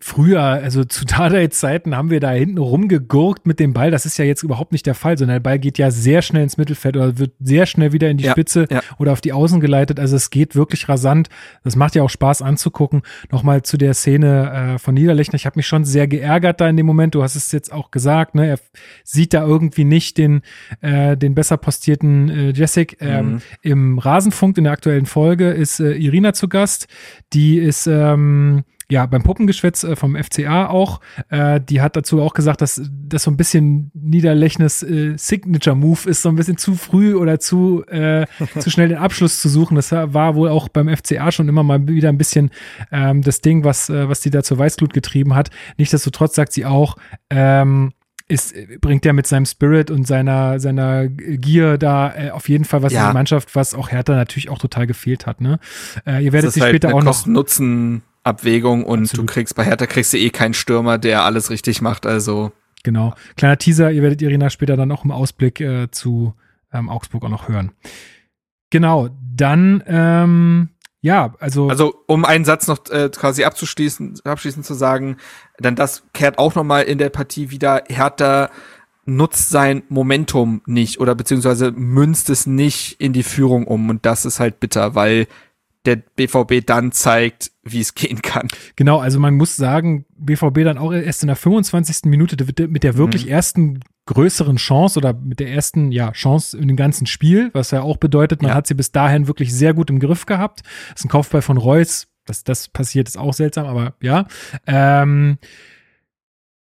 früher, 0.00 0.40
also 0.40 0.84
zu 0.84 1.04
Tadei-Zeiten 1.04 1.96
haben 1.96 2.10
wir 2.10 2.20
da 2.20 2.30
hinten 2.30 2.58
rumgegurkt 2.58 3.46
mit 3.46 3.60
dem 3.60 3.72
Ball. 3.72 3.90
Das 3.90 4.06
ist 4.06 4.18
ja 4.18 4.24
jetzt 4.24 4.42
überhaupt 4.42 4.72
nicht 4.72 4.86
der 4.86 4.94
Fall, 4.94 5.18
sondern 5.18 5.36
der 5.36 5.40
Ball 5.40 5.58
geht 5.58 5.78
ja 5.78 5.90
sehr 5.90 6.22
schnell 6.22 6.42
ins 6.42 6.56
Mittelfeld 6.56 6.96
oder 6.96 7.18
wird 7.18 7.32
sehr 7.40 7.66
schnell 7.66 7.92
wieder 7.92 8.08
in 8.08 8.16
die 8.16 8.24
ja, 8.24 8.32
Spitze 8.32 8.66
ja. 8.70 8.80
oder 8.98 9.12
auf 9.12 9.20
die 9.20 9.32
Außen 9.32 9.60
geleitet. 9.60 9.98
Also 9.98 10.16
es 10.16 10.30
geht 10.30 10.54
wirklich 10.54 10.88
rasant. 10.88 11.28
Das 11.64 11.76
macht 11.76 11.94
ja 11.94 12.02
auch 12.02 12.10
Spaß 12.10 12.42
anzugucken. 12.42 13.02
Nochmal 13.30 13.62
zu 13.62 13.76
der 13.76 13.94
Szene 13.94 14.74
äh, 14.74 14.78
von 14.78 14.94
Niederlechner. 14.94 15.34
Ich 15.34 15.46
habe 15.46 15.58
mich 15.58 15.66
schon 15.66 15.84
sehr 15.84 16.06
geärgert 16.06 16.60
da 16.60 16.68
in 16.68 16.76
dem 16.76 16.86
Moment. 16.86 17.14
Du 17.14 17.22
hast 17.22 17.34
es 17.34 17.50
jetzt 17.52 17.72
auch 17.72 17.90
gesagt. 17.90 18.34
Ne? 18.34 18.46
Er 18.46 18.58
sieht 19.04 19.34
da 19.34 19.44
irgendwie 19.44 19.84
nicht 19.84 20.18
den, 20.18 20.42
äh, 20.80 21.16
den 21.16 21.34
besser 21.34 21.56
postierten 21.56 22.28
äh, 22.28 22.50
Jessic. 22.50 22.98
Ähm, 23.00 23.32
mhm. 23.32 23.42
Im 23.62 23.98
Rasenfunk 23.98 24.58
in 24.58 24.64
der 24.64 24.72
aktuellen 24.72 25.06
Folge 25.06 25.50
ist 25.50 25.80
äh, 25.80 25.92
Irina 25.92 26.32
zu 26.32 26.48
Gast. 26.48 26.86
Die 27.32 27.58
ist 27.58 27.86
ähm, 27.86 28.64
ja, 28.90 29.04
beim 29.06 29.22
Puppengeschwätz 29.22 29.84
äh, 29.84 29.96
vom 29.96 30.16
FCA 30.16 30.68
auch. 30.68 31.00
Äh, 31.28 31.60
die 31.60 31.80
hat 31.82 31.94
dazu 31.96 32.22
auch 32.22 32.32
gesagt, 32.32 32.62
dass 32.62 32.80
das 33.08 33.22
so 33.24 33.30
ein 33.30 33.36
bisschen 33.36 33.90
Niederlechnes 33.94 34.82
äh, 34.82 35.14
Signature-Move 35.16 36.08
ist, 36.08 36.22
so 36.22 36.28
ein 36.30 36.36
bisschen 36.36 36.56
zu 36.56 36.74
früh 36.74 37.14
oder 37.14 37.38
zu, 37.38 37.84
äh, 37.86 38.26
zu 38.58 38.70
schnell 38.70 38.88
den 38.88 38.98
Abschluss 38.98 39.40
zu 39.42 39.48
suchen. 39.50 39.74
Das 39.74 39.92
war 39.92 40.34
wohl 40.34 40.48
auch 40.48 40.68
beim 40.68 40.88
FCA 40.88 41.30
schon 41.32 41.48
immer 41.48 41.62
mal 41.62 41.86
wieder 41.86 42.08
ein 42.08 42.18
bisschen 42.18 42.50
ähm, 42.90 43.20
das 43.22 43.40
Ding, 43.42 43.62
was, 43.64 43.90
äh, 43.90 44.08
was 44.08 44.20
die 44.20 44.30
da 44.30 44.42
zur 44.42 44.58
Weißglut 44.58 44.94
getrieben 44.94 45.34
hat. 45.34 45.50
Nichtsdestotrotz 45.76 46.34
sagt 46.34 46.52
sie 46.52 46.64
auch, 46.64 46.96
ähm, 47.28 47.92
ist, 48.26 48.54
bringt 48.80 49.06
er 49.06 49.14
mit 49.14 49.26
seinem 49.26 49.46
Spirit 49.46 49.90
und 49.90 50.06
seiner, 50.06 50.60
seiner 50.60 51.08
Gier 51.08 51.78
da 51.78 52.14
äh, 52.14 52.30
auf 52.30 52.48
jeden 52.48 52.64
Fall 52.64 52.82
was 52.82 52.92
Ja. 52.92 53.04
in 53.04 53.10
die 53.10 53.14
Mannschaft, 53.14 53.54
was 53.54 53.74
auch 53.74 53.90
Hertha 53.90 54.14
natürlich 54.14 54.50
auch 54.50 54.58
total 54.58 54.86
gefehlt 54.86 55.26
hat. 55.26 55.40
Ne? 55.40 55.58
Äh, 56.06 56.24
ihr 56.24 56.32
werdet 56.32 56.52
sie 56.52 56.60
halt 56.60 56.70
später 56.70 56.94
auch 56.94 57.02
noch. 57.02 57.26
Kosten-Nutzen-Abwägung 58.28 58.84
und 58.84 59.02
Absolut. 59.02 59.28
du 59.28 59.32
kriegst 59.32 59.54
bei 59.54 59.64
Hertha 59.64 59.86
kriegst 59.86 60.12
du 60.12 60.18
eh 60.18 60.30
keinen 60.30 60.54
Stürmer, 60.54 60.98
der 60.98 61.24
alles 61.24 61.50
richtig 61.50 61.80
macht. 61.80 62.06
Also 62.06 62.52
Genau. 62.84 63.14
Kleiner 63.36 63.58
Teaser, 63.58 63.90
ihr 63.90 64.02
werdet 64.02 64.22
Irina 64.22 64.50
später 64.50 64.76
dann 64.76 64.92
auch 64.92 65.04
im 65.04 65.10
Ausblick 65.10 65.60
äh, 65.60 65.90
zu 65.90 66.34
ähm, 66.72 66.88
Augsburg 66.88 67.24
auch 67.24 67.28
noch 67.28 67.48
hören. 67.48 67.72
Genau, 68.70 69.08
dann, 69.34 69.82
ähm, 69.86 70.68
ja, 71.00 71.34
also, 71.40 71.68
Also, 71.68 71.94
um 72.06 72.24
einen 72.24 72.44
Satz 72.44 72.68
noch 72.68 72.88
äh, 72.90 73.10
quasi 73.10 73.44
abzuschließen, 73.44 74.20
abschließend 74.24 74.64
zu 74.64 74.74
sagen, 74.74 75.16
dann 75.58 75.74
das 75.74 76.04
kehrt 76.12 76.38
auch 76.38 76.54
nochmal 76.54 76.84
in 76.84 76.98
der 76.98 77.08
Partie 77.08 77.50
wieder. 77.50 77.82
Hertha 77.88 78.48
nutzt 79.04 79.48
sein 79.50 79.82
Momentum 79.88 80.62
nicht 80.66 81.00
oder 81.00 81.14
beziehungsweise 81.14 81.72
münzt 81.72 82.30
es 82.30 82.46
nicht 82.46 83.00
in 83.00 83.12
die 83.12 83.22
Führung 83.22 83.66
um 83.66 83.88
und 83.90 84.06
das 84.06 84.24
ist 84.24 84.38
halt 84.38 84.60
bitter, 84.60 84.94
weil 84.94 85.26
der 85.86 85.96
BVB 85.96 86.64
dann 86.66 86.92
zeigt, 86.92 87.50
wie 87.62 87.80
es 87.80 87.94
gehen 87.94 88.20
kann. 88.22 88.48
genau, 88.76 88.98
also 88.98 89.18
man 89.20 89.34
muss 89.36 89.56
sagen, 89.56 90.04
BVB 90.16 90.64
dann 90.64 90.78
auch 90.78 90.92
erst 90.92 91.22
in 91.22 91.28
der 91.28 91.36
25. 91.36 92.04
Minute 92.10 92.36
mit 92.68 92.82
der 92.82 92.96
wirklich 92.96 93.24
Mhm. 93.26 93.30
ersten 93.30 93.80
größeren 94.06 94.56
Chance 94.56 94.98
oder 94.98 95.12
mit 95.12 95.38
der 95.38 95.50
ersten 95.50 95.92
ja, 95.92 96.12
Chance 96.12 96.56
in 96.58 96.66
dem 96.68 96.76
ganzen 96.76 97.06
Spiel, 97.06 97.50
was 97.52 97.70
ja 97.72 97.82
auch 97.82 97.98
bedeutet, 97.98 98.40
man 98.42 98.50
Ja. 98.50 98.54
hat 98.54 98.66
sie 98.66 98.74
bis 98.74 98.90
dahin 98.90 99.26
wirklich 99.26 99.52
sehr 99.54 99.74
gut 99.74 99.90
im 99.90 99.98
Griff 99.98 100.24
gehabt. 100.26 100.62
Das 100.90 101.00
ist 101.00 101.04
ein 101.04 101.10
Kopfball 101.10 101.42
von 101.42 101.58
Reus, 101.58 102.06
dass 102.24 102.42
das 102.42 102.68
passiert, 102.68 103.06
ist 103.08 103.18
auch 103.18 103.34
seltsam, 103.34 103.66
aber 103.66 103.94
ja. 104.00 104.26
Ähm, 104.66 105.38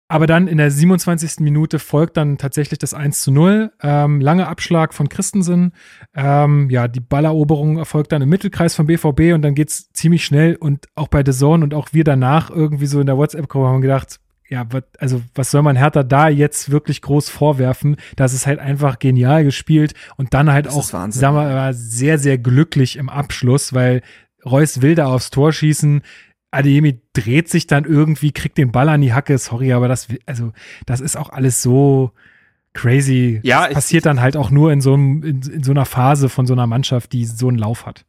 aber 0.07 0.25
dann 0.25 0.47
in 0.47 0.57
der 0.57 0.71
27. 0.71 1.39
Minute 1.41 1.79
folgt 1.79 2.15
dann 2.17 2.37
tatsächlich 2.37 2.79
das 2.79 2.93
1 2.93 3.23
zu 3.23 3.31
0. 3.31 3.71
Ähm, 3.81 4.21
lange 4.21 4.47
Abschlag 4.47 4.93
von 4.93 5.09
Christensen. 5.09 5.73
Ähm, 6.15 6.69
ja, 6.69 6.87
die 6.87 7.01
Balleroberung 7.01 7.77
erfolgt 7.77 8.11
dann 8.13 8.21
im 8.21 8.29
Mittelkreis 8.29 8.75
vom 8.75 8.87
BVB 8.87 9.33
und 9.33 9.41
dann 9.41 9.55
geht's 9.55 9.91
ziemlich 9.91 10.23
schnell 10.23 10.55
und 10.55 10.87
auch 10.95 11.09
bei 11.09 11.23
The 11.25 11.33
Zone 11.33 11.63
und 11.63 11.73
auch 11.73 11.89
wir 11.91 12.05
danach 12.05 12.49
irgendwie 12.49 12.85
so 12.85 13.01
in 13.01 13.05
der 13.05 13.17
WhatsApp-Gruppe 13.17 13.67
haben 13.67 13.81
gedacht, 13.81 14.19
ja, 14.49 14.65
also 14.97 15.21
was 15.35 15.51
soll 15.51 15.61
man 15.61 15.75
Hertha 15.75 16.03
da 16.03 16.29
jetzt 16.29 16.71
wirklich 16.71 17.01
groß 17.01 17.29
vorwerfen? 17.29 17.97
Das 18.15 18.33
ist 18.33 18.47
halt 18.47 18.59
einfach 18.59 18.99
genial 18.99 19.43
gespielt 19.43 19.93
und 20.15 20.33
dann 20.33 20.51
halt 20.51 20.67
Das 20.67 20.75
auch, 20.75 20.83
sagen 20.83 21.35
wir 21.35 21.43
mal, 21.43 21.73
sehr, 21.73 22.17
sehr 22.17 22.37
glücklich 22.37 22.95
im 22.95 23.09
Abschluss, 23.09 23.73
weil 23.73 24.01
Reus 24.45 24.81
will 24.81 24.95
da 24.95 25.07
aufs 25.07 25.31
Tor 25.31 25.51
schießen. 25.51 26.01
Adeyemi 26.51 27.01
dreht 27.13 27.49
sich 27.49 27.67
dann 27.67 27.85
irgendwie, 27.85 28.31
kriegt 28.31 28.57
den 28.57 28.71
Ball 28.71 28.89
an 28.89 29.01
die 29.01 29.13
Hacke. 29.13 29.37
Sorry, 29.37 29.73
aber 29.73 29.87
das, 29.87 30.07
also, 30.25 30.53
das 30.85 31.01
ist 31.01 31.17
auch 31.17 31.29
alles 31.29 31.61
so 31.61 32.11
crazy. 32.73 33.39
Ja, 33.43 33.65
das 33.65 33.73
passiert 33.73 34.05
dann 34.05 34.21
halt 34.21 34.37
auch 34.37 34.49
nur 34.49 34.71
in 34.71 34.81
so, 34.81 34.93
einem, 34.93 35.23
in, 35.23 35.41
in 35.41 35.63
so 35.63 35.71
einer 35.71 35.85
Phase 35.85 36.29
von 36.29 36.45
so 36.45 36.53
einer 36.53 36.67
Mannschaft, 36.67 37.11
die 37.11 37.25
so 37.25 37.47
einen 37.49 37.57
Lauf 37.57 37.85
hat. 37.85 38.05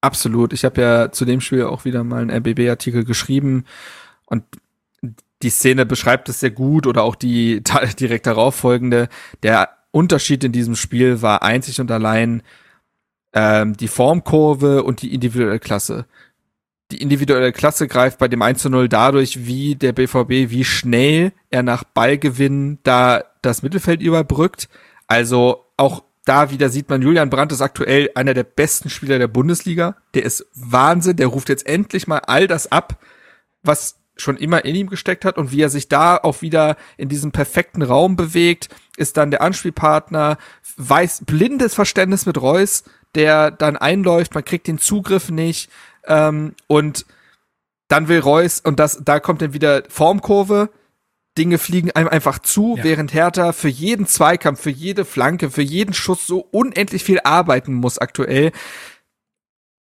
Absolut. 0.00 0.52
Ich 0.52 0.64
habe 0.64 0.80
ja 0.80 1.12
zu 1.12 1.24
dem 1.24 1.40
Spiel 1.40 1.64
auch 1.64 1.84
wieder 1.84 2.02
mal 2.02 2.22
einen 2.22 2.30
RBB-Artikel 2.30 3.04
geschrieben 3.04 3.64
und 4.26 4.44
die 5.42 5.50
Szene 5.50 5.86
beschreibt 5.86 6.28
es 6.28 6.40
sehr 6.40 6.50
gut 6.50 6.86
oder 6.86 7.02
auch 7.02 7.14
die 7.14 7.62
direkt 8.00 8.26
darauf 8.26 8.54
folgende. 8.54 9.08
Der 9.42 9.70
Unterschied 9.90 10.42
in 10.44 10.52
diesem 10.52 10.74
Spiel 10.74 11.22
war 11.22 11.42
einzig 11.42 11.80
und 11.80 11.90
allein 11.90 12.42
ähm, 13.32 13.76
die 13.76 13.88
Formkurve 13.88 14.82
und 14.82 15.02
die 15.02 15.14
individuelle 15.14 15.58
Klasse. 15.58 16.06
Die 16.92 17.00
individuelle 17.00 17.52
Klasse 17.52 17.88
greift 17.88 18.18
bei 18.18 18.28
dem 18.28 18.42
1 18.42 18.60
zu 18.60 18.68
0 18.68 18.86
dadurch, 18.86 19.46
wie 19.46 19.76
der 19.76 19.94
BVB, 19.94 20.50
wie 20.50 20.62
schnell 20.62 21.32
er 21.48 21.62
nach 21.62 21.84
Ballgewinn 21.84 22.80
da 22.82 23.24
das 23.40 23.62
Mittelfeld 23.62 24.02
überbrückt. 24.02 24.68
Also 25.06 25.64
auch 25.78 26.02
da 26.26 26.50
wieder 26.50 26.68
sieht 26.68 26.90
man, 26.90 27.00
Julian 27.00 27.30
Brandt 27.30 27.50
ist 27.50 27.62
aktuell 27.62 28.10
einer 28.14 28.34
der 28.34 28.44
besten 28.44 28.90
Spieler 28.90 29.18
der 29.18 29.28
Bundesliga. 29.28 29.96
Der 30.12 30.24
ist 30.24 30.46
Wahnsinn, 30.54 31.16
der 31.16 31.28
ruft 31.28 31.48
jetzt 31.48 31.66
endlich 31.66 32.06
mal 32.06 32.18
all 32.18 32.46
das 32.46 32.70
ab, 32.70 32.98
was 33.62 33.96
schon 34.16 34.36
immer 34.36 34.66
in 34.66 34.74
ihm 34.74 34.90
gesteckt 34.90 35.24
hat 35.24 35.38
und 35.38 35.50
wie 35.50 35.62
er 35.62 35.70
sich 35.70 35.88
da 35.88 36.18
auch 36.18 36.42
wieder 36.42 36.76
in 36.98 37.08
diesem 37.08 37.32
perfekten 37.32 37.80
Raum 37.80 38.16
bewegt, 38.16 38.68
ist 38.98 39.16
dann 39.16 39.30
der 39.30 39.40
Anspielpartner, 39.40 40.36
weiß 40.76 41.22
blindes 41.24 41.74
Verständnis 41.74 42.26
mit 42.26 42.40
Reus, 42.40 42.84
der 43.14 43.50
dann 43.50 43.78
einläuft, 43.78 44.34
man 44.34 44.44
kriegt 44.44 44.66
den 44.66 44.78
Zugriff 44.78 45.30
nicht 45.30 45.70
ähm, 46.06 46.54
und 46.66 47.06
dann 47.88 48.08
will 48.08 48.20
Reus 48.20 48.60
und 48.60 48.78
das 48.80 49.00
da 49.04 49.20
kommt 49.20 49.42
dann 49.42 49.52
wieder 49.52 49.82
Formkurve, 49.88 50.70
Dinge 51.38 51.58
fliegen 51.58 51.90
einem 51.92 52.08
einfach 52.08 52.38
zu, 52.38 52.76
Ja. 52.78 52.84
während 52.84 53.12
Hertha 53.14 53.52
für 53.52 53.68
jeden 53.68 54.06
Zweikampf, 54.06 54.60
für 54.60 54.70
jede 54.70 55.04
Flanke, 55.04 55.50
für 55.50 55.62
jeden 55.62 55.94
Schuss 55.94 56.26
so 56.26 56.40
unendlich 56.50 57.04
viel 57.04 57.20
arbeiten 57.24 57.74
muss 57.74 57.98
aktuell. 57.98 58.52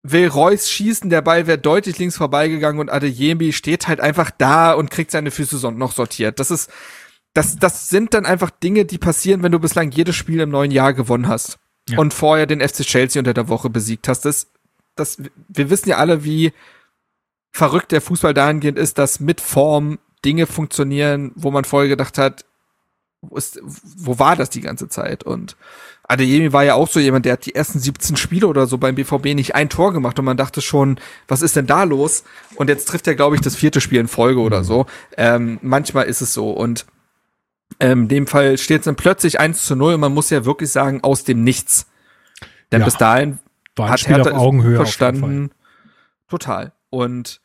Will 0.03 0.29
Reus 0.29 0.71
schießen, 0.71 1.11
der 1.11 1.21
Ball 1.23 1.47
wäre 1.47 1.59
deutlich 1.59 1.99
links 1.99 2.17
vorbeigegangen 2.17 2.81
und 2.81 2.89
Adeyemi 2.91 3.53
steht 3.53 3.87
halt 3.87 4.01
einfach 4.01 4.31
da 4.31 4.73
und 4.73 4.91
kriegt 4.91 5.11
seine 5.11 5.31
Füße 5.31 5.71
noch 5.73 5.93
sortiert. 5.93 6.41
Das 6.41 6.51
ist, 6.51 6.71
das, 7.35 7.57
das 7.57 7.91
sind 7.91 8.15
dann 8.15 8.25
einfach 8.27 8.51
Dinge, 8.51 8.87
die 8.87 8.97
passieren, 8.99 9.43
wenn 9.43 9.53
du 9.53 9.59
bislang 9.59 9.91
jedes 9.91 10.17
Spiel 10.17 10.41
im 10.41 10.49
neuen 10.51 10.71
Jahr 10.71 10.95
gewonnen 10.95 11.29
hast 11.29 11.59
Ja. 11.89 11.99
und 11.99 12.15
vorher 12.15 12.47
den 12.47 12.61
FC 12.67 12.83
Chelsea 12.83 13.21
unter 13.21 13.35
der 13.35 13.49
Woche 13.49 13.69
besiegt 13.69 14.09
hast. 14.09 14.23
Das, 14.25 14.47
das, 15.01 15.19
wir 15.49 15.71
wissen 15.71 15.89
ja 15.89 15.97
alle, 15.97 16.25
wie 16.25 16.53
verrückt 17.53 17.93
der 17.93 18.01
Fußball 18.01 18.35
dahingehend 18.35 18.79
ist, 18.79 18.99
dass 18.99 19.21
mit 19.21 19.41
Form 19.41 19.99
Dinge 20.25 20.47
funktionieren, 20.47 21.33
wo 21.35 21.51
man 21.51 21.65
vorher 21.65 21.89
gedacht 21.89 22.19
hat, 22.19 22.45
wo, 23.23 23.37
ist, 23.37 23.61
wo 23.63 24.19
war 24.19 24.37
das 24.37 24.51
die 24.51 24.61
ganze 24.61 24.89
Zeit? 24.89 25.25
Und 25.25 25.57
Adeyemi 26.05 26.53
war 26.53 26.65
ja 26.65 26.75
auch 26.75 26.89
so 26.89 27.01
jemand, 27.01 27.25
der 27.27 27.35
hat 27.35 27.47
die 27.47 27.55
ersten 27.55 27.79
17 27.79 28.17
Spiele 28.17 28.47
oder 28.47 28.67
so 28.67 28.79
beim 28.79 28.95
BVB 28.95 29.35
nicht 29.35 29.55
ein 29.55 29.69
Tor 29.69 29.93
gemacht 29.93 30.19
und 30.19 30.25
man 30.25 30.37
dachte 30.37 30.61
schon, 30.61 30.99
was 31.29 31.43
ist 31.43 31.57
denn 31.57 31.67
da 31.67 31.85
los? 31.85 32.25
Und 32.57 32.69
jetzt 32.69 32.87
trifft 32.89 33.07
er, 33.07 33.15
glaube 33.15 33.37
ich, 33.37 33.43
das 33.43 33.57
vierte 33.57 33.81
Spiel 33.81 34.01
in 34.01 34.09
Folge 34.09 34.41
oder 34.41 34.65
so. 34.65 34.87
Ähm, 35.17 35.59
manchmal 35.63 36.07
ist 36.07 36.21
es 36.21 36.33
so 36.33 36.51
und 36.51 36.87
ähm, 37.79 38.03
in 38.03 38.09
dem 38.09 38.27
Fall 38.27 38.59
steht 38.59 38.81
es 38.81 38.85
dann 38.87 38.97
plötzlich 38.97 39.39
1 39.39 39.65
zu 39.65 39.77
0 39.77 39.95
und 39.95 40.01
man 40.01 40.15
muss 40.15 40.31
ja 40.31 40.45
wirklich 40.45 40.71
sagen, 40.71 41.03
aus 41.03 41.25
dem 41.25 41.45
Nichts. 41.45 41.87
Denn 42.73 42.81
Ja. 42.81 42.85
bis 42.85 42.97
dahin 42.97 43.39
War 43.81 43.87
ein 43.87 43.93
hat 43.93 44.01
Spiel 44.01 44.17
Hertha 44.17 44.31
auf 44.31 44.39
Augenhöhe. 44.39 44.79
auf 44.79 44.87
verstanden. 44.87 45.51
Total. 46.29 46.73
Und 46.91 47.41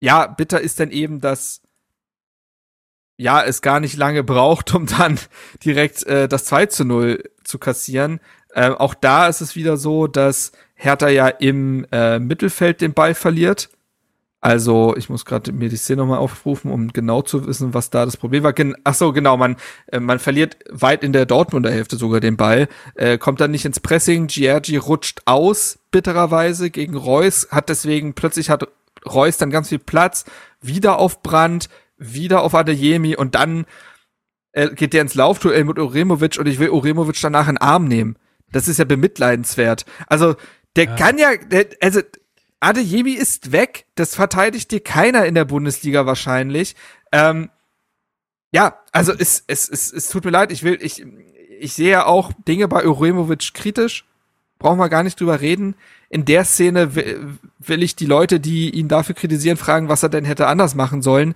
ja, 0.00 0.26
bitter 0.26 0.60
ist 0.60 0.80
dann 0.80 0.90
eben, 0.90 1.20
dass 1.20 1.62
ja, 3.16 3.42
es 3.42 3.62
gar 3.62 3.80
nicht 3.80 3.96
lange 3.96 4.22
braucht, 4.22 4.74
um 4.74 4.86
dann 4.86 5.18
direkt 5.64 6.04
äh, 6.04 6.28
das 6.28 6.44
2 6.46 6.66
zu 6.66 6.84
0 6.84 7.22
zu 7.44 7.58
kassieren. 7.58 8.20
Ähm, 8.54 8.74
auch 8.74 8.94
da 8.94 9.28
ist 9.28 9.40
es 9.40 9.56
wieder 9.56 9.76
so, 9.76 10.06
dass 10.06 10.52
Hertha 10.74 11.08
ja 11.08 11.28
im 11.28 11.86
äh, 11.92 12.18
Mittelfeld 12.18 12.80
den 12.80 12.94
Ball 12.94 13.14
verliert. 13.14 13.68
Also, 14.40 14.94
ich 14.96 15.08
muss 15.08 15.24
gerade 15.24 15.50
mir 15.50 15.68
die 15.68 15.76
Szene 15.76 16.02
nochmal 16.02 16.18
aufrufen, 16.18 16.70
um 16.70 16.92
genau 16.92 17.22
zu 17.22 17.46
wissen, 17.46 17.74
was 17.74 17.90
da 17.90 18.04
das 18.04 18.16
Problem 18.16 18.44
war. 18.44 18.52
Gen 18.52 18.76
Ach 18.84 18.94
so, 18.94 19.12
genau, 19.12 19.36
man, 19.36 19.56
äh, 19.88 19.98
man 19.98 20.20
verliert 20.20 20.58
weit 20.70 21.02
in 21.02 21.12
der 21.12 21.26
Dortmunder 21.26 21.72
Hälfte 21.72 21.96
sogar 21.96 22.20
den 22.20 22.36
Ball, 22.36 22.68
äh, 22.94 23.18
kommt 23.18 23.40
dann 23.40 23.50
nicht 23.50 23.64
ins 23.64 23.80
Pressing, 23.80 24.28
Giorgi 24.28 24.76
rutscht 24.76 25.22
aus, 25.24 25.80
bittererweise, 25.90 26.70
gegen 26.70 26.96
Reus, 26.96 27.48
hat 27.50 27.68
deswegen, 27.68 28.14
plötzlich 28.14 28.48
hat 28.48 28.68
Reus 29.04 29.38
dann 29.38 29.50
ganz 29.50 29.70
viel 29.70 29.80
Platz, 29.80 30.24
wieder 30.60 30.98
auf 31.00 31.22
Brand, 31.22 31.68
wieder 31.96 32.42
auf 32.42 32.54
Adeyemi 32.54 33.16
und 33.16 33.34
dann 33.34 33.66
äh, 34.52 34.70
geht 34.70 34.92
der 34.92 35.02
ins 35.02 35.14
Laufduell 35.14 35.64
mit 35.64 35.80
Uremovic 35.80 36.38
und 36.38 36.46
ich 36.46 36.60
will 36.60 36.70
Uremovic 36.70 37.20
danach 37.20 37.48
in 37.48 37.56
den 37.56 37.60
Arm 37.60 37.86
nehmen. 37.86 38.16
Das 38.52 38.68
ist 38.68 38.78
ja 38.78 38.84
bemitleidenswert. 38.84 39.84
Also, 40.06 40.36
der 40.76 40.84
Ja. 40.84 40.94
kann 40.94 41.18
ja, 41.18 41.36
der, 41.36 41.66
also, 41.80 42.00
Adeyemi 42.60 43.12
ist 43.12 43.52
weg. 43.52 43.86
Das 43.94 44.14
verteidigt 44.14 44.70
dir 44.70 44.80
keiner 44.80 45.26
in 45.26 45.34
der 45.34 45.44
Bundesliga 45.44 46.06
wahrscheinlich. 46.06 46.74
Ähm, 47.12 47.50
ja, 48.50 48.78
also 48.92 49.12
es, 49.12 49.44
es, 49.46 49.68
es, 49.68 49.92
es 49.92 50.08
tut 50.08 50.24
mir 50.24 50.30
leid. 50.30 50.50
Ich 50.52 50.62
will, 50.62 50.78
ich, 50.80 51.04
ich 51.60 51.74
sehe 51.74 51.90
ja 51.90 52.06
auch 52.06 52.32
Dinge 52.46 52.68
bei 52.68 52.86
Uremovic 52.86 53.54
kritisch. 53.54 54.04
Brauchen 54.58 54.78
wir 54.78 54.88
gar 54.88 55.02
nicht 55.04 55.20
drüber 55.20 55.40
reden. 55.40 55.76
In 56.08 56.24
der 56.24 56.44
Szene 56.44 56.94
will, 56.94 57.38
will 57.58 57.82
ich 57.82 57.94
die 57.94 58.06
Leute, 58.06 58.40
die 58.40 58.70
ihn 58.70 58.88
dafür 58.88 59.14
kritisieren, 59.14 59.56
fragen, 59.56 59.88
was 59.88 60.02
er 60.02 60.08
denn 60.08 60.24
hätte 60.24 60.48
anders 60.48 60.74
machen 60.74 61.02
sollen. 61.02 61.34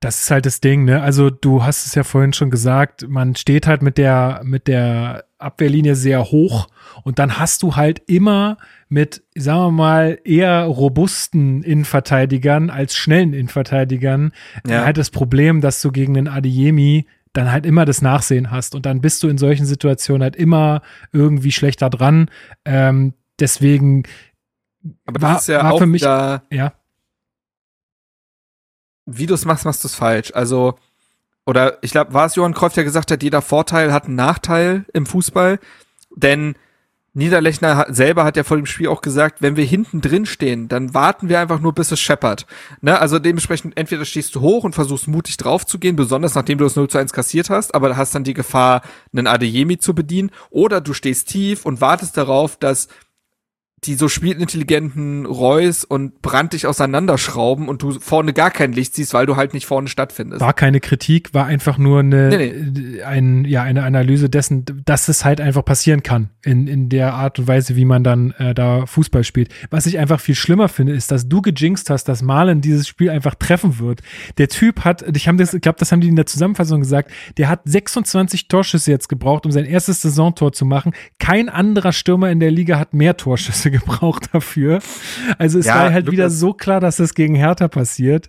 Das 0.00 0.22
ist 0.22 0.30
halt 0.32 0.46
das 0.46 0.60
Ding, 0.60 0.84
ne? 0.84 1.00
Also 1.00 1.30
du 1.30 1.62
hast 1.62 1.86
es 1.86 1.94
ja 1.94 2.02
vorhin 2.02 2.32
schon 2.32 2.50
gesagt, 2.50 3.06
man 3.08 3.36
steht 3.36 3.68
halt 3.68 3.82
mit 3.82 3.98
der, 3.98 4.40
mit 4.42 4.66
der 4.66 5.24
Abwehrlinie 5.38 5.94
sehr 5.94 6.24
hoch 6.24 6.66
und 7.04 7.20
dann 7.20 7.38
hast 7.38 7.62
du 7.62 7.76
halt 7.76 8.02
immer 8.06 8.56
mit, 8.92 9.22
sagen 9.34 9.58
wir 9.60 9.70
mal, 9.70 10.18
eher 10.22 10.64
robusten 10.64 11.62
Innenverteidigern 11.62 12.68
als 12.68 12.94
schnellen 12.94 13.32
Innenverteidigern 13.32 14.32
Ja. 14.66 14.84
halt 14.84 14.98
das 14.98 15.10
Problem, 15.10 15.62
dass 15.62 15.80
du 15.80 15.90
gegen 15.90 16.12
den 16.12 16.28
Adeyemi 16.28 17.06
dann 17.32 17.50
halt 17.50 17.64
immer 17.64 17.86
das 17.86 18.02
Nachsehen 18.02 18.50
hast 18.50 18.74
und 18.74 18.84
dann 18.84 19.00
bist 19.00 19.22
du 19.22 19.28
in 19.28 19.38
solchen 19.38 19.64
Situationen 19.64 20.22
halt 20.22 20.36
immer 20.36 20.82
irgendwie 21.10 21.52
schlechter 21.52 21.88
dran. 21.88 22.28
Ähm, 22.66 23.14
deswegen, 23.40 24.02
Aber 25.06 25.22
War- 25.22 25.32
das 25.34 25.42
ist 25.42 25.48
ja 25.48 25.62
war 25.64 25.72
auch 25.72 25.78
für 25.78 25.86
mich- 25.86 26.02
wieder, 26.02 26.42
ja, 26.50 26.74
wie 29.06 29.26
du 29.26 29.34
es 29.34 29.44
machst, 29.46 29.64
machst 29.64 29.82
du 29.84 29.88
es 29.88 29.94
falsch. 29.94 30.32
Also 30.34 30.78
oder 31.46 31.78
ich 31.82 31.90
glaube, 31.92 32.12
war 32.12 32.26
es 32.26 32.34
Johann 32.36 32.52
Cruyff, 32.54 32.74
der 32.74 32.84
gesagt 32.84 33.10
hat, 33.10 33.22
jeder 33.22 33.42
Vorteil 33.42 33.92
hat 33.92 34.04
einen 34.04 34.14
Nachteil 34.16 34.84
im 34.92 35.06
Fußball, 35.06 35.58
denn 36.14 36.54
Niederlechner 37.14 37.86
selber 37.90 38.24
hat 38.24 38.38
ja 38.38 38.44
vor 38.44 38.56
dem 38.56 38.64
Spiel 38.64 38.88
auch 38.88 39.02
gesagt, 39.02 39.42
wenn 39.42 39.56
wir 39.56 39.64
hinten 39.64 40.00
drin 40.00 40.24
stehen, 40.24 40.68
dann 40.68 40.94
warten 40.94 41.28
wir 41.28 41.40
einfach 41.40 41.60
nur, 41.60 41.74
bis 41.74 41.92
es 41.92 42.00
scheppert. 42.00 42.46
Ne? 42.80 42.98
Also 42.98 43.18
dementsprechend, 43.18 43.76
entweder 43.76 44.06
stehst 44.06 44.34
du 44.34 44.40
hoch 44.40 44.64
und 44.64 44.74
versuchst 44.74 45.08
mutig 45.08 45.36
drauf 45.36 45.66
zu 45.66 45.78
gehen, 45.78 45.94
besonders 45.94 46.34
nachdem 46.34 46.56
du 46.56 46.64
das 46.64 46.76
0 46.76 46.88
zu 46.88 46.96
1 46.96 47.12
kassiert 47.12 47.50
hast, 47.50 47.74
aber 47.74 47.98
hast 47.98 48.14
dann 48.14 48.24
die 48.24 48.32
Gefahr, 48.32 48.80
einen 49.12 49.26
Adeyemi 49.26 49.76
zu 49.76 49.94
bedienen, 49.94 50.30
oder 50.48 50.80
du 50.80 50.94
stehst 50.94 51.28
tief 51.28 51.66
und 51.66 51.82
wartest 51.82 52.16
darauf, 52.16 52.56
dass 52.56 52.88
die 53.84 53.94
so 53.94 54.08
spielintelligenten 54.08 55.26
Reus 55.26 55.82
und 55.82 56.22
Brand 56.22 56.52
dich 56.52 56.68
auseinanderschrauben 56.68 57.68
und 57.68 57.82
du 57.82 57.98
vorne 57.98 58.32
gar 58.32 58.52
kein 58.52 58.72
Licht 58.72 58.94
siehst, 58.94 59.12
weil 59.12 59.26
du 59.26 59.34
halt 59.34 59.54
nicht 59.54 59.66
vorne 59.66 59.88
stattfindest. 59.88 60.40
War 60.40 60.52
keine 60.52 60.78
Kritik, 60.78 61.34
war 61.34 61.46
einfach 61.46 61.78
nur 61.78 61.98
eine, 61.98 62.28
nee, 62.28 62.54
nee. 62.62 63.02
Ein, 63.02 63.44
ja, 63.44 63.62
eine 63.64 63.82
Analyse 63.82 64.30
dessen, 64.30 64.64
dass 64.84 65.08
es 65.08 65.24
halt 65.24 65.40
einfach 65.40 65.64
passieren 65.64 66.04
kann 66.04 66.30
in, 66.44 66.68
in 66.68 66.90
der 66.90 67.14
Art 67.14 67.40
und 67.40 67.48
Weise, 67.48 67.74
wie 67.74 67.84
man 67.84 68.04
dann 68.04 68.30
äh, 68.38 68.54
da 68.54 68.86
Fußball 68.86 69.24
spielt. 69.24 69.52
Was 69.70 69.86
ich 69.86 69.98
einfach 69.98 70.20
viel 70.20 70.36
schlimmer 70.36 70.68
finde, 70.68 70.92
ist, 70.92 71.10
dass 71.10 71.28
du 71.28 71.42
gejinxt 71.42 71.90
hast, 71.90 72.04
dass 72.04 72.22
Malen 72.22 72.60
dieses 72.60 72.86
Spiel 72.86 73.10
einfach 73.10 73.34
treffen 73.34 73.80
wird. 73.80 74.00
Der 74.38 74.46
Typ 74.46 74.84
hat, 74.84 75.04
ich 75.16 75.26
habe 75.26 75.38
das, 75.38 75.54
ich 75.54 75.60
glaube, 75.60 75.80
das 75.80 75.90
haben 75.90 76.00
die 76.00 76.08
in 76.08 76.16
der 76.16 76.26
Zusammenfassung 76.26 76.80
gesagt, 76.80 77.10
der 77.36 77.48
hat 77.48 77.62
26 77.64 78.46
Torschüsse 78.46 78.92
jetzt 78.92 79.08
gebraucht, 79.08 79.44
um 79.44 79.50
sein 79.50 79.64
erstes 79.64 80.02
Saisontor 80.02 80.52
zu 80.52 80.64
machen. 80.64 80.92
Kein 81.18 81.48
anderer 81.48 81.92
Stürmer 81.92 82.30
in 82.30 82.38
der 82.38 82.52
Liga 82.52 82.78
hat 82.78 82.94
mehr 82.94 83.16
Torschüsse 83.16 83.71
gebraucht 83.72 84.30
dafür. 84.32 84.80
Also 85.38 85.58
es 85.58 85.66
ja, 85.66 85.74
war 85.74 85.92
halt 85.92 86.10
wieder 86.10 86.30
so 86.30 86.52
klar, 86.52 86.80
dass 86.80 86.96
das 86.96 87.14
gegen 87.14 87.34
Hertha 87.34 87.68
passiert. 87.68 88.28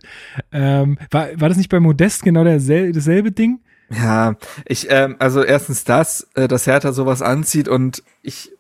Ähm, 0.52 0.98
war, 1.12 1.28
war 1.40 1.50
das 1.50 1.58
nicht 1.58 1.70
bei 1.70 1.80
Modest 1.80 2.24
genau 2.24 2.44
derselbe, 2.44 2.94
dasselbe 2.94 3.32
Ding? 3.32 3.60
Ja, 3.90 4.36
ich, 4.66 4.88
ähm, 4.90 5.18
also 5.20 5.44
erstens 5.44 5.84
das, 5.84 6.28
äh, 6.34 6.48
dass 6.48 6.66
Hertha 6.66 6.94
sowas 6.94 7.22
anzieht 7.22 7.68
und 7.68 8.02
ich, 8.24 8.52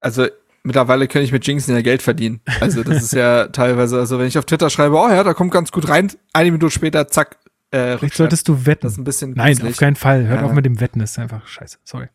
also 0.00 0.26
mittlerweile 0.64 1.06
kann 1.06 1.22
ich 1.22 1.30
mit 1.30 1.46
Jinxen 1.46 1.74
ja 1.74 1.82
Geld 1.82 2.02
verdienen. 2.02 2.40
Also 2.60 2.82
das 2.82 3.02
ist 3.02 3.12
ja 3.12 3.46
teilweise, 3.52 3.98
also 3.98 4.18
wenn 4.18 4.26
ich 4.26 4.38
auf 4.38 4.44
Twitter 4.44 4.70
schreibe, 4.70 4.96
oh 4.96 5.08
da 5.08 5.34
kommt 5.34 5.52
ganz 5.52 5.70
gut 5.70 5.88
rein, 5.88 6.10
eine 6.32 6.50
Minute 6.50 6.70
später, 6.70 7.06
zack, 7.08 7.36
äh, 7.72 7.96
Vielleicht 7.96 8.16
solltest 8.16 8.46
du 8.48 8.66
wetten. 8.66 8.82
Das 8.82 8.92
ist 8.92 8.98
ein 8.98 9.04
bisschen 9.04 9.32
Nein, 9.32 9.60
auf 9.62 9.76
keinen 9.78 9.96
Fall. 9.96 10.26
Hört 10.26 10.40
ja. 10.40 10.46
auf 10.46 10.52
mit 10.52 10.66
dem 10.66 10.78
Wetten, 10.78 11.00
ist 11.00 11.18
einfach 11.18 11.46
scheiße. 11.46 11.78
Sorry. 11.84 12.08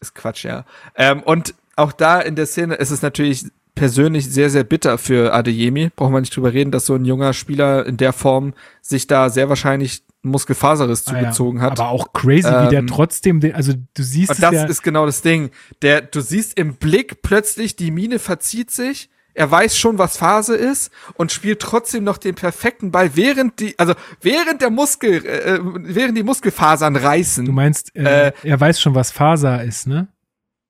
Ist 0.00 0.14
Quatsch, 0.14 0.44
ja. 0.44 0.64
Ähm, 0.94 1.22
und 1.22 1.54
auch 1.76 1.92
da 1.92 2.20
in 2.20 2.36
der 2.36 2.46
Szene 2.46 2.74
ist 2.74 2.90
es 2.90 3.02
natürlich 3.02 3.46
persönlich 3.78 4.30
sehr, 4.30 4.50
sehr 4.50 4.64
bitter 4.64 4.98
für 4.98 5.32
Adeyemi. 5.32 5.90
Brauchen 5.94 6.12
wir 6.12 6.20
nicht 6.20 6.36
drüber 6.36 6.52
reden, 6.52 6.70
dass 6.70 6.86
so 6.86 6.94
ein 6.94 7.04
junger 7.04 7.32
Spieler 7.32 7.86
in 7.86 7.96
der 7.96 8.12
Form 8.12 8.54
sich 8.82 9.06
da 9.06 9.30
sehr 9.30 9.48
wahrscheinlich 9.48 10.02
Muskelfaserriss 10.22 11.06
ah, 11.06 11.12
zugezogen 11.12 11.60
ja. 11.60 11.66
hat. 11.66 11.80
Aber 11.80 11.90
auch 11.90 12.12
crazy, 12.12 12.48
ähm, 12.48 12.66
wie 12.66 12.70
der 12.70 12.78
ähm, 12.80 12.86
trotzdem, 12.86 13.40
den, 13.40 13.54
also 13.54 13.72
du 13.72 14.02
siehst 14.02 14.30
und 14.30 14.42
das 14.42 14.52
ja 14.52 14.64
ist 14.64 14.82
genau 14.82 15.06
das 15.06 15.22
Ding. 15.22 15.50
Der, 15.82 16.02
du 16.02 16.20
siehst 16.20 16.58
im 16.58 16.74
Blick 16.74 17.22
plötzlich, 17.22 17.76
die 17.76 17.90
Mine 17.90 18.18
verzieht 18.18 18.70
sich. 18.70 19.10
Er 19.34 19.48
weiß 19.48 19.78
schon, 19.78 19.98
was 19.98 20.16
Phase 20.16 20.56
ist 20.56 20.90
und 21.14 21.30
spielt 21.30 21.60
trotzdem 21.60 22.02
noch 22.02 22.18
den 22.18 22.34
perfekten 22.34 22.90
Ball, 22.90 23.12
während 23.14 23.60
die, 23.60 23.78
also 23.78 23.94
während 24.20 24.62
der 24.62 24.70
Muskel, 24.70 25.24
äh, 25.24 25.54
äh 25.54 25.60
während 25.62 26.18
die 26.18 26.24
Muskelfasern 26.24 26.96
reißen. 26.96 27.44
Du 27.44 27.52
meinst, 27.52 27.94
äh, 27.94 28.28
äh, 28.28 28.32
er 28.42 28.60
weiß 28.60 28.80
schon, 28.80 28.96
was 28.96 29.12
Faser 29.12 29.62
ist, 29.62 29.86
ne? 29.86 30.08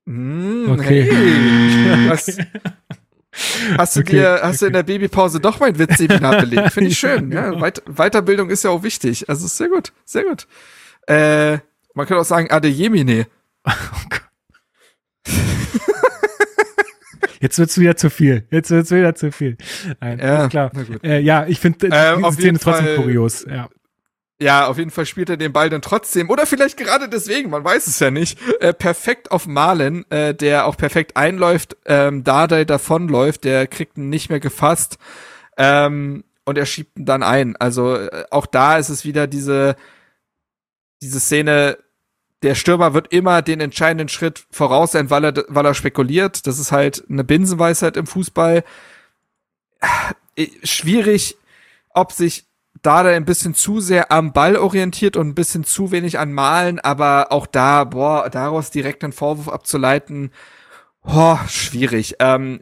Mm, 0.04 0.70
okay. 0.70 1.10
Hey, 1.10 2.08
was, 2.10 2.38
Hast 3.76 3.96
du 3.96 4.00
okay, 4.00 4.12
dir, 4.12 4.40
hast 4.42 4.56
okay. 4.56 4.58
du 4.58 4.66
in 4.66 4.72
der 4.72 4.82
Babypause 4.82 5.40
doch 5.40 5.60
mein 5.60 5.78
Witzseminar 5.78 6.36
belegt? 6.40 6.72
Finde 6.72 6.90
ich 6.90 6.98
schön. 6.98 7.30
ja, 7.30 7.50
genau. 7.50 7.60
Weit 7.60 7.82
Weiterbildung 7.86 8.50
ist 8.50 8.64
ja 8.64 8.70
auch 8.70 8.82
wichtig. 8.82 9.28
Also 9.28 9.46
sehr 9.46 9.68
gut, 9.68 9.92
sehr 10.04 10.24
gut. 10.24 10.46
Äh, 11.06 11.58
man 11.94 12.06
könnte 12.06 12.20
auch 12.20 12.24
sagen 12.24 12.50
Adeyemine. 12.50 13.26
Oh 13.66 14.08
Gott. 14.08 14.22
Jetzt 17.40 17.58
wird's 17.58 17.78
wieder 17.78 17.96
zu 17.96 18.10
viel. 18.10 18.46
Jetzt 18.50 18.70
wird's 18.70 18.90
wieder 18.90 19.14
zu 19.14 19.30
viel. 19.30 19.56
Nein, 20.00 20.18
ja, 20.18 20.48
klar. 20.48 20.72
Äh, 21.02 21.20
ja, 21.20 21.46
ich 21.46 21.60
finde 21.60 21.86
äh, 21.86 22.16
diese 22.16 22.32
Szene 22.32 22.58
trotzdem 22.58 22.96
kurios. 22.96 23.46
Ja. 23.48 23.68
Ja, 24.40 24.68
auf 24.68 24.78
jeden 24.78 24.92
Fall 24.92 25.04
spielt 25.04 25.30
er 25.30 25.36
den 25.36 25.52
Ball 25.52 25.68
dann 25.68 25.82
trotzdem, 25.82 26.30
oder 26.30 26.46
vielleicht 26.46 26.76
gerade 26.76 27.08
deswegen, 27.08 27.50
man 27.50 27.64
weiß 27.64 27.88
es 27.88 27.98
ja 27.98 28.12
nicht, 28.12 28.38
äh, 28.60 28.72
perfekt 28.72 29.32
auf 29.32 29.48
Malen, 29.48 30.08
äh, 30.12 30.32
der 30.32 30.66
auch 30.66 30.76
perfekt 30.76 31.16
einläuft, 31.16 31.76
ähm, 31.86 32.22
Dardai 32.22 32.64
davonläuft, 32.64 33.42
der 33.42 33.66
kriegt 33.66 33.96
ihn 33.96 34.10
nicht 34.10 34.30
mehr 34.30 34.38
gefasst 34.38 34.98
ähm, 35.56 36.22
und 36.44 36.56
er 36.56 36.66
schiebt 36.66 36.96
ihn 36.96 37.04
dann 37.04 37.24
ein. 37.24 37.56
Also 37.56 37.96
äh, 37.96 38.26
auch 38.30 38.46
da 38.46 38.78
ist 38.78 38.90
es 38.90 39.04
wieder 39.04 39.26
diese, 39.26 39.74
diese 41.02 41.18
Szene, 41.18 41.76
der 42.42 42.54
Stürmer 42.54 42.94
wird 42.94 43.12
immer 43.12 43.42
den 43.42 43.60
entscheidenden 43.60 44.08
Schritt 44.08 44.46
voraus 44.52 44.92
sein, 44.92 45.10
weil 45.10 45.24
er, 45.24 45.44
weil 45.48 45.66
er 45.66 45.74
spekuliert. 45.74 46.46
Das 46.46 46.60
ist 46.60 46.70
halt 46.70 47.04
eine 47.10 47.24
Binsenweisheit 47.24 47.96
im 47.96 48.06
Fußball. 48.06 48.62
Äh, 50.36 50.46
schwierig, 50.62 51.36
ob 51.90 52.12
sich 52.12 52.47
da 52.82 52.98
ein 53.00 53.24
bisschen 53.24 53.54
zu 53.54 53.80
sehr 53.80 54.12
am 54.12 54.32
Ball 54.32 54.56
orientiert 54.56 55.16
und 55.16 55.28
ein 55.28 55.34
bisschen 55.34 55.64
zu 55.64 55.90
wenig 55.90 56.18
an 56.18 56.32
Malen, 56.32 56.78
aber 56.78 57.32
auch 57.32 57.46
da, 57.46 57.84
boah, 57.84 58.28
daraus 58.30 58.70
direkt 58.70 59.04
einen 59.04 59.12
Vorwurf 59.12 59.48
abzuleiten, 59.48 60.30
boah, 61.02 61.40
schwierig. 61.48 62.16
Ähm, 62.20 62.60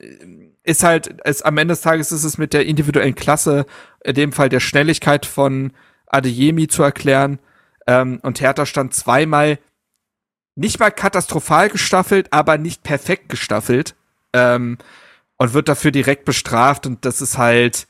ist 0.62 0.82
halt, 0.82 1.06
ist, 1.24 1.44
am 1.44 1.58
Ende 1.58 1.72
des 1.72 1.82
Tages 1.82 2.12
ist 2.12 2.24
es 2.24 2.38
mit 2.38 2.52
der 2.52 2.66
individuellen 2.66 3.14
Klasse, 3.14 3.66
in 4.04 4.14
dem 4.14 4.32
Fall 4.32 4.48
der 4.48 4.60
Schnelligkeit 4.60 5.26
von 5.26 5.72
Adeyemi 6.06 6.68
zu 6.68 6.82
erklären. 6.82 7.38
Ähm, 7.86 8.20
und 8.22 8.40
Hertha 8.40 8.66
stand 8.66 8.94
zweimal 8.94 9.58
nicht 10.54 10.80
mal 10.80 10.90
katastrophal 10.90 11.68
gestaffelt, 11.68 12.32
aber 12.32 12.58
nicht 12.58 12.82
perfekt 12.82 13.28
gestaffelt. 13.28 13.94
Ähm, 14.32 14.78
und 15.38 15.52
wird 15.52 15.68
dafür 15.68 15.90
direkt 15.90 16.24
bestraft 16.24 16.86
und 16.86 17.04
das 17.04 17.20
ist 17.20 17.36
halt, 17.36 17.86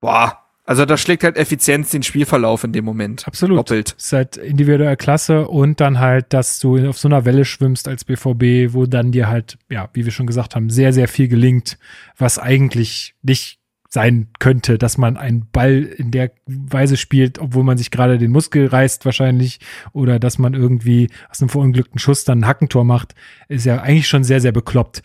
boah, 0.00 0.45
also 0.66 0.84
da 0.84 0.96
schlägt 0.96 1.22
halt 1.22 1.36
Effizienz 1.36 1.90
den 1.90 2.02
Spielverlauf 2.02 2.64
in 2.64 2.72
dem 2.72 2.84
Moment. 2.84 3.26
Absolut. 3.26 3.58
Doppelt. 3.58 3.94
Ist 3.96 4.12
halt 4.12 4.36
individuelle 4.36 4.96
Klasse 4.96 5.46
und 5.46 5.80
dann 5.80 6.00
halt, 6.00 6.32
dass 6.32 6.58
du 6.58 6.88
auf 6.88 6.98
so 6.98 7.06
einer 7.06 7.24
Welle 7.24 7.44
schwimmst 7.44 7.86
als 7.86 8.04
BVB, 8.04 8.74
wo 8.74 8.86
dann 8.86 9.12
dir 9.12 9.28
halt, 9.28 9.58
ja, 9.70 9.88
wie 9.92 10.04
wir 10.04 10.12
schon 10.12 10.26
gesagt 10.26 10.56
haben, 10.56 10.68
sehr, 10.68 10.92
sehr 10.92 11.06
viel 11.06 11.28
gelingt, 11.28 11.78
was 12.18 12.40
eigentlich 12.40 13.14
nicht 13.22 13.60
sein 13.88 14.28
könnte, 14.40 14.76
dass 14.76 14.98
man 14.98 15.16
einen 15.16 15.48
Ball 15.50 15.82
in 15.82 16.10
der 16.10 16.32
Weise 16.46 16.96
spielt, 16.96 17.38
obwohl 17.38 17.62
man 17.62 17.78
sich 17.78 17.90
gerade 17.92 18.18
den 18.18 18.32
Muskel 18.32 18.66
reißt 18.66 19.04
wahrscheinlich 19.04 19.60
oder 19.92 20.18
dass 20.18 20.38
man 20.38 20.52
irgendwie 20.52 21.08
aus 21.30 21.40
einem 21.40 21.48
verunglückten 21.48 22.00
Schuss 22.00 22.24
dann 22.24 22.40
ein 22.40 22.46
Hackentor 22.46 22.84
macht, 22.84 23.14
ist 23.48 23.64
ja 23.64 23.80
eigentlich 23.80 24.08
schon 24.08 24.24
sehr, 24.24 24.40
sehr 24.40 24.52
bekloppt. 24.52 25.02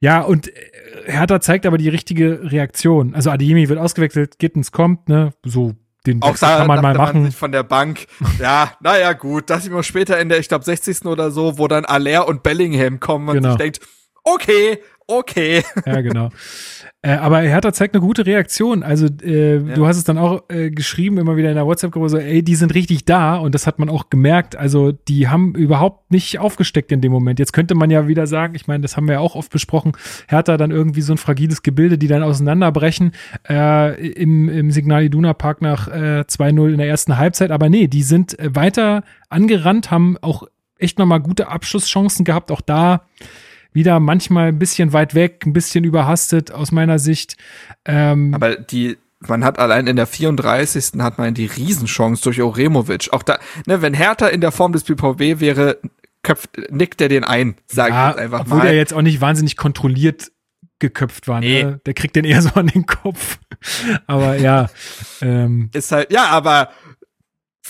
Ja, 0.00 0.20
und 0.20 0.50
Hertha 1.06 1.40
zeigt 1.40 1.66
aber 1.66 1.78
die 1.78 1.88
richtige 1.88 2.50
Reaktion. 2.50 3.14
Also 3.14 3.30
Adeyemi 3.30 3.68
wird 3.68 3.78
ausgewechselt, 3.78 4.38
Gittens 4.38 4.72
kommt, 4.72 5.08
ne, 5.08 5.32
so 5.44 5.74
den 6.06 6.22
auch 6.22 6.36
da, 6.38 6.58
kann 6.58 6.66
man 6.66 6.80
mal 6.80 6.94
machen. 6.94 7.22
Man 7.22 7.30
sich 7.30 7.36
von 7.36 7.52
der 7.52 7.62
Bank. 7.62 8.06
Ja, 8.38 8.72
naja, 8.80 9.12
gut. 9.12 9.50
Das 9.50 9.66
immer 9.66 9.82
später 9.82 10.18
in 10.18 10.28
der, 10.28 10.38
ich 10.38 10.48
glaube, 10.48 10.64
60. 10.64 11.04
oder 11.06 11.30
so, 11.30 11.58
wo 11.58 11.68
dann 11.68 11.84
Aller 11.84 12.26
und 12.28 12.42
Bellingham 12.42 13.00
kommen 13.00 13.28
und 13.28 13.34
genau. 13.34 13.50
sich 13.50 13.58
denkt, 13.58 13.80
okay, 14.24 14.78
okay. 15.06 15.64
Ja, 15.84 16.00
genau. 16.00 16.30
Äh, 17.00 17.12
aber 17.12 17.38
Hertha 17.38 17.72
zeigt 17.72 17.94
eine 17.94 18.00
gute 18.00 18.26
Reaktion. 18.26 18.82
Also 18.82 19.06
äh, 19.22 19.58
ja. 19.58 19.74
du 19.74 19.86
hast 19.86 19.98
es 19.98 20.04
dann 20.04 20.18
auch 20.18 20.42
äh, 20.48 20.70
geschrieben, 20.70 21.18
immer 21.18 21.36
wieder 21.36 21.48
in 21.48 21.54
der 21.54 21.64
WhatsApp-Gruppe, 21.64 22.08
so, 22.08 22.18
ey, 22.18 22.42
die 22.42 22.56
sind 22.56 22.74
richtig 22.74 23.04
da 23.04 23.36
und 23.36 23.54
das 23.54 23.68
hat 23.68 23.78
man 23.78 23.88
auch 23.88 24.10
gemerkt. 24.10 24.56
Also 24.56 24.90
die 24.90 25.28
haben 25.28 25.54
überhaupt 25.54 26.10
nicht 26.10 26.40
aufgesteckt 26.40 26.90
in 26.90 27.00
dem 27.00 27.12
Moment. 27.12 27.38
Jetzt 27.38 27.52
könnte 27.52 27.76
man 27.76 27.90
ja 27.90 28.08
wieder 28.08 28.26
sagen, 28.26 28.56
ich 28.56 28.66
meine, 28.66 28.82
das 28.82 28.96
haben 28.96 29.06
wir 29.06 29.14
ja 29.14 29.20
auch 29.20 29.36
oft 29.36 29.52
besprochen, 29.52 29.92
Hertha 30.26 30.56
dann 30.56 30.72
irgendwie 30.72 31.02
so 31.02 31.12
ein 31.12 31.18
fragiles 31.18 31.62
Gebilde, 31.62 31.98
die 31.98 32.08
dann 32.08 32.24
auseinanderbrechen 32.24 33.12
äh, 33.48 34.10
im, 34.10 34.48
im 34.48 34.72
Signal 34.72 35.04
Iduna 35.04 35.34
Park 35.34 35.62
nach 35.62 35.86
äh, 35.86 36.24
2-0 36.28 36.72
in 36.72 36.78
der 36.78 36.88
ersten 36.88 37.16
Halbzeit. 37.16 37.52
Aber 37.52 37.68
nee, 37.68 37.86
die 37.86 38.02
sind 38.02 38.36
äh, 38.40 38.56
weiter 38.56 39.04
angerannt, 39.28 39.92
haben 39.92 40.16
auch 40.20 40.48
echt 40.78 40.98
nochmal 40.98 41.20
gute 41.20 41.46
Abschusschancen 41.46 42.24
gehabt. 42.24 42.50
Auch 42.50 42.60
da 42.60 43.02
wieder 43.72 44.00
manchmal 44.00 44.48
ein 44.48 44.58
bisschen 44.58 44.92
weit 44.92 45.14
weg, 45.14 45.44
ein 45.46 45.52
bisschen 45.52 45.84
überhastet 45.84 46.50
aus 46.50 46.72
meiner 46.72 46.98
Sicht. 46.98 47.36
Ähm, 47.84 48.34
Aber 48.34 48.56
die, 48.56 48.96
man 49.20 49.44
hat 49.44 49.58
allein 49.58 49.86
in 49.86 49.96
der 49.96 50.06
34. 50.06 51.00
hat 51.00 51.18
man 51.18 51.34
die 51.34 51.46
Riesenchance 51.46 52.22
durch 52.22 52.40
Oremovic. 52.40 53.12
Auch 53.12 53.22
da, 53.22 53.38
ne, 53.66 53.82
wenn 53.82 53.94
Hertha 53.94 54.28
in 54.28 54.40
der 54.40 54.52
Form 54.52 54.72
des 54.72 54.84
BVB 54.84 55.40
wäre, 55.40 55.78
köpft, 56.22 56.50
nickt 56.70 57.00
er 57.00 57.08
den 57.08 57.24
ein, 57.24 57.56
sag 57.66 57.90
ja, 57.90 58.10
ich 58.10 58.16
jetzt 58.16 58.24
einfach 58.24 58.40
obwohl 58.40 58.56
mal. 58.58 58.62
Obwohl 58.62 58.70
er 58.70 58.76
jetzt 58.76 58.94
auch 58.94 59.02
nicht 59.02 59.20
wahnsinnig 59.20 59.56
kontrolliert 59.56 60.30
geköpft 60.78 61.26
war. 61.26 61.40
Nee. 61.40 61.64
Ne? 61.64 61.80
Der 61.86 61.94
kriegt 61.94 62.16
den 62.16 62.24
eher 62.24 62.42
so 62.42 62.50
an 62.54 62.68
den 62.68 62.86
Kopf. 62.86 63.38
aber 64.06 64.36
ja. 64.36 64.68
Ähm, 65.20 65.70
ist 65.74 65.90
halt, 65.92 66.12
ja, 66.12 66.26
aber 66.26 66.70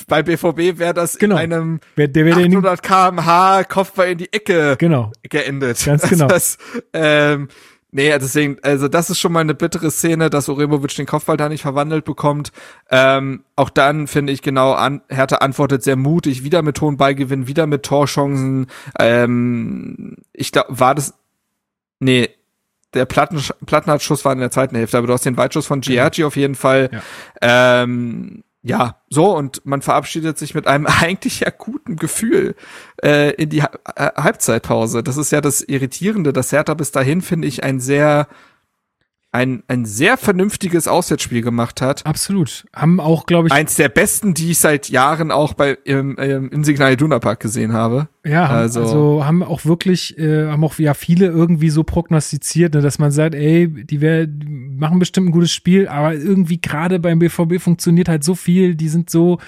bei 0.07 0.23
BVB 0.23 0.79
wäre 0.79 0.95
das 0.95 1.19
genau. 1.19 1.37
in 1.37 1.53
einem 1.53 1.81
der, 1.97 2.09
der 2.09 2.37
800 2.37 2.83
kmh 2.83 3.65
Kopfball 3.65 4.11
in 4.11 4.19
die 4.19 4.33
Ecke 4.33 4.77
genau. 4.79 5.13
geendet. 5.23 5.85
Ganz 5.85 6.09
genau. 6.09 6.27
Das, 6.29 6.59
ähm, 6.93 7.49
Nee, 7.91 8.11
deswegen, 8.19 8.59
also 8.63 8.87
das 8.87 9.09
ist 9.09 9.19
schon 9.19 9.33
mal 9.33 9.41
eine 9.41 9.55
bittere 9.55 9.91
Szene, 9.91 10.29
dass 10.29 10.51
Oremovic 10.51 10.95
den 10.95 11.07
Kopfball 11.07 11.39
da 11.39 11.49
nicht 11.49 11.63
verwandelt 11.63 12.05
bekommt. 12.05 12.53
Ähm, 12.91 13.45
auch 13.57 13.71
dann 13.71 14.07
finde 14.09 14.35
ich 14.35 14.43
genau, 14.43 14.73
an, 14.73 15.01
Hertha 15.09 15.37
antwortet 15.37 15.83
sehr 15.83 15.97
mutig, 15.97 16.45
wieder 16.45 16.61
mit 16.61 16.79
hohen 16.83 16.99
Ballgewinn, 16.99 17.47
wieder 17.47 17.67
mit 17.67 17.85
Torchancen. 17.85 18.67
Ähm, 18.99 20.17
ich 20.35 20.53
glaube, 20.53 20.79
war 20.79 20.95
das, 20.95 21.15
nee, 21.99 22.29
der 22.93 23.07
Platten, 23.07 23.43
Plattenhardt-Schuss 23.65 24.25
war 24.25 24.33
in 24.33 24.41
der 24.41 24.51
zweiten 24.51 24.77
Hälfte, 24.77 24.99
aber 24.99 25.07
du 25.07 25.13
hast 25.15 25.25
den 25.25 25.39
Weitschuss 25.39 25.67
von 25.67 25.81
Giargi 25.81 26.25
auf 26.25 26.37
jeden 26.37 26.57
Fall. 26.57 26.91
Ja. 26.93 27.83
Ähm, 27.83 28.45
ja, 28.63 29.01
so 29.09 29.37
und 29.37 29.65
man 29.65 29.83
verabschiedet 29.83 30.39
sich 30.39 30.55
mit 30.55 30.67
einem 30.67 30.87
eigentlich 31.01 31.41
ja 31.41 31.51
guten 31.51 31.97
Gefühl 31.97 32.55
äh, 33.03 33.33
in 33.35 33.51
die 33.51 33.63
ha 33.63 33.71
Halbzeitpause. 33.97 35.03
Das 35.03 35.17
ist 35.17 35.33
ja 35.33 35.41
das 35.41 35.63
Irritierende, 35.63 36.33
dass 36.33 36.53
Hertha 36.53 36.75
bis 36.75 36.91
dahin 36.91 37.23
finde 37.23 37.49
ich 37.49 37.63
ein 37.63 37.81
sehr 37.81 38.29
ein, 39.31 39.63
ein 39.69 39.85
sehr 39.85 40.17
vernünftiges 40.17 40.89
Auswärtsspiel 40.89 41.43
gemacht 41.43 41.83
hat. 41.83 42.07
Absolut. 42.07 42.65
Haben 42.75 42.99
auch, 42.99 43.27
glaube 43.27 43.49
ich. 43.49 43.53
Eins 43.53 43.75
der 43.77 43.91
besten, 43.91 44.33
die 44.33 44.53
ich 44.53 44.59
seit 44.59 44.89
Jahren 44.89 45.31
auch 45.31 45.53
bei 45.53 45.77
im, 45.85 46.17
im, 46.17 46.51
im 46.51 46.65
Signal 46.65 46.95
Iduna 46.95 47.19
Park 47.19 47.41
gesehen 47.41 47.73
habe. 47.75 48.09
Ja, 48.29 48.47
also, 48.47 48.81
also 48.81 49.25
haben 49.25 49.43
auch 49.43 49.65
wirklich, 49.65 50.19
äh, 50.19 50.47
haben 50.49 50.63
auch 50.63 50.79
ja 50.79 50.95
viele 50.95 51.27
irgendwie 51.27 51.71
so 51.71 51.83
prognostiziert, 51.83 52.75
ne, 52.75 52.81
dass 52.81 52.99
man 52.99 53.11
sagt, 53.11 53.35
ey, 53.35 53.69
die, 53.69 54.01
wär, 54.01 54.27
die 54.27 54.47
machen 54.47 54.99
bestimmt 54.99 55.29
ein 55.29 55.33
gutes 55.33 55.53
Spiel, 55.53 55.89
aber 55.89 56.15
irgendwie 56.15 56.61
gerade 56.61 56.99
beim 56.99 57.19
BVB 57.19 57.59
funktioniert 57.59 58.09
halt 58.09 58.25
so 58.25 58.35
viel, 58.35 58.75
die 58.75 58.89
sind 58.89 59.09
so 59.09 59.39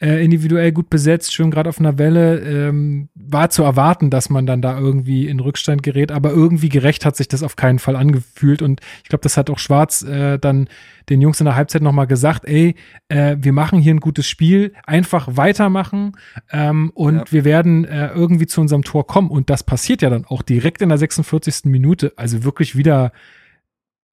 äh, 0.00 0.24
individuell 0.24 0.72
gut 0.72 0.88
besetzt, 0.88 1.34
schön 1.34 1.50
gerade 1.50 1.68
auf 1.68 1.78
einer 1.78 1.98
Welle. 1.98 2.40
Ähm, 2.40 3.08
war 3.14 3.50
zu 3.50 3.62
erwarten, 3.62 4.10
dass 4.10 4.30
man 4.30 4.46
dann 4.46 4.62
da 4.62 4.78
irgendwie 4.78 5.26
in 5.26 5.40
Rückstand 5.40 5.82
gerät, 5.82 6.10
aber 6.10 6.30
irgendwie 6.30 6.68
gerecht 6.68 7.04
hat 7.04 7.16
sich 7.16 7.28
das 7.28 7.42
auf 7.42 7.56
keinen 7.56 7.78
Fall 7.78 7.96
angefühlt 7.96 8.62
und 8.62 8.80
ich 9.02 9.08
glaube, 9.08 9.22
das 9.22 9.36
hat 9.36 9.50
auch 9.50 9.58
Schwarz 9.58 10.02
äh, 10.02 10.38
dann 10.38 10.68
den 11.08 11.20
Jungs 11.20 11.40
in 11.40 11.46
der 11.46 11.56
Halbzeit 11.56 11.82
nochmal 11.82 12.06
gesagt, 12.06 12.44
ey, 12.44 12.74
äh, 13.08 13.36
wir 13.38 13.52
machen 13.52 13.78
hier 13.78 13.94
ein 13.94 14.00
gutes 14.00 14.26
Spiel, 14.26 14.72
einfach 14.84 15.36
weitermachen 15.36 16.16
ähm, 16.50 16.90
und 16.94 17.16
ja. 17.16 17.24
wir 17.30 17.44
werden 17.44 17.84
äh, 17.84 18.08
irgendwie 18.08 18.46
zu 18.46 18.60
unserem 18.60 18.82
Tor 18.82 19.06
kommen. 19.06 19.30
Und 19.30 19.50
das 19.50 19.62
passiert 19.62 20.02
ja 20.02 20.10
dann 20.10 20.24
auch 20.24 20.42
direkt 20.42 20.82
in 20.82 20.88
der 20.88 20.98
46. 20.98 21.64
Minute. 21.64 22.12
Also 22.16 22.44
wirklich 22.44 22.76
wieder, 22.76 23.12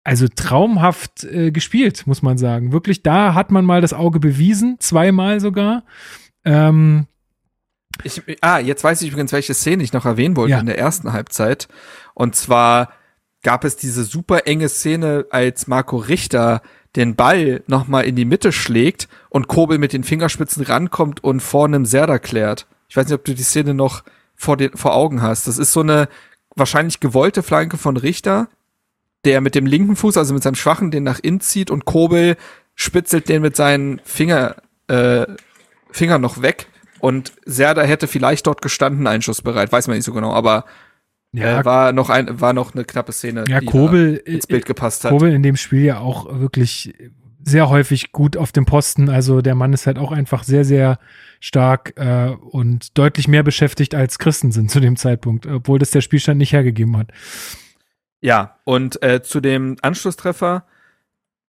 also 0.04 0.28
traumhaft 0.28 1.24
äh, 1.24 1.52
gespielt, 1.52 2.08
muss 2.08 2.22
man 2.22 2.38
sagen. 2.38 2.72
Wirklich, 2.72 3.04
da 3.04 3.34
hat 3.34 3.52
man 3.52 3.66
mal 3.66 3.82
das 3.82 3.94
Auge 3.94 4.20
bewiesen, 4.20 4.78
zweimal 4.80 5.40
sogar. 5.40 5.84
Ähm, 6.46 7.08
ich, 8.04 8.22
ah, 8.42 8.60
jetzt 8.60 8.84
weiß 8.84 9.02
ich 9.02 9.10
übrigens, 9.10 9.32
welche 9.32 9.54
Szene 9.54 9.84
ich 9.84 9.94
noch 9.94 10.06
erwähnen 10.06 10.38
wollte 10.38 10.52
ja. 10.52 10.60
in 10.60 10.66
der 10.66 10.78
ersten 10.78 11.12
Halbzeit. 11.12 11.68
Und 12.14 12.36
zwar 12.36 12.94
gab 13.44 13.64
es 13.64 13.78
diese 13.78 14.04
super 14.04 14.48
enge 14.48 14.70
Szene, 14.70 15.26
als 15.30 15.68
Marco 15.68 15.98
Richter 15.98 16.62
den 17.00 17.16
Ball 17.16 17.64
nochmal 17.68 18.06
in 18.06 18.16
die 18.16 18.26
Mitte 18.26 18.52
schlägt 18.52 19.08
und 19.30 19.48
Kobel 19.48 19.78
mit 19.78 19.94
den 19.94 20.04
Fingerspitzen 20.04 20.64
rankommt 20.64 21.24
und 21.24 21.40
vor 21.40 21.66
einem 21.66 21.86
Serda 21.86 22.20
klärt. 22.20 22.68
Ich 22.90 22.98
weiß 22.98 23.06
nicht, 23.06 23.16
ob 23.16 23.26
du 23.26 23.34
die 23.34 23.44
Szene 23.44 23.74
noch 23.74 24.04
vor, 24.36 24.58
den, 24.58 24.76
vor 24.76 24.94
Augen 24.96 25.22
hast. 25.22 25.48
Das 25.48 25.58
ist 25.58 25.74
so 25.74 25.80
eine 25.80 26.10
wahrscheinlich 26.56 27.00
gewollte 27.00 27.42
Flanke 27.42 27.78
von 27.78 27.98
Richter, 27.98 28.50
der 29.26 29.42
mit 29.42 29.56
dem 29.56 29.66
linken 29.66 29.96
Fuß, 29.96 30.18
also 30.18 30.34
mit 30.34 30.44
seinem 30.44 30.56
schwachen, 30.56 30.92
den 30.92 31.04
nach 31.04 31.20
innen 31.20 31.42
zieht 31.42 31.72
und 31.72 31.86
Kobel 31.86 32.38
spitzelt 32.76 33.30
den 33.30 33.42
mit 33.42 33.56
seinen 33.56 34.00
Finger, 34.04 34.56
äh, 34.88 35.26
Fingern 35.92 36.22
noch 36.22 36.42
weg 36.42 36.68
und 37.00 37.34
Serda 37.46 37.82
hätte 37.82 38.08
vielleicht 38.08 38.48
dort 38.48 38.62
gestanden, 38.62 39.08
einschussbereit, 39.08 39.72
weiß 39.72 39.88
man 39.88 39.98
nicht 39.98 40.06
so 40.06 40.14
genau, 40.14 40.34
aber 40.34 40.66
ja, 41.32 41.60
äh, 41.60 41.66
war 41.66 41.92
noch 41.92 42.10
ein, 42.10 42.42
war 42.42 42.54
noch 42.54 42.74
eine 42.74 42.86
knappe 42.86 43.12
Szene, 43.12 43.44
ja, 43.48 43.60
die 43.60 43.66
Kobel, 43.66 44.16
ins 44.16 44.48
Bild 44.48 44.66
gepasst 44.66 45.04
hat. 45.04 45.12
Kobel 45.12 45.34
in 45.34 45.44
dem 45.44 45.58
Spiel 45.58 45.84
ja 45.84 46.00
auch 46.00 46.40
wirklich 46.40 46.94
sehr 47.44 47.70
häufig 47.70 48.12
gut 48.12 48.36
auf 48.36 48.52
dem 48.52 48.66
Posten. 48.66 49.10
Also 49.10 49.42
der 49.42 49.56
Mann 49.56 49.74
ist 49.74 49.88
halt 49.88 49.98
auch 49.98 50.12
einfach 50.12 50.44
sehr, 50.44 50.66
sehr 50.66 51.00
stark 51.40 51.94
äh, 51.98 52.30
und 52.30 52.98
deutlich 52.98 53.28
mehr 53.28 53.44
beschäftigt 53.44 53.96
als 53.96 54.20
Christensen 54.20 54.70
zu 54.70 54.80
dem 54.80 54.98
Zeitpunkt, 54.98 55.46
obwohl 55.46 55.80
das 55.80 55.92
der 55.92 56.02
Spielstand 56.02 56.40
nicht 56.40 56.54
hergegeben 56.54 56.98
hat. 56.98 57.12
Ja, 58.22 58.58
und 58.66 59.02
äh, 59.02 59.22
zu 59.22 59.40
dem 59.40 59.78
Anschlusstreffer, 59.82 60.66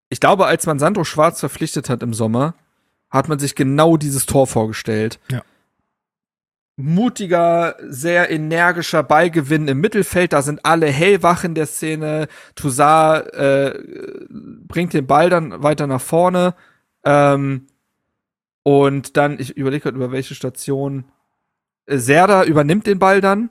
ich 0.10 0.19
glaube, 0.19 0.45
als 0.45 0.65
man 0.68 0.77
Sandro 0.77 1.03
Schwarz 1.03 1.39
verpflichtet 1.39 1.89
hat 1.89 2.03
im 2.03 2.14
Sommer, 2.14 2.53
hat 3.10 3.27
man 3.27 3.39
sich 3.39 3.56
genau 3.56 3.97
dieses 3.97 4.26
Tor 4.27 4.45
vorgestellt. 4.45 5.19
Ja 5.31 5.41
mutiger, 6.80 7.76
sehr 7.81 8.31
energischer 8.31 9.03
Ballgewinn 9.03 9.68
im 9.68 9.81
Mittelfeld. 9.81 10.31
Da 10.31 10.41
sind 10.41 10.65
alle 10.65 10.88
hellwach 10.88 11.43
in 11.43 11.53
der 11.53 11.65
Szene. 11.65 12.27
Toussaint 12.56 13.34
äh, 13.34 13.77
bringt 14.30 14.93
den 14.93 15.06
Ball 15.06 15.30
dann 15.30 15.61
weiter 15.61 15.88
nach 15.88 16.01
vorne. 16.01 16.56
Ähm, 17.03 17.68
und 18.64 19.18
dann, 19.18 19.39
ich 19.39 19.57
überlege 19.57 19.84
gerade, 19.84 19.97
über 19.97 20.11
welche 20.11 20.35
Station. 20.35 21.03
Äh, 21.85 21.97
Serda 21.97 22.45
übernimmt 22.45 22.88
den 22.88 22.99
Ball 22.99 23.19
dann. 23.19 23.49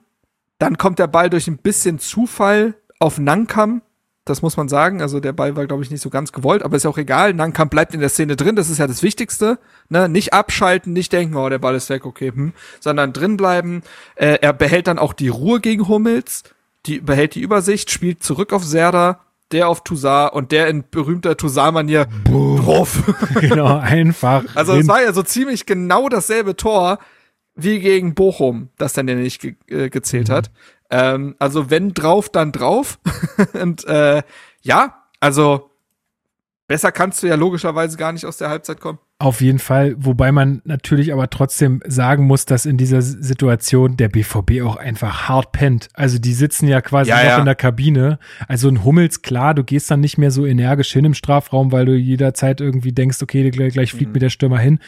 Dann 0.59 0.79
kommt 0.79 0.99
der 0.99 1.07
Ball 1.07 1.29
durch 1.29 1.49
ein 1.49 1.59
bisschen 1.59 1.99
Zufall 1.99 2.75
auf 2.99 3.19
Nankam. 3.19 3.83
Das 4.29 4.43
muss 4.43 4.57
man 4.57 4.69
sagen. 4.69 5.01
Also 5.01 5.21
der 5.21 5.33
Ball 5.33 5.57
war, 5.57 5.67
glaube 5.67 5.83
ich, 5.83 5.91
nicht 5.91 6.03
so 6.03 6.11
ganz 6.11 6.33
gewollt, 6.33 6.63
aber 6.63 6.77
ist 6.77 6.87
auch 6.87 6.99
egal. 6.99 7.35
Nankamp 7.35 7.71
bleibt 7.71 7.95
in 7.95 8.01
der 8.01 8.09
Szene 8.09 8.37
drin. 8.37 8.57
Das 8.57 8.71
ist 8.71 8.79
ja 8.79 8.87
das 8.87 9.03
Wichtigste. 9.03 9.59
Ne? 9.89 10.09
Nicht 10.09 10.33
abschalten, 10.33 10.93
nicht 10.93 11.13
denken, 11.13 11.37
oh, 11.37 11.49
der 11.49 11.59
Ball 11.59 11.75
ist 11.75 11.89
weg, 11.91 12.05
okay, 12.05 12.33
hm. 12.33 12.53
sondern 12.81 13.13
drin 13.13 13.37
bleiben. 13.37 13.83
Äh, 14.17 14.39
er 14.41 14.53
behält 14.53 14.87
dann 14.87 14.99
auch 14.99 15.13
die 15.13 15.29
Ruhe 15.29 15.61
gegen 15.61 15.89
Hummels, 15.89 16.45
die 16.87 17.01
behält 17.01 17.35
die 17.35 17.41
Übersicht, 17.41 17.91
spielt 17.91 18.23
zurück 18.23 18.53
auf 18.53 18.65
Serda, 18.65 19.21
der 19.53 19.69
auf 19.69 19.83
Toussaint 19.83 20.33
und 20.33 20.53
der 20.53 20.69
in 20.69 20.85
berühmter 20.91 21.37
Toussaint-Manier 21.37 22.07
drauf. 22.25 23.03
genau, 23.41 23.79
einfach. 23.79 24.45
Also 24.55 24.75
es 24.75 24.87
war 24.89 25.03
ja 25.03 25.13
so 25.13 25.23
ziemlich 25.23 25.67
genau 25.67 26.09
dasselbe 26.09 26.57
Tor 26.57 26.99
wie 27.55 27.81
gegen 27.81 28.15
Bochum, 28.15 28.69
das 28.79 28.93
dann 28.93 29.07
der 29.07 29.17
nicht 29.17 29.41
ge 29.41 29.57
äh, 29.69 29.91
gezählt 29.91 30.29
mhm. 30.29 30.33
hat. 30.33 30.51
Ähm, 30.91 31.37
also 31.39 31.71
wenn 31.71 31.95
drauf, 31.95 32.29
dann 32.29 32.53
drauf. 32.53 32.99
und 33.61 33.85
äh, 33.87 34.23
ja, 34.63 35.05
also 35.21 35.71
besser 36.67 36.93
kannst 36.93 37.23
du 37.23 37.27
ja 37.27 37.35
logischerweise 37.35 37.97
gar 37.97 38.13
nicht 38.13 38.27
aus 38.27 38.37
der 38.37 38.51
Halbzeit 38.51 38.81
kommen. 38.81 38.99
Auf 39.21 39.41
jeden 39.41 39.59
Fall, 39.59 39.97
wobei 39.99 40.31
man 40.31 40.63
natürlich 40.65 41.13
aber 41.13 41.29
trotzdem 41.29 41.83
sagen 41.85 42.25
muss, 42.25 42.47
dass 42.47 42.67
in 42.67 42.77
dieser 42.77 43.03
Situation 43.03 43.97
der 43.97 44.09
BVB 44.09 44.63
auch 44.63 44.77
einfach 44.77 45.29
hart 45.29 45.51
pennt. 45.51 45.89
Also 45.93 46.21
die 46.21 46.33
sitzen 46.33 46.69
ja 46.69 46.81
quasi 46.81 47.11
ja, 47.11 47.17
noch 47.17 47.25
ja. 47.25 47.39
in 47.41 47.45
der 47.45 47.57
Kabine. 47.57 48.21
Also 48.47 48.69
ein 48.69 48.85
Hummels, 48.85 49.23
klar, 49.23 49.55
du 49.55 49.65
gehst 49.65 49.91
dann 49.91 49.99
nicht 49.99 50.19
mehr 50.19 50.31
so 50.31 50.47
energisch 50.47 50.93
hin 50.93 51.05
im 51.05 51.15
Strafraum, 51.15 51.73
weil 51.73 51.87
du 51.87 51.97
jederzeit 51.97 52.61
irgendwie 52.61 52.93
denkst, 52.93 53.21
okay, 53.21 53.51
gleich, 53.51 53.73
gleich 53.73 53.91
fliegt 53.91 54.11
mhm. 54.11 54.13
mir 54.13 54.21
der 54.21 54.31
Stürmer 54.31 54.61
hin. 54.61 54.79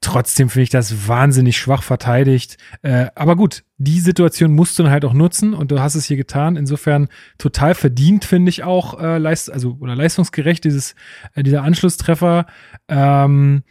Trotzdem 0.00 0.48
finde 0.48 0.62
ich 0.62 0.70
das 0.70 1.08
wahnsinnig 1.08 1.56
schwach 1.56 1.82
verteidigt. 1.82 2.58
Äh, 2.82 3.06
aber 3.16 3.34
gut, 3.34 3.64
die 3.82 4.00
Situation 4.00 4.52
musst 4.52 4.78
du 4.78 4.82
dann 4.82 4.92
halt 4.92 5.04
auch 5.04 5.12
nutzen 5.12 5.54
und 5.54 5.70
du 5.70 5.80
hast 5.80 5.94
es 5.94 6.04
hier 6.04 6.16
getan. 6.16 6.56
Insofern 6.56 7.08
total 7.38 7.74
verdient, 7.74 8.24
finde 8.24 8.50
ich 8.50 8.62
auch, 8.62 9.00
äh, 9.00 9.18
leist 9.18 9.50
also 9.52 9.76
oder 9.80 9.96
leistungsgerecht, 9.96 10.64
dieses, 10.64 10.94
äh, 11.34 11.42
dieser 11.42 11.62
Anschlusstreffer. 11.62 12.46
Ähm, 12.88 13.62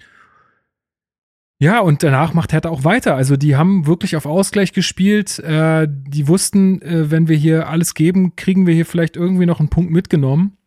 ja, 1.59 1.79
und 1.79 2.01
danach 2.01 2.33
macht 2.33 2.53
Hertha 2.53 2.69
auch 2.69 2.83
weiter. 2.83 3.15
Also 3.15 3.38
die 3.38 3.55
haben 3.55 3.85
wirklich 3.85 4.15
auf 4.15 4.25
Ausgleich 4.25 4.73
gespielt. 4.73 5.38
Äh, 5.39 5.88
die 5.89 6.27
wussten, 6.27 6.81
äh, 6.81 7.11
wenn 7.11 7.27
wir 7.27 7.38
hier 7.38 7.69
alles 7.69 7.93
geben, 7.93 8.35
kriegen 8.35 8.65
wir 8.65 8.73
hier 8.73 8.85
vielleicht 8.85 9.15
irgendwie 9.15 9.45
noch 9.45 9.59
einen 9.59 9.69
Punkt 9.69 9.91
mitgenommen. 9.91 10.57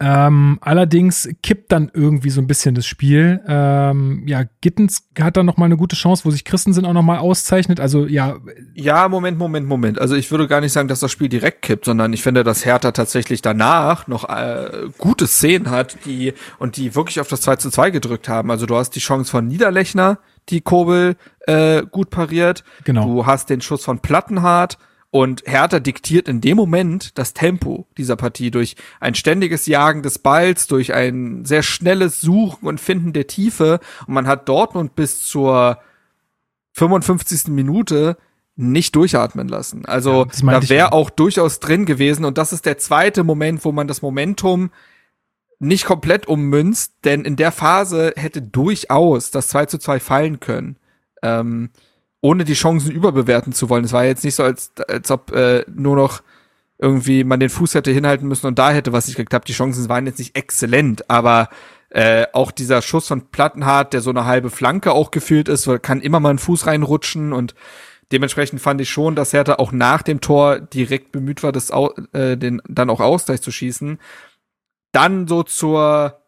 Ähm, 0.00 0.58
allerdings 0.60 1.28
kippt 1.42 1.70
dann 1.70 1.88
irgendwie 1.94 2.30
so 2.30 2.40
ein 2.40 2.48
bisschen 2.48 2.74
das 2.74 2.84
Spiel. 2.84 3.40
Ähm, 3.46 4.24
ja, 4.26 4.42
Gittens 4.60 5.08
hat 5.20 5.36
dann 5.36 5.46
noch 5.46 5.56
mal 5.56 5.66
eine 5.66 5.76
gute 5.76 5.94
Chance, 5.94 6.24
wo 6.24 6.30
sich 6.30 6.44
Christensen 6.44 6.84
auch 6.84 6.92
noch 6.92 7.02
mal 7.02 7.18
auszeichnet. 7.18 7.78
Also 7.78 8.06
ja. 8.06 8.36
Ja, 8.74 9.08
Moment, 9.08 9.38
Moment, 9.38 9.68
Moment. 9.68 10.00
Also 10.00 10.16
ich 10.16 10.30
würde 10.32 10.48
gar 10.48 10.60
nicht 10.60 10.72
sagen, 10.72 10.88
dass 10.88 10.98
das 10.98 11.12
Spiel 11.12 11.28
direkt 11.28 11.62
kippt, 11.62 11.84
sondern 11.84 12.12
ich 12.12 12.22
finde, 12.22 12.42
dass 12.42 12.64
Hertha 12.64 12.90
tatsächlich 12.90 13.40
danach 13.40 14.08
noch 14.08 14.28
äh, 14.28 14.88
gute 14.98 15.28
Szenen 15.28 15.70
hat, 15.70 15.96
die 16.06 16.34
und 16.58 16.76
die 16.76 16.96
wirklich 16.96 17.20
auf 17.20 17.28
das 17.28 17.42
2 17.42 17.56
zu 17.56 17.70
2 17.70 17.90
gedrückt 17.90 18.28
haben. 18.28 18.50
Also 18.50 18.66
du 18.66 18.74
hast 18.74 18.90
die 18.90 19.00
Chance 19.00 19.30
von 19.30 19.46
Niederlechner, 19.46 20.18
die 20.48 20.60
Kobel 20.60 21.14
äh, 21.46 21.84
gut 21.88 22.10
pariert. 22.10 22.64
Genau. 22.82 23.06
Du 23.06 23.26
hast 23.26 23.48
den 23.48 23.60
Schuss 23.60 23.84
von 23.84 24.00
Plattenhardt 24.00 24.76
und 25.14 25.44
Hertha 25.46 25.78
diktiert 25.78 26.26
in 26.26 26.40
dem 26.40 26.56
Moment 26.56 27.16
das 27.16 27.34
Tempo 27.34 27.86
dieser 27.96 28.16
Partie 28.16 28.50
durch 28.50 28.74
ein 28.98 29.14
ständiges 29.14 29.66
Jagen 29.66 30.02
des 30.02 30.18
Balls, 30.18 30.66
durch 30.66 30.92
ein 30.92 31.44
sehr 31.44 31.62
schnelles 31.62 32.20
Suchen 32.20 32.66
und 32.66 32.80
Finden 32.80 33.12
der 33.12 33.28
Tiefe. 33.28 33.78
Und 34.08 34.14
man 34.14 34.26
hat 34.26 34.48
Dortmund 34.48 34.96
bis 34.96 35.20
zur 35.20 35.78
55. 36.72 37.46
Minute 37.46 38.16
nicht 38.56 38.96
durchatmen 38.96 39.46
lassen. 39.46 39.84
Also 39.84 40.26
ja, 40.42 40.58
da 40.58 40.68
wäre 40.68 40.92
auch 40.92 41.10
durchaus 41.10 41.60
drin 41.60 41.86
gewesen. 41.86 42.24
Und 42.24 42.36
das 42.36 42.52
ist 42.52 42.66
der 42.66 42.78
zweite 42.78 43.22
Moment, 43.22 43.64
wo 43.64 43.70
man 43.70 43.86
das 43.86 44.02
Momentum 44.02 44.72
nicht 45.60 45.84
komplett 45.84 46.26
ummünzt, 46.26 46.94
denn 47.04 47.24
in 47.24 47.36
der 47.36 47.52
Phase 47.52 48.14
hätte 48.16 48.42
durchaus 48.42 49.30
das 49.30 49.46
2 49.46 49.66
zu 49.66 49.78
2 49.78 50.00
fallen 50.00 50.40
können. 50.40 50.76
Ähm, 51.22 51.70
ohne 52.24 52.44
die 52.44 52.54
Chancen 52.54 52.90
überbewerten 52.90 53.52
zu 53.52 53.68
wollen. 53.68 53.84
Es 53.84 53.92
war 53.92 54.06
jetzt 54.06 54.24
nicht 54.24 54.34
so, 54.34 54.44
als, 54.44 54.72
als 54.88 55.10
ob 55.10 55.30
äh, 55.32 55.62
nur 55.68 55.94
noch 55.94 56.22
irgendwie 56.78 57.22
man 57.22 57.38
den 57.38 57.50
Fuß 57.50 57.74
hätte 57.74 57.90
hinhalten 57.90 58.26
müssen 58.26 58.46
und 58.46 58.58
da 58.58 58.70
hätte 58.70 58.94
was 58.94 59.08
nicht 59.08 59.16
geklappt. 59.16 59.46
Die 59.46 59.52
Chancen 59.52 59.90
waren 59.90 60.06
jetzt 60.06 60.18
nicht 60.18 60.34
exzellent, 60.34 61.10
aber 61.10 61.50
äh, 61.90 62.24
auch 62.32 62.50
dieser 62.50 62.80
Schuss 62.80 63.08
von 63.08 63.30
Plattenhardt, 63.30 63.92
der 63.92 64.00
so 64.00 64.08
eine 64.08 64.24
halbe 64.24 64.48
Flanke 64.48 64.92
auch 64.92 65.10
gefühlt 65.10 65.50
ist, 65.50 65.68
kann 65.82 66.00
immer 66.00 66.18
mal 66.18 66.30
ein 66.30 66.38
Fuß 66.38 66.66
reinrutschen 66.66 67.34
und 67.34 67.54
dementsprechend 68.10 68.62
fand 68.62 68.80
ich 68.80 68.88
schon, 68.88 69.16
dass 69.16 69.34
Hertha 69.34 69.56
auch 69.56 69.72
nach 69.72 70.00
dem 70.00 70.22
Tor 70.22 70.60
direkt 70.60 71.12
bemüht 71.12 71.42
war, 71.42 71.52
das 71.52 71.68
äh, 72.14 72.38
den 72.38 72.62
dann 72.66 72.88
auch 72.88 73.00
Ausgleich 73.00 73.42
zu 73.42 73.52
schießen. 73.52 73.98
Dann 74.92 75.28
so 75.28 75.42
zur 75.42 76.23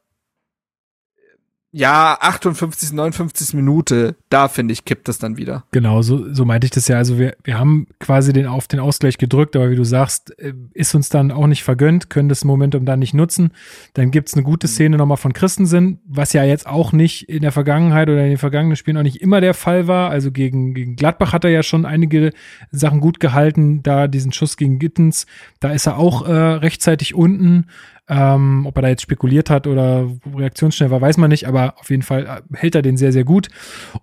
ja, 1.73 2.17
58, 2.21 2.93
59 2.93 3.55
Minute, 3.55 4.17
da 4.31 4.49
finde 4.49 4.73
ich, 4.73 4.85
kippt 4.85 5.09
das 5.09 5.19
dann 5.19 5.37
wieder. 5.37 5.65
Genau, 5.73 6.01
so, 6.01 6.33
so 6.33 6.45
meinte 6.45 6.65
ich 6.65 6.71
das 6.71 6.89
ja. 6.89 6.97
Also 6.97 7.19
wir, 7.19 7.37
wir 7.45 7.59
haben 7.59 7.87
quasi 8.01 8.33
den 8.33 8.47
auf 8.47 8.67
den 8.67 8.81
Ausgleich 8.81 9.19
gedrückt, 9.19 9.57
aber 9.57 9.71
wie 9.71 9.77
du 9.77 9.85
sagst, 9.85 10.39
äh, 10.39 10.55
ist 10.73 10.95
uns 10.95 11.11
dann 11.11 11.31
auch 11.31 11.47
nicht 11.47 11.65
vergönnt, 11.65 12.09
können 12.09 12.31
das 12.31 12.45
Momentum 12.45 12.87
dann 12.87 13.01
nicht 13.01 13.13
nutzen. 13.13 13.53
Dann 13.95 14.11
gibt's 14.11 14.35
eine 14.35 14.43
gute 14.43 14.69
Szene 14.69 14.97
nochmal 14.97 15.19
von 15.19 15.35
Christensen, 15.35 16.01
was 16.07 16.33
ja 16.33 16.45
jetzt 16.45 16.67
auch 16.67 16.93
nicht 16.93 17.29
in 17.29 17.43
der 17.43 17.53
Vergangenheit 17.53 18.09
oder 18.09 18.23
in 18.23 18.31
den 18.31 18.39
vergangenen 18.39 18.77
Spielen 18.77 18.97
auch 18.97 19.03
nicht 19.03 19.21
immer 19.21 19.43
der 19.43 19.55
Fall 19.55 19.87
war. 19.87 20.09
Also 20.09 20.33
gegen, 20.33 20.73
gegen 20.73 20.97
Gladbach 20.97 21.35
hat 21.35 21.45
er 21.45 21.51
ja 21.51 21.63
schon 21.63 21.85
einige 21.85 22.33
Sachen 22.71 23.01
gut 23.01 23.21
gehalten, 23.21 23.83
da 23.83 24.09
diesen 24.09 24.33
Schuss 24.33 24.57
gegen 24.57 24.79
Gittens, 24.79 25.27
da 25.61 25.73
ist 25.73 25.87
er 25.87 25.99
auch 25.99 26.27
äh, 26.27 26.33
rechtzeitig 26.33 27.15
unten. 27.15 27.67
Ähm, 28.09 28.67
ob 28.67 28.77
er 28.77 28.83
da 28.83 28.89
jetzt 28.89 29.03
spekuliert 29.03 29.51
hat 29.51 29.67
oder 29.67 30.09
reaktionsschnell 30.33 30.91
war, 30.91 31.01
weiß 31.01 31.17
man 31.17 31.29
nicht, 31.29 31.49
aber 31.49 31.75
auf 31.79 31.91
jeden 31.91 32.03
Fall 32.03 32.27
äh, 32.27 32.57
hält 32.57 32.77
er 32.77 32.83
den 32.83 32.97
sehr, 32.97 33.13
sehr 33.13 33.25
gut. 33.25 33.49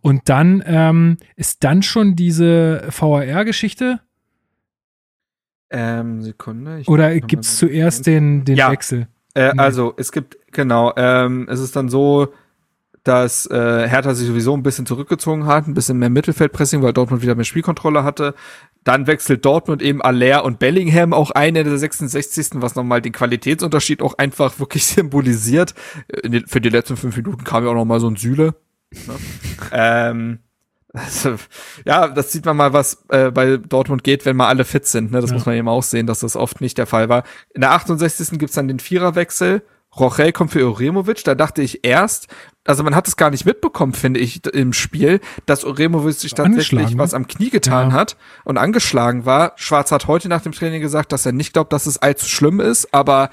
Und 0.01 0.27
dann 0.27 0.61
ähm, 0.65 1.17
ist 1.37 1.63
dann 1.63 1.83
schon 1.83 2.15
diese 2.15 2.87
VAR-Geschichte. 2.89 4.01
Ähm, 5.69 6.21
Sekunde. 6.21 6.83
oder 6.85 7.19
gibt 7.19 7.45
es 7.45 7.57
zuerst 7.57 8.05
den, 8.05 8.45
den 8.45 8.57
ja. 8.57 8.71
Wechsel? 8.71 9.07
Äh, 9.33 9.53
also, 9.57 9.93
es 9.97 10.11
gibt, 10.11 10.37
genau, 10.51 10.93
ähm, 10.97 11.47
es 11.49 11.59
ist 11.59 11.75
dann 11.75 11.89
so, 11.89 12.33
dass 13.03 13.45
äh, 13.47 13.87
Hertha 13.87 14.13
sich 14.13 14.27
sowieso 14.27 14.55
ein 14.55 14.63
bisschen 14.63 14.85
zurückgezogen 14.85 15.45
hat, 15.45 15.67
ein 15.67 15.73
bisschen 15.73 15.97
mehr 15.97 16.09
Mittelfeldpressing, 16.09 16.81
weil 16.81 16.93
Dortmund 16.93 17.21
wieder 17.21 17.35
mehr 17.35 17.43
Spielkontrolle 17.43 18.03
hatte. 18.03 18.33
Dann 18.85 19.07
wechselt 19.07 19.43
Dortmund 19.43 19.81
eben 19.81 20.01
Aller 20.01 20.45
und 20.45 20.59
Bellingham 20.59 21.13
auch 21.13 21.31
ein 21.31 21.55
in 21.55 21.65
der 21.65 21.77
66. 21.77 22.61
was 22.61 22.75
nochmal 22.75 23.01
den 23.01 23.11
Qualitätsunterschied 23.11 24.01
auch 24.01 24.17
einfach 24.17 24.57
wirklich 24.59 24.85
symbolisiert. 24.87 25.73
Den, 26.23 26.47
für 26.47 26.61
die 26.61 26.69
letzten 26.69 26.95
fünf 26.95 27.17
Minuten 27.17 27.43
kam 27.43 27.65
ja 27.65 27.71
auch 27.71 27.75
nochmal 27.75 27.99
so 27.99 28.09
ein 28.09 28.15
Süle. 28.15 28.55
Ne? 28.91 29.15
ähm, 29.71 30.39
also, 30.93 31.35
ja, 31.85 32.07
das 32.07 32.31
sieht 32.31 32.45
man 32.45 32.55
mal, 32.55 32.71
was 32.71 33.03
äh, 33.09 33.31
bei 33.31 33.57
Dortmund 33.57 34.03
geht, 34.03 34.25
wenn 34.25 34.37
mal 34.37 34.47
alle 34.47 34.63
fit 34.63 34.85
sind. 34.85 35.11
Ne? 35.11 35.19
Das 35.19 35.31
ja. 35.31 35.35
muss 35.35 35.45
man 35.45 35.55
eben 35.55 35.67
auch 35.67 35.83
sehen, 35.83 36.07
dass 36.07 36.19
das 36.19 36.35
oft 36.35 36.61
nicht 36.61 36.77
der 36.77 36.85
Fall 36.85 37.09
war. 37.09 37.23
In 37.53 37.61
der 37.61 37.71
68. 37.71 38.39
gibt's 38.39 38.55
dann 38.55 38.67
den 38.67 38.79
Viererwechsel. 38.79 39.63
Rochel 39.99 40.31
kommt 40.31 40.51
für 40.51 40.67
Uremovic. 40.67 41.23
Da 41.23 41.35
dachte 41.35 41.61
ich 41.61 41.85
erst, 41.85 42.27
also 42.65 42.83
man 42.83 42.95
hat 42.95 43.07
es 43.07 43.17
gar 43.17 43.29
nicht 43.29 43.45
mitbekommen, 43.45 43.93
finde 43.93 44.19
ich, 44.19 44.45
im 44.45 44.73
Spiel, 44.73 45.19
dass 45.45 45.63
Uremovic 45.63 46.15
sich 46.15 46.33
tatsächlich 46.33 46.91
ne? 46.91 46.97
was 46.97 47.13
am 47.13 47.27
Knie 47.27 47.49
getan 47.49 47.89
ja. 47.89 47.95
hat 47.95 48.15
und 48.45 48.57
angeschlagen 48.57 49.25
war. 49.25 49.53
Schwarz 49.55 49.91
hat 49.91 50.07
heute 50.07 50.29
nach 50.29 50.41
dem 50.41 50.53
Training 50.53 50.81
gesagt, 50.81 51.11
dass 51.11 51.25
er 51.25 51.33
nicht 51.33 51.53
glaubt, 51.53 51.73
dass 51.73 51.85
es 51.85 52.01
allzu 52.01 52.25
schlimm 52.25 52.59
ist, 52.59 52.93
aber 52.93 53.29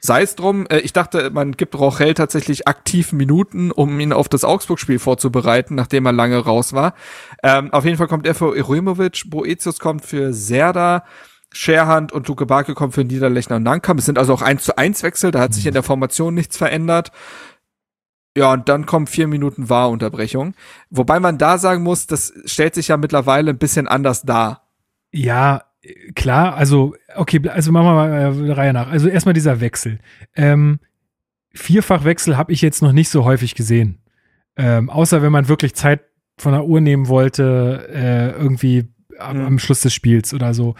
sei 0.00 0.22
es 0.22 0.36
drum. 0.36 0.66
Äh, 0.68 0.78
ich 0.78 0.92
dachte, 0.92 1.30
man 1.30 1.52
gibt 1.52 1.78
Rochel 1.78 2.14
tatsächlich 2.14 2.66
aktiv 2.66 3.12
Minuten, 3.12 3.70
um 3.70 3.98
ihn 4.00 4.12
auf 4.12 4.28
das 4.28 4.44
Augsburg-Spiel 4.44 4.98
vorzubereiten, 4.98 5.74
nachdem 5.74 6.06
er 6.06 6.12
lange 6.12 6.38
raus 6.38 6.72
war. 6.72 6.94
Ähm, 7.42 7.72
auf 7.72 7.84
jeden 7.84 7.98
Fall 7.98 8.08
kommt 8.08 8.26
er 8.26 8.34
für 8.34 8.56
Uremovic, 8.56 9.24
Boetius 9.26 9.78
kommt 9.78 10.04
für 10.04 10.32
Serda. 10.32 11.04
Scherhand 11.54 12.12
und 12.12 12.28
Luke 12.28 12.46
Barke 12.46 12.72
kommen 12.72 12.92
für 12.92 13.04
Niederlechner 13.04 13.56
und 13.56 13.62
Nankam. 13.62 13.98
Es 13.98 14.06
sind 14.06 14.16
also 14.16 14.32
auch 14.32 14.40
1 14.40 14.64
zu 14.64 14.78
1 14.78 15.02
Wechsel, 15.02 15.32
da 15.32 15.40
hat 15.40 15.52
sich 15.52 15.66
in 15.66 15.74
der 15.74 15.82
Formation 15.82 16.32
nichts 16.32 16.56
verändert. 16.56 17.12
Ja, 18.36 18.52
und 18.52 18.68
dann 18.68 18.86
kommen 18.86 19.06
vier 19.06 19.26
Minuten 19.26 19.68
Wahrunterbrechung. 19.68 20.54
Wobei 20.90 21.20
man 21.20 21.38
da 21.38 21.58
sagen 21.58 21.82
muss, 21.82 22.06
das 22.06 22.32
stellt 22.46 22.74
sich 22.74 22.88
ja 22.88 22.96
mittlerweile 22.96 23.50
ein 23.50 23.58
bisschen 23.58 23.86
anders 23.86 24.22
dar. 24.22 24.68
Ja, 25.12 25.64
klar, 26.14 26.54
also, 26.54 26.94
okay, 27.14 27.46
also 27.48 27.72
machen 27.72 27.86
wir 27.86 27.94
mal 27.94 28.32
äh, 28.32 28.46
der 28.46 28.56
Reihe 28.56 28.72
nach. 28.72 28.88
Also 28.88 29.08
erstmal 29.08 29.34
dieser 29.34 29.60
Wechsel. 29.60 29.98
Ähm, 30.34 30.80
Vierfachwechsel 31.52 32.38
habe 32.38 32.52
ich 32.52 32.62
jetzt 32.62 32.80
noch 32.80 32.92
nicht 32.92 33.10
so 33.10 33.24
häufig 33.24 33.54
gesehen. 33.54 33.98
Ähm, 34.56 34.88
außer 34.88 35.20
wenn 35.20 35.32
man 35.32 35.48
wirklich 35.48 35.74
Zeit 35.74 36.00
von 36.38 36.52
der 36.52 36.64
Uhr 36.64 36.80
nehmen 36.80 37.08
wollte, 37.08 37.88
äh, 37.92 38.30
irgendwie 38.30 38.88
am, 39.18 39.38
mhm. 39.38 39.46
am 39.46 39.58
Schluss 39.58 39.82
des 39.82 39.92
Spiels 39.92 40.32
oder 40.32 40.54
so 40.54 40.74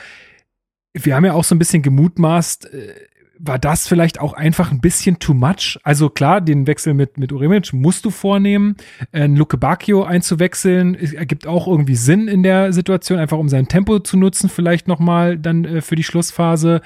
wir 0.95 1.16
haben 1.16 1.24
ja 1.24 1.33
auch 1.33 1.45
so 1.45 1.55
ein 1.55 1.59
bisschen 1.59 1.83
gemutmaßt, 1.83 2.73
äh, 2.73 2.95
war 3.44 3.59
das 3.59 3.89
vielleicht 3.89 4.20
auch 4.20 4.35
einfach 4.35 4.70
ein 4.70 4.81
bisschen 4.81 5.19
too 5.19 5.35
much? 5.35 5.78
Also 5.82 6.09
klar, 6.09 6.40
den 6.40 6.69
Wechsel 6.69 6.94
mit, 6.94 7.19
mit 7.19 7.32
Uremic 7.32 7.73
musst 7.73 8.05
du 8.05 8.10
vornehmen. 8.10 8.77
Äh, 9.10 9.27
Luke 9.27 9.59
Bacchio 9.59 10.05
einzuwechseln, 10.05 10.94
ergibt 10.94 11.48
auch 11.48 11.66
irgendwie 11.66 11.97
Sinn 11.97 12.28
in 12.28 12.44
der 12.44 12.73
Situation, 12.73 13.19
einfach 13.19 13.39
um 13.39 13.48
sein 13.48 13.66
Tempo 13.66 13.98
zu 13.98 14.16
nutzen, 14.16 14.48
vielleicht 14.48 14.86
nochmal 14.86 15.39
dann 15.39 15.64
äh, 15.64 15.81
für 15.81 15.97
die 15.97 16.05
Schlussphase. 16.05 16.82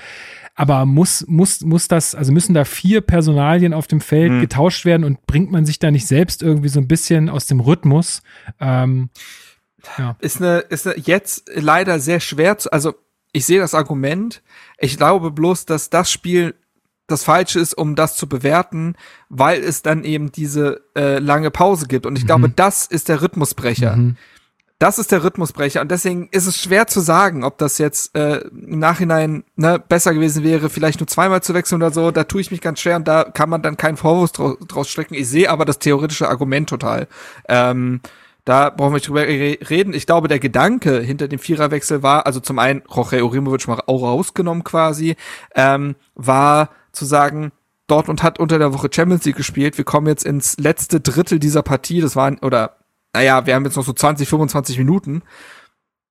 Aber 0.54 0.86
muss, 0.86 1.26
muss, 1.28 1.60
muss 1.60 1.88
das, 1.88 2.14
also 2.14 2.32
müssen 2.32 2.54
da 2.54 2.64
vier 2.64 3.02
Personalien 3.02 3.74
auf 3.74 3.86
dem 3.86 4.00
Feld 4.00 4.32
mhm. 4.32 4.40
getauscht 4.40 4.86
werden 4.86 5.04
und 5.04 5.26
bringt 5.26 5.50
man 5.50 5.66
sich 5.66 5.78
da 5.78 5.90
nicht 5.90 6.06
selbst 6.06 6.42
irgendwie 6.42 6.70
so 6.70 6.80
ein 6.80 6.88
bisschen 6.88 7.28
aus 7.28 7.46
dem 7.46 7.60
Rhythmus? 7.60 8.22
Ähm, 8.58 9.10
ja. 9.98 10.16
Ist 10.20 10.40
eine, 10.40 10.60
ist 10.60 10.86
eine 10.86 10.98
jetzt 10.98 11.50
leider 11.54 12.00
sehr 12.00 12.20
schwer 12.20 12.56
zu, 12.56 12.72
also 12.72 12.94
ich 13.36 13.44
sehe 13.44 13.60
das 13.60 13.74
Argument. 13.74 14.42
Ich 14.78 14.96
glaube 14.96 15.30
bloß, 15.30 15.66
dass 15.66 15.90
das 15.90 16.10
Spiel 16.10 16.54
das 17.06 17.22
Falsche 17.22 17.60
ist, 17.60 17.74
um 17.74 17.94
das 17.94 18.16
zu 18.16 18.28
bewerten, 18.28 18.96
weil 19.28 19.62
es 19.62 19.82
dann 19.82 20.04
eben 20.04 20.32
diese 20.32 20.80
äh, 20.96 21.18
lange 21.18 21.50
Pause 21.50 21.86
gibt. 21.86 22.06
Und 22.06 22.16
ich 22.16 22.22
mhm. 22.22 22.28
glaube, 22.28 22.48
das 22.48 22.86
ist 22.86 23.10
der 23.10 23.20
Rhythmusbrecher. 23.20 23.94
Mhm. 23.94 24.16
Das 24.78 24.98
ist 24.98 25.12
der 25.12 25.22
Rhythmusbrecher. 25.22 25.82
Und 25.82 25.90
deswegen 25.90 26.28
ist 26.32 26.46
es 26.46 26.58
schwer 26.58 26.86
zu 26.86 27.00
sagen, 27.00 27.44
ob 27.44 27.58
das 27.58 27.76
jetzt 27.76 28.16
äh, 28.16 28.38
im 28.48 28.78
Nachhinein 28.78 29.44
ne, 29.54 29.78
besser 29.78 30.14
gewesen 30.14 30.42
wäre, 30.42 30.70
vielleicht 30.70 31.00
nur 31.00 31.06
zweimal 31.06 31.42
zu 31.42 31.52
wechseln 31.52 31.82
oder 31.82 31.92
so. 31.92 32.10
Da 32.12 32.24
tue 32.24 32.40
ich 32.40 32.50
mich 32.50 32.62
ganz 32.62 32.80
schwer 32.80 32.96
und 32.96 33.06
da 33.06 33.24
kann 33.24 33.50
man 33.50 33.60
dann 33.60 33.76
keinen 33.76 33.98
Vorwurf 33.98 34.32
draus, 34.32 34.56
draus 34.66 34.88
strecken. 34.88 35.14
Ich 35.14 35.28
sehe 35.28 35.50
aber 35.50 35.66
das 35.66 35.78
theoretische 35.78 36.28
Argument 36.28 36.70
total. 36.70 37.06
Ähm, 37.50 38.00
da 38.46 38.70
brauchen 38.70 38.92
wir 38.92 38.94
nicht 38.94 39.08
drüber 39.08 39.26
reden. 39.26 39.92
Ich 39.92 40.06
glaube, 40.06 40.28
der 40.28 40.38
Gedanke 40.38 41.00
hinter 41.00 41.26
dem 41.26 41.40
Viererwechsel 41.40 42.04
war, 42.04 42.26
also 42.26 42.38
zum 42.38 42.60
einen, 42.60 42.82
Jorge 42.88 43.24
Urimovic 43.24 43.66
mal 43.66 43.82
auch 43.86 44.02
rausgenommen 44.02 44.62
quasi, 44.62 45.16
ähm, 45.56 45.96
war 46.14 46.70
zu 46.92 47.04
sagen, 47.04 47.50
Dortmund 47.88 48.22
hat 48.22 48.38
unter 48.38 48.60
der 48.60 48.72
Woche 48.72 48.88
Champions 48.92 49.24
League 49.24 49.36
gespielt. 49.36 49.78
Wir 49.78 49.84
kommen 49.84 50.06
jetzt 50.06 50.24
ins 50.24 50.56
letzte 50.58 51.00
Drittel 51.00 51.40
dieser 51.40 51.62
Partie. 51.62 52.00
Das 52.00 52.14
waren, 52.14 52.38
oder, 52.38 52.76
naja, 53.12 53.46
wir 53.46 53.54
haben 53.56 53.64
jetzt 53.64 53.76
noch 53.76 53.84
so 53.84 53.92
20, 53.92 54.28
25 54.28 54.78
Minuten. 54.78 55.22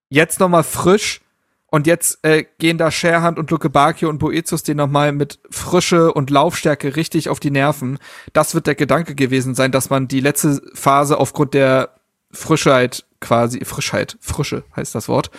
Jetzt 0.09 0.41
nochmal 0.41 0.63
frisch. 0.63 1.21
Und 1.67 1.87
jetzt 1.87 2.19
äh, 2.23 2.45
gehen 2.59 2.77
da 2.77 2.91
Scherhand 2.91 3.39
und 3.39 3.49
Luke 3.49 3.69
Bakio 3.69 4.09
und 4.09 4.19
Boetius 4.19 4.63
den 4.63 4.77
nochmal 4.77 5.13
mit 5.13 5.39
Frische 5.49 6.13
und 6.13 6.29
Laufstärke 6.29 6.95
richtig 6.95 7.27
auf 7.29 7.39
die 7.39 7.51
Nerven. 7.51 7.97
Das 8.33 8.55
wird 8.55 8.67
der 8.67 8.75
Gedanke 8.75 9.15
gewesen 9.15 9.55
sein, 9.55 9.71
dass 9.71 9.89
man 9.89 10.07
die 10.07 10.21
letzte 10.21 10.61
Phase 10.73 11.17
aufgrund 11.17 11.53
der 11.53 11.94
Frischheit 12.35 13.05
quasi, 13.19 13.63
Frischheit, 13.65 14.17
Frische 14.19 14.63
heißt 14.75 14.93
das 14.93 15.07
Wort. 15.07 15.31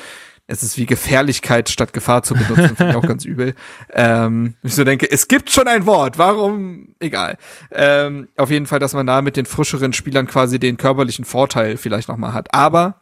Es 0.49 0.63
ist 0.63 0.79
wie 0.79 0.87
Gefährlichkeit 0.87 1.69
statt 1.69 1.93
Gefahr 1.93 2.23
zu 2.23 2.35
benutzen, 2.35 2.77
finde 2.77 2.91
ich 2.91 2.97
auch 2.97 3.07
ganz 3.07 3.25
übel. 3.25 3.55
Ähm, 3.93 4.55
ich 4.63 4.77
so 4.77 4.85
denke, 4.85 5.11
es 5.11 5.27
gibt 5.27 5.51
schon 5.51 5.67
ein 5.67 5.87
Wort, 5.87 6.19
warum? 6.19 6.95
Egal. 7.01 7.37
Ähm, 7.73 8.29
auf 8.37 8.51
jeden 8.51 8.67
Fall, 8.67 8.79
dass 8.79 8.95
man 8.95 9.07
da 9.07 9.23
mit 9.23 9.37
den 9.37 9.47
frischeren 9.47 9.93
Spielern 9.93 10.29
quasi 10.29 10.61
den 10.61 10.77
körperlichen 10.77 11.25
Vorteil 11.25 11.77
vielleicht 11.77 12.09
nochmal 12.09 12.33
hat. 12.33 12.55
Aber 12.55 13.01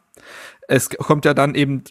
es 0.67 0.89
kommt 0.89 1.25
ja 1.25 1.35
dann 1.35 1.53
eben 1.53 1.83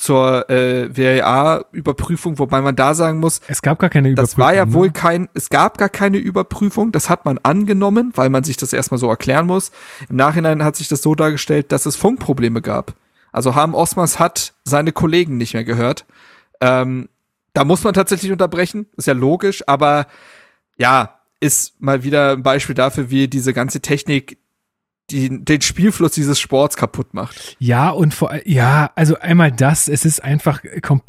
zur 0.00 0.48
äh, 0.48 0.88
WAA-Überprüfung, 0.96 2.38
wobei 2.38 2.62
man 2.62 2.74
da 2.74 2.94
sagen 2.94 3.18
muss, 3.18 3.42
es 3.48 3.60
gab 3.60 3.78
gar 3.78 3.90
keine 3.90 4.08
Überprüfung. 4.08 4.30
Das 4.30 4.38
war 4.38 4.54
ja 4.54 4.64
ne? 4.64 4.72
wohl 4.72 4.90
kein, 4.90 5.28
es 5.34 5.50
gab 5.50 5.76
gar 5.76 5.90
keine 5.90 6.16
Überprüfung, 6.16 6.90
das 6.90 7.10
hat 7.10 7.26
man 7.26 7.36
angenommen, 7.42 8.12
weil 8.14 8.30
man 8.30 8.42
sich 8.42 8.56
das 8.56 8.72
erstmal 8.72 8.96
so 8.96 9.10
erklären 9.10 9.46
muss. 9.46 9.72
Im 10.08 10.16
Nachhinein 10.16 10.64
hat 10.64 10.76
sich 10.76 10.88
das 10.88 11.02
so 11.02 11.14
dargestellt, 11.14 11.70
dass 11.70 11.84
es 11.84 11.96
Funkprobleme 11.96 12.62
gab. 12.62 12.94
Also 13.30 13.54
Harm 13.54 13.74
Osmers 13.74 14.18
hat 14.18 14.54
seine 14.64 14.92
Kollegen 14.92 15.36
nicht 15.36 15.52
mehr 15.52 15.64
gehört. 15.64 16.06
Ähm, 16.62 17.10
da 17.52 17.64
muss 17.64 17.84
man 17.84 17.92
tatsächlich 17.92 18.32
unterbrechen, 18.32 18.86
ist 18.96 19.06
ja 19.06 19.12
logisch, 19.12 19.62
aber 19.68 20.06
ja, 20.78 21.20
ist 21.40 21.78
mal 21.78 22.04
wieder 22.04 22.32
ein 22.32 22.42
Beispiel 22.42 22.74
dafür, 22.74 23.10
wie 23.10 23.28
diese 23.28 23.52
ganze 23.52 23.80
Technik 23.80 24.38
die, 25.10 25.44
den 25.44 25.60
Spielfluss 25.60 26.12
dieses 26.12 26.38
Sports 26.38 26.76
kaputt 26.76 27.14
macht. 27.14 27.56
Ja, 27.58 27.90
und 27.90 28.14
vor 28.14 28.32
ja, 28.44 28.90
also 28.94 29.18
einmal 29.18 29.52
das, 29.52 29.88
es 29.88 30.04
ist 30.04 30.22
einfach, 30.22 30.62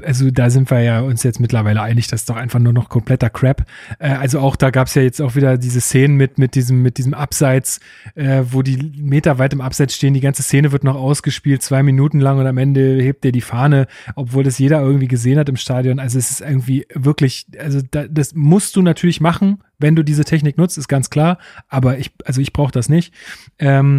also 0.03 0.31
da 0.31 0.49
sind 0.49 0.69
wir 0.71 0.81
ja 0.81 1.01
uns 1.01 1.23
jetzt 1.23 1.39
mittlerweile 1.39 1.81
einig, 1.81 2.07
das 2.07 2.21
ist 2.21 2.29
doch 2.29 2.35
einfach 2.35 2.59
nur 2.59 2.73
noch 2.73 2.89
kompletter 2.89 3.29
Crap. 3.29 3.65
Äh, 3.99 4.09
also 4.09 4.39
auch 4.39 4.55
da 4.55 4.69
gab 4.69 4.87
es 4.87 4.95
ja 4.95 5.01
jetzt 5.01 5.21
auch 5.21 5.35
wieder 5.35 5.57
diese 5.57 5.81
Szenen 5.81 6.17
mit, 6.17 6.37
mit 6.37 6.55
diesem, 6.55 6.81
mit 6.81 6.97
diesem 6.97 7.13
Abseits, 7.13 7.79
äh, 8.15 8.43
wo 8.49 8.61
die 8.61 8.77
Meter 8.97 9.37
weit 9.37 9.53
im 9.53 9.61
Abseits 9.61 9.95
stehen, 9.95 10.13
die 10.13 10.21
ganze 10.21 10.43
Szene 10.43 10.71
wird 10.71 10.83
noch 10.83 10.95
ausgespielt, 10.95 11.61
zwei 11.61 11.83
Minuten 11.83 12.19
lang 12.19 12.39
und 12.39 12.47
am 12.47 12.57
Ende 12.57 13.01
hebt 13.01 13.25
er 13.25 13.31
die 13.31 13.41
Fahne, 13.41 13.87
obwohl 14.15 14.43
das 14.43 14.59
jeder 14.59 14.81
irgendwie 14.81 15.07
gesehen 15.07 15.39
hat 15.39 15.49
im 15.49 15.57
Stadion. 15.57 15.99
Also 15.99 16.17
es 16.17 16.31
ist 16.31 16.41
irgendwie 16.41 16.85
wirklich, 16.93 17.45
also 17.59 17.79
da, 17.89 18.05
das 18.07 18.33
musst 18.33 18.75
du 18.75 18.81
natürlich 18.81 19.21
machen, 19.21 19.59
wenn 19.81 19.95
du 19.95 20.03
diese 20.03 20.23
Technik 20.23 20.57
nutzt, 20.57 20.77
ist 20.77 20.87
ganz 20.87 21.09
klar. 21.09 21.37
Aber 21.67 21.97
ich, 21.97 22.11
also 22.25 22.39
ich 22.39 22.53
brauche 22.53 22.71
das 22.71 22.87
nicht. 22.87 23.13
Ähm, 23.59 23.90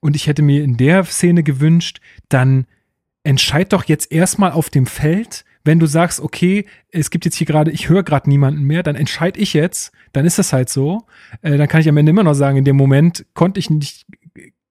und 0.00 0.16
ich 0.16 0.26
hätte 0.26 0.42
mir 0.42 0.62
in 0.62 0.76
der 0.76 1.04
Szene 1.04 1.42
gewünscht, 1.42 2.00
dann 2.28 2.66
entscheid 3.24 3.72
doch 3.72 3.84
jetzt 3.84 4.10
erstmal 4.12 4.52
auf 4.52 4.70
dem 4.70 4.86
Feld, 4.86 5.44
wenn 5.64 5.78
du 5.78 5.86
sagst, 5.86 6.20
okay, 6.20 6.64
es 6.90 7.10
gibt 7.10 7.24
jetzt 7.24 7.34
hier 7.34 7.46
gerade, 7.46 7.70
ich 7.70 7.88
höre 7.88 8.02
gerade 8.02 8.28
niemanden 8.30 8.62
mehr, 8.62 8.82
dann 8.82 8.96
entscheide 8.96 9.38
ich 9.38 9.52
jetzt, 9.52 9.92
dann 10.12 10.24
ist 10.24 10.38
das 10.38 10.52
halt 10.52 10.70
so. 10.70 11.02
Äh, 11.42 11.58
dann 11.58 11.68
kann 11.68 11.80
ich 11.80 11.88
am 11.88 11.96
Ende 11.96 12.10
immer 12.10 12.22
noch 12.22 12.34
sagen, 12.34 12.56
in 12.56 12.64
dem 12.64 12.76
Moment 12.76 13.26
konnte 13.34 13.60
ich 13.60 13.68
nicht, 13.68 14.06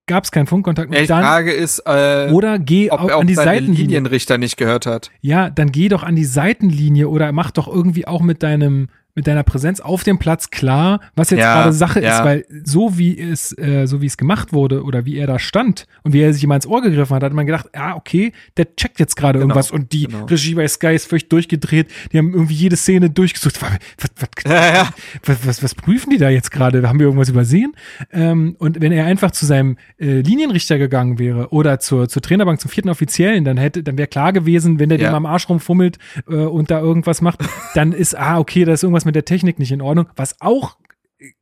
gab 0.08 0.24
es 0.24 0.32
keinen 0.32 0.48
Funkkontakt. 0.48 0.91
Ja, 0.91 1.02
die 1.02 1.08
dann, 1.08 1.24
Frage 1.24 1.52
ist, 1.52 1.84
äh, 1.86 2.32
oder 2.32 2.58
geh 2.58 2.90
ob 2.90 3.02
auch 3.02 3.20
an 3.22 3.28
die 3.28 3.36
Seitenlinie. 3.36 3.82
Linienrichter 3.82 4.38
nicht 4.40 4.58
gehört 4.58 4.86
hat. 4.88 5.12
Ja, 5.22 5.49
dann 5.52 5.72
geh 5.72 5.90
doch 5.90 6.02
an 6.02 6.16
die 6.16 6.26
Seitenlinie 6.26 7.10
oder 7.10 7.32
mach 7.32 7.52
doch 7.52 7.68
irgendwie 7.68 8.08
auch 8.08 8.22
mit 8.22 8.41
deinem 8.41 8.88
mit 9.18 9.26
deiner 9.26 9.41
Präsenz 9.41 9.80
auf 9.80 10.03
dem 10.03 10.19
Platz 10.19 10.52
klar, 10.52 11.02
was 11.15 11.31
jetzt 11.31 11.39
ja, 11.39 11.56
gerade 11.56 11.73
Sache 11.73 12.02
ja. 12.03 12.19
ist, 12.19 12.23
weil 12.23 12.45
so 12.64 12.99
wie 12.99 13.19
es, 13.19 13.52
äh, 13.57 13.88
so 13.88 13.99
wie 13.99 14.06
es 14.06 14.15
gemacht 14.15 14.53
wurde 14.53 14.84
oder 14.84 15.06
wie 15.06 15.18
er 15.18 15.26
da 15.26 15.39
stand 15.39 15.88
und 16.03 16.14
wie 16.14 16.22
er 16.22 16.31
sich 16.34 16.44
immer 16.44 16.53
ins 16.53 16.68
Ohr 16.68 16.84
gegriffen 16.84 17.15
hat, 17.15 17.23
hat 17.23 17.34
man 17.34 17.48
gedacht, 17.48 17.68
ja, 17.73 17.95
okay, 17.95 18.31
der 18.57 18.76
checkt 18.76 18.99
jetzt 18.99 19.15
gerade 19.15 19.39
genau, 19.39 19.56
irgendwas 19.56 19.72
und 19.72 19.91
die 19.91 20.03
genau. 20.03 20.26
Regie 20.26 20.53
bei 20.53 20.68
Sky 20.68 20.94
ist 20.94 21.07
völlig 21.07 21.30
durchgedreht, 21.30 21.88
die 22.14 22.19
haben 22.19 22.31
irgendwie 22.31 22.53
jede 22.53 22.76
Szene 22.76 23.10
durchgesucht. 23.10 23.60
Was, 23.60 23.72
was, 24.19 24.30
ja, 24.45 24.88
was, 25.26 25.48
was, 25.48 25.64
was 25.64 25.73
prüfen 25.73 26.11
die 26.11 26.19
da 26.19 26.30
jetzt 26.30 26.52
gerade? 26.52 26.88
Haben 26.88 26.99
wir 26.99 27.07
irgendwas 27.07 27.30
übersehen? 27.30 27.73
Ähm, 28.14 28.56
und 28.60 28.81
wenn 28.81 28.91
er 28.91 29.06
einfach 29.06 29.31
zu 29.31 29.48
seinem 29.48 29.77
äh, 29.99 30.22
Linienrichter 30.22 30.77
gegangen 30.77 31.18
wäre 31.18 31.49
oder 31.49 31.80
zur, 31.80 32.07
zur 32.07 32.22
Trainerbank, 32.22 32.61
zum 32.61 32.69
vierten 32.69 32.89
Offiziellen, 32.89 33.45
dann 33.45 33.57
hätte, 33.57 33.81
dann 33.81 33.98
wäre 33.98 34.07
klar 34.07 34.31
gewesen, 34.31 34.80
wenn 34.80 34.89
der 34.89 34.99
dem 34.99 35.15
am 35.15 35.26
Arsch 35.26 35.49
rumfummelt 35.49 35.98
äh, 36.30 36.35
und 36.35 36.69
da 36.69 36.80
irgendwas 36.80 37.22
macht, 37.22 37.39
dann 37.73 37.94
ist, 37.94 38.15
ah, 38.15 38.38
okay, 38.38 38.64
da 38.64 38.73
ist 38.73 38.84
irgendwas 38.84 39.07
mit 39.08 39.16
der 39.16 39.26
Technik 39.26 39.58
nicht 39.58 39.72
in 39.72 39.82
Ordnung, 39.82 40.08
was 40.16 40.40
auch 40.42 40.78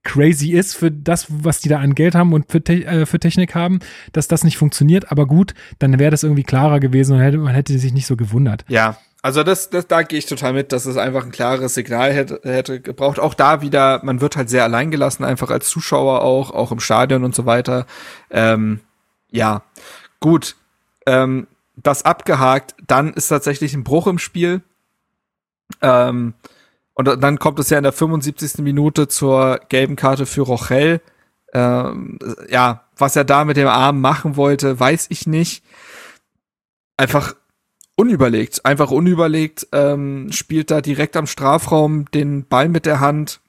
crazy 0.04 0.52
ist 0.52 0.76
für 0.76 0.90
das, 0.90 1.28
was 1.30 1.60
die 1.60 1.70
da 1.70 1.80
an 1.80 1.96
Geld 1.96 2.16
haben 2.16 2.34
und 2.34 2.50
für, 2.50 2.64
Te 2.64 2.86
äh, 2.86 3.06
für 3.06 3.20
Technik 3.20 3.56
haben, 3.56 3.80
dass 4.14 4.28
das 4.28 4.44
nicht 4.44 4.58
funktioniert. 4.58 5.12
Aber 5.12 5.26
gut, 5.26 5.54
dann 5.80 6.00
wäre 6.00 6.12
das 6.12 6.24
irgendwie 6.24 6.44
klarer 6.44 6.80
gewesen 6.80 7.14
und 7.14 7.22
hätte, 7.22 7.38
man 7.38 7.54
hätte 7.54 7.78
sich 7.78 7.94
nicht 7.94 8.08
so 8.08 8.16
gewundert. 8.16 8.64
Ja, 8.70 8.98
also 9.22 9.44
das, 9.44 9.70
das 9.70 9.88
da 9.88 10.04
gehe 10.04 10.20
ich 10.20 10.28
total 10.28 10.54
mit, 10.54 10.72
dass 10.72 10.86
es 10.86 10.98
einfach 10.98 11.26
ein 11.26 11.32
klares 11.32 11.74
Signal 11.74 12.14
hätte, 12.14 12.40
hätte 12.44 12.80
gebraucht. 12.80 13.20
Auch 13.20 13.34
da 13.34 13.62
wieder, 13.62 14.00
man 14.04 14.22
wird 14.22 14.38
halt 14.38 14.50
sehr 14.50 14.64
allein 14.64 14.92
gelassen, 14.92 15.24
einfach 15.24 15.50
als 15.50 15.68
Zuschauer 15.68 16.22
auch, 16.22 16.52
auch 16.52 16.72
im 16.72 16.80
Stadion 16.80 17.24
und 17.24 17.36
so 17.36 17.46
weiter. 17.46 17.86
Ähm, 18.30 18.82
ja, 19.32 19.64
gut. 20.20 20.56
Ähm, 21.06 21.48
das 21.76 22.06
abgehakt, 22.06 22.76
dann 22.88 23.14
ist 23.14 23.28
tatsächlich 23.28 23.74
ein 23.74 23.84
Bruch 23.84 24.08
im 24.08 24.20
Spiel. 24.20 24.62
Ähm, 25.82 26.36
und 26.96 27.22
dann 27.22 27.40
kommt 27.40 27.60
es 27.60 27.70
ja 27.70 27.78
in 27.78 27.84
der 27.84 27.92
75. 27.92 28.60
Minute 28.60 29.10
zur 29.10 29.60
gelben 29.68 29.98
Karte 29.98 30.26
für 30.26 30.42
Rochel. 30.42 31.02
Ähm, 31.54 32.18
ja, 32.50 32.86
was 32.98 33.18
er 33.18 33.26
da 33.26 33.44
mit 33.44 33.58
dem 33.58 33.68
Arm 33.68 34.00
machen 34.00 34.38
wollte, 34.38 34.80
weiß 34.80 35.08
ich 35.10 35.28
nicht. 35.28 35.64
Einfach 36.96 37.36
unüberlegt, 37.98 38.66
einfach 38.66 38.92
unüberlegt, 38.92 39.68
ähm, 39.74 40.32
spielt 40.32 40.72
da 40.72 40.80
direkt 40.80 41.18
am 41.18 41.28
Strafraum 41.28 42.10
den 42.12 42.48
Ball 42.48 42.70
mit 42.70 42.86
der 42.86 43.02
Hand. 43.02 43.42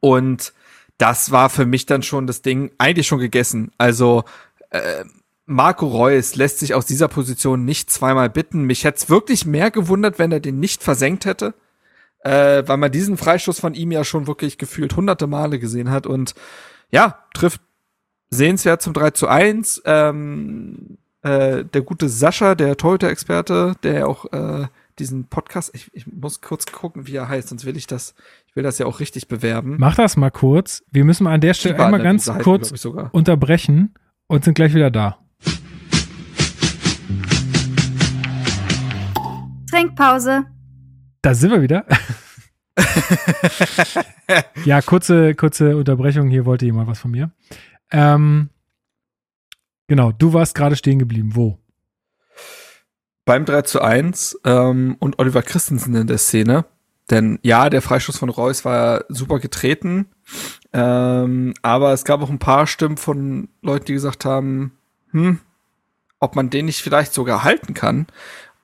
Und 0.00 0.52
das 0.98 1.30
war 1.30 1.50
für 1.50 1.66
mich 1.66 1.86
dann 1.86 2.02
schon 2.02 2.26
das 2.26 2.42
Ding 2.42 2.72
eigentlich 2.78 3.06
schon 3.06 3.20
gegessen. 3.20 3.70
Also 3.78 4.24
äh, 4.70 5.04
Marco 5.46 5.86
Reus 5.86 6.34
lässt 6.34 6.58
sich 6.58 6.74
aus 6.74 6.86
dieser 6.86 7.06
Position 7.06 7.64
nicht 7.64 7.90
zweimal 7.90 8.28
bitten. 8.28 8.64
Mich 8.64 8.82
hätte 8.82 8.98
es 8.98 9.08
wirklich 9.08 9.46
mehr 9.46 9.70
gewundert, 9.70 10.18
wenn 10.18 10.32
er 10.32 10.40
den 10.40 10.58
nicht 10.58 10.82
versenkt 10.82 11.26
hätte 11.26 11.54
äh, 12.24 12.66
weil 12.66 12.78
man 12.78 12.90
diesen 12.90 13.16
Freistoß 13.16 13.60
von 13.60 13.74
ihm 13.74 13.92
ja 13.92 14.02
schon 14.02 14.26
wirklich 14.26 14.58
gefühlt 14.58 14.96
hunderte 14.96 15.26
Male 15.26 15.58
gesehen 15.58 15.90
hat 15.90 16.06
und 16.06 16.34
ja, 16.90 17.18
trifft 17.34 17.60
sehenswert 18.30 18.82
zum 18.82 18.94
3 18.94 19.10
zu 19.10 19.28
1. 19.28 19.82
Ähm, 19.84 20.98
äh, 21.22 21.64
der 21.64 21.82
gute 21.82 22.08
Sascha, 22.08 22.54
der 22.54 22.76
Torhüter-Experte, 22.76 23.74
der 23.82 24.08
auch 24.08 24.32
äh, 24.32 24.66
diesen 24.98 25.26
Podcast, 25.28 25.70
ich, 25.74 25.90
ich 25.94 26.06
muss 26.06 26.40
kurz 26.40 26.66
gucken, 26.66 27.06
wie 27.06 27.16
er 27.16 27.28
heißt, 27.28 27.48
sonst 27.48 27.64
will 27.64 27.76
ich 27.76 27.86
das, 27.86 28.14
ich 28.46 28.56
will 28.56 28.62
das 28.62 28.78
ja 28.78 28.86
auch 28.86 29.00
richtig 29.00 29.28
bewerben. 29.28 29.76
Mach 29.78 29.96
das 29.96 30.16
mal 30.16 30.30
kurz. 30.30 30.82
Wir 30.90 31.04
müssen 31.04 31.26
an 31.26 31.40
der 31.40 31.54
Stelle 31.54 31.78
einmal 31.82 32.02
ganz 32.02 32.30
kurz 32.42 32.86
unterbrechen 33.12 33.94
und 34.26 34.44
sind 34.44 34.54
gleich 34.54 34.74
wieder 34.74 34.90
da. 34.90 35.18
Trinkpause. 39.70 40.53
Da 41.24 41.32
sind 41.32 41.52
wir 41.52 41.62
wieder. 41.62 41.86
ja, 44.66 44.82
kurze, 44.82 45.34
kurze 45.34 45.74
Unterbrechung. 45.74 46.28
Hier 46.28 46.44
wollte 46.44 46.66
jemand 46.66 46.86
was 46.86 46.98
von 46.98 47.12
mir. 47.12 47.30
Ähm, 47.90 48.50
genau, 49.86 50.12
du 50.12 50.34
warst 50.34 50.54
gerade 50.54 50.76
stehen 50.76 50.98
geblieben. 50.98 51.30
Wo? 51.34 51.58
Beim 53.24 53.46
3 53.46 53.62
zu 53.62 53.80
1 53.80 54.40
ähm, 54.44 54.96
und 54.98 55.18
Oliver 55.18 55.40
Christensen 55.40 55.94
in 55.94 56.08
der 56.08 56.18
Szene. 56.18 56.66
Denn 57.08 57.38
ja, 57.40 57.70
der 57.70 57.80
Freistoß 57.80 58.18
von 58.18 58.28
Reus 58.28 58.66
war 58.66 59.06
super 59.08 59.38
getreten. 59.38 60.10
Ähm, 60.74 61.54
aber 61.62 61.94
es 61.94 62.04
gab 62.04 62.20
auch 62.20 62.28
ein 62.28 62.38
paar 62.38 62.66
Stimmen 62.66 62.98
von 62.98 63.48
Leuten, 63.62 63.86
die 63.86 63.94
gesagt 63.94 64.26
haben, 64.26 64.76
hm, 65.12 65.40
ob 66.20 66.36
man 66.36 66.50
den 66.50 66.66
nicht 66.66 66.82
vielleicht 66.82 67.14
sogar 67.14 67.44
halten 67.44 67.72
kann. 67.72 68.08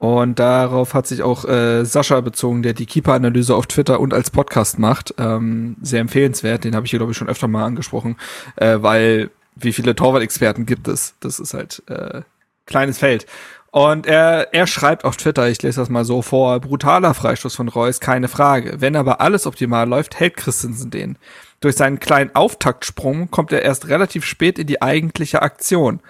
Und 0.00 0.38
darauf 0.38 0.94
hat 0.94 1.06
sich 1.06 1.22
auch 1.22 1.44
äh, 1.44 1.84
Sascha 1.84 2.22
bezogen, 2.22 2.62
der 2.62 2.72
die 2.72 2.86
Keeper-Analyse 2.86 3.54
auf 3.54 3.66
Twitter 3.66 4.00
und 4.00 4.14
als 4.14 4.30
Podcast 4.30 4.78
macht. 4.78 5.14
Ähm, 5.18 5.76
sehr 5.82 6.00
empfehlenswert, 6.00 6.64
den 6.64 6.74
habe 6.74 6.86
ich 6.86 6.90
hier, 6.90 6.98
glaube 6.98 7.12
ich, 7.12 7.18
schon 7.18 7.28
öfter 7.28 7.48
mal 7.48 7.66
angesprochen, 7.66 8.16
äh, 8.56 8.78
weil 8.80 9.30
wie 9.56 9.74
viele 9.74 9.94
Torwart-Experten 9.94 10.64
gibt 10.64 10.88
es? 10.88 11.16
Das 11.20 11.38
ist 11.38 11.52
halt 11.52 11.82
äh, 11.88 12.22
kleines 12.64 12.96
Feld. 12.96 13.26
Und 13.72 14.06
er, 14.06 14.54
er 14.54 14.66
schreibt 14.66 15.04
auf 15.04 15.18
Twitter, 15.18 15.50
ich 15.50 15.60
lese 15.60 15.82
das 15.82 15.90
mal 15.90 16.06
so 16.06 16.22
vor, 16.22 16.60
brutaler 16.60 17.12
Freistoß 17.12 17.54
von 17.54 17.68
Reus, 17.68 18.00
keine 18.00 18.28
Frage. 18.28 18.80
Wenn 18.80 18.96
aber 18.96 19.20
alles 19.20 19.46
optimal 19.46 19.86
läuft, 19.86 20.18
hält 20.18 20.38
Christensen 20.38 20.90
den. 20.90 21.18
Durch 21.60 21.76
seinen 21.76 22.00
kleinen 22.00 22.34
Auftaktsprung 22.34 23.30
kommt 23.30 23.52
er 23.52 23.60
erst 23.60 23.88
relativ 23.88 24.24
spät 24.24 24.58
in 24.58 24.66
die 24.66 24.80
eigentliche 24.80 25.42
Aktion. 25.42 26.00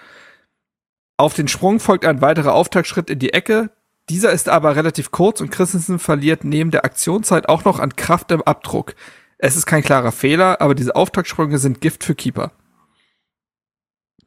Auf 1.17 1.33
den 1.33 1.49
Sprung 1.49 1.81
folgt 1.81 2.05
ein 2.05 2.21
weiterer 2.21 2.53
Auftaktschritt 2.53 3.09
in 3.09 3.19
die 3.19 3.33
Ecke, 3.33 3.69
dieser 4.11 4.31
ist 4.31 4.49
aber 4.49 4.75
relativ 4.75 5.11
kurz 5.11 5.39
und 5.39 5.51
Christensen 5.51 5.97
verliert 5.97 6.43
neben 6.43 6.69
der 6.69 6.83
Aktionszeit 6.83 7.47
auch 7.47 7.63
noch 7.63 7.79
an 7.79 7.95
Kraft 7.95 8.31
im 8.31 8.41
Abdruck. 8.41 8.95
Es 9.37 9.55
ist 9.55 9.65
kein 9.65 9.83
klarer 9.83 10.11
Fehler, 10.11 10.59
aber 10.59 10.75
diese 10.75 10.95
Auftaktsprünge 10.95 11.57
sind 11.57 11.79
Gift 11.79 12.03
für 12.03 12.13
Keeper. 12.13 12.51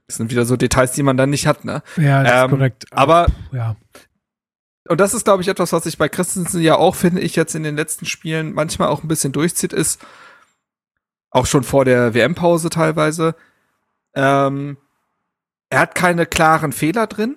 Das 0.06 0.16
sind 0.16 0.30
wieder 0.30 0.46
so 0.46 0.56
Details, 0.56 0.92
die 0.92 1.02
man 1.02 1.16
dann 1.16 1.30
nicht 1.30 1.46
hat, 1.46 1.64
ne? 1.64 1.82
Ja, 1.96 2.22
das 2.22 2.32
ähm, 2.32 2.44
ist 2.44 2.50
korrekt. 2.50 2.86
Aber, 2.92 3.26
ja. 3.52 3.76
Und 4.88 5.00
das 5.00 5.14
ist, 5.14 5.24
glaube 5.24 5.42
ich, 5.42 5.48
etwas, 5.48 5.72
was 5.72 5.84
sich 5.84 5.98
bei 5.98 6.08
Christensen 6.08 6.60
ja 6.62 6.76
auch, 6.76 6.94
finde 6.94 7.20
ich, 7.20 7.36
jetzt 7.36 7.54
in 7.54 7.62
den 7.62 7.76
letzten 7.76 8.06
Spielen 8.06 8.52
manchmal 8.52 8.88
auch 8.88 9.02
ein 9.02 9.08
bisschen 9.08 9.32
durchzieht, 9.32 9.72
ist, 9.72 10.00
auch 11.30 11.46
schon 11.46 11.64
vor 11.64 11.84
der 11.84 12.14
WM-Pause 12.14 12.70
teilweise, 12.70 13.34
ähm, 14.14 14.76
er 15.68 15.80
hat 15.80 15.94
keine 15.94 16.26
klaren 16.26 16.72
Fehler 16.72 17.06
drin. 17.06 17.36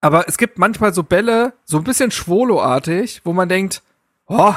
Aber 0.00 0.28
es 0.28 0.38
gibt 0.38 0.58
manchmal 0.58 0.94
so 0.94 1.02
Bälle, 1.02 1.54
so 1.64 1.78
ein 1.78 1.84
bisschen 1.84 2.10
Schwolo-artig, 2.10 3.22
wo 3.24 3.32
man 3.32 3.48
denkt, 3.48 3.82
oh, 4.26 4.54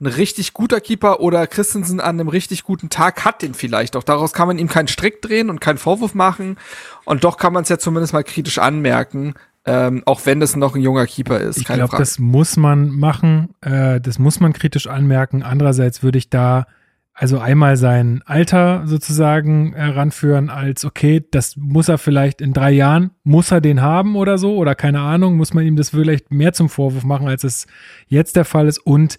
ein 0.00 0.06
richtig 0.06 0.52
guter 0.52 0.80
Keeper 0.80 1.20
oder 1.20 1.46
Christensen 1.46 2.00
an 2.00 2.20
einem 2.20 2.28
richtig 2.28 2.64
guten 2.64 2.90
Tag 2.90 3.24
hat 3.24 3.42
den 3.42 3.54
vielleicht. 3.54 3.96
Auch 3.96 4.02
daraus 4.02 4.32
kann 4.32 4.48
man 4.48 4.58
ihm 4.58 4.68
keinen 4.68 4.88
Strick 4.88 5.22
drehen 5.22 5.50
und 5.50 5.60
keinen 5.60 5.78
Vorwurf 5.78 6.14
machen. 6.14 6.56
Und 7.04 7.24
doch 7.24 7.36
kann 7.36 7.52
man 7.52 7.62
es 7.62 7.68
ja 7.68 7.78
zumindest 7.78 8.12
mal 8.12 8.24
kritisch 8.24 8.58
anmerken, 8.58 9.34
ähm, 9.66 10.02
auch 10.04 10.26
wenn 10.26 10.40
das 10.40 10.56
noch 10.56 10.74
ein 10.74 10.82
junger 10.82 11.06
Keeper 11.06 11.40
ist. 11.40 11.58
Ich 11.58 11.64
glaube, 11.64 11.96
das 11.96 12.18
muss 12.18 12.56
man 12.56 12.90
machen. 12.90 13.54
Äh, 13.62 14.00
das 14.00 14.18
muss 14.18 14.40
man 14.40 14.52
kritisch 14.52 14.86
anmerken. 14.88 15.42
Andererseits 15.42 16.02
würde 16.02 16.18
ich 16.18 16.28
da 16.28 16.66
also 17.16 17.38
einmal 17.38 17.76
sein 17.76 18.22
Alter 18.26 18.82
sozusagen 18.86 19.72
heranführen 19.74 20.50
als, 20.50 20.84
okay, 20.84 21.24
das 21.30 21.56
muss 21.56 21.88
er 21.88 21.96
vielleicht 21.96 22.40
in 22.40 22.52
drei 22.52 22.72
Jahren, 22.72 23.12
muss 23.22 23.52
er 23.52 23.60
den 23.60 23.80
haben 23.80 24.16
oder 24.16 24.36
so, 24.36 24.56
oder 24.56 24.74
keine 24.74 24.98
Ahnung, 24.98 25.36
muss 25.36 25.54
man 25.54 25.64
ihm 25.64 25.76
das 25.76 25.90
vielleicht 25.90 26.32
mehr 26.32 26.52
zum 26.52 26.68
Vorwurf 26.68 27.04
machen, 27.04 27.28
als 27.28 27.44
es 27.44 27.68
jetzt 28.08 28.34
der 28.34 28.44
Fall 28.44 28.66
ist. 28.66 28.78
Und 28.78 29.16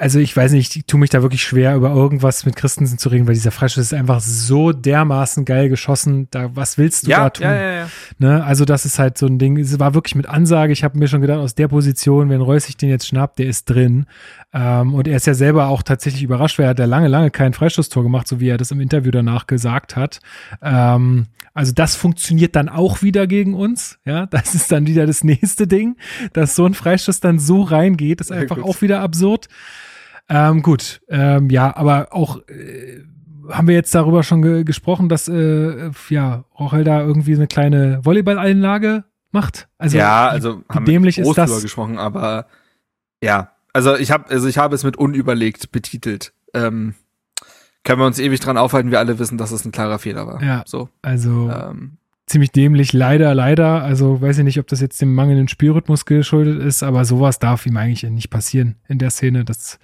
also 0.00 0.18
ich 0.18 0.34
weiß 0.34 0.52
nicht, 0.52 0.74
ich 0.74 0.86
tue 0.86 0.98
mich 0.98 1.10
da 1.10 1.20
wirklich 1.20 1.42
schwer, 1.42 1.76
über 1.76 1.90
irgendwas 1.90 2.46
mit 2.46 2.56
Christensen 2.56 2.96
zu 2.96 3.10
reden, 3.10 3.26
weil 3.26 3.34
dieser 3.34 3.50
Freischuss 3.50 3.84
ist 3.84 3.94
einfach 3.94 4.20
so 4.20 4.72
dermaßen 4.72 5.44
geil 5.44 5.68
geschossen. 5.68 6.26
Da, 6.30 6.56
was 6.56 6.78
willst 6.78 7.06
du 7.06 7.10
ja, 7.10 7.24
da 7.24 7.30
tun? 7.30 7.44
ja, 7.44 7.54
ja, 7.54 7.72
ja. 7.72 7.88
Ne? 8.18 8.42
Also 8.42 8.64
das 8.64 8.86
ist 8.86 8.98
halt 8.98 9.18
so 9.18 9.26
ein 9.26 9.38
Ding. 9.38 9.58
Es 9.58 9.78
war 9.78 9.92
wirklich 9.92 10.14
mit 10.14 10.26
Ansage. 10.26 10.72
Ich 10.72 10.84
habe 10.84 10.98
mir 10.98 11.06
schon 11.06 11.20
gedacht, 11.20 11.38
aus 11.38 11.54
der 11.54 11.68
Position, 11.68 12.30
wenn 12.30 12.40
Reus 12.40 12.64
sich 12.64 12.78
den 12.78 12.88
jetzt 12.88 13.06
schnappt, 13.06 13.38
der 13.38 13.46
ist 13.46 13.66
drin. 13.66 14.06
Ähm, 14.52 14.94
und 14.94 15.06
er 15.06 15.16
ist 15.16 15.26
ja 15.26 15.34
selber 15.34 15.68
auch 15.68 15.82
tatsächlich 15.82 16.22
überrascht, 16.22 16.58
weil 16.58 16.66
er 16.66 16.70
hat 16.70 16.78
ja 16.78 16.84
lange, 16.84 17.08
lange 17.08 17.30
kein 17.30 17.52
Freistoßtor 17.52 18.02
gemacht, 18.02 18.26
so 18.26 18.40
wie 18.40 18.48
er 18.48 18.58
das 18.58 18.70
im 18.72 18.80
Interview 18.80 19.10
danach 19.10 19.46
gesagt 19.46 19.96
hat. 19.96 20.20
Ähm, 20.60 21.26
also 21.54 21.72
das 21.72 21.94
funktioniert 21.94 22.56
dann 22.56 22.68
auch 22.68 23.02
wieder 23.02 23.26
gegen 23.26 23.54
uns. 23.54 23.98
Ja, 24.04 24.26
das 24.26 24.54
ist 24.54 24.72
dann 24.72 24.86
wieder 24.86 25.06
das 25.06 25.24
nächste 25.24 25.66
Ding, 25.66 25.96
dass 26.32 26.56
so 26.56 26.64
ein 26.64 26.74
Freistoß 26.74 27.20
dann 27.20 27.38
so 27.38 27.62
reingeht, 27.62 28.20
ist 28.20 28.32
einfach 28.32 28.56
gut. 28.56 28.64
auch 28.64 28.82
wieder 28.82 29.00
absurd. 29.00 29.48
Ähm, 30.28 30.62
gut, 30.62 31.00
ähm, 31.08 31.50
ja, 31.50 31.76
aber 31.76 32.08
auch 32.12 32.38
äh, 32.48 33.02
haben 33.48 33.66
wir 33.66 33.74
jetzt 33.74 33.94
darüber 33.94 34.22
schon 34.22 34.42
ge 34.42 34.64
gesprochen, 34.64 35.08
dass 35.08 35.28
äh, 35.28 35.90
ja 36.08 36.44
Rochel 36.58 36.84
da 36.84 37.00
irgendwie 37.00 37.34
eine 37.34 37.48
kleine 37.48 38.04
Volleyball-Einlage 38.04 39.04
macht. 39.32 39.68
Also 39.78 39.98
ja, 39.98 40.28
also 40.28 40.60
wie 40.60 40.74
haben 40.74 40.86
wir 40.86 40.92
dämlich 40.92 41.18
ist 41.18 41.24
groß 41.24 41.34
drüber 41.34 41.48
das? 41.48 41.62
gesprochen, 41.62 41.98
aber 41.98 42.46
ja, 43.22 43.50
also 43.72 43.96
ich 43.96 44.10
habe 44.10 44.30
also 44.30 44.48
ich 44.48 44.58
habe 44.58 44.74
es 44.74 44.84
mit 44.84 44.96
unüberlegt 44.96 45.72
betitelt. 45.72 46.32
Ähm, 46.54 46.94
können 47.84 48.00
wir 48.00 48.06
uns 48.06 48.18
ewig 48.18 48.40
dran 48.40 48.58
aufhalten, 48.58 48.90
wir 48.90 48.98
alle 48.98 49.18
wissen, 49.18 49.38
dass 49.38 49.52
es 49.52 49.64
ein 49.64 49.72
klarer 49.72 49.98
Fehler 49.98 50.26
war. 50.26 50.42
Ja. 50.42 50.62
So. 50.66 50.88
Also 51.02 51.50
Ähm, 51.50 51.96
ziemlich 52.26 52.52
dämlich, 52.52 52.92
leider, 52.92 53.34
leider. 53.34 53.82
Also 53.82 54.20
weiß 54.20 54.38
ich 54.38 54.44
nicht, 54.44 54.58
ob 54.58 54.66
das 54.68 54.80
jetzt 54.80 55.00
dem 55.00 55.14
mangelnden 55.14 55.48
Spielrhythmus 55.48 56.04
geschuldet 56.04 56.62
ist, 56.62 56.82
aber 56.82 57.04
sowas 57.04 57.38
darf 57.38 57.66
ihm 57.66 57.76
eigentlich 57.76 58.02
nicht 58.10 58.30
passieren 58.30 58.76
in 58.88 58.98
der 58.98 59.10
Szene. 59.10 59.44
Das 59.44 59.78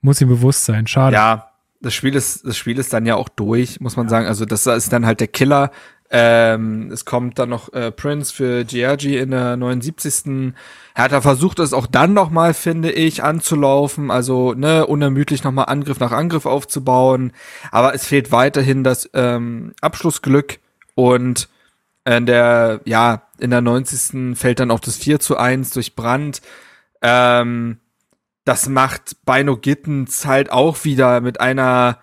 muss 0.00 0.20
ihm 0.20 0.28
bewusst 0.28 0.64
sein. 0.64 0.86
Schade. 0.86 1.14
ja, 1.14 1.50
das 1.80 1.94
Spiel 1.94 2.14
ist 2.14 2.46
das 2.46 2.56
Spiel 2.56 2.78
ist 2.78 2.92
dann 2.92 3.06
ja 3.06 3.16
auch 3.16 3.28
durch, 3.28 3.80
muss 3.80 3.96
man 3.96 4.08
sagen. 4.08 4.26
Also 4.26 4.44
das 4.44 4.66
ist 4.66 4.92
dann 4.92 5.06
halt 5.06 5.20
der 5.20 5.28
Killer. 5.28 5.70
Ähm, 6.12 6.90
es 6.90 7.04
kommt 7.04 7.38
dann 7.38 7.50
noch 7.50 7.72
äh, 7.72 7.92
Prince 7.92 8.34
für 8.34 8.64
Giorgi 8.64 9.16
in 9.16 9.30
der 9.30 9.56
79. 9.56 10.54
Hertha 10.96 11.20
versucht 11.20 11.60
es 11.60 11.72
auch 11.72 11.86
dann 11.86 12.14
noch 12.14 12.30
mal, 12.30 12.52
finde 12.52 12.90
ich, 12.90 13.22
anzulaufen, 13.22 14.10
also 14.10 14.52
ne, 14.54 14.86
unermüdlich 14.86 15.44
noch 15.44 15.52
mal 15.52 15.64
Angriff 15.64 16.00
nach 16.00 16.10
Angriff 16.10 16.46
aufzubauen. 16.46 17.32
Aber 17.70 17.94
es 17.94 18.06
fehlt 18.06 18.32
weiterhin 18.32 18.82
das 18.82 19.08
ähm, 19.14 19.72
Abschlussglück 19.80 20.58
und 20.96 21.48
in 22.04 22.26
der, 22.26 22.80
ja, 22.86 23.22
in 23.38 23.50
der 23.50 23.60
90. 23.60 24.36
fällt 24.36 24.58
dann 24.58 24.72
auch 24.72 24.80
das 24.80 24.96
4 24.96 25.20
zu 25.20 25.36
1 25.36 25.70
durch 25.70 25.94
Brand. 25.94 26.42
Ähm, 27.02 27.78
das 28.44 28.68
macht 28.68 29.24
Beino 29.24 29.56
Gittens 29.56 30.26
halt 30.26 30.50
auch 30.50 30.84
wieder 30.84 31.20
mit 31.20 31.40
einer 31.40 31.98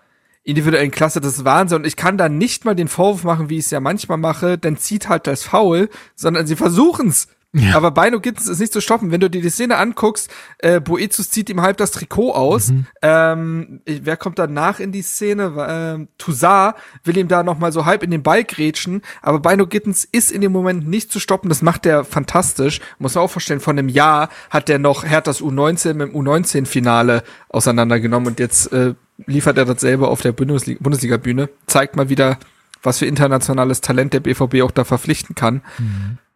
individuellen 0.48 0.90
Klasse 0.90 1.20
des 1.20 1.44
Wahnsinn. 1.44 1.78
Und 1.78 1.86
ich 1.86 1.96
kann 1.96 2.16
da 2.16 2.28
nicht 2.28 2.64
mal 2.64 2.74
den 2.74 2.88
Vorwurf 2.88 3.24
machen, 3.24 3.50
wie 3.50 3.58
ich 3.58 3.66
es 3.66 3.70
ja 3.70 3.80
manchmal 3.80 4.18
mache, 4.18 4.56
denn 4.56 4.78
zieht 4.78 5.08
halt 5.08 5.26
das 5.26 5.44
Foul, 5.44 5.90
sondern 6.16 6.46
sie 6.46 6.56
versuchen's. 6.56 7.28
Ja. 7.54 7.76
Aber 7.76 7.90
Beino 7.90 8.20
Gittens 8.20 8.46
ist 8.46 8.58
nicht 8.58 8.74
zu 8.74 8.82
stoppen. 8.82 9.10
Wenn 9.10 9.20
du 9.20 9.30
dir 9.30 9.40
die 9.40 9.48
Szene 9.48 9.76
anguckst, 9.76 10.30
äh, 10.58 10.80
Boetius 10.80 11.30
zieht 11.30 11.48
ihm 11.48 11.62
halb 11.62 11.78
das 11.78 11.92
Trikot 11.92 12.32
aus. 12.32 12.70
Mhm. 12.70 12.86
Ähm, 13.00 13.80
wer 13.86 14.18
kommt 14.18 14.38
danach 14.38 14.80
in 14.80 14.92
die 14.92 15.00
Szene? 15.00 15.54
Ähm, 15.68 16.08
Toussaint 16.18 16.74
will 17.04 17.16
ihm 17.16 17.28
da 17.28 17.42
noch 17.42 17.58
mal 17.58 17.72
so 17.72 17.86
halb 17.86 18.02
in 18.02 18.10
den 18.10 18.22
Ball 18.22 18.44
grätschen, 18.44 19.00
aber 19.22 19.40
Beino 19.40 19.66
Gittens 19.66 20.04
ist 20.04 20.30
in 20.30 20.42
dem 20.42 20.52
Moment 20.52 20.86
nicht 20.86 21.10
zu 21.10 21.20
stoppen. 21.20 21.48
Das 21.48 21.62
macht 21.62 21.86
er 21.86 22.04
fantastisch. 22.04 22.80
Muss 22.98 23.14
man 23.14 23.24
auch 23.24 23.30
vorstellen, 23.30 23.60
vor 23.60 23.72
einem 23.72 23.88
Jahr 23.88 24.28
hat 24.50 24.68
der 24.68 24.78
noch 24.78 25.04
Herthas 25.04 25.40
U19 25.40 25.94
mit 25.94 26.12
dem 26.12 26.16
U19-Finale 26.16 27.22
auseinandergenommen 27.48 28.28
und 28.28 28.40
jetzt 28.40 28.72
äh, 28.72 28.94
liefert 29.26 29.58
er 29.58 29.64
dasselbe 29.64 30.08
auf 30.08 30.20
der 30.22 30.32
Bundesliga- 30.32 30.82
Bundesliga-Bühne. 30.82 31.48
Zeigt 31.66 31.96
mal 31.96 32.08
wieder, 32.08 32.38
was 32.82 32.98
für 32.98 33.06
internationales 33.06 33.80
Talent 33.80 34.12
der 34.12 34.20
BVB 34.20 34.62
auch 34.62 34.70
da 34.70 34.84
verpflichten 34.84 35.34
kann. 35.34 35.62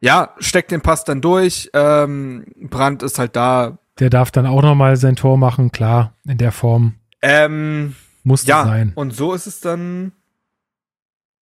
Ja, 0.01 0.35
steckt 0.39 0.71
den 0.73 0.81
Pass 0.81 1.05
dann 1.05 1.21
durch. 1.21 1.71
Ähm, 1.75 2.45
Brandt 2.61 3.03
ist 3.03 3.19
halt 3.19 3.37
da. 3.37 3.79
Der 4.01 4.11
darf 4.11 4.31
dann 4.31 4.47
auch 4.47 4.63
nochmal 4.63 4.97
sein 4.97 5.17
Tor 5.17 5.39
machen, 5.39 5.71
klar, 5.71 6.15
in 6.27 6.39
der 6.39 6.51
Form. 6.53 6.95
Ähm, 7.23 7.95
Muss 8.25 8.45
ja, 8.47 8.65
sein. 8.65 8.93
und 8.97 9.15
so 9.15 9.33
ist 9.33 9.47
es 9.47 9.61
dann. 9.61 10.13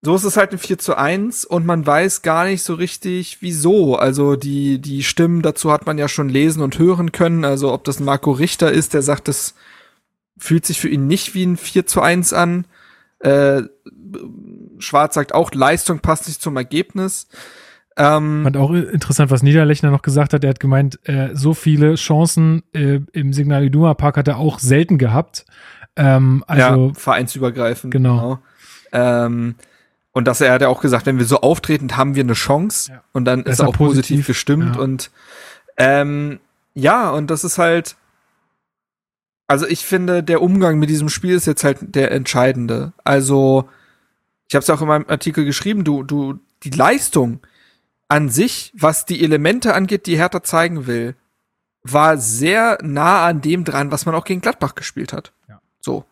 So 0.01 0.15
ist 0.15 0.23
es 0.25 0.37
halt 0.37 0.53
ein 0.53 0.59
4 0.59 0.79
zu 0.79 0.97
1 0.97 1.45
und 1.45 1.67
man 1.67 1.85
weiß 1.85 2.23
gar 2.23 2.45
nicht 2.45 2.63
so 2.63 2.75
richtig, 2.75 3.39
wieso. 3.41 3.97
Also 3.97 4.37
die, 4.37 4.81
die 4.81 5.03
Stimmen 5.03 5.43
dazu 5.43 5.73
hat 5.73 5.87
man 5.87 5.99
ja 5.99 6.07
schon 6.07 6.29
lesen 6.29 6.63
und 6.63 6.79
hören 6.79 7.11
können. 7.11 7.45
Also 7.45 7.73
ob 7.73 7.83
das 7.83 7.99
ein 7.99 8.05
Marco 8.05 8.31
Richter 8.31 8.71
ist, 8.71 8.95
der 8.95 9.03
sagt, 9.03 9.27
das 9.27 9.55
fühlt 10.39 10.65
sich 10.67 10.81
für 10.81 10.89
ihn 10.89 11.07
nicht 11.07 11.35
wie 11.35 11.45
ein 11.45 11.57
4 11.57 11.87
zu 11.87 12.01
1 12.01 12.33
an. 12.33 12.65
Äh, 13.21 13.63
Schwarz 14.79 15.15
sagt 15.15 15.35
auch, 15.35 15.53
Leistung 15.53 16.01
passt 16.01 16.29
nicht 16.29 16.41
zum 16.41 16.57
Ergebnis. 16.57 17.29
Ähm, 17.97 18.43
Fand 18.45 18.57
auch 18.57 18.71
interessant, 18.73 19.31
was 19.31 19.43
Niederlechner 19.43 19.91
noch 19.91 20.03
gesagt 20.03 20.33
hat. 20.33 20.45
Er 20.45 20.51
hat 20.51 20.61
gemeint, 20.61 21.01
äh, 21.09 21.31
so 21.35 21.53
viele 21.53 21.97
Chancen 21.97 22.63
äh, 22.73 23.01
im 23.13 23.33
Signal 23.33 23.65
Iduna 23.65 23.95
Park 23.95 24.17
hat 24.17 24.29
er 24.29 24.39
auch 24.39 24.61
selten 24.61 24.99
gehabt. 24.99 25.45
Ähm, 25.97 26.45
also 26.47 26.89
ja, 26.89 26.95
vereinsübergreifend. 26.95 27.93
Genau. 27.93 28.39
Ähm, 28.93 29.57
und 30.13 30.27
dass 30.27 30.41
er 30.41 30.53
hat 30.53 30.63
ja 30.63 30.69
auch 30.69 30.81
gesagt, 30.81 31.07
wenn 31.07 31.19
wir 31.19 31.25
so 31.25 31.41
auftreten, 31.41 31.97
haben 31.97 32.15
wir 32.15 32.23
eine 32.23 32.35
Chance. 32.35 32.93
Ja. 32.93 33.03
Und 33.13 33.25
dann 33.25 33.41
ist 33.41 33.47
Besser 33.47 33.65
er 33.65 33.69
auch 33.71 33.77
positiv, 33.77 34.03
positiv, 34.03 34.27
gestimmt. 34.29 34.77
ja. 34.77 34.83
Und 34.83 35.11
ähm, 35.77 36.39
ja, 36.75 37.11
und 37.11 37.31
das 37.31 37.43
ist 37.45 37.59
halt. 37.59 37.97
Also 39.49 39.67
ich 39.67 39.85
finde, 39.85 40.23
der 40.23 40.43
Umgang 40.43 40.79
mit 40.79 40.91
diesem 40.91 41.09
Spiel 41.09 41.35
ist 41.35 41.47
jetzt 41.47 41.65
halt 41.65 41.79
der 41.81 42.13
entscheidende. 42.13 42.93
Also 43.03 43.69
ich 44.47 44.55
habe 44.55 44.63
es 44.63 44.71
auch 44.71 44.83
in 44.83 44.89
meinem 44.89 45.07
Artikel 45.09 45.45
geschrieben. 45.47 45.85
Du, 45.85 46.03
du, 46.03 46.39
die 46.63 46.71
Leistung 46.71 47.41
an 48.09 48.29
sich, 48.29 48.73
was 48.77 49.07
die 49.07 49.25
Elemente 49.25 49.75
angeht, 49.75 50.07
die 50.07 50.19
Hertha 50.19 50.43
zeigen 50.43 50.87
will, 50.87 51.17
war 51.83 52.19
sehr 52.19 52.79
nah 52.83 53.27
an 53.27 53.41
dem 53.41 53.65
dran, 53.65 53.91
was 53.91 54.05
man 54.05 54.15
auch 54.15 54.25
gegen 54.25 54.43
Gladbach 54.43 54.75
gespielt 54.75 55.15
hat. 55.15 55.33
Ja. 55.49 55.61
So. 55.81 56.05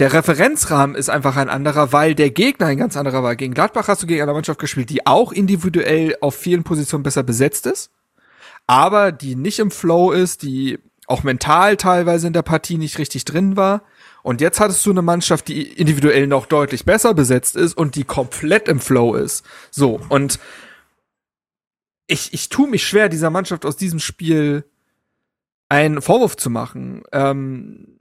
Der 0.00 0.12
Referenzrahmen 0.12 0.96
ist 0.96 1.08
einfach 1.08 1.36
ein 1.36 1.48
anderer, 1.48 1.92
weil 1.92 2.16
der 2.16 2.30
Gegner 2.30 2.66
ein 2.66 2.78
ganz 2.78 2.96
anderer 2.96 3.22
war. 3.22 3.36
Gegen 3.36 3.54
Gladbach 3.54 3.86
hast 3.86 4.02
du 4.02 4.08
gegen 4.08 4.22
eine 4.22 4.32
Mannschaft 4.32 4.58
gespielt, 4.58 4.90
die 4.90 5.06
auch 5.06 5.30
individuell 5.30 6.16
auf 6.20 6.34
vielen 6.34 6.64
Positionen 6.64 7.04
besser 7.04 7.22
besetzt 7.22 7.66
ist, 7.66 7.90
aber 8.66 9.12
die 9.12 9.36
nicht 9.36 9.60
im 9.60 9.70
Flow 9.70 10.10
ist, 10.10 10.42
die 10.42 10.80
auch 11.06 11.22
mental 11.22 11.76
teilweise 11.76 12.26
in 12.26 12.32
der 12.32 12.42
Partie 12.42 12.78
nicht 12.78 12.98
richtig 12.98 13.24
drin 13.24 13.56
war. 13.56 13.82
Und 14.22 14.40
jetzt 14.40 14.58
hattest 14.58 14.84
du 14.86 14.90
eine 14.90 15.02
Mannschaft, 15.02 15.48
die 15.48 15.62
individuell 15.62 16.26
noch 16.26 16.46
deutlich 16.46 16.84
besser 16.84 17.12
besetzt 17.12 17.56
ist 17.56 17.76
und 17.76 17.94
die 17.94 18.04
komplett 18.04 18.68
im 18.68 18.80
Flow 18.80 19.14
ist. 19.14 19.44
So, 19.70 20.00
und 20.08 20.38
ich, 22.06 22.32
ich 22.32 22.48
tue 22.48 22.68
mich 22.68 22.86
schwer, 22.86 23.08
dieser 23.08 23.30
Mannschaft 23.30 23.66
aus 23.66 23.76
diesem 23.76 23.98
Spiel 24.00 24.64
einen 25.68 26.00
Vorwurf 26.00 26.36
zu 26.36 26.50
machen. 26.50 27.02
Ähm, 27.12 27.93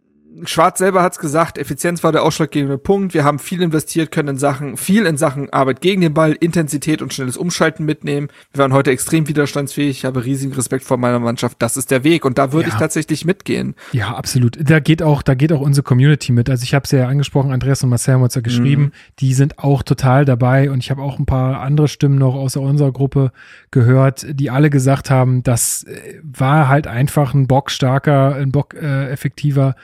Schwarz 0.46 0.80
selber 0.80 1.04
hat's 1.04 1.20
gesagt, 1.20 1.58
Effizienz 1.58 2.04
war 2.04 2.12
der 2.12 2.24
ausschlaggebende 2.24 2.78
Punkt. 2.78 3.14
Wir 3.14 3.24
haben 3.24 3.38
viel 3.40 3.62
investiert, 3.62 4.12
können 4.12 4.30
in 4.30 4.38
Sachen, 4.38 4.78
viel 4.78 5.06
in 5.06 5.16
Sachen 5.18 5.52
Arbeit 5.52 5.82
gegen 5.82 6.02
den 6.02 6.14
Ball, 6.14 6.32
Intensität 6.34 7.02
und 7.02 7.14
schnelles 7.14 7.38
Umschalten 7.38 7.86
mitnehmen. 7.86 8.30
Wir 8.52 8.60
waren 8.64 8.74
heute 8.74 8.92
extrem 8.92 9.28
widerstandsfähig. 9.28 9.98
Ich 10.00 10.06
habe 10.06 10.26
riesigen 10.26 10.54
Respekt 10.54 10.86
vor 10.86 10.98
meiner 10.98 11.20
Mannschaft. 11.20 11.58
Das 11.60 11.78
ist 11.78 11.92
der 11.92 12.04
Weg 12.04 12.26
und 12.26 12.38
da 12.38 12.52
würde 12.52 12.68
Ja. 12.70 12.74
ich 12.74 12.80
tatsächlich 12.80 13.26
mitgehen. 13.26 13.76
Ja, 13.92 14.16
absolut. 14.16 14.58
Da 14.60 14.80
geht 14.80 15.04
auch, 15.04 15.22
da 15.22 15.36
geht 15.36 15.54
auch 15.54 15.62
unsere 15.62 15.84
Community 15.84 16.32
mit. 16.32 16.50
Also 16.50 16.64
ich 16.64 16.74
habe 16.74 16.84
es 16.86 16.92
ja 16.92 17.08
angesprochen, 17.08 17.52
Andreas 17.52 17.84
und 17.84 17.90
Marcel 17.90 18.16
haben 18.16 18.24
uns 18.24 18.36
ja 18.36 18.42
geschrieben, 18.42 18.84
Mhm. 18.86 18.92
die 19.20 19.34
sind 19.36 19.60
auch 19.60 19.84
total 19.84 20.26
dabei 20.26 20.72
und 20.72 20.80
ich 20.80 20.90
habe 20.90 21.02
auch 21.02 21.20
ein 21.20 21.26
paar 21.26 21.62
andere 21.62 21.88
Stimmen 21.88 22.18
noch 22.18 22.34
außer 22.36 22.60
unserer 22.60 22.92
Gruppe 22.92 23.32
gehört, 23.72 24.26
die 24.30 24.50
alle 24.50 24.70
gesagt 24.70 25.10
haben, 25.10 25.44
das 25.44 25.84
äh, 25.84 26.20
war 26.24 26.68
halt 26.70 26.88
einfach 26.88 27.34
ein 27.34 27.48
bockstarker, 27.48 28.36
ein 28.36 28.52
bock 28.52 28.74
äh, 28.74 29.10
effektiver 29.12 29.76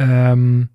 ähm, 0.00 0.70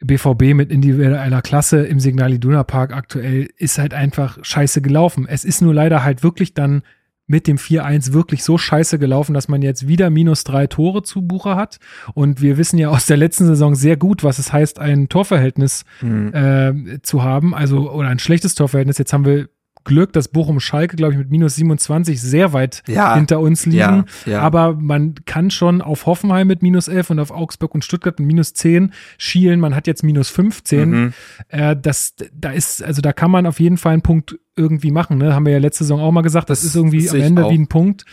BVB 0.00 0.54
mit 0.54 0.70
individueller 0.70 1.42
Klasse 1.42 1.84
im 1.84 1.98
Signal 1.98 2.32
Iduna 2.32 2.62
Park 2.62 2.94
aktuell 2.94 3.50
ist 3.56 3.78
halt 3.78 3.94
einfach 3.94 4.38
scheiße 4.42 4.80
gelaufen. 4.80 5.26
Es 5.28 5.44
ist 5.44 5.60
nur 5.60 5.74
leider 5.74 6.04
halt 6.04 6.22
wirklich 6.22 6.54
dann 6.54 6.82
mit 7.26 7.46
dem 7.46 7.58
4-1 7.58 8.12
wirklich 8.12 8.42
so 8.42 8.56
scheiße 8.56 8.98
gelaufen, 8.98 9.34
dass 9.34 9.48
man 9.48 9.60
jetzt 9.60 9.86
wieder 9.86 10.08
minus 10.08 10.44
drei 10.44 10.66
Tore 10.66 11.02
zu 11.02 11.22
Buche 11.22 11.56
hat. 11.56 11.78
Und 12.14 12.40
wir 12.40 12.56
wissen 12.56 12.78
ja 12.78 12.88
aus 12.88 13.06
der 13.06 13.18
letzten 13.18 13.46
Saison 13.46 13.74
sehr 13.74 13.96
gut, 13.96 14.24
was 14.24 14.38
es 14.38 14.52
heißt, 14.52 14.78
ein 14.78 15.08
Torverhältnis 15.08 15.84
äh, 16.32 16.72
zu 17.02 17.22
haben, 17.22 17.54
also 17.54 17.90
oder 17.90 18.08
ein 18.08 18.18
schlechtes 18.18 18.54
Torverhältnis. 18.54 18.98
Jetzt 18.98 19.12
haben 19.12 19.26
wir 19.26 19.48
Glück, 19.84 20.12
dass 20.12 20.28
Bochum 20.28 20.60
Schalke, 20.60 20.96
glaube 20.96 21.12
ich, 21.12 21.18
mit 21.18 21.30
minus 21.30 21.56
27 21.56 22.20
sehr 22.20 22.52
weit 22.52 22.82
Ja. 22.86 23.14
hinter 23.14 23.40
uns 23.40 23.66
liegen. 23.66 23.78
Ja, 23.78 24.04
ja. 24.26 24.40
Aber 24.40 24.74
man 24.74 25.14
kann 25.26 25.50
schon 25.50 25.80
auf 25.80 26.06
Hoffenheim 26.06 26.46
mit 26.46 26.62
minus 26.62 26.88
11 26.88 27.10
und 27.10 27.20
auf 27.20 27.30
Augsburg 27.30 27.74
und 27.74 27.84
Stuttgart 27.84 28.18
mit 28.18 28.26
minus 28.26 28.52
10 28.54 28.92
schielen. 29.16 29.60
Man 29.60 29.74
hat 29.74 29.86
jetzt 29.86 30.02
minus 30.02 30.28
15. 30.28 30.90
Mhm. 30.90 31.12
Äh, 31.48 31.76
das, 31.80 32.14
da 32.34 32.50
ist, 32.50 32.82
also 32.82 33.00
da 33.02 33.12
kann 33.12 33.30
man 33.30 33.46
auf 33.46 33.60
jeden 33.60 33.78
Fall 33.78 33.92
einen 33.92 34.02
Punkt 34.02 34.38
irgendwie 34.56 34.90
machen. 34.90 35.18
Ne? 35.18 35.34
Haben 35.34 35.46
wir 35.46 35.52
ja 35.52 35.58
letzte 35.58 35.84
Saison 35.84 36.00
auch 36.00 36.10
mal 36.12 36.22
gesagt. 36.22 36.50
Das, 36.50 36.60
Das 36.60 36.68
ist 36.68 36.74
irgendwie 36.76 37.08
am 37.08 37.20
Ende 37.20 37.48
wie 37.50 37.58
ein 37.58 37.68
Punkt. 37.68 38.04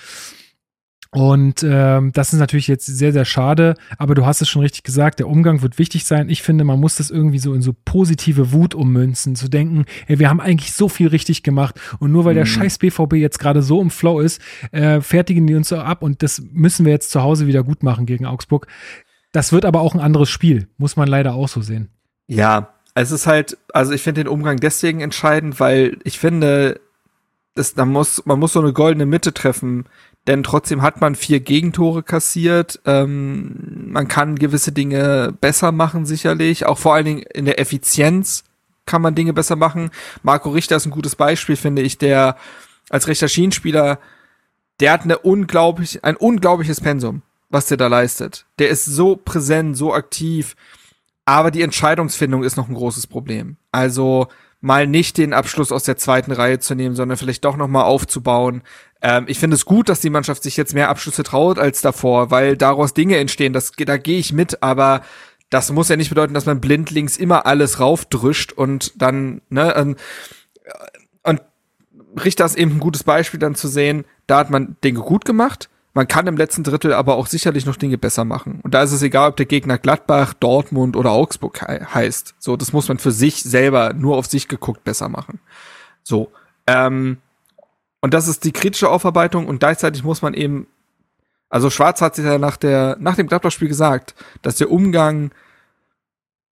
Und 1.15 1.63
ähm, 1.63 2.11
das 2.11 2.33
ist 2.33 2.39
natürlich 2.39 2.67
jetzt 2.67 2.87
sehr, 2.87 3.13
sehr 3.13 3.23
schade, 3.23 3.75
aber 3.97 4.15
du 4.15 4.25
hast 4.25 4.41
es 4.41 4.49
schon 4.49 4.63
richtig 4.63 4.83
gesagt, 4.83 5.19
der 5.19 5.29
Umgang 5.29 5.61
wird 5.61 5.79
wichtig 5.79 6.03
sein. 6.03 6.27
Ich 6.27 6.41
finde, 6.41 6.65
man 6.65 6.77
muss 6.77 6.97
das 6.97 7.09
irgendwie 7.09 7.39
so 7.39 7.53
in 7.53 7.61
so 7.61 7.73
positive 7.85 8.51
Wut 8.51 8.75
ummünzen, 8.75 9.33
zu 9.37 9.47
denken, 9.47 9.85
ey, 10.07 10.19
wir 10.19 10.29
haben 10.29 10.41
eigentlich 10.41 10.73
so 10.73 10.89
viel 10.89 11.07
richtig 11.07 11.41
gemacht 11.41 11.79
und 11.99 12.11
nur 12.11 12.25
weil 12.25 12.33
mhm. 12.33 12.39
der 12.39 12.45
scheiß 12.45 12.79
BVB 12.79 13.13
jetzt 13.13 13.39
gerade 13.39 13.61
so 13.61 13.81
im 13.81 13.91
Flow 13.91 14.19
ist, 14.19 14.41
äh, 14.73 14.99
fertigen 14.99 15.47
die 15.47 15.55
uns 15.55 15.69
so 15.69 15.77
ab 15.77 16.03
und 16.03 16.21
das 16.21 16.43
müssen 16.51 16.85
wir 16.85 16.91
jetzt 16.91 17.11
zu 17.11 17.23
Hause 17.23 17.47
wieder 17.47 17.63
gut 17.63 17.81
machen 17.81 18.05
gegen 18.05 18.25
Augsburg. 18.25 18.67
Das 19.31 19.53
wird 19.53 19.63
aber 19.63 19.79
auch 19.79 19.93
ein 19.93 20.01
anderes 20.01 20.29
Spiel, 20.29 20.67
muss 20.75 20.97
man 20.97 21.07
leider 21.07 21.33
auch 21.35 21.47
so 21.47 21.61
sehen. 21.61 21.87
Ja, 22.27 22.73
es 22.93 23.11
ist 23.11 23.25
halt, 23.25 23.57
also 23.71 23.93
ich 23.93 24.01
finde 24.01 24.25
den 24.25 24.27
Umgang 24.27 24.57
deswegen 24.57 24.99
entscheidend, 24.99 25.61
weil 25.61 25.97
ich 26.03 26.19
finde, 26.19 26.81
das, 27.53 27.73
da 27.73 27.85
muss, 27.85 28.25
man 28.25 28.37
muss 28.37 28.51
so 28.51 28.59
eine 28.59 28.73
goldene 28.73 29.05
Mitte 29.05 29.33
treffen 29.33 29.85
denn 30.27 30.43
trotzdem 30.43 30.81
hat 30.81 31.01
man 31.01 31.15
vier 31.15 31.39
Gegentore 31.39 32.01
kassiert. 32.03 32.79
Ähm, 32.85 33.91
man 33.91 34.07
kann 34.07 34.39
gewisse 34.39 34.71
Dinge 34.71 35.33
besser 35.39 35.71
machen, 35.71 36.05
sicherlich. 36.05 36.65
Auch 36.65 36.79
vor 36.79 36.95
allen 36.95 37.05
Dingen 37.05 37.23
in 37.33 37.45
der 37.45 37.59
Effizienz 37.59 38.43
kann 38.85 39.01
man 39.01 39.15
Dinge 39.15 39.33
besser 39.33 39.55
machen. 39.55 39.91
Marco 40.23 40.49
Richter 40.49 40.75
ist 40.75 40.85
ein 40.85 40.91
gutes 40.91 41.15
Beispiel, 41.15 41.55
finde 41.55 41.81
ich, 41.81 41.97
der 41.97 42.37
als 42.89 43.07
rechter 43.07 43.27
Schienenspieler, 43.27 43.99
der 44.79 44.91
hat 44.91 45.03
eine 45.03 45.19
unglaublich, 45.19 46.03
ein 46.03 46.15
unglaubliches 46.15 46.81
Pensum, 46.81 47.21
was 47.49 47.67
der 47.67 47.77
da 47.77 47.87
leistet. 47.87 48.45
Der 48.59 48.69
ist 48.69 48.85
so 48.85 49.15
präsent, 49.15 49.77
so 49.77 49.93
aktiv, 49.93 50.55
aber 51.25 51.49
die 51.49 51.63
Entscheidungsfindung 51.63 52.43
ist 52.43 52.57
noch 52.57 52.67
ein 52.67 52.75
großes 52.75 53.07
Problem. 53.07 53.57
Also 53.71 54.27
mal 54.61 54.87
nicht 54.87 55.17
den 55.17 55.33
Abschluss 55.33 55.71
aus 55.71 55.83
der 55.83 55.97
zweiten 55.97 56.31
Reihe 56.31 56.59
zu 56.59 56.75
nehmen, 56.75 56.95
sondern 56.95 57.17
vielleicht 57.17 57.45
doch 57.45 57.57
noch 57.57 57.67
mal 57.67 57.83
aufzubauen. 57.83 58.63
Ähm, 59.01 59.25
ich 59.27 59.39
finde 59.39 59.55
es 59.55 59.65
gut, 59.65 59.89
dass 59.89 59.99
die 59.99 60.09
Mannschaft 60.09 60.43
sich 60.43 60.57
jetzt 60.57 60.73
mehr 60.73 60.89
Abschlüsse 60.89 61.23
traut 61.23 61.59
als 61.59 61.81
davor, 61.81 62.31
weil 62.31 62.57
daraus 62.57 62.93
Dinge 62.93 63.17
entstehen. 63.17 63.53
Das, 63.53 63.71
da 63.77 63.97
gehe 63.97 64.17
ich 64.19 64.33
mit, 64.33 64.63
aber 64.63 65.01
das 65.49 65.71
muss 65.71 65.89
ja 65.89 65.95
nicht 65.95 66.09
bedeuten, 66.09 66.33
dass 66.33 66.45
man 66.45 66.61
blindlings 66.61 67.17
immer 67.17 67.45
alles 67.45 67.79
raufdrischt 67.79 68.51
und 68.51 68.99
dann, 69.01 69.41
ne, 69.49 69.75
ähm, 69.75 69.95
und 71.23 71.41
Richter 72.23 72.45
ist 72.45 72.57
eben 72.57 72.71
ein 72.71 72.79
gutes 72.79 73.03
Beispiel 73.03 73.39
dann 73.39 73.55
zu 73.55 73.67
sehen, 73.67 74.05
da 74.27 74.39
hat 74.39 74.49
man 74.49 74.77
Dinge 74.83 75.01
gut 75.01 75.25
gemacht, 75.25 75.69
man 75.95 76.09
kann 76.09 76.27
im 76.27 76.35
letzten 76.35 76.63
Drittel 76.63 76.93
aber 76.93 77.15
auch 77.15 77.25
sicherlich 77.25 77.65
noch 77.65 77.77
Dinge 77.77 77.97
besser 77.97 78.25
machen. 78.25 78.59
Und 78.63 78.73
da 78.73 78.83
ist 78.83 78.91
es 78.91 79.01
egal, 79.01 79.29
ob 79.29 79.37
der 79.37 79.45
Gegner 79.45 79.77
Gladbach, 79.77 80.33
Dortmund 80.33 80.97
oder 80.97 81.11
Augsburg 81.11 81.61
he 81.61 81.85
heißt. 81.85 82.35
So, 82.37 82.57
das 82.57 82.73
muss 82.73 82.89
man 82.89 82.99
für 82.99 83.11
sich 83.11 83.41
selber 83.41 83.93
nur 83.93 84.17
auf 84.17 84.25
sich 84.25 84.49
geguckt 84.49 84.83
besser 84.83 85.07
machen. 85.07 85.39
So. 86.03 86.33
Ähm, 86.67 87.17
und 88.01 88.13
das 88.13 88.27
ist 88.27 88.43
die 88.43 88.51
kritische 88.51 88.89
Aufarbeitung 88.89 89.47
und 89.47 89.59
gleichzeitig 89.59 90.03
muss 90.03 90.21
man 90.21 90.33
eben, 90.33 90.67
also 91.49 91.69
Schwarz 91.69 92.01
hat 92.01 92.15
sich 92.15 92.25
ja 92.25 92.37
nach 92.39 92.57
der, 92.57 92.97
nach 92.99 93.15
dem 93.15 93.27
Gladbach-Spiel 93.27 93.69
gesagt, 93.69 94.15
dass 94.41 94.57
der 94.57 94.69
Umgang 94.69 95.31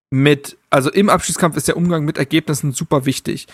mit, 0.10 0.58
also 0.70 0.90
im 0.90 1.10
Abschießkampf 1.10 1.58
ist 1.58 1.68
der 1.68 1.76
Umgang 1.76 2.06
mit 2.06 2.18
Ergebnissen 2.18 2.72
super 2.72 3.06
wichtig, 3.06 3.48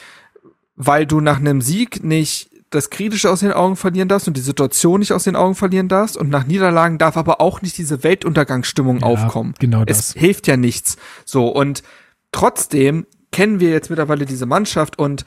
weil 0.75 1.07
du 1.07 1.19
nach 1.19 1.37
einem 1.37 1.61
Sieg 1.61 2.03
nicht 2.03 2.48
das 2.69 2.89
Kritische 2.89 3.29
aus 3.31 3.39
den 3.39 3.51
Augen 3.51 3.75
verlieren 3.75 4.07
darfst 4.07 4.27
und 4.27 4.37
die 4.37 4.41
Situation 4.41 4.99
nicht 4.99 5.13
aus 5.13 5.23
den 5.23 5.35
Augen 5.35 5.55
verlieren 5.55 5.87
darfst. 5.87 6.17
Und 6.17 6.29
nach 6.29 6.45
Niederlagen 6.45 6.97
darf 6.97 7.17
aber 7.17 7.41
auch 7.41 7.61
nicht 7.61 7.77
diese 7.77 8.03
Weltuntergangsstimmung 8.03 8.99
ja, 8.99 9.07
aufkommen. 9.07 9.55
Genau 9.59 9.85
das. 9.85 9.99
Es 9.99 10.13
hilft 10.13 10.47
ja 10.47 10.57
nichts. 10.57 10.97
So, 11.25 11.47
und 11.47 11.83
trotzdem 12.31 13.07
kennen 13.31 13.59
wir 13.59 13.69
jetzt 13.69 13.89
mittlerweile 13.89 14.25
diese 14.25 14.45
Mannschaft 14.45 14.99
und 14.99 15.25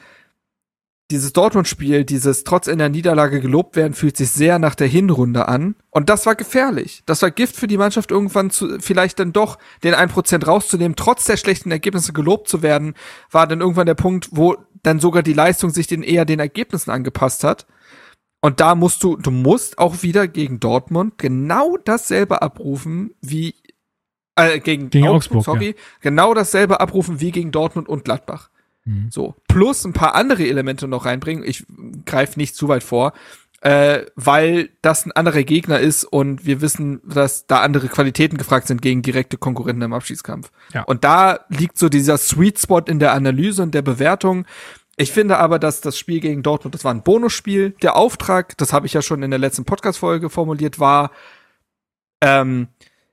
dieses 1.11 1.33
Dortmund-Spiel, 1.33 2.05
dieses 2.05 2.43
trotz 2.43 2.67
in 2.67 2.79
der 2.79 2.89
Niederlage 2.89 3.39
gelobt 3.41 3.75
werden, 3.75 3.93
fühlt 3.93 4.17
sich 4.17 4.31
sehr 4.31 4.57
nach 4.57 4.73
der 4.73 4.87
Hinrunde 4.87 5.47
an. 5.47 5.75
Und 5.91 6.09
das 6.09 6.25
war 6.25 6.35
gefährlich. 6.35 7.03
Das 7.05 7.21
war 7.21 7.29
Gift 7.29 7.55
für 7.55 7.67
die 7.67 7.77
Mannschaft, 7.77 8.09
irgendwann 8.09 8.49
zu, 8.49 8.79
vielleicht 8.79 9.19
dann 9.19 9.33
doch 9.33 9.59
den 9.83 9.93
1% 9.93 10.45
rauszunehmen, 10.45 10.95
trotz 10.95 11.25
der 11.25 11.37
schlechten 11.37 11.71
Ergebnisse 11.71 12.13
gelobt 12.13 12.47
zu 12.47 12.61
werden, 12.63 12.95
war 13.29 13.47
dann 13.47 13.61
irgendwann 13.61 13.85
der 13.85 13.95
Punkt, 13.95 14.29
wo 14.31 14.57
dann 14.83 14.99
sogar 14.99 15.23
die 15.23 15.33
Leistung 15.33 15.71
sich 15.71 15.87
den 15.87 16.03
eher 16.03 16.25
den 16.25 16.39
Ergebnissen 16.39 16.91
angepasst 16.91 17.43
hat. 17.43 17.65
Und 18.41 18.59
da 18.59 18.75
musst 18.75 19.01
du, 19.03 19.15
du 19.15 19.31
musst 19.31 19.77
auch 19.77 20.03
wieder 20.03 20.27
gegen 20.27 20.59
Dortmund 20.59 21.17
genau 21.17 21.77
dasselbe 21.77 22.41
abrufen 22.41 23.15
wie 23.21 23.55
äh, 24.35 24.59
gegen, 24.59 24.89
gegen 24.89 25.07
Augsburg, 25.07 25.37
Augsburg 25.37 25.55
sorry, 25.55 25.67
ja. 25.67 25.73
genau 26.01 26.33
dasselbe 26.33 26.81
abrufen 26.81 27.21
wie 27.21 27.31
gegen 27.31 27.51
Dortmund 27.51 27.87
und 27.87 28.03
Gladbach. 28.03 28.49
Mhm. 28.83 29.09
So. 29.09 29.35
Plus 29.47 29.85
ein 29.85 29.93
paar 29.93 30.15
andere 30.15 30.43
Elemente 30.43 30.87
noch 30.87 31.05
reinbringen. 31.05 31.43
Ich 31.45 31.65
greife 32.05 32.37
nicht 32.37 32.55
zu 32.55 32.67
weit 32.67 32.83
vor, 32.83 33.13
äh, 33.63 34.07
weil 34.15 34.71
das 34.81 35.05
ein 35.05 35.13
anderer 35.13 35.43
Gegner 35.43 35.79
ist 35.79 36.03
und 36.03 36.45
wir 36.45 36.59
wissen, 36.59 36.99
dass 37.05 37.47
da 37.47 37.61
andere 37.61 37.87
Qualitäten 37.87 38.37
gefragt 38.37 38.67
sind 38.67 38.81
gegen 38.81 39.01
direkte 39.01 39.37
Konkurrenten 39.37 39.83
im 39.83 39.93
Abschießkampf. 39.93 40.51
Ja. 40.73 40.83
Und 40.83 41.05
da 41.05 41.39
liegt 41.47 41.77
so 41.77 41.87
dieser 41.87 42.17
Sweet 42.17 42.59
Spot 42.59 42.79
in 42.79 42.99
der 42.99 43.13
Analyse 43.13 43.63
und 43.63 43.73
der 43.73 43.81
Bewertung. 43.81 44.45
Ich 44.97 45.13
finde 45.13 45.37
aber, 45.37 45.59
dass 45.59 45.79
das 45.79 45.97
Spiel 45.97 46.19
gegen 46.19 46.43
Dortmund, 46.43 46.75
das 46.75 46.83
war 46.83 46.93
ein 46.93 47.03
Bonusspiel. 47.03 47.73
Der 47.81 47.95
Auftrag, 47.95 48.57
das 48.57 48.73
habe 48.73 48.85
ich 48.85 48.91
ja 48.93 49.01
schon 49.01 49.23
in 49.23 49.31
der 49.31 49.39
letzten 49.39 49.63
Podcast-Folge 49.63 50.29
formuliert, 50.29 50.81
war, 50.81 51.11
ähm, 52.19 52.67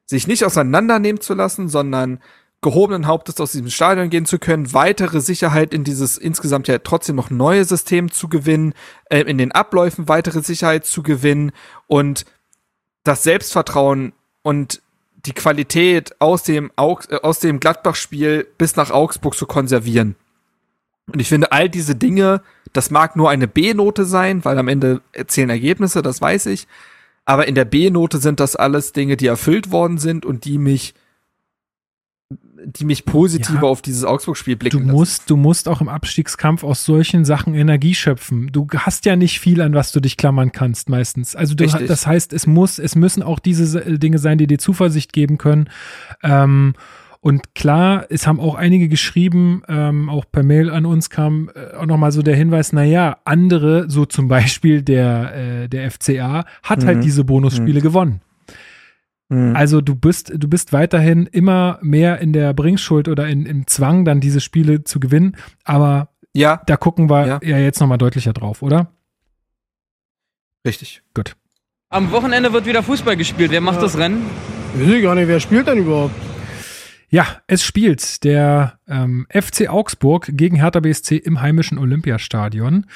sich 0.05 0.27
nicht 0.27 0.44
auseinandernehmen 0.44 1.20
zu 1.20 1.35
lassen, 1.35 1.68
sondern 1.68 2.18
gehobenen 2.62 3.07
Hauptes 3.07 3.41
aus 3.41 3.53
diesem 3.53 3.70
Stadion 3.70 4.11
gehen 4.11 4.27
zu 4.27 4.39
können, 4.39 4.73
weitere 4.73 5.20
Sicherheit 5.20 5.73
in 5.73 5.85
dieses 5.85 6.19
insgesamt 6.19 6.69
ja 6.69 6.78
trotzdem 6.78 7.16
noch 7.16 7.31
neue 7.31 7.65
System 7.65 8.11
zu 8.11 8.28
gewinnen, 8.28 8.74
äh, 9.07 9.20
in 9.20 9.39
den 9.39 9.53
Abläufen 9.53 10.09
weitere 10.09 10.43
Sicherheit 10.43 10.85
zu 10.85 11.03
gewinnen 11.03 11.53
und 11.87 12.27
das 13.03 13.23
Selbstvertrauen 13.23 14.12
und 14.43 14.82
die 15.27 15.32
Qualität 15.32 16.20
aus 16.20 16.43
dem, 16.43 16.70
äh, 16.77 17.16
aus 17.23 17.41
dem 17.41 17.61
Gladbach-Spiel 17.61 18.47
bis 18.59 18.77
nach 18.77 18.91
Augsburg 18.91 19.35
zu 19.35 19.47
konservieren. 19.47 20.16
Und 21.12 21.20
ich 21.20 21.28
finde, 21.28 21.53
all 21.53 21.69
diese 21.69 21.95
Dinge, 21.95 22.43
das 22.73 22.91
mag 22.91 23.16
nur 23.16 23.31
eine 23.31 23.49
B-Note 23.49 24.05
sein, 24.05 24.45
weil 24.45 24.59
am 24.59 24.69
Ende 24.69 25.01
erzählen 25.12 25.51
Ergebnisse, 25.51 26.03
das 26.03 26.20
weiß 26.20 26.47
ich. 26.47 26.69
Aber 27.24 27.49
in 27.49 27.55
der 27.55 27.65
B-Note 27.65 28.19
sind 28.19 28.39
das 28.39 28.55
alles 28.55 28.93
Dinge, 28.93 29.16
die 29.16 29.27
erfüllt 29.27 29.70
worden 29.70 29.99
sind 29.99 30.24
und 30.24 30.45
die 30.45 30.59
mich 30.59 30.95
die 32.65 32.85
mich 32.85 33.05
positiver 33.05 33.62
ja, 33.62 33.69
auf 33.69 33.82
dieses 33.82 34.05
Augsburg-Spiel 34.05 34.57
blicken 34.57 34.86
du 34.86 34.93
musst. 34.93 35.28
Du 35.31 35.36
musst 35.36 35.69
auch 35.69 35.81
im 35.81 35.89
Abstiegskampf 35.89 36.62
aus 36.62 36.85
solchen 36.85 37.24
Sachen 37.24 37.55
Energie 37.55 37.94
schöpfen. 37.94 38.51
Du 38.52 38.66
hast 38.77 39.05
ja 39.07 39.16
nicht 39.16 39.40
viel, 39.40 39.61
an 39.61 39.74
was 39.74 39.93
du 39.93 40.01
dich 40.01 40.16
klammern 40.16 40.52
kannst 40.52 40.89
meistens. 40.89 41.35
Also 41.35 41.55
du, 41.55 41.66
das 41.66 42.07
heißt, 42.07 42.32
es 42.32 42.47
muss, 42.47 42.78
es 42.78 42.94
müssen 42.94 43.23
auch 43.23 43.39
diese 43.39 43.98
Dinge 43.98 44.19
sein, 44.19 44.39
die 44.39 44.47
dir 44.47 44.59
Zuversicht 44.59 45.12
geben 45.12 45.39
können. 45.39 45.70
Ähm, 46.23 46.74
und 47.23 47.55
klar, 47.55 48.07
es 48.09 48.27
haben 48.27 48.40
auch 48.40 48.55
einige 48.55 48.89
geschrieben, 48.89 49.62
ähm, 49.69 50.09
auch 50.09 50.24
per 50.31 50.43
Mail 50.43 50.70
an 50.70 50.86
uns 50.86 51.11
kam 51.11 51.51
äh, 51.55 51.77
auch 51.77 51.86
nochmal 51.86 52.12
so 52.12 52.23
der 52.23 52.35
Hinweis, 52.35 52.73
naja, 52.73 53.19
andere, 53.24 53.90
so 53.90 54.07
zum 54.07 54.28
Beispiel 54.28 54.82
der, 54.82 55.35
äh, 55.35 55.69
der 55.69 55.90
FCA, 55.90 56.39
hat 56.39 56.47
halt 56.62 56.82
mhm. 56.82 56.86
halt 56.86 57.05
diese 57.05 57.24
Bonusspiele 57.24 57.81
mhm. 57.81 57.85
gewonnen. 57.85 58.20
Mhm. 59.31 59.57
Also 59.57 59.81
du 59.81 59.94
bist, 59.94 60.32
du 60.36 60.48
bist 60.48 60.73
weiterhin 60.73 61.27
immer 61.27 61.78
mehr 61.81 62.19
in 62.19 62.32
der 62.32 62.52
Bringschuld 62.52 63.09
oder 63.09 63.28
in, 63.28 63.47
im 63.47 63.66
Zwang, 63.66 64.05
dann 64.05 64.20
diese 64.20 64.40
Spiele 64.40 64.85
zu 64.85 65.01
gewinnen. 65.01 65.36
Aber 65.65 66.11
ja. 66.35 66.61
da 66.66 66.77
gucken 66.77 67.09
wir 67.09 67.27
ja, 67.27 67.40
ja 67.43 67.59
jetzt 67.59 67.81
nochmal 67.81 67.98
deutlicher 67.98 68.32
drauf, 68.32 68.61
oder? 68.61 68.93
Richtig. 70.66 71.02
Gut. 71.15 71.36
Am 71.89 72.11
Wochenende 72.11 72.52
wird 72.52 72.66
wieder 72.66 72.82
Fußball 72.82 73.16
gespielt. 73.16 73.51
Wer 73.51 73.61
macht 73.61 73.77
ja. 73.77 73.82
das 73.82 73.97
Rennen? 73.97 74.27
Weiß 74.74 74.89
ich 74.89 75.02
gar 75.02 75.15
nicht, 75.15 75.28
wer 75.28 75.40
spielt 75.40 75.66
denn 75.66 75.78
überhaupt? 75.78 76.15
Ja, 77.09 77.27
es 77.48 77.65
spielt 77.65 78.23
der 78.23 78.78
ähm, 78.86 79.27
FC 79.31 79.69
Augsburg 79.69 80.31
gegen 80.32 80.57
Hertha 80.57 80.78
BSC 80.78 81.16
im 81.16 81.40
heimischen 81.40 81.78
Olympiastadion. 81.78 82.86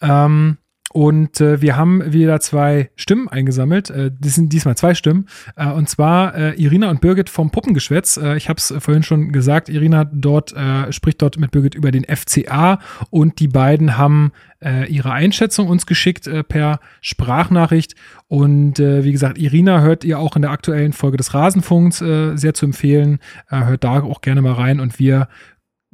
Ähm, 0.00 0.58
und 0.92 1.40
äh, 1.40 1.62
wir 1.62 1.76
haben 1.76 2.12
wieder 2.12 2.40
zwei 2.40 2.90
Stimmen 2.96 3.28
eingesammelt. 3.28 3.90
Äh, 3.90 4.10
das 4.18 4.34
sind 4.34 4.52
diesmal 4.52 4.76
zwei 4.76 4.94
Stimmen. 4.94 5.26
Äh, 5.54 5.68
und 5.68 5.88
zwar 5.88 6.34
äh, 6.34 6.54
Irina 6.60 6.90
und 6.90 7.00
Birgit 7.00 7.30
vom 7.30 7.50
Puppengeschwätz. 7.50 8.16
Äh, 8.16 8.36
ich 8.36 8.48
habe 8.48 8.58
es 8.58 8.74
vorhin 8.78 9.04
schon 9.04 9.30
gesagt. 9.30 9.68
Irina 9.68 10.04
dort 10.04 10.52
äh, 10.52 10.92
spricht 10.92 11.22
dort 11.22 11.38
mit 11.38 11.52
Birgit 11.52 11.76
über 11.76 11.92
den 11.92 12.04
FCA 12.04 12.80
und 13.10 13.38
die 13.38 13.46
beiden 13.46 13.98
haben 13.98 14.32
äh, 14.64 14.90
ihre 14.90 15.12
Einschätzung 15.12 15.68
uns 15.68 15.86
geschickt 15.86 16.26
äh, 16.26 16.42
per 16.42 16.80
Sprachnachricht. 17.00 17.94
Und 18.26 18.80
äh, 18.80 19.04
wie 19.04 19.12
gesagt, 19.12 19.38
Irina 19.38 19.82
hört 19.82 20.02
ihr 20.02 20.18
auch 20.18 20.34
in 20.34 20.42
der 20.42 20.50
aktuellen 20.50 20.92
Folge 20.92 21.18
des 21.18 21.34
Rasenfunks 21.34 22.00
äh, 22.00 22.36
sehr 22.36 22.54
zu 22.54 22.66
empfehlen. 22.66 23.20
Äh, 23.48 23.64
hört 23.64 23.84
da 23.84 24.02
auch 24.02 24.22
gerne 24.22 24.42
mal 24.42 24.54
rein 24.54 24.80
und 24.80 24.98
wir 24.98 25.28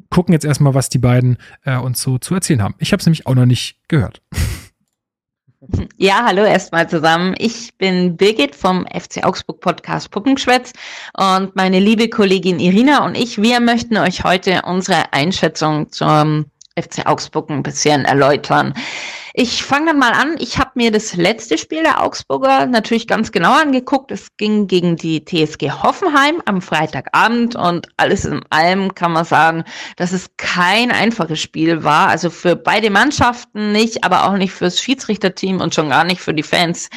gucken 0.08 0.32
jetzt 0.32 0.46
erstmal, 0.46 0.72
was 0.72 0.88
die 0.88 0.98
beiden 0.98 1.36
äh, 1.64 1.76
uns 1.76 2.00
so 2.00 2.16
zu 2.16 2.34
erzählen 2.34 2.62
haben. 2.62 2.74
Ich 2.78 2.92
habe 2.92 3.00
es 3.00 3.06
nämlich 3.06 3.26
auch 3.26 3.34
noch 3.34 3.46
nicht 3.46 3.76
gehört. 3.88 4.22
Ja, 5.96 6.24
hallo 6.24 6.44
erstmal 6.44 6.88
zusammen. 6.88 7.34
Ich 7.38 7.76
bin 7.78 8.16
Birgit 8.16 8.54
vom 8.54 8.86
FC 8.86 9.24
Augsburg 9.24 9.60
Podcast 9.60 10.10
Puppengeschwätz 10.10 10.72
und 11.16 11.56
meine 11.56 11.80
liebe 11.80 12.08
Kollegin 12.08 12.60
Irina 12.60 13.04
und 13.04 13.16
ich, 13.16 13.40
wir 13.40 13.60
möchten 13.60 13.96
euch 13.96 14.22
heute 14.22 14.62
unsere 14.66 15.12
Einschätzung 15.12 15.90
zum 15.90 16.46
FC 16.78 17.06
Augsburg 17.06 17.50
ein 17.50 17.62
bisschen 17.62 18.04
erläutern. 18.04 18.74
Ich 19.38 19.64
fange 19.64 19.88
dann 19.88 19.98
mal 19.98 20.12
an. 20.12 20.36
Ich 20.38 20.56
habe 20.56 20.70
mir 20.76 20.90
das 20.90 21.14
letzte 21.14 21.58
Spiel 21.58 21.82
der 21.82 22.02
Augsburger 22.02 22.64
natürlich 22.64 23.06
ganz 23.06 23.32
genau 23.32 23.52
angeguckt. 23.52 24.10
Es 24.10 24.28
ging 24.38 24.66
gegen 24.66 24.96
die 24.96 25.26
TSG 25.26 25.72
Hoffenheim 25.82 26.40
am 26.46 26.62
Freitagabend 26.62 27.54
und 27.54 27.86
alles 27.98 28.24
in 28.24 28.40
allem 28.48 28.94
kann 28.94 29.12
man 29.12 29.26
sagen, 29.26 29.64
dass 29.96 30.12
es 30.12 30.30
kein 30.38 30.90
einfaches 30.90 31.38
Spiel 31.38 31.84
war. 31.84 32.08
Also 32.08 32.30
für 32.30 32.56
beide 32.56 32.88
Mannschaften 32.88 33.72
nicht, 33.72 34.04
aber 34.04 34.24
auch 34.24 34.38
nicht 34.38 34.52
fürs 34.52 34.80
Schiedsrichterteam 34.80 35.60
und 35.60 35.74
schon 35.74 35.90
gar 35.90 36.04
nicht 36.04 36.22
für 36.22 36.32
die 36.32 36.42
Fans. 36.42 36.88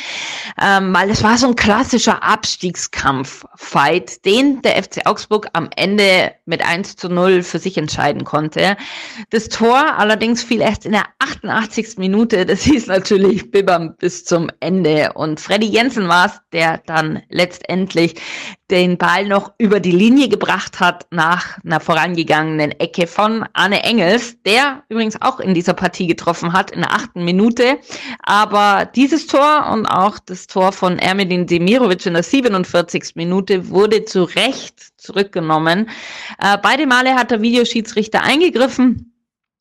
Ähm, 0.62 0.94
weil 0.94 1.10
es 1.10 1.22
war 1.22 1.38
so 1.38 1.48
ein 1.48 1.58
klassischer 1.58 2.24
Abstiegskampf-Fight, 2.24 4.24
den 4.24 4.62
der 4.62 4.82
FC 4.82 5.06
Augsburg 5.06 5.50
am 5.52 5.68
Ende 5.76 6.32
mit 6.46 6.66
1 6.66 6.96
zu 6.96 7.10
0 7.10 7.44
für 7.44 7.60
sich 7.60 7.78
entscheiden 7.78 8.24
konnte. 8.24 8.78
Das 9.30 9.50
Tor 9.50 9.98
allerdings 9.98 10.42
fiel 10.42 10.62
erst 10.62 10.86
in 10.86 10.94
der 10.94 11.04
88. 11.20 11.98
Minute 11.98 12.29
Minute, 12.30 12.46
das 12.46 12.62
hieß 12.62 12.88
natürlich 12.88 13.50
Bibbern 13.50 13.96
bis 13.98 14.24
zum 14.24 14.52
Ende. 14.60 15.14
Und 15.14 15.40
Freddy 15.40 15.66
Jensen 15.66 16.08
war 16.08 16.28
es, 16.28 16.40
der 16.52 16.80
dann 16.86 17.24
letztendlich 17.30 18.22
den 18.70 19.00
Ball 19.00 19.28
noch 19.28 19.54
über 19.58 19.80
die 19.80 19.92
Linie 19.92 20.30
gebracht 20.30 20.80
hat 20.80 21.08
nach 21.10 21.58
einer 21.66 21.80
vorangegangenen 21.80 22.72
Ecke 22.80 23.08
von 23.08 23.46
Arne 23.54 23.82
Engels, 23.82 24.38
der 24.44 24.84
übrigens 24.90 25.20
auch 25.20 25.40
in 25.40 25.56
dieser 25.56 25.74
Partie 25.74 26.06
getroffen 26.06 26.54
hat 26.54 26.70
in 26.70 26.82
der 26.82 26.94
achten 26.94 27.26
Minute. 27.26 27.80
Aber 28.22 28.86
dieses 28.86 29.26
Tor 29.26 29.68
und 29.74 29.88
auch 29.88 30.20
das 30.20 30.46
Tor 30.46 30.72
von 30.72 31.00
Ermedin 31.00 31.48
Demirovic 31.48 32.06
in 32.06 32.14
der 32.14 32.22
47. 32.22 33.16
Minute 33.16 33.70
wurde 33.70 34.06
zu 34.06 34.24
Recht 34.24 34.80
zurückgenommen. 34.98 35.90
Äh, 36.38 36.60
beide 36.62 36.86
Male 36.86 37.16
hat 37.16 37.32
der 37.32 37.42
Videoschiedsrichter 37.42 38.22
eingegriffen 38.22 39.10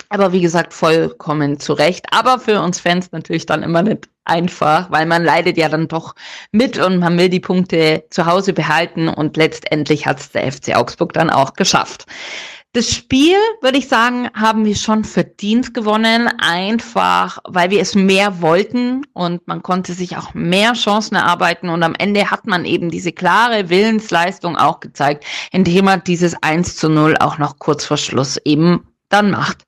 aber 0.08 0.32
wie 0.32 0.40
gesagt, 0.40 0.72
vollkommen 0.72 1.60
zu 1.60 1.72
Recht. 1.72 2.06
Aber 2.12 2.38
für 2.38 2.60
uns 2.60 2.80
Fans 2.80 3.12
natürlich 3.12 3.46
dann 3.46 3.62
immer 3.62 3.82
nicht 3.82 4.08
einfach, 4.24 4.90
weil 4.90 5.06
man 5.06 5.24
leidet 5.24 5.56
ja 5.56 5.68
dann 5.68 5.88
doch 5.88 6.14
mit 6.52 6.78
und 6.78 6.98
man 6.98 7.18
will 7.18 7.28
die 7.28 7.40
Punkte 7.40 8.04
zu 8.10 8.26
Hause 8.26 8.52
behalten 8.52 9.08
und 9.08 9.36
letztendlich 9.36 10.06
hat 10.06 10.20
es 10.20 10.30
der 10.30 10.52
FC 10.52 10.76
Augsburg 10.76 11.12
dann 11.12 11.30
auch 11.30 11.54
geschafft. 11.54 12.06
Das 12.74 12.92
Spiel, 12.92 13.34
würde 13.62 13.78
ich 13.78 13.88
sagen, 13.88 14.28
haben 14.34 14.66
wir 14.66 14.76
schon 14.76 15.02
verdient 15.02 15.72
gewonnen, 15.72 16.28
einfach 16.38 17.38
weil 17.48 17.70
wir 17.70 17.80
es 17.80 17.94
mehr 17.94 18.42
wollten 18.42 19.06
und 19.14 19.48
man 19.48 19.62
konnte 19.62 19.94
sich 19.94 20.18
auch 20.18 20.34
mehr 20.34 20.74
Chancen 20.74 21.14
erarbeiten 21.14 21.70
und 21.70 21.82
am 21.82 21.94
Ende 21.94 22.30
hat 22.30 22.46
man 22.46 22.66
eben 22.66 22.90
diese 22.90 23.10
klare 23.10 23.70
Willensleistung 23.70 24.56
auch 24.56 24.80
gezeigt, 24.80 25.24
indem 25.50 25.86
man 25.86 26.04
dieses 26.04 26.34
1 26.42 26.76
zu 26.76 26.90
0 26.90 27.16
auch 27.20 27.38
noch 27.38 27.58
kurz 27.58 27.86
vor 27.86 27.96
Schluss 27.96 28.36
eben 28.44 28.86
dann 29.08 29.30
macht. 29.30 29.64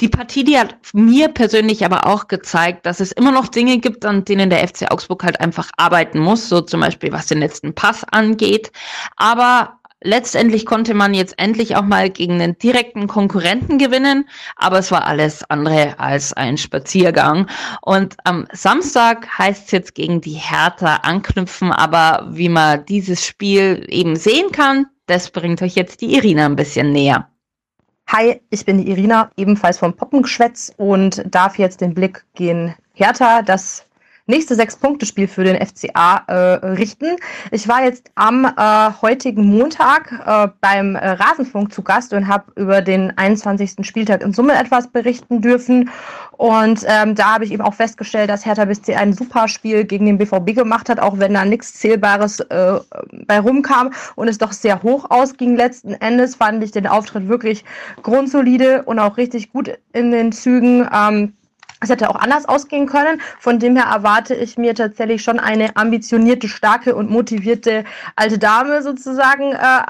Die 0.00 0.08
Partie, 0.08 0.44
die 0.44 0.58
hat 0.58 0.76
mir 0.92 1.28
persönlich 1.28 1.84
aber 1.84 2.06
auch 2.06 2.28
gezeigt, 2.28 2.86
dass 2.86 3.00
es 3.00 3.12
immer 3.12 3.32
noch 3.32 3.48
Dinge 3.48 3.78
gibt, 3.78 4.04
an 4.04 4.24
denen 4.24 4.50
der 4.50 4.66
FC 4.66 4.90
Augsburg 4.90 5.24
halt 5.24 5.40
einfach 5.40 5.70
arbeiten 5.76 6.18
muss, 6.18 6.48
so 6.48 6.60
zum 6.60 6.80
Beispiel 6.80 7.12
was 7.12 7.26
den 7.26 7.38
letzten 7.38 7.74
Pass 7.74 8.04
angeht. 8.04 8.70
Aber 9.16 9.78
letztendlich 10.02 10.66
konnte 10.66 10.94
man 10.94 11.14
jetzt 11.14 11.38
endlich 11.38 11.76
auch 11.76 11.84
mal 11.84 12.10
gegen 12.10 12.34
einen 12.34 12.58
direkten 12.58 13.06
Konkurrenten 13.06 13.78
gewinnen, 13.78 14.28
aber 14.56 14.78
es 14.78 14.90
war 14.90 15.06
alles 15.06 15.48
andere 15.48 15.98
als 15.98 16.32
ein 16.32 16.58
Spaziergang. 16.58 17.48
Und 17.80 18.16
am 18.24 18.46
Samstag 18.52 19.26
heißt 19.38 19.66
es 19.66 19.70
jetzt 19.70 19.94
gegen 19.94 20.20
die 20.20 20.32
Hertha 20.32 20.96
anknüpfen, 20.96 21.72
aber 21.72 22.26
wie 22.30 22.48
man 22.48 22.84
dieses 22.86 23.24
Spiel 23.24 23.86
eben 23.88 24.16
sehen 24.16 24.52
kann, 24.52 24.86
das 25.06 25.30
bringt 25.30 25.62
euch 25.62 25.74
jetzt 25.74 26.00
die 26.00 26.14
Irina 26.14 26.46
ein 26.46 26.56
bisschen 26.56 26.92
näher. 26.92 27.31
Hi, 28.14 28.42
ich 28.50 28.66
bin 28.66 28.76
die 28.76 28.90
Irina, 28.90 29.30
ebenfalls 29.38 29.78
vom 29.78 29.94
Poppengeschwätz 29.94 30.70
und 30.76 31.22
darf 31.24 31.56
jetzt 31.56 31.80
den 31.80 31.94
Blick 31.94 32.26
gehen 32.34 32.74
Hertha, 32.92 33.40
das 33.40 33.86
nächste 34.26 34.54
Sechs-Punkte-Spiel 34.54 35.28
für 35.28 35.44
den 35.44 35.64
FCA 35.64 36.24
äh, 36.26 36.66
richten. 36.66 37.16
Ich 37.50 37.68
war 37.68 37.84
jetzt 37.84 38.10
am 38.14 38.44
äh, 38.44 38.90
heutigen 39.02 39.46
Montag 39.46 40.12
äh, 40.24 40.48
beim 40.60 40.94
äh, 40.94 41.10
Rasenfunk 41.10 41.72
zu 41.72 41.82
Gast 41.82 42.12
und 42.12 42.28
habe 42.28 42.52
über 42.56 42.82
den 42.82 43.16
21. 43.16 43.84
Spieltag 43.86 44.22
in 44.22 44.32
Summe 44.32 44.54
etwas 44.54 44.88
berichten 44.88 45.40
dürfen. 45.40 45.90
Und 46.32 46.84
ähm, 46.88 47.14
da 47.14 47.34
habe 47.34 47.44
ich 47.44 47.52
eben 47.52 47.62
auch 47.62 47.74
festgestellt, 47.74 48.30
dass 48.30 48.46
Hertha 48.46 48.64
BSC 48.64 48.94
ein 48.94 49.12
super 49.12 49.48
Spiel 49.48 49.84
gegen 49.84 50.06
den 50.06 50.18
BVB 50.18 50.54
gemacht 50.54 50.88
hat, 50.88 50.98
auch 50.98 51.18
wenn 51.18 51.34
da 51.34 51.44
nichts 51.44 51.74
Zählbares 51.74 52.40
äh, 52.40 52.80
bei 53.26 53.38
rumkam 53.38 53.92
und 54.16 54.28
es 54.28 54.38
doch 54.38 54.52
sehr 54.52 54.82
hoch 54.82 55.10
ausging. 55.10 55.56
Letzten 55.56 55.94
Endes 55.94 56.36
fand 56.36 56.64
ich 56.64 56.72
den 56.72 56.86
Auftritt 56.86 57.28
wirklich 57.28 57.64
grundsolide 58.02 58.82
und 58.84 58.98
auch 58.98 59.16
richtig 59.16 59.52
gut 59.52 59.78
in 59.92 60.10
den 60.10 60.32
Zügen. 60.32 60.88
Ähm, 60.92 61.34
es 61.82 61.90
hätte 61.90 62.08
auch 62.08 62.16
anders 62.16 62.46
ausgehen 62.46 62.86
können. 62.86 63.20
Von 63.38 63.58
dem 63.58 63.76
her 63.76 63.86
erwarte 63.86 64.34
ich 64.34 64.56
mir 64.56 64.74
tatsächlich 64.74 65.22
schon 65.22 65.38
eine 65.38 65.76
ambitionierte, 65.76 66.48
starke 66.48 66.94
und 66.94 67.10
motivierte 67.10 67.84
alte 68.16 68.38
Dame 68.38 68.82
sozusagen 68.82 69.52
äh, 69.52 69.82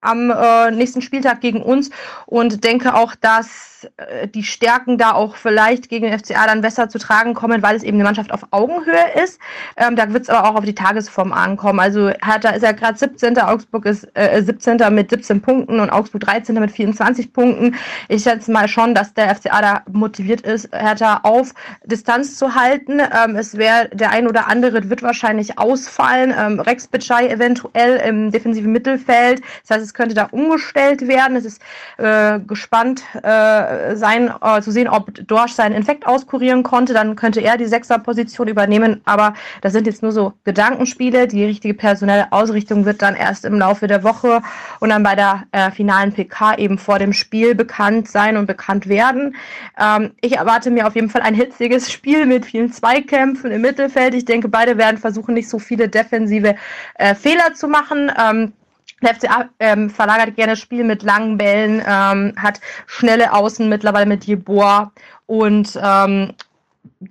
am 0.00 0.30
äh, 0.30 0.70
nächsten 0.70 1.02
Spieltag 1.02 1.40
gegen 1.40 1.62
uns 1.62 1.90
und 2.26 2.64
denke 2.64 2.94
auch, 2.94 3.14
dass 3.14 3.69
äh, 3.96 4.28
die 4.28 4.42
Stärken 4.42 4.98
da 4.98 5.12
auch 5.12 5.36
vielleicht 5.36 5.88
gegen 5.88 6.06
den 6.06 6.18
FCA 6.18 6.46
dann 6.46 6.60
besser 6.60 6.88
zu 6.88 6.98
tragen 6.98 7.34
kommen, 7.34 7.62
weil 7.62 7.76
es 7.76 7.82
eben 7.82 7.96
eine 7.96 8.04
Mannschaft 8.04 8.32
auf 8.32 8.46
Augenhöhe 8.50 9.22
ist. 9.22 9.40
Ähm, 9.76 9.96
da 9.96 10.12
wird 10.12 10.24
es 10.24 10.30
aber 10.30 10.48
auch 10.48 10.56
auf 10.56 10.64
die 10.64 10.74
Tagesform 10.74 11.32
ankommen. 11.32 11.80
Also 11.80 12.10
Hertha 12.22 12.50
ist 12.50 12.62
ja 12.62 12.72
gerade 12.72 12.98
17. 12.98 13.38
Augsburg 13.38 13.86
ist 13.86 14.08
äh, 14.14 14.42
17. 14.42 14.78
mit 14.92 15.10
17 15.10 15.40
Punkten 15.40 15.80
und 15.80 15.90
Augsburg 15.90 16.22
13. 16.22 16.54
mit 16.56 16.70
24 16.70 17.32
Punkten. 17.32 17.76
Ich 18.08 18.22
schätze 18.22 18.50
mal 18.50 18.68
schon, 18.68 18.94
dass 18.94 19.14
der 19.14 19.34
FCA 19.34 19.60
da 19.60 19.82
motiviert 19.90 20.42
ist, 20.42 20.68
Hertha 20.72 21.20
auf 21.22 21.54
Distanz 21.84 22.36
zu 22.36 22.54
halten. 22.54 23.00
Ähm, 23.00 23.36
es 23.36 23.56
wäre 23.56 23.88
der 23.92 24.10
ein 24.10 24.26
oder 24.26 24.48
andere 24.48 24.88
wird 24.90 25.02
wahrscheinlich 25.02 25.58
ausfallen. 25.58 26.34
Ähm, 26.36 26.60
Rex 26.60 26.86
Bitschei 26.88 27.28
eventuell 27.28 27.96
im 27.96 28.30
defensiven 28.30 28.72
Mittelfeld. 28.72 29.40
Das 29.62 29.76
heißt, 29.76 29.86
es 29.86 29.94
könnte 29.94 30.14
da 30.14 30.28
umgestellt 30.30 31.06
werden. 31.06 31.36
Es 31.36 31.44
ist 31.44 31.62
äh, 31.98 32.40
gespannt. 32.40 33.02
Äh, 33.22 33.69
sein, 33.94 34.32
äh, 34.42 34.60
zu 34.62 34.70
sehen, 34.70 34.88
ob 34.88 35.14
Dorsch 35.26 35.52
seinen 35.52 35.74
Infekt 35.74 36.06
auskurieren 36.06 36.62
konnte. 36.62 36.92
Dann 36.92 37.16
könnte 37.16 37.40
er 37.40 37.56
die 37.56 37.66
Sechserposition 37.66 38.48
übernehmen. 38.48 39.00
Aber 39.04 39.34
das 39.62 39.72
sind 39.72 39.86
jetzt 39.86 40.02
nur 40.02 40.12
so 40.12 40.32
Gedankenspiele. 40.44 41.28
Die 41.28 41.44
richtige 41.44 41.74
personelle 41.74 42.32
Ausrichtung 42.32 42.84
wird 42.84 43.02
dann 43.02 43.14
erst 43.14 43.44
im 43.44 43.58
Laufe 43.58 43.86
der 43.86 44.02
Woche 44.04 44.42
und 44.80 44.90
dann 44.90 45.02
bei 45.02 45.14
der 45.14 45.44
äh, 45.52 45.70
finalen 45.70 46.12
PK 46.12 46.56
eben 46.58 46.78
vor 46.78 46.98
dem 46.98 47.12
Spiel 47.12 47.54
bekannt 47.54 48.08
sein 48.08 48.36
und 48.36 48.46
bekannt 48.46 48.88
werden. 48.88 49.36
Ähm, 49.78 50.12
ich 50.20 50.36
erwarte 50.36 50.70
mir 50.70 50.86
auf 50.86 50.94
jeden 50.94 51.10
Fall 51.10 51.22
ein 51.22 51.34
hitziges 51.34 51.90
Spiel 51.92 52.26
mit 52.26 52.46
vielen 52.46 52.72
Zweikämpfen 52.72 53.50
im 53.50 53.62
Mittelfeld. 53.62 54.14
Ich 54.14 54.24
denke, 54.24 54.48
beide 54.48 54.78
werden 54.78 54.98
versuchen, 54.98 55.34
nicht 55.34 55.48
so 55.48 55.58
viele 55.58 55.88
defensive 55.88 56.56
äh, 56.94 57.14
Fehler 57.14 57.54
zu 57.54 57.68
machen. 57.68 58.10
Ähm, 58.18 58.52
der 59.02 59.14
FCA 59.14 59.48
ähm, 59.58 59.90
verlagert 59.90 60.36
gerne 60.36 60.56
Spiel 60.56 60.84
mit 60.84 61.02
langen 61.02 61.38
Bällen, 61.38 61.82
ähm, 61.86 62.34
hat 62.36 62.60
schnelle 62.86 63.32
Außen 63.32 63.68
mittlerweile 63.68 64.06
mit 64.06 64.24
Jeboa 64.24 64.92
und 65.26 65.78
ähm, 65.82 66.32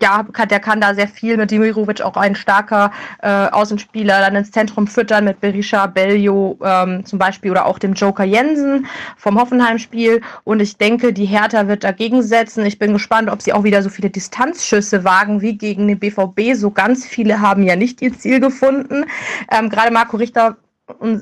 ja, 0.01 0.23
der 0.23 0.59
kann 0.59 0.81
da 0.81 0.93
sehr 0.93 1.07
viel 1.07 1.35
mit 1.37 1.49
Dimirovic 1.49 2.01
auch 2.01 2.15
ein 2.15 2.35
starker 2.35 2.91
äh, 3.23 3.47
Außenspieler 3.47 4.19
dann 4.19 4.35
ins 4.35 4.51
Zentrum 4.51 4.85
füttern 4.85 5.25
mit 5.25 5.41
Berisha, 5.41 5.87
Bellio 5.87 6.59
ähm, 6.63 7.05
zum 7.05 7.17
Beispiel 7.17 7.49
oder 7.49 7.65
auch 7.65 7.79
dem 7.79 7.93
Joker 7.93 8.23
Jensen 8.23 8.85
vom 9.17 9.39
Hoffenheim-Spiel. 9.39 10.21
Und 10.43 10.59
ich 10.59 10.77
denke, 10.77 11.11
die 11.11 11.25
Hertha 11.25 11.67
wird 11.67 11.83
dagegen 11.83 12.21
setzen. 12.21 12.65
Ich 12.65 12.77
bin 12.77 12.93
gespannt, 12.93 13.31
ob 13.31 13.41
sie 13.41 13.51
auch 13.51 13.63
wieder 13.63 13.81
so 13.81 13.89
viele 13.89 14.11
Distanzschüsse 14.11 15.03
wagen 15.03 15.41
wie 15.41 15.57
gegen 15.57 15.87
den 15.87 15.97
BVB. 15.97 16.53
So 16.53 16.69
ganz 16.69 17.05
viele 17.05 17.41
haben 17.41 17.63
ja 17.63 17.75
nicht 17.75 18.01
ihr 18.03 18.15
Ziel 18.15 18.39
gefunden. 18.39 19.05
Ähm, 19.51 19.69
Gerade 19.69 19.91
Marco 19.91 20.17
Richter 20.17 20.57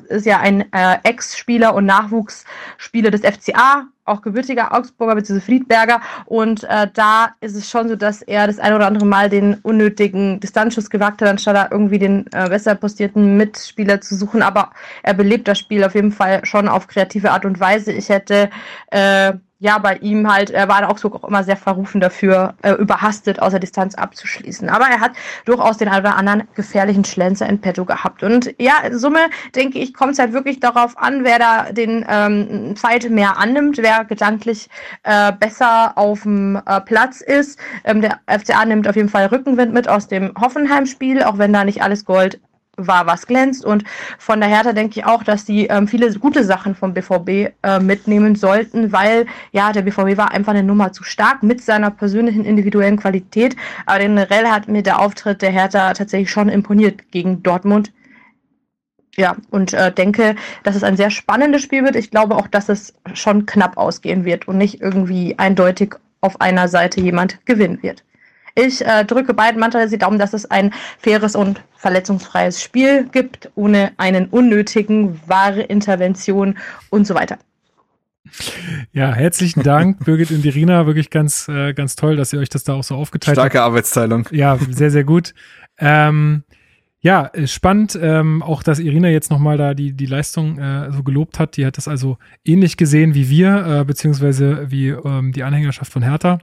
ist 0.09 0.25
ja 0.25 0.39
ein 0.39 0.61
äh, 0.73 0.97
Ex-Spieler 1.03 1.75
und 1.75 1.85
Nachwuchsspieler 1.85 3.11
des 3.11 3.21
FCA, 3.21 3.87
auch 4.05 4.21
gebürtiger 4.21 4.73
Augsburger 4.73 5.15
bzw. 5.15 5.39
Friedberger. 5.39 6.01
Und 6.25 6.63
äh, 6.63 6.87
da 6.93 7.35
ist 7.41 7.55
es 7.55 7.69
schon 7.69 7.89
so, 7.89 7.95
dass 7.95 8.21
er 8.21 8.47
das 8.47 8.59
ein 8.59 8.73
oder 8.73 8.87
andere 8.87 9.05
Mal 9.05 9.29
den 9.29 9.55
unnötigen 9.63 10.39
Distanzschuss 10.39 10.89
gewagt 10.89 11.21
hat, 11.21 11.29
anstatt 11.29 11.55
da 11.55 11.67
irgendwie 11.71 11.99
den 11.99 12.25
äh, 12.33 12.49
besser 12.49 12.75
postierten 12.75 13.37
Mitspieler 13.37 14.01
zu 14.01 14.15
suchen. 14.15 14.41
Aber 14.41 14.71
er 15.03 15.13
belebt 15.13 15.47
das 15.47 15.59
Spiel 15.59 15.83
auf 15.83 15.95
jeden 15.95 16.11
Fall 16.11 16.45
schon 16.45 16.67
auf 16.67 16.87
kreative 16.87 17.31
Art 17.31 17.45
und 17.45 17.59
Weise. 17.59 17.91
Ich 17.91 18.09
hätte 18.09 18.49
äh, 18.91 19.33
ja, 19.59 19.79
bei 19.79 19.95
ihm 19.97 20.31
halt, 20.31 20.51
er 20.51 20.67
war 20.67 20.87
auch 20.87 20.99
so 20.99 21.11
auch 21.13 21.27
immer 21.27 21.43
sehr 21.43 21.57
verrufen 21.57 21.99
dafür, 21.99 22.53
äh, 22.61 22.73
überhastet 22.73 23.41
aus 23.41 23.51
der 23.51 23.59
Distanz 23.59 23.95
abzuschließen. 23.95 24.69
Aber 24.69 24.85
er 24.85 24.99
hat 24.99 25.13
durchaus 25.45 25.77
den 25.77 25.87
einen 25.87 26.05
oder 26.05 26.15
anderen 26.15 26.47
gefährlichen 26.53 27.03
Schlenzer 27.03 27.49
in 27.49 27.59
petto 27.59 27.83
gehabt. 27.85 28.21
Und 28.21 28.53
ja, 28.59 28.73
in 28.85 28.99
Summe 28.99 29.19
denke 29.55 29.79
ich, 29.79 29.95
kommt 29.95 30.13
es 30.13 30.19
halt 30.19 30.33
wirklich 30.33 30.59
darauf 30.59 30.95
an, 30.97 31.23
wer 31.23 31.39
da 31.39 31.71
den 31.71 32.05
ähm, 32.07 32.75
Fight 32.75 33.09
mehr 33.09 33.37
annimmt, 33.37 33.77
wer 33.79 34.05
gedanklich 34.05 34.69
äh, 35.03 35.31
besser 35.31 35.97
auf 35.97 36.21
dem 36.21 36.61
äh, 36.65 36.79
Platz 36.81 37.21
ist. 37.21 37.59
Ähm, 37.83 38.01
der 38.01 38.19
FCA 38.27 38.63
nimmt 38.63 38.87
auf 38.87 38.95
jeden 38.95 39.09
Fall 39.09 39.25
Rückenwind 39.25 39.73
mit 39.73 39.89
aus 39.89 40.07
dem 40.07 40.33
Hoffenheim-Spiel, 40.39 41.23
auch 41.23 41.39
wenn 41.39 41.53
da 41.53 41.63
nicht 41.63 41.81
alles 41.81 42.05
Gold 42.05 42.39
war, 42.77 43.07
was 43.07 43.27
glänzt. 43.27 43.65
Und 43.65 43.83
von 44.17 44.39
der 44.39 44.49
Hertha 44.49 44.71
denke 44.71 44.99
ich 44.99 45.05
auch, 45.05 45.23
dass 45.23 45.45
die 45.45 45.67
ähm, 45.67 45.87
viele 45.87 46.13
gute 46.13 46.43
Sachen 46.43 46.75
vom 46.75 46.93
BVB 46.93 47.51
äh, 47.63 47.79
mitnehmen 47.79 48.35
sollten, 48.35 48.91
weil 48.91 49.25
ja, 49.51 49.71
der 49.73 49.81
BVB 49.81 50.17
war 50.17 50.31
einfach 50.31 50.53
eine 50.53 50.63
Nummer 50.63 50.93
zu 50.93 51.03
stark 51.03 51.43
mit 51.43 51.61
seiner 51.61 51.89
persönlichen 51.91 52.45
individuellen 52.45 52.97
Qualität. 52.97 53.55
Aber 53.85 53.99
generell 53.99 54.45
hat 54.47 54.67
mir 54.67 54.83
der 54.83 54.99
Auftritt 54.99 55.41
der 55.41 55.51
Hertha 55.51 55.93
tatsächlich 55.93 56.31
schon 56.31 56.49
imponiert 56.49 57.11
gegen 57.11 57.43
Dortmund. 57.43 57.91
Ja, 59.15 59.35
und 59.49 59.73
äh, 59.73 59.91
denke, 59.91 60.35
dass 60.61 60.75
es 60.75 60.83
ein 60.83 60.95
sehr 60.95 61.09
spannendes 61.09 61.63
Spiel 61.63 61.83
wird. 61.83 61.95
Ich 61.95 62.11
glaube 62.11 62.35
auch, 62.35 62.47
dass 62.47 62.69
es 62.69 62.93
schon 63.13 63.47
knapp 63.47 63.75
ausgehen 63.75 64.25
wird 64.25 64.47
und 64.47 64.59
nicht 64.59 64.79
irgendwie 64.79 65.33
eindeutig 65.39 65.95
auf 66.21 66.39
einer 66.39 66.67
Seite 66.67 67.01
jemand 67.01 67.43
gewinnen 67.45 67.81
wird. 67.81 68.03
Ich 68.57 68.83
äh, 68.83 69.05
drücke 69.05 69.35
beiden 69.35 69.59
Mannschaften 69.59 69.91
die 69.91 69.99
Daumen, 69.99 70.17
dass 70.17 70.33
es 70.33 70.49
ein 70.49 70.73
faires 70.97 71.35
und 71.35 71.61
verletzungsfreies 71.75 72.59
Spiel 72.59 73.07
gibt, 73.11 73.51
ohne 73.53 73.91
einen 73.97 74.25
unnötigen 74.29 75.19
wahre 75.27 75.61
Intervention 75.61 76.57
und 76.89 77.05
so 77.05 77.13
weiter. 77.13 77.37
Ja, 78.93 79.13
herzlichen 79.13 79.61
Dank, 79.61 79.99
Birgit 80.05 80.31
und 80.31 80.43
Irina. 80.43 80.87
Wirklich 80.87 81.11
ganz, 81.11 81.47
äh, 81.47 81.73
ganz 81.73 81.95
toll, 81.95 82.15
dass 82.15 82.33
ihr 82.33 82.39
euch 82.39 82.49
das 82.49 82.63
da 82.63 82.73
auch 82.73 82.83
so 82.83 82.95
aufgeteilt 82.95 83.35
Starke 83.35 83.41
habt. 83.41 83.51
Starke 83.53 83.63
Arbeitsteilung. 83.63 84.27
Ja, 84.31 84.57
sehr, 84.71 84.89
sehr 84.89 85.03
gut. 85.03 85.35
Ähm, 85.77 86.43
ja, 86.99 87.29
spannend, 87.45 87.97
ähm, 88.01 88.41
auch 88.41 88.63
dass 88.63 88.79
Irina 88.79 89.09
jetzt 89.09 89.29
nochmal 89.29 89.57
da 89.57 89.75
die, 89.75 89.93
die 89.93 90.07
Leistung 90.07 90.57
äh, 90.57 90.91
so 90.91 91.03
gelobt 91.03 91.37
hat. 91.37 91.57
Die 91.57 91.65
hat 91.67 91.77
das 91.77 91.87
also 91.87 92.17
ähnlich 92.43 92.75
gesehen 92.75 93.13
wie 93.13 93.29
wir, 93.29 93.81
äh, 93.81 93.85
beziehungsweise 93.85 94.71
wie 94.71 94.87
ähm, 94.87 95.31
die 95.31 95.43
Anhängerschaft 95.43 95.93
von 95.93 96.01
Hertha. 96.01 96.39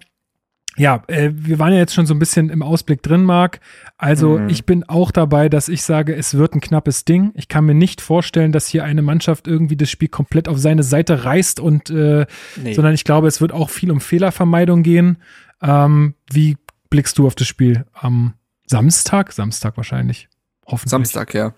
Ja, 0.76 1.02
äh, 1.06 1.30
wir 1.32 1.58
waren 1.58 1.72
ja 1.72 1.78
jetzt 1.78 1.94
schon 1.94 2.06
so 2.06 2.14
ein 2.14 2.18
bisschen 2.18 2.50
im 2.50 2.62
Ausblick 2.62 3.02
drin, 3.02 3.24
Marc. 3.24 3.60
Also 3.96 4.38
mhm. 4.38 4.48
ich 4.48 4.66
bin 4.66 4.84
auch 4.84 5.10
dabei, 5.10 5.48
dass 5.48 5.68
ich 5.68 5.82
sage, 5.82 6.14
es 6.14 6.34
wird 6.34 6.54
ein 6.54 6.60
knappes 6.60 7.04
Ding. 7.04 7.32
Ich 7.34 7.48
kann 7.48 7.64
mir 7.64 7.74
nicht 7.74 8.00
vorstellen, 8.00 8.50
dass 8.52 8.66
hier 8.66 8.84
eine 8.84 9.02
Mannschaft 9.02 9.46
irgendwie 9.46 9.76
das 9.76 9.90
Spiel 9.90 10.08
komplett 10.08 10.48
auf 10.48 10.58
seine 10.58 10.82
Seite 10.82 11.24
reißt 11.24 11.60
und 11.60 11.90
äh, 11.90 12.26
nee. 12.56 12.74
sondern 12.74 12.94
ich 12.94 13.04
glaube, 13.04 13.28
es 13.28 13.40
wird 13.40 13.52
auch 13.52 13.70
viel 13.70 13.90
um 13.92 14.00
Fehlervermeidung 14.00 14.82
gehen. 14.82 15.18
Ähm, 15.62 16.14
wie 16.30 16.56
blickst 16.90 17.18
du 17.18 17.26
auf 17.26 17.34
das 17.36 17.46
Spiel 17.46 17.86
am 17.92 18.34
Samstag? 18.66 19.32
Samstag 19.32 19.76
wahrscheinlich. 19.76 20.28
Hoffentlich. 20.66 20.90
Samstag, 20.90 21.34
ja. 21.34 21.54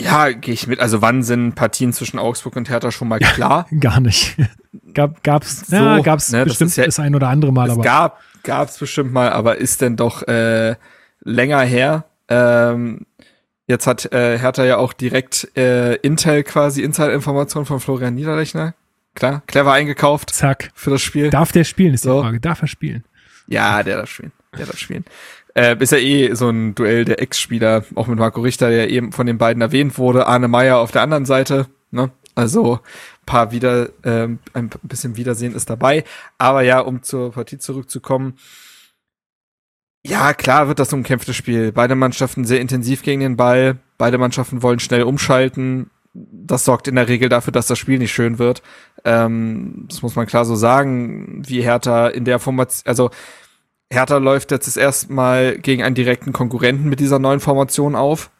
Ja, 0.00 0.30
gehe 0.30 0.54
ich 0.54 0.66
mit. 0.66 0.80
Also 0.80 1.02
wann 1.02 1.22
sind 1.22 1.54
Partien 1.54 1.92
zwischen 1.92 2.18
Augsburg 2.18 2.56
und 2.56 2.68
Hertha 2.68 2.90
schon 2.90 3.08
mal 3.08 3.20
klar? 3.20 3.66
Ja, 3.70 3.78
gar 3.80 4.00
nicht. 4.00 4.36
Gab, 4.94 5.22
gab's, 5.22 5.66
so, 5.66 5.76
ja, 5.76 5.98
gab's 6.00 6.32
ne, 6.32 6.44
bestimmt 6.44 6.70
das, 6.70 6.76
ja, 6.76 6.84
das 6.84 6.98
ein 7.00 7.14
oder 7.14 7.28
andere 7.28 7.52
Mal. 7.52 7.66
Es 7.66 7.72
aber. 7.74 7.82
gab, 7.82 8.20
gab's 8.42 8.78
bestimmt 8.78 9.12
mal, 9.12 9.30
aber 9.30 9.58
ist 9.58 9.80
denn 9.80 9.96
doch 9.96 10.26
äh, 10.26 10.76
länger 11.22 11.60
her. 11.60 12.04
Ähm, 12.28 13.06
jetzt 13.66 13.86
hat 13.86 14.12
äh, 14.12 14.38
Hertha 14.38 14.64
ja 14.64 14.76
auch 14.76 14.92
direkt 14.92 15.48
äh, 15.56 15.94
Intel 15.96 16.42
quasi 16.44 16.82
Inside-Informationen 16.82 17.66
von 17.66 17.80
Florian 17.80 18.14
Niederlechner. 18.14 18.74
Klar, 19.14 19.42
clever 19.46 19.72
eingekauft. 19.72 20.30
Zack. 20.30 20.70
Für 20.74 20.90
das 20.90 21.02
Spiel. 21.02 21.30
Darf 21.30 21.52
der 21.52 21.64
spielen, 21.64 21.94
ist 21.94 22.02
so. 22.02 22.18
die 22.18 22.24
Frage. 22.24 22.40
Darf 22.40 22.62
er 22.62 22.68
spielen? 22.68 23.04
Ja, 23.46 23.82
der 23.82 23.98
darf 23.98 24.10
spielen. 24.10 24.32
Der 24.58 24.66
darf 24.66 24.78
spielen. 24.78 25.04
Äh, 25.54 25.76
ist 25.78 25.92
ja 25.92 25.98
eh 25.98 26.34
so 26.34 26.48
ein 26.48 26.74
Duell 26.74 27.04
der 27.04 27.22
Ex-Spieler, 27.22 27.84
auch 27.94 28.08
mit 28.08 28.18
Marco 28.18 28.40
Richter, 28.40 28.70
der 28.70 28.90
eben 28.90 29.12
von 29.12 29.26
den 29.26 29.38
beiden 29.38 29.60
erwähnt 29.60 29.98
wurde. 29.98 30.26
Arne 30.26 30.48
Meyer 30.48 30.78
auf 30.78 30.90
der 30.90 31.02
anderen 31.02 31.26
Seite. 31.26 31.66
Ne? 31.92 32.10
Also 32.34 32.80
paar 33.26 33.50
wieder, 33.52 33.88
äh, 34.02 34.28
ein 34.52 34.70
bisschen 34.82 35.16
Wiedersehen 35.16 35.54
ist 35.54 35.70
dabei. 35.70 36.04
Aber 36.38 36.62
ja, 36.62 36.80
um 36.80 37.02
zur 37.02 37.32
Partie 37.32 37.58
zurückzukommen. 37.58 38.36
Ja, 40.06 40.34
klar 40.34 40.68
wird 40.68 40.78
das 40.78 40.92
umkämpftes 40.92 41.34
Spiel. 41.34 41.72
Beide 41.72 41.94
Mannschaften 41.94 42.44
sehr 42.44 42.60
intensiv 42.60 43.02
gegen 43.02 43.20
den 43.20 43.36
Ball. 43.36 43.78
Beide 43.96 44.18
Mannschaften 44.18 44.62
wollen 44.62 44.78
schnell 44.78 45.04
umschalten. 45.04 45.90
Das 46.12 46.64
sorgt 46.64 46.86
in 46.88 46.94
der 46.94 47.08
Regel 47.08 47.28
dafür, 47.28 47.52
dass 47.52 47.66
das 47.66 47.78
Spiel 47.78 47.98
nicht 47.98 48.12
schön 48.12 48.38
wird. 48.38 48.62
Ähm, 49.04 49.86
das 49.88 50.02
muss 50.02 50.14
man 50.14 50.26
klar 50.26 50.44
so 50.44 50.56
sagen, 50.56 51.42
wie 51.46 51.62
Hertha 51.62 52.08
in 52.08 52.24
der 52.24 52.38
Formation, 52.38 52.86
also 52.86 53.10
Hertha 53.90 54.18
läuft 54.18 54.50
jetzt 54.50 54.66
das 54.66 54.76
erste 54.76 55.12
Mal 55.12 55.58
gegen 55.58 55.82
einen 55.82 55.94
direkten 55.94 56.32
Konkurrenten 56.32 56.88
mit 56.88 57.00
dieser 57.00 57.18
neuen 57.18 57.40
Formation 57.40 57.94
auf. 57.94 58.30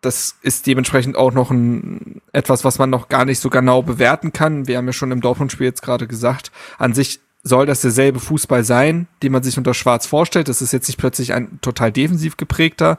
Das 0.00 0.36
ist 0.42 0.66
dementsprechend 0.66 1.16
auch 1.16 1.32
noch 1.32 1.50
ein, 1.50 2.22
etwas, 2.32 2.64
was 2.64 2.78
man 2.78 2.90
noch 2.90 3.08
gar 3.08 3.24
nicht 3.24 3.40
so 3.40 3.50
genau 3.50 3.82
bewerten 3.82 4.32
kann. 4.32 4.68
Wir 4.68 4.76
haben 4.76 4.86
ja 4.86 4.92
schon 4.92 5.10
im 5.10 5.20
Dortmund-Spiel 5.20 5.66
jetzt 5.66 5.82
gerade 5.82 6.06
gesagt, 6.06 6.52
an 6.78 6.94
sich 6.94 7.20
soll 7.42 7.66
das 7.66 7.80
derselbe 7.80 8.20
Fußball 8.20 8.64
sein, 8.64 9.08
den 9.22 9.32
man 9.32 9.42
sich 9.42 9.58
unter 9.58 9.74
Schwarz 9.74 10.06
vorstellt. 10.06 10.48
Das 10.48 10.62
ist 10.62 10.72
jetzt 10.72 10.88
nicht 10.88 10.98
plötzlich 10.98 11.32
ein 11.32 11.60
total 11.60 11.90
defensiv 11.90 12.36
geprägter. 12.36 12.98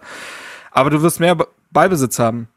Aber 0.71 0.89
du 0.89 1.01
wirst 1.01 1.19
mehr 1.19 1.37
Ballbesitz 1.71 2.19
haben 2.19 2.49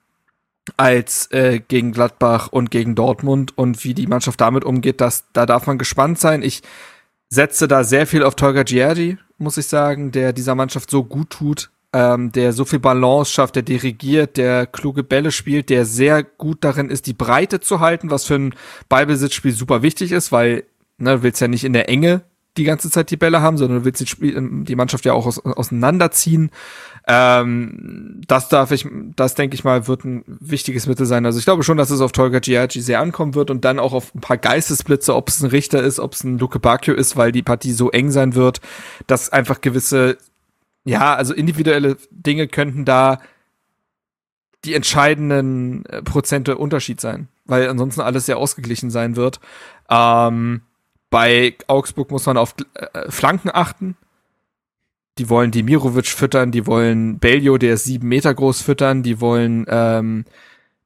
als 0.76 1.30
äh, 1.32 1.60
gegen 1.60 1.92
Gladbach 1.92 2.48
und 2.48 2.70
gegen 2.70 2.94
Dortmund 2.94 3.56
und 3.58 3.82
wie 3.84 3.94
die 3.94 4.06
Mannschaft 4.06 4.40
damit 4.40 4.64
umgeht, 4.64 5.00
das, 5.00 5.24
da 5.32 5.44
darf 5.44 5.66
man 5.66 5.78
gespannt 5.78 6.20
sein. 6.20 6.42
Ich 6.42 6.62
setze 7.28 7.66
da 7.66 7.82
sehr 7.82 8.06
viel 8.06 8.22
auf 8.22 8.36
Tolga 8.36 8.62
Giardi, 8.62 9.18
muss 9.38 9.56
ich 9.56 9.66
sagen, 9.66 10.12
der 10.12 10.32
dieser 10.32 10.54
Mannschaft 10.54 10.90
so 10.90 11.02
gut 11.02 11.30
tut, 11.30 11.70
ähm, 11.92 12.32
der 12.32 12.52
so 12.52 12.64
viel 12.64 12.78
Balance 12.78 13.32
schafft, 13.32 13.56
der 13.56 13.62
dirigiert, 13.62 14.36
der 14.36 14.66
kluge 14.66 15.02
Bälle 15.02 15.30
spielt, 15.30 15.68
der 15.68 15.84
sehr 15.84 16.22
gut 16.22 16.64
darin 16.64 16.88
ist, 16.88 17.06
die 17.06 17.12
Breite 17.12 17.60
zu 17.60 17.80
halten, 17.80 18.10
was 18.10 18.24
für 18.24 18.34
ein 18.34 18.54
Ballbesitzspiel 18.88 19.52
super 19.52 19.82
wichtig 19.82 20.12
ist, 20.12 20.32
weil 20.32 20.64
ne, 20.98 21.16
du 21.16 21.22
willst 21.22 21.40
ja 21.40 21.48
nicht 21.48 21.64
in 21.64 21.72
der 21.72 21.88
Enge 21.88 22.22
die 22.56 22.64
ganze 22.64 22.90
Zeit 22.90 23.10
die 23.10 23.16
Bälle 23.16 23.40
haben, 23.40 23.56
sondern 23.56 23.78
du 23.78 23.84
willst 23.84 24.00
die, 24.00 24.06
Spiel, 24.06 24.36
die 24.64 24.76
Mannschaft 24.76 25.06
ja 25.06 25.14
auch 25.14 25.26
aus, 25.26 25.38
auseinanderziehen. 25.38 26.50
Ähm, 27.08 28.20
das 28.28 28.48
darf 28.48 28.70
ich, 28.72 28.86
das 29.16 29.34
denke 29.34 29.54
ich 29.54 29.64
mal, 29.64 29.88
wird 29.88 30.04
ein 30.04 30.22
wichtiges 30.26 30.86
Mittel 30.86 31.06
sein. 31.06 31.24
Also 31.24 31.38
ich 31.38 31.46
glaube 31.46 31.62
schon, 31.62 31.78
dass 31.78 31.90
es 31.90 32.02
auf 32.02 32.12
Tolga 32.12 32.40
Giaci 32.40 32.82
sehr 32.82 33.00
ankommen 33.00 33.34
wird 33.34 33.50
und 33.50 33.64
dann 33.64 33.78
auch 33.78 33.94
auf 33.94 34.14
ein 34.14 34.20
paar 34.20 34.36
Geistesblitze, 34.36 35.14
ob 35.14 35.30
es 35.30 35.42
ein 35.42 35.48
Richter 35.48 35.82
ist, 35.82 35.98
ob 35.98 36.12
es 36.12 36.24
ein 36.24 36.38
Luke 36.38 36.58
Bacchio 36.58 36.94
ist, 36.94 37.16
weil 37.16 37.32
die 37.32 37.42
Partie 37.42 37.72
so 37.72 37.90
eng 37.90 38.10
sein 38.10 38.34
wird, 38.34 38.60
dass 39.06 39.30
einfach 39.30 39.62
gewisse, 39.62 40.18
ja, 40.84 41.14
also 41.14 41.34
individuelle 41.34 41.96
Dinge 42.10 42.48
könnten 42.48 42.84
da 42.84 43.20
die 44.64 44.74
entscheidenden 44.74 45.84
äh, 45.86 46.02
Prozente 46.02 46.56
Unterschied 46.56 47.00
sein, 47.00 47.28
weil 47.44 47.68
ansonsten 47.68 48.00
alles 48.00 48.26
sehr 48.26 48.38
ausgeglichen 48.38 48.90
sein 48.90 49.16
wird. 49.16 49.40
Ähm, 49.88 50.62
bei 51.10 51.56
Augsburg 51.66 52.10
muss 52.10 52.26
man 52.26 52.36
auf 52.36 52.54
äh, 52.74 53.10
Flanken 53.10 53.50
achten 53.52 53.96
die 55.18 55.28
wollen 55.28 55.50
Dimirovic 55.50 56.06
füttern, 56.06 56.50
die 56.52 56.66
wollen 56.66 57.18
Beljo, 57.18 57.58
der 57.58 57.74
ist 57.74 57.84
sieben 57.84 58.08
Meter 58.08 58.32
groß, 58.32 58.62
füttern, 58.62 59.02
die 59.02 59.20
wollen, 59.20 59.66
ähm, 59.68 60.24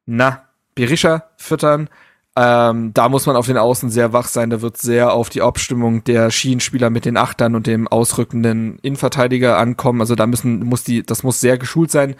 na, 0.05 0.44
Berisha 0.74 1.31
füttern. 1.36 1.89
Ähm, 2.38 2.92
da 2.92 3.08
muss 3.08 3.24
man 3.24 3.34
auf 3.34 3.46
den 3.46 3.56
Außen 3.56 3.88
sehr 3.88 4.12
wach 4.12 4.28
sein. 4.28 4.50
Da 4.50 4.60
wird 4.60 4.76
sehr 4.76 5.14
auf 5.14 5.30
die 5.30 5.40
Abstimmung 5.40 6.04
der 6.04 6.30
Schienenspieler 6.30 6.90
mit 6.90 7.06
den 7.06 7.16
Achtern 7.16 7.54
und 7.54 7.66
dem 7.66 7.88
ausrückenden 7.88 8.78
Innenverteidiger 8.80 9.56
ankommen. 9.56 10.02
Also 10.02 10.14
da 10.14 10.26
müssen, 10.26 10.60
muss 10.60 10.84
die, 10.84 11.02
das 11.02 11.22
muss 11.22 11.40
sehr 11.40 11.56
geschult 11.56 11.90
sein. 11.90 12.14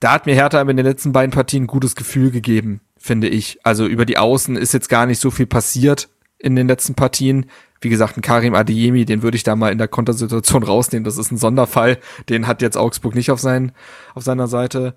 Da 0.00 0.12
hat 0.12 0.26
mir 0.26 0.34
Hertha 0.34 0.60
in 0.60 0.76
den 0.76 0.84
letzten 0.84 1.12
beiden 1.12 1.30
Partien 1.30 1.64
ein 1.64 1.66
gutes 1.66 1.96
Gefühl 1.96 2.30
gegeben, 2.30 2.82
finde 2.98 3.28
ich. 3.28 3.58
Also 3.64 3.86
über 3.86 4.04
die 4.04 4.18
Außen 4.18 4.56
ist 4.56 4.74
jetzt 4.74 4.90
gar 4.90 5.06
nicht 5.06 5.18
so 5.18 5.30
viel 5.30 5.46
passiert 5.46 6.10
in 6.38 6.56
den 6.56 6.68
letzten 6.68 6.94
Partien. 6.94 7.46
Wie 7.80 7.88
gesagt, 7.88 8.18
ein 8.18 8.22
Karim 8.22 8.54
Adeyemi, 8.54 9.06
den 9.06 9.22
würde 9.22 9.36
ich 9.36 9.44
da 9.44 9.56
mal 9.56 9.72
in 9.72 9.78
der 9.78 9.88
Kontersituation 9.88 10.62
rausnehmen. 10.64 11.04
Das 11.04 11.16
ist 11.16 11.32
ein 11.32 11.38
Sonderfall. 11.38 11.98
Den 12.28 12.46
hat 12.46 12.60
jetzt 12.60 12.76
Augsburg 12.76 13.14
nicht 13.14 13.30
auf, 13.30 13.40
sein, 13.40 13.72
auf 14.14 14.24
seiner 14.24 14.46
Seite. 14.46 14.94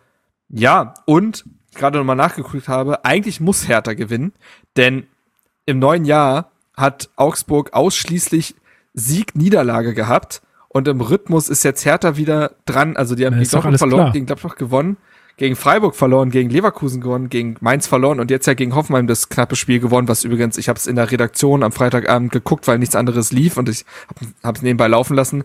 Ja, 0.49 0.94
und 1.06 1.45
gerade 1.78 1.98
nochmal 1.98 2.16
nachgeguckt 2.16 2.68
habe, 2.68 3.06
eigentlich 3.06 3.40
muss 3.40 3.68
Hertha 3.68 3.94
gewinnen, 3.94 4.34
denn 4.76 5.08
im 5.66 5.80
neuen 5.80 6.06
Jahr 6.06 6.52
hat 6.76 7.10
Augsburg 7.16 7.74
ausschließlich 7.74 8.56
Sieg-Niederlage 8.94 9.94
gehabt 9.94 10.41
und 10.70 10.88
im 10.88 11.02
Rhythmus 11.02 11.49
ist 11.49 11.64
jetzt 11.64 11.86
Hertha 11.86 12.18
wieder 12.18 12.52
dran. 12.66 12.98
Also 12.98 13.16
die 13.16 13.26
haben 13.26 13.38
gegen 13.38 13.49
Dortmund 13.49 13.78
verloren, 13.78 14.02
klar. 14.02 14.12
gegen 14.12 14.26
Gladbach 14.26 14.56
gewonnen 14.56 14.98
gegen 15.38 15.56
Freiburg 15.56 15.95
verloren, 15.95 16.32
gegen 16.32 16.49
Leverkusen 16.49 16.99
gewonnen, 16.99 17.30
gegen 17.30 17.58
Mainz 17.62 17.86
verloren 17.88 18.20
und 18.20 18.32
jetzt 18.32 18.48
ja 18.48 18.56
gegen 18.56 18.74
Hoffenheim 18.76 19.06
das 19.06 19.30
knappe 19.30 19.56
Spiel 19.56 19.80
gewonnen, 19.80 20.08
was 20.08 20.24
übrigens, 20.24 20.58
ich 20.58 20.68
habe 20.68 20.78
es 20.78 20.88
in 20.88 20.95
der 20.95 21.12
Redaktion 21.12 21.64
am 21.64 21.72
Freitagabend 21.72 22.32
geguckt, 22.32 22.68
weil 22.68 22.80
nichts 22.80 22.95
anderes 22.95 23.32
lief 23.32 23.56
und 23.56 23.70
ich 23.70 23.86
habe 24.44 24.58
es 24.58 24.64
nebenbei 24.64 24.88
laufen 24.88 25.16
lassen. 25.16 25.44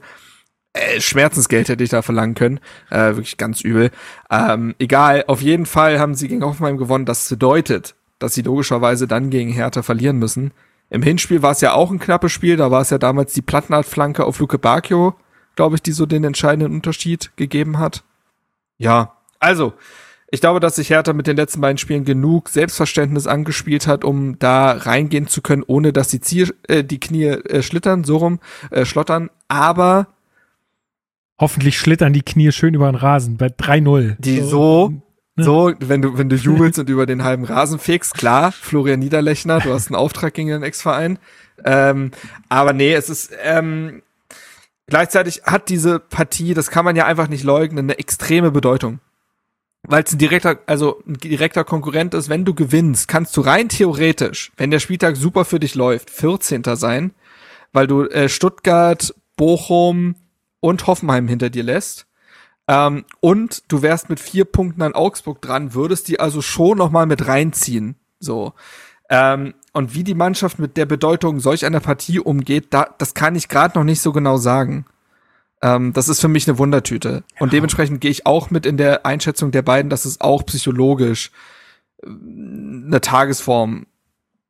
Äh, 0.72 1.00
Schmerzensgeld 1.00 1.68
hätte 1.68 1.84
ich 1.84 1.90
da 1.90 2.02
verlangen 2.02 2.34
können. 2.34 2.60
Äh, 2.90 3.16
wirklich 3.16 3.36
ganz 3.36 3.60
übel. 3.60 3.90
Ähm, 4.30 4.74
egal, 4.78 5.24
auf 5.26 5.42
jeden 5.42 5.66
Fall 5.66 5.98
haben 5.98 6.14
sie 6.14 6.28
gegen 6.28 6.44
Hoffenheim 6.44 6.78
gewonnen. 6.78 7.04
Das 7.04 7.28
bedeutet, 7.28 7.94
dass 8.18 8.34
sie 8.34 8.42
logischerweise 8.42 9.06
dann 9.06 9.30
gegen 9.30 9.50
Hertha 9.50 9.82
verlieren 9.82 10.18
müssen. 10.18 10.52
Im 10.88 11.02
Hinspiel 11.02 11.42
war 11.42 11.52
es 11.52 11.60
ja 11.60 11.72
auch 11.72 11.90
ein 11.90 11.98
knappes 11.98 12.32
Spiel. 12.32 12.56
Da 12.56 12.70
war 12.70 12.82
es 12.82 12.90
ja 12.90 12.98
damals 12.98 13.32
die 13.32 13.42
Plattenart-Flanke 13.42 14.24
auf 14.24 14.38
Luke 14.38 14.58
Bacchio, 14.58 15.14
glaube 15.56 15.76
ich, 15.76 15.82
die 15.82 15.92
so 15.92 16.06
den 16.06 16.24
entscheidenden 16.24 16.72
Unterschied 16.72 17.32
gegeben 17.36 17.78
hat. 17.78 18.04
Ja, 18.78 19.16
also, 19.38 19.74
ich 20.30 20.40
glaube, 20.40 20.60
dass 20.60 20.76
sich 20.76 20.90
Hertha 20.90 21.12
mit 21.12 21.26
den 21.26 21.36
letzten 21.36 21.60
beiden 21.60 21.78
Spielen 21.78 22.04
genug 22.04 22.48
Selbstverständnis 22.48 23.26
angespielt 23.26 23.86
hat, 23.86 24.04
um 24.04 24.38
da 24.38 24.72
reingehen 24.72 25.28
zu 25.28 25.42
können, 25.42 25.62
ohne 25.66 25.92
dass 25.92 26.08
die, 26.08 26.20
Ziel, 26.20 26.54
äh, 26.68 26.82
die 26.82 27.00
Knie 27.00 27.24
äh, 27.24 27.62
schlittern, 27.62 28.04
so 28.04 28.16
rum, 28.16 28.38
äh, 28.70 28.84
schlottern. 28.84 29.30
Aber 29.48 30.06
Hoffentlich 31.40 31.78
schlittern 31.78 32.12
die 32.12 32.22
Knie 32.22 32.52
schön 32.52 32.74
über 32.74 32.90
den 32.90 32.94
Rasen 32.94 33.36
bei 33.36 33.46
3-0. 33.46 34.16
Die 34.18 34.40
so, 34.40 34.92
so, 35.36 35.72
wenn 35.80 36.02
du, 36.02 36.18
wenn 36.18 36.28
du 36.28 36.36
jubelst 36.36 36.78
und 36.78 36.90
über 36.90 37.06
den 37.06 37.24
halben 37.24 37.44
Rasen 37.44 37.78
fegst, 37.78 38.14
klar, 38.14 38.52
Florian 38.52 39.00
Niederlechner, 39.00 39.60
du 39.60 39.72
hast 39.72 39.88
einen 39.88 39.96
Auftrag 39.96 40.34
gegen 40.34 40.50
den 40.50 40.62
Ex-Verein. 40.62 41.18
Ähm, 41.64 42.10
aber 42.48 42.72
nee, 42.74 42.92
es 42.92 43.09
ist, 43.09 43.32
ähm, 43.42 44.02
gleichzeitig 44.86 45.42
hat 45.44 45.70
diese 45.70 45.98
Partie, 45.98 46.52
das 46.52 46.70
kann 46.70 46.84
man 46.84 46.96
ja 46.96 47.06
einfach 47.06 47.28
nicht 47.28 47.44
leugnen, 47.44 47.86
eine 47.86 47.98
extreme 47.98 48.50
Bedeutung. 48.50 49.00
Weil 49.84 50.04
es 50.04 50.12
ein 50.12 50.18
direkter, 50.18 50.59
also 50.66 51.02
ein 51.09 51.14
direkter 51.14 51.64
Konkurrent 51.64 52.14
ist, 52.14 52.28
wenn 52.28 52.44
du 52.44 52.54
gewinnst, 52.54 53.09
kannst 53.09 53.36
du 53.36 53.40
rein 53.40 53.68
theoretisch, 53.68 54.52
wenn 54.56 54.70
der 54.70 54.78
Spieltag 54.78 55.16
super 55.16 55.44
für 55.44 55.59
dich 55.59 55.74
läuft, 55.74 56.10
14. 56.10 56.62
sein, 56.76 57.12
weil 57.72 57.86
du 57.86 58.04
äh, 58.04 58.28
Stuttgart, 58.28 59.14
Bochum 59.36 60.14
und 60.62 60.86
Hoffenheim 60.86 61.28
hinter 61.28 61.51
dir 61.51 61.64
lässt. 61.64 62.06
Ähm, 62.68 63.05
und 63.20 63.64
du 63.68 63.82
wärst 63.82 64.09
mit 64.09 64.20
vier 64.20 64.47
Punkten 64.47 64.80
an 64.80 64.94
Augsburg 64.94 65.43
dran, 65.43 65.74
würdest 65.74 66.09
die 66.09 66.20
also 66.20 66.40
schon 66.40 66.78
noch 66.78 66.90
mal 66.90 67.06
mit 67.06 67.26
reinziehen. 67.26 67.97
So. 68.20 68.55
Ähm, 69.10 69.55
und 69.72 69.94
wie 69.94 70.05
die 70.05 70.14
Mannschaft 70.14 70.59
mit 70.59 70.76
der 70.76 70.86
Bedeutung 70.86 71.40
solch 71.40 71.66
einer 71.66 71.80
Partie 71.80 72.20
umgeht, 72.20 72.68
da, 72.70 72.94
das 72.98 73.12
kann 73.12 73.34
ich 73.34 73.48
gerade 73.48 73.76
noch 73.76 73.84
nicht 73.84 74.01
so 74.01 74.12
genau 74.12 74.36
sagen. 74.36 74.86
Ähm, 75.60 75.93
das 75.93 76.09
ist 76.09 76.20
für 76.20 76.28
mich 76.28 76.48
eine 76.48 76.59
Wundertüte. 76.59 77.24
Ja. 77.34 77.40
Und 77.40 77.52
dementsprechend 77.52 78.01
gehe 78.01 78.10
ich 78.10 78.24
auch 78.24 78.51
mit 78.51 78.64
in 78.64 78.76
der 78.76 79.05
Einschätzung 79.05 79.51
der 79.51 79.62
beiden, 79.62 79.90
dass 79.90 80.05
es 80.05 80.20
auch 80.20 80.47
psychologisch 80.47 81.32
äh, 82.02 82.06
eine 82.06 83.01
Tagesform 83.01 83.86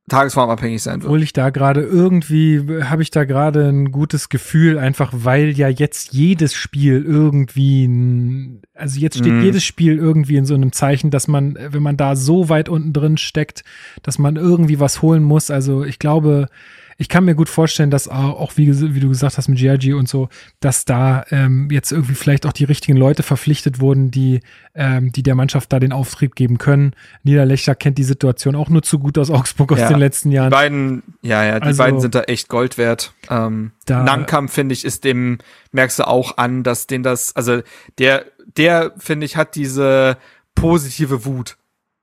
tagesformabhängig 0.09 0.83
sein 0.83 0.97
wird. 0.97 1.05
Obwohl 1.05 1.23
ich 1.23 1.33
da 1.33 1.51
gerade 1.51 1.81
irgendwie, 1.81 2.83
habe 2.83 3.03
ich 3.03 3.11
da 3.11 3.25
gerade 3.25 3.69
ein 3.69 3.93
gutes 3.93 4.29
Gefühl, 4.29 4.79
einfach 4.79 5.13
weil 5.15 5.51
ja 5.51 5.69
jetzt 5.69 6.13
jedes 6.13 6.55
Spiel 6.55 7.05
irgendwie, 7.05 8.61
also 8.75 8.99
jetzt 8.99 9.19
steht 9.19 9.33
mm. 9.33 9.43
jedes 9.43 9.65
Spiel 9.65 9.97
irgendwie 9.97 10.37
in 10.37 10.45
so 10.45 10.55
einem 10.55 10.73
Zeichen, 10.73 11.11
dass 11.11 11.29
man, 11.29 11.57
wenn 11.57 11.83
man 11.83 11.97
da 11.97 12.17
so 12.17 12.49
weit 12.49 12.69
unten 12.69 12.93
drin 12.93 13.17
steckt, 13.17 13.63
dass 14.03 14.19
man 14.19 14.37
irgendwie 14.37 14.81
was 14.81 15.03
holen 15.03 15.23
muss. 15.23 15.51
Also 15.51 15.85
ich 15.85 15.99
glaube, 15.99 16.49
ich 17.03 17.09
kann 17.09 17.25
mir 17.25 17.35
gut 17.35 17.49
vorstellen, 17.49 17.91
dass 17.91 18.07
auch, 18.07 18.53
wie, 18.55 18.95
wie 18.95 19.01
du 19.01 19.09
gesagt 19.09 19.37
hast 19.37 19.49
mit 19.49 19.59
Giorgi 19.59 19.93
und 19.93 20.09
so, 20.09 20.29
dass 20.61 20.85
da 20.85 21.25
ähm, 21.31 21.69
jetzt 21.69 21.91
irgendwie 21.91 22.15
vielleicht 22.15 22.47
auch 22.47 22.53
die 22.53 22.63
richtigen 22.63 22.97
Leute 22.97 23.25
verpflichtet 23.25 23.81
wurden, 23.81 24.13
die, 24.13 24.39
ähm, 24.77 25.11
die 25.11 25.25
der 25.25 25.35
Mannschaft 25.35 25.73
da 25.73 25.81
den 25.81 25.93
Auftrieb 25.93 26.37
geben 26.37 26.59
können. 26.59 26.95
Niederlechner 27.25 27.75
kennt 27.75 27.99
die 27.99 28.05
Situation 28.05 28.55
auch 28.55 28.69
nur 28.69 28.85
zu 28.85 29.01
gut 29.01 29.19
aus 29.19 29.31
Augsburg 29.31 29.73
aus 29.73 29.81
ja, 29.81 29.89
den 29.89 29.99
letzten 29.99 30.31
Jahren. 30.31 30.51
Die 30.51 30.55
beiden, 30.55 31.03
ja, 31.23 31.45
ja, 31.45 31.59
die 31.59 31.67
also, 31.67 31.83
beiden 31.83 32.01
sind 32.01 32.15
da 32.15 32.23
echt 32.23 32.49
Gold 32.49 32.79
wert. 32.79 33.15
Ähm, 33.29 33.73
da, 33.87 34.05
Nankam, 34.05 34.49
finde 34.49 34.73
ich, 34.73 34.85
ist 34.85 35.03
dem, 35.03 35.39
merkst 35.73 35.99
du 35.99 36.07
auch 36.07 36.39
an, 36.39 36.63
dass 36.63 36.87
den 36.87 37.03
das, 37.03 37.35
also 37.35 37.63
der, 37.99 38.27
der, 38.57 38.93
finde 38.97 39.27
ich, 39.27 39.37
hat 39.37 39.57
diese 39.57 40.19
positive 40.55 41.25
Wut. 41.25 41.57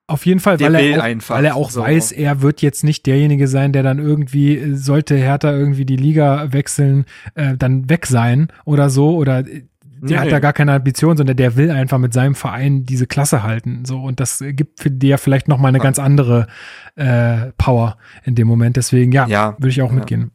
Auf 0.09 0.25
jeden 0.25 0.39
Fall, 0.39 0.59
weil 0.59 0.73
er, 0.73 1.03
auch, 1.03 1.29
weil 1.29 1.45
er 1.45 1.55
auch 1.55 1.69
so. 1.69 1.81
weiß, 1.81 2.11
er 2.13 2.41
wird 2.41 2.63
jetzt 2.63 2.83
nicht 2.83 3.05
derjenige 3.05 3.47
sein, 3.47 3.73
der 3.73 3.83
dann 3.83 3.99
irgendwie, 3.99 4.73
sollte 4.73 5.15
Hertha 5.15 5.51
irgendwie 5.51 5.85
die 5.85 5.97
Liga 5.97 6.51
wechseln, 6.51 7.05
äh, 7.35 7.55
dann 7.55 7.91
weg 7.91 8.07
sein 8.07 8.47
oder 8.65 8.89
so. 8.89 9.15
Oder 9.15 9.43
der 9.43 9.61
nee. 10.01 10.17
hat 10.17 10.31
da 10.31 10.39
gar 10.39 10.53
keine 10.53 10.73
Ambition, 10.73 11.15
sondern 11.15 11.37
der 11.37 11.55
will 11.57 11.69
einfach 11.69 11.99
mit 11.99 12.13
seinem 12.13 12.33
Verein 12.33 12.85
diese 12.85 13.05
Klasse 13.05 13.43
halten. 13.43 13.85
So, 13.85 14.01
und 14.01 14.19
das 14.19 14.43
gibt 14.43 14.79
für 14.79 14.89
der 14.89 15.19
vielleicht 15.19 15.47
nochmal 15.47 15.69
eine 15.69 15.77
ja. 15.77 15.83
ganz 15.83 15.99
andere 15.99 16.47
äh, 16.95 17.51
Power 17.59 17.97
in 18.23 18.33
dem 18.33 18.47
Moment. 18.47 18.77
Deswegen, 18.77 19.11
ja, 19.11 19.27
ja. 19.27 19.53
würde 19.59 19.69
ich 19.69 19.83
auch 19.83 19.91
ja. 19.91 19.95
mitgehen. 19.95 20.31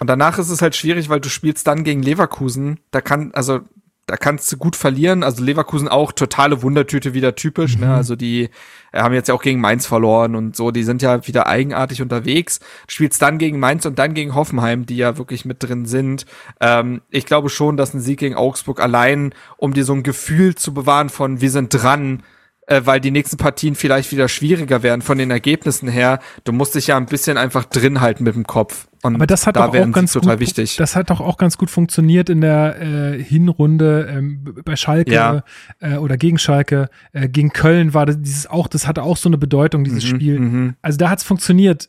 Und 0.00 0.10
danach 0.10 0.40
ist 0.40 0.50
es 0.50 0.60
halt 0.60 0.74
schwierig, 0.74 1.08
weil 1.08 1.20
du 1.20 1.28
spielst 1.28 1.68
dann 1.68 1.84
gegen 1.84 2.02
Leverkusen. 2.02 2.80
Da 2.90 3.00
kann, 3.00 3.30
also 3.32 3.60
da 4.06 4.16
kannst 4.16 4.50
du 4.52 4.56
gut 4.56 4.76
verlieren. 4.76 5.24
Also 5.24 5.42
Leverkusen 5.42 5.88
auch 5.88 6.12
totale 6.12 6.62
Wundertüte 6.62 7.12
wieder 7.12 7.34
typisch. 7.34 7.76
Ne? 7.76 7.86
Mhm. 7.86 7.92
Ne? 7.92 7.96
Also 7.96 8.16
die 8.16 8.50
äh, 8.92 9.00
haben 9.00 9.14
jetzt 9.14 9.28
ja 9.28 9.34
auch 9.34 9.42
gegen 9.42 9.60
Mainz 9.60 9.86
verloren 9.86 10.36
und 10.36 10.54
so. 10.54 10.70
Die 10.70 10.84
sind 10.84 11.02
ja 11.02 11.26
wieder 11.26 11.48
eigenartig 11.48 12.00
unterwegs. 12.02 12.60
Spielst 12.86 13.20
dann 13.20 13.38
gegen 13.38 13.58
Mainz 13.58 13.84
und 13.84 13.98
dann 13.98 14.14
gegen 14.14 14.34
Hoffenheim, 14.34 14.86
die 14.86 14.96
ja 14.96 15.18
wirklich 15.18 15.44
mit 15.44 15.62
drin 15.62 15.86
sind. 15.86 16.24
Ähm, 16.60 17.02
ich 17.10 17.26
glaube 17.26 17.48
schon, 17.48 17.76
dass 17.76 17.94
ein 17.94 18.00
Sieg 18.00 18.20
gegen 18.20 18.36
Augsburg 18.36 18.80
allein, 18.80 19.34
um 19.56 19.74
dir 19.74 19.84
so 19.84 19.92
ein 19.92 20.04
Gefühl 20.04 20.54
zu 20.54 20.72
bewahren 20.72 21.08
von 21.08 21.40
wir 21.40 21.50
sind 21.50 21.70
dran, 21.70 22.22
äh, 22.66 22.82
weil 22.84 23.00
die 23.00 23.10
nächsten 23.10 23.36
Partien 23.36 23.74
vielleicht 23.74 24.12
wieder 24.12 24.28
schwieriger 24.28 24.82
werden 24.82 25.02
von 25.02 25.18
den 25.18 25.30
Ergebnissen 25.30 25.88
her. 25.88 26.20
Du 26.44 26.52
musst 26.52 26.74
dich 26.74 26.88
ja 26.88 26.96
ein 26.96 27.06
bisschen 27.06 27.38
einfach 27.38 27.64
drin 27.64 28.00
halten 28.00 28.24
mit 28.24 28.34
dem 28.34 28.44
Kopf. 28.44 28.88
Und 29.02 29.14
Aber 29.14 29.26
das 29.26 29.46
hat 29.46 29.56
da 29.56 29.68
doch 29.68 29.74
auch 29.74 29.92
ganz 29.92 30.12
total 30.12 30.34
gut, 30.34 30.40
wichtig. 30.40 30.76
Das 30.76 30.96
hat 30.96 31.10
doch 31.10 31.20
auch 31.20 31.36
ganz 31.36 31.58
gut 31.58 31.70
funktioniert 31.70 32.28
in 32.28 32.40
der 32.40 32.80
äh, 32.80 33.22
Hinrunde 33.22 34.08
ähm, 34.10 34.54
bei 34.64 34.74
Schalke 34.74 35.12
ja. 35.12 35.44
äh, 35.78 35.96
oder 35.96 36.16
gegen 36.16 36.38
Schalke. 36.38 36.88
Äh, 37.12 37.28
gegen 37.28 37.52
Köln 37.52 37.94
war 37.94 38.06
das 38.06 38.20
dieses 38.20 38.48
auch, 38.48 38.66
das 38.66 38.86
hatte 38.88 39.04
auch 39.04 39.16
so 39.16 39.28
eine 39.28 39.38
Bedeutung, 39.38 39.84
dieses 39.84 40.04
mhm, 40.04 40.08
Spiel. 40.08 40.40
Mhm. 40.40 40.74
Also 40.82 40.98
da 40.98 41.10
hat 41.10 41.18
es 41.18 41.24
funktioniert 41.24 41.88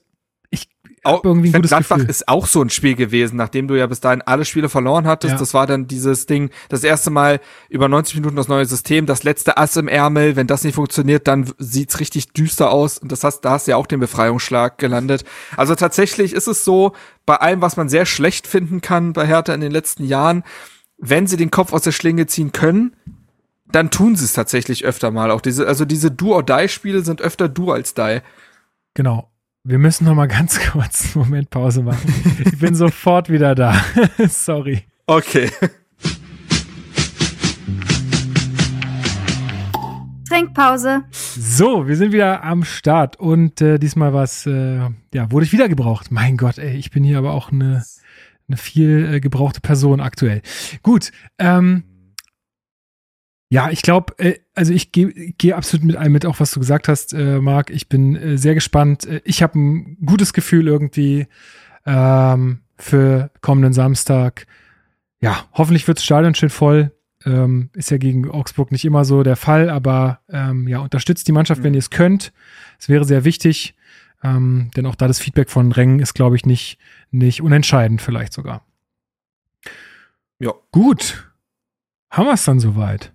auch, 1.07 1.23
irgendwie 1.23 1.53
ein 1.53 1.61
Gladbach 1.61 1.97
Gefühl. 1.97 2.09
ist 2.09 2.27
auch 2.27 2.47
so 2.47 2.61
ein 2.61 2.69
Spiel 2.69 2.95
gewesen, 2.95 3.35
nachdem 3.35 3.67
du 3.67 3.75
ja 3.75 3.87
bis 3.87 3.99
dahin 3.99 4.21
alle 4.21 4.45
Spiele 4.45 4.69
verloren 4.69 5.07
hattest. 5.07 5.33
Ja. 5.33 5.39
Das 5.39 5.53
war 5.53 5.67
dann 5.67 5.87
dieses 5.87 6.25
Ding, 6.25 6.49
das 6.69 6.83
erste 6.83 7.09
Mal 7.09 7.39
über 7.69 7.87
90 7.87 8.15
Minuten 8.15 8.35
das 8.35 8.47
neue 8.47 8.65
System, 8.65 9.05
das 9.05 9.23
letzte 9.23 9.57
Ass 9.57 9.75
im 9.77 9.87
Ärmel. 9.87 10.35
Wenn 10.35 10.47
das 10.47 10.63
nicht 10.63 10.75
funktioniert, 10.75 11.27
dann 11.27 11.51
sieht's 11.57 11.99
richtig 11.99 12.33
düster 12.33 12.71
aus. 12.71 12.97
Und 12.97 13.11
das 13.11 13.23
hast, 13.23 13.41
da 13.41 13.51
hast 13.51 13.67
du 13.67 13.71
ja 13.71 13.77
auch 13.77 13.87
den 13.87 13.99
Befreiungsschlag 13.99 14.77
gelandet. 14.77 15.23
Also 15.55 15.75
tatsächlich 15.75 16.33
ist 16.33 16.47
es 16.47 16.63
so, 16.63 16.93
bei 17.25 17.35
allem, 17.35 17.61
was 17.61 17.77
man 17.77 17.89
sehr 17.89 18.05
schlecht 18.05 18.47
finden 18.47 18.81
kann 18.81 19.13
bei 19.13 19.27
Hertha 19.27 19.53
in 19.53 19.61
den 19.61 19.71
letzten 19.71 20.05
Jahren, 20.05 20.43
wenn 20.97 21.27
sie 21.27 21.37
den 21.37 21.51
Kopf 21.51 21.73
aus 21.73 21.83
der 21.83 21.91
Schlinge 21.91 22.25
ziehen 22.25 22.51
können, 22.53 22.95
dann 23.71 23.91
tun 23.91 24.15
sie 24.15 24.25
es 24.25 24.33
tatsächlich 24.33 24.85
öfter 24.85 25.11
mal. 25.11 25.31
Auch 25.31 25.41
diese, 25.41 25.67
also 25.67 25.85
diese 25.85 26.09
Do-or-Die-Spiele 26.09 27.01
sind 27.01 27.21
öfter 27.21 27.49
Do 27.49 27.71
als 27.71 27.93
Die. 27.93 28.21
Genau. 28.93 29.29
Wir 29.69 29.79
müssen 29.79 30.05
noch 30.05 30.15
mal 30.15 30.27
ganz 30.27 30.61
kurz 30.71 31.13
einen 31.13 31.25
Moment 31.25 31.49
Pause 31.49 31.83
machen. 31.83 32.13
Ich 32.45 32.57
bin 32.57 32.73
sofort 32.73 33.29
wieder 33.29 33.53
da. 33.53 33.75
Sorry. 34.29 34.83
Okay. 35.07 35.49
Trinkpause. 40.29 41.03
So, 41.11 41.85
wir 41.85 41.97
sind 41.97 42.13
wieder 42.13 42.45
am 42.45 42.63
Start 42.63 43.19
und 43.19 43.59
äh, 43.59 43.77
diesmal 43.77 44.13
was, 44.13 44.45
äh, 44.45 44.87
ja, 45.13 45.31
wurde 45.31 45.45
ich 45.45 45.51
wieder 45.51 45.67
gebraucht. 45.67 46.11
Mein 46.11 46.37
Gott, 46.37 46.59
ey, 46.59 46.77
ich 46.77 46.89
bin 46.91 47.03
hier 47.03 47.17
aber 47.17 47.33
auch 47.33 47.51
eine, 47.51 47.83
eine 48.47 48.55
viel 48.55 49.15
äh, 49.15 49.19
gebrauchte 49.19 49.59
Person 49.59 49.99
aktuell. 49.99 50.43
Gut, 50.81 51.11
ähm, 51.39 51.83
ja, 53.49 53.69
ich 53.69 53.81
glaube, 53.81 54.13
äh, 54.17 54.39
also 54.55 54.73
ich 54.73 54.91
gehe 54.91 55.11
geh 55.37 55.53
absolut 55.53 55.85
mit 55.85 55.95
allem 55.95 56.11
mit, 56.11 56.25
auch 56.25 56.39
was 56.39 56.51
du 56.51 56.59
gesagt 56.59 56.87
hast, 56.87 57.13
äh, 57.13 57.39
Marc. 57.39 57.69
Ich 57.69 57.87
bin 57.87 58.15
äh, 58.15 58.37
sehr 58.37 58.55
gespannt. 58.55 59.05
Äh, 59.05 59.21
ich 59.23 59.41
habe 59.41 59.57
ein 59.57 59.97
gutes 60.05 60.33
Gefühl 60.33 60.67
irgendwie 60.67 61.27
ähm, 61.85 62.59
für 62.77 63.31
kommenden 63.41 63.73
Samstag. 63.73 64.47
Ja, 65.21 65.45
hoffentlich 65.53 65.87
wird 65.87 65.99
das 65.99 66.05
Stadion 66.05 66.35
schön 66.35 66.49
voll. 66.49 66.91
Ähm, 67.25 67.69
ist 67.73 67.89
ja 67.89 67.97
gegen 67.97 68.29
Augsburg 68.29 68.71
nicht 68.71 68.85
immer 68.85 69.05
so 69.05 69.23
der 69.23 69.35
Fall, 69.37 69.69
aber 69.69 70.19
ähm, 70.29 70.67
ja, 70.67 70.79
unterstützt 70.79 71.27
die 71.27 71.31
Mannschaft, 71.31 71.61
mhm. 71.61 71.65
wenn 71.65 71.73
ihr 71.73 71.79
es 71.79 71.89
könnt. 71.89 72.33
Es 72.79 72.89
wäre 72.89 73.05
sehr 73.05 73.23
wichtig, 73.23 73.75
ähm, 74.23 74.71
denn 74.75 74.85
auch 74.85 74.95
da 74.95 75.07
das 75.07 75.19
Feedback 75.19 75.49
von 75.49 75.71
Rängen 75.71 75.99
ist, 75.99 76.13
glaube 76.13 76.35
ich, 76.35 76.45
nicht, 76.45 76.77
nicht 77.11 77.41
unentscheidend, 77.41 78.01
vielleicht 78.01 78.33
sogar. 78.33 78.65
Ja. 80.39 80.53
Gut. 80.71 81.31
Haben 82.11 82.27
wir 82.27 82.33
es 82.33 82.45
dann 82.45 82.59
soweit? 82.59 83.13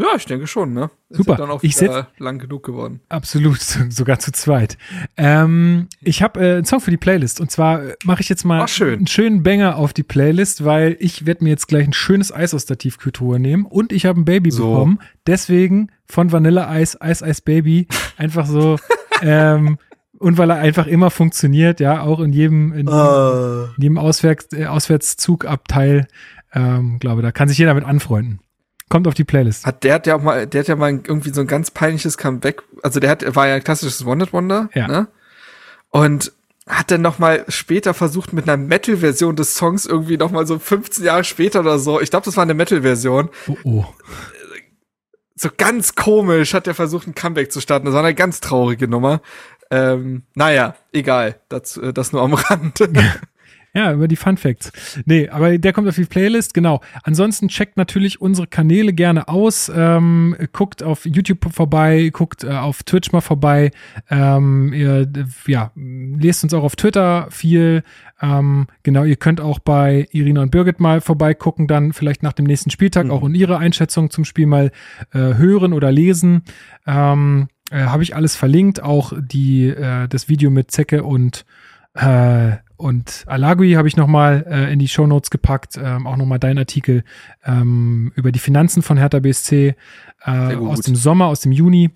Ja, 0.00 0.16
ich 0.16 0.24
denke 0.24 0.46
schon, 0.46 0.72
ne? 0.72 0.90
Super. 1.10 1.32
Ist 1.32 1.40
dann 1.40 1.50
auch 1.50 1.62
ich 1.62 1.76
setz, 1.76 2.06
lang 2.16 2.38
genug 2.38 2.64
geworden. 2.64 3.00
Absolut, 3.10 3.60
sogar 3.90 4.18
zu 4.18 4.32
zweit. 4.32 4.78
Ähm, 5.18 5.88
ich 6.00 6.22
habe 6.22 6.40
äh, 6.40 6.52
einen 6.54 6.64
Song 6.64 6.80
für 6.80 6.90
die 6.90 6.96
Playlist 6.96 7.38
und 7.38 7.50
zwar 7.50 7.84
äh, 7.84 7.96
mache 8.04 8.22
ich 8.22 8.30
jetzt 8.30 8.44
mal 8.44 8.66
schön. 8.66 8.98
einen 8.98 9.06
schönen 9.06 9.42
Banger 9.42 9.76
auf 9.76 9.92
die 9.92 10.02
Playlist, 10.02 10.64
weil 10.64 10.96
ich 11.00 11.26
werde 11.26 11.44
mir 11.44 11.50
jetzt 11.50 11.68
gleich 11.68 11.86
ein 11.86 11.92
schönes 11.92 12.32
Eis 12.32 12.54
aus 12.54 12.64
der 12.64 12.78
Tiefkühltruhe 12.78 13.38
nehmen 13.38 13.66
und 13.66 13.92
ich 13.92 14.06
habe 14.06 14.18
ein 14.18 14.24
Baby 14.24 14.50
so. 14.50 14.70
bekommen. 14.70 15.00
Deswegen 15.26 15.90
von 16.06 16.32
Vanilla 16.32 16.70
Eis, 16.70 16.98
Eis 16.98 17.22
Eis 17.22 17.42
Baby 17.42 17.86
einfach 18.16 18.46
so 18.46 18.78
ähm, 19.22 19.76
und 20.18 20.38
weil 20.38 20.50
er 20.50 20.56
einfach 20.56 20.86
immer 20.86 21.10
funktioniert, 21.10 21.78
ja, 21.80 22.02
auch 22.02 22.20
in 22.20 22.32
jedem, 22.32 22.72
in, 22.72 22.88
uh. 22.88 23.64
in 23.76 23.82
jedem 23.82 23.98
Auswärts, 23.98 24.48
äh, 24.52 24.66
Auswärtszugabteil, 24.66 26.06
ähm, 26.52 26.98
glaube, 26.98 27.22
da 27.22 27.32
kann 27.32 27.48
sich 27.48 27.58
jeder 27.58 27.74
mit 27.74 27.84
anfreunden. 27.84 28.40
Kommt 28.90 29.06
auf 29.06 29.14
die 29.14 29.24
Playlist. 29.24 29.64
Hat 29.64 29.84
der 29.84 29.94
hat 29.94 30.06
ja 30.08 30.16
auch 30.16 30.22
mal, 30.22 30.48
der 30.48 30.60
hat 30.60 30.68
ja 30.68 30.74
mal 30.74 30.90
irgendwie 30.90 31.32
so 31.32 31.40
ein 31.40 31.46
ganz 31.46 31.70
peinliches 31.70 32.18
Comeback. 32.18 32.62
Also 32.82 32.98
der 32.98 33.08
hat, 33.08 33.36
war 33.36 33.46
ja 33.46 33.54
ein 33.54 33.64
klassisches 33.64 34.04
Wanted 34.04 34.32
Wonder. 34.32 34.68
Ja. 34.74 34.88
Ne? 34.88 35.06
Und 35.90 36.32
hat 36.66 36.90
dann 36.90 37.00
noch 37.00 37.20
mal 37.20 37.44
später 37.48 37.94
versucht 37.94 38.32
mit 38.32 38.48
einer 38.48 38.56
Metal-Version 38.56 39.36
des 39.36 39.56
Songs 39.56 39.86
irgendwie 39.86 40.16
noch 40.16 40.32
mal 40.32 40.44
so 40.44 40.58
15 40.58 41.04
Jahre 41.04 41.22
später 41.22 41.60
oder 41.60 41.78
so. 41.78 42.00
Ich 42.00 42.10
glaube, 42.10 42.24
das 42.24 42.36
war 42.36 42.42
eine 42.42 42.54
Metal-Version. 42.54 43.28
Oh, 43.46 43.56
oh. 43.62 43.84
So 45.36 45.50
ganz 45.56 45.94
komisch 45.94 46.52
hat 46.52 46.66
er 46.66 46.74
versucht, 46.74 47.06
ein 47.06 47.14
Comeback 47.14 47.52
zu 47.52 47.60
starten. 47.60 47.86
Das 47.86 47.94
war 47.94 48.02
eine 48.02 48.14
ganz 48.14 48.40
traurige 48.40 48.88
Nummer. 48.88 49.22
Ähm, 49.70 50.24
naja, 50.34 50.74
egal. 50.92 51.36
Das, 51.48 51.76
äh, 51.76 51.92
das 51.92 52.12
nur 52.12 52.22
am 52.22 52.34
Rand. 52.34 52.80
Ja, 53.72 53.92
über 53.92 54.08
die 54.08 54.16
Fun 54.16 54.36
Facts. 54.36 55.00
Nee, 55.04 55.28
aber 55.28 55.56
der 55.56 55.72
kommt 55.72 55.86
auf 55.86 55.94
die 55.94 56.04
Playlist, 56.04 56.54
genau. 56.54 56.80
Ansonsten 57.04 57.46
checkt 57.48 57.76
natürlich 57.76 58.20
unsere 58.20 58.48
Kanäle 58.48 58.92
gerne 58.92 59.28
aus. 59.28 59.70
Ähm, 59.72 60.36
guckt 60.52 60.82
auf 60.82 61.06
YouTube 61.06 61.52
vorbei, 61.52 62.10
guckt 62.12 62.42
äh, 62.42 62.50
auf 62.50 62.82
Twitch 62.82 63.12
mal 63.12 63.20
vorbei. 63.20 63.70
Ähm, 64.10 64.72
ihr, 64.72 65.08
ja, 65.46 65.70
lest 65.76 66.42
uns 66.42 66.52
auch 66.52 66.64
auf 66.64 66.74
Twitter 66.74 67.28
viel. 67.30 67.84
Ähm, 68.20 68.66
genau, 68.82 69.04
ihr 69.04 69.16
könnt 69.16 69.40
auch 69.40 69.60
bei 69.60 70.08
Irina 70.10 70.42
und 70.42 70.50
Birgit 70.50 70.80
mal 70.80 71.00
vorbeigucken, 71.00 71.68
dann 71.68 71.92
vielleicht 71.92 72.24
nach 72.24 72.32
dem 72.32 72.46
nächsten 72.46 72.70
Spieltag 72.70 73.06
mhm. 73.06 73.10
auch 73.12 73.22
und 73.22 73.34
ihre 73.34 73.58
Einschätzung 73.58 74.10
zum 74.10 74.24
Spiel 74.24 74.46
mal 74.46 74.72
äh, 75.12 75.18
hören 75.18 75.72
oder 75.72 75.92
lesen. 75.92 76.42
Ähm, 76.88 77.48
äh, 77.70 77.82
Habe 77.82 78.02
ich 78.02 78.16
alles 78.16 78.34
verlinkt, 78.34 78.82
auch 78.82 79.12
die, 79.16 79.68
äh, 79.68 80.08
das 80.08 80.28
Video 80.28 80.50
mit 80.50 80.72
Zecke 80.72 81.04
und 81.04 81.44
äh, 81.94 82.56
und 82.80 83.24
Alagui 83.26 83.72
habe 83.74 83.88
ich 83.88 83.96
nochmal 83.98 84.46
äh, 84.48 84.72
in 84.72 84.78
die 84.78 84.88
Show 84.88 85.06
Notes 85.06 85.30
gepackt, 85.30 85.78
ähm, 85.80 86.06
auch 86.06 86.16
nochmal 86.16 86.38
dein 86.38 86.56
Artikel 86.56 87.04
ähm, 87.44 88.10
über 88.14 88.32
die 88.32 88.38
Finanzen 88.38 88.82
von 88.82 88.96
Hertha 88.96 89.18
BSC 89.18 89.74
äh, 90.24 90.30
aus 90.54 90.80
dem 90.80 90.96
Sommer, 90.96 91.26
aus 91.26 91.40
dem 91.40 91.52
Juni, 91.52 91.90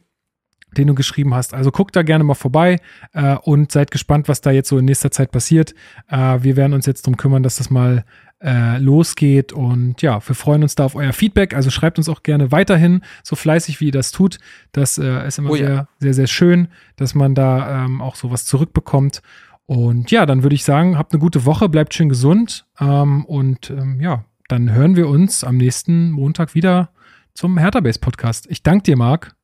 den 0.77 0.87
du 0.87 0.95
geschrieben 0.95 1.35
hast. 1.35 1.55
Also 1.55 1.71
guckt 1.71 1.97
da 1.97 2.03
gerne 2.03 2.23
mal 2.23 2.35
vorbei 2.35 2.81
äh, 3.15 3.37
und 3.37 3.73
seid 3.73 3.91
gespannt, 3.91 4.29
was 4.29 4.43
da 4.43 4.51
jetzt 4.51 4.69
so 4.69 4.77
in 4.77 4.85
nächster 4.85 5.11
Zeit 5.11 5.33
passiert. 5.33 5.75
Äh, 6.09 6.43
wir 6.43 6.57
werden 6.57 6.75
uns 6.75 6.85
jetzt 6.85 7.07
drum 7.07 7.17
kümmern, 7.17 7.43
dass 7.43 7.57
das 7.57 7.71
mal 7.71 8.05
äh, 8.43 8.77
losgeht 8.79 9.55
und 9.55 10.03
ja, 10.03 10.21
wir 10.27 10.35
freuen 10.35 10.63
uns 10.63 10.75
da 10.75 10.85
auf 10.85 10.97
euer 10.97 11.15
Feedback. 11.15 11.55
Also 11.55 11.71
schreibt 11.71 11.97
uns 11.97 12.11
auch 12.11 12.23
gerne 12.23 12.53
weiterhin, 12.53 13.01
so 13.23 13.37
fleißig 13.37 13.81
wie 13.81 13.87
ihr 13.87 13.93
das 13.93 14.13
tut. 14.13 14.39
Das 14.73 14.99
äh, 14.99 15.27
ist 15.27 15.39
immer 15.39 15.51
oh 15.51 15.57
ja. 15.57 15.67
sehr, 15.67 15.89
sehr, 15.99 16.15
sehr 16.15 16.27
schön, 16.27 16.69
dass 16.97 17.15
man 17.15 17.35
da 17.35 17.87
ähm, 17.87 18.03
auch 18.03 18.17
sowas 18.17 18.45
zurückbekommt. 18.45 19.23
Und 19.67 20.11
ja, 20.11 20.27
dann 20.27 20.43
würde 20.43 20.55
ich 20.55 20.65
sagen, 20.65 20.99
habt 20.99 21.13
eine 21.13 21.21
gute 21.21 21.47
Woche, 21.47 21.69
bleibt 21.69 21.95
schön 21.95 22.09
gesund. 22.09 22.67
Ähm, 22.79 23.25
und 23.25 23.71
ähm, 23.71 24.01
ja, 24.01 24.25
dann 24.49 24.73
hören 24.73 24.97
wir 24.97 25.09
uns 25.09 25.43
am 25.43 25.57
nächsten 25.57 26.11
Montag 26.11 26.55
wieder 26.55 26.91
zum 27.33 27.59
Hertha 27.59 27.81
Base 27.81 27.99
Podcast. 27.99 28.47
Ich 28.51 28.63
danke 28.63 28.85
dir, 28.85 28.97
Marc. 28.97 29.35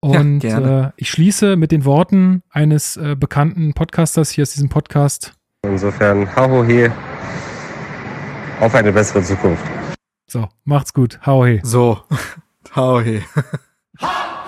Und 0.00 0.42
ja, 0.42 0.86
äh, 0.86 0.90
ich 0.96 1.10
schließe 1.10 1.56
mit 1.56 1.72
den 1.72 1.84
Worten 1.84 2.42
eines 2.50 2.96
äh, 2.96 3.16
bekannten 3.18 3.74
Podcasters 3.74 4.30
hier 4.30 4.42
aus 4.42 4.52
diesem 4.52 4.68
Podcast. 4.68 5.34
Insofern, 5.62 6.34
hau 6.36 6.64
he, 6.64 6.88
auf 8.60 8.74
eine 8.74 8.92
bessere 8.92 9.22
Zukunft. 9.22 9.64
So, 10.26 10.48
macht's 10.64 10.94
gut. 10.94 11.20
Hau 11.26 11.44
he. 11.44 11.60
So, 11.62 11.98
hau 12.76 13.00
he. 13.00 13.22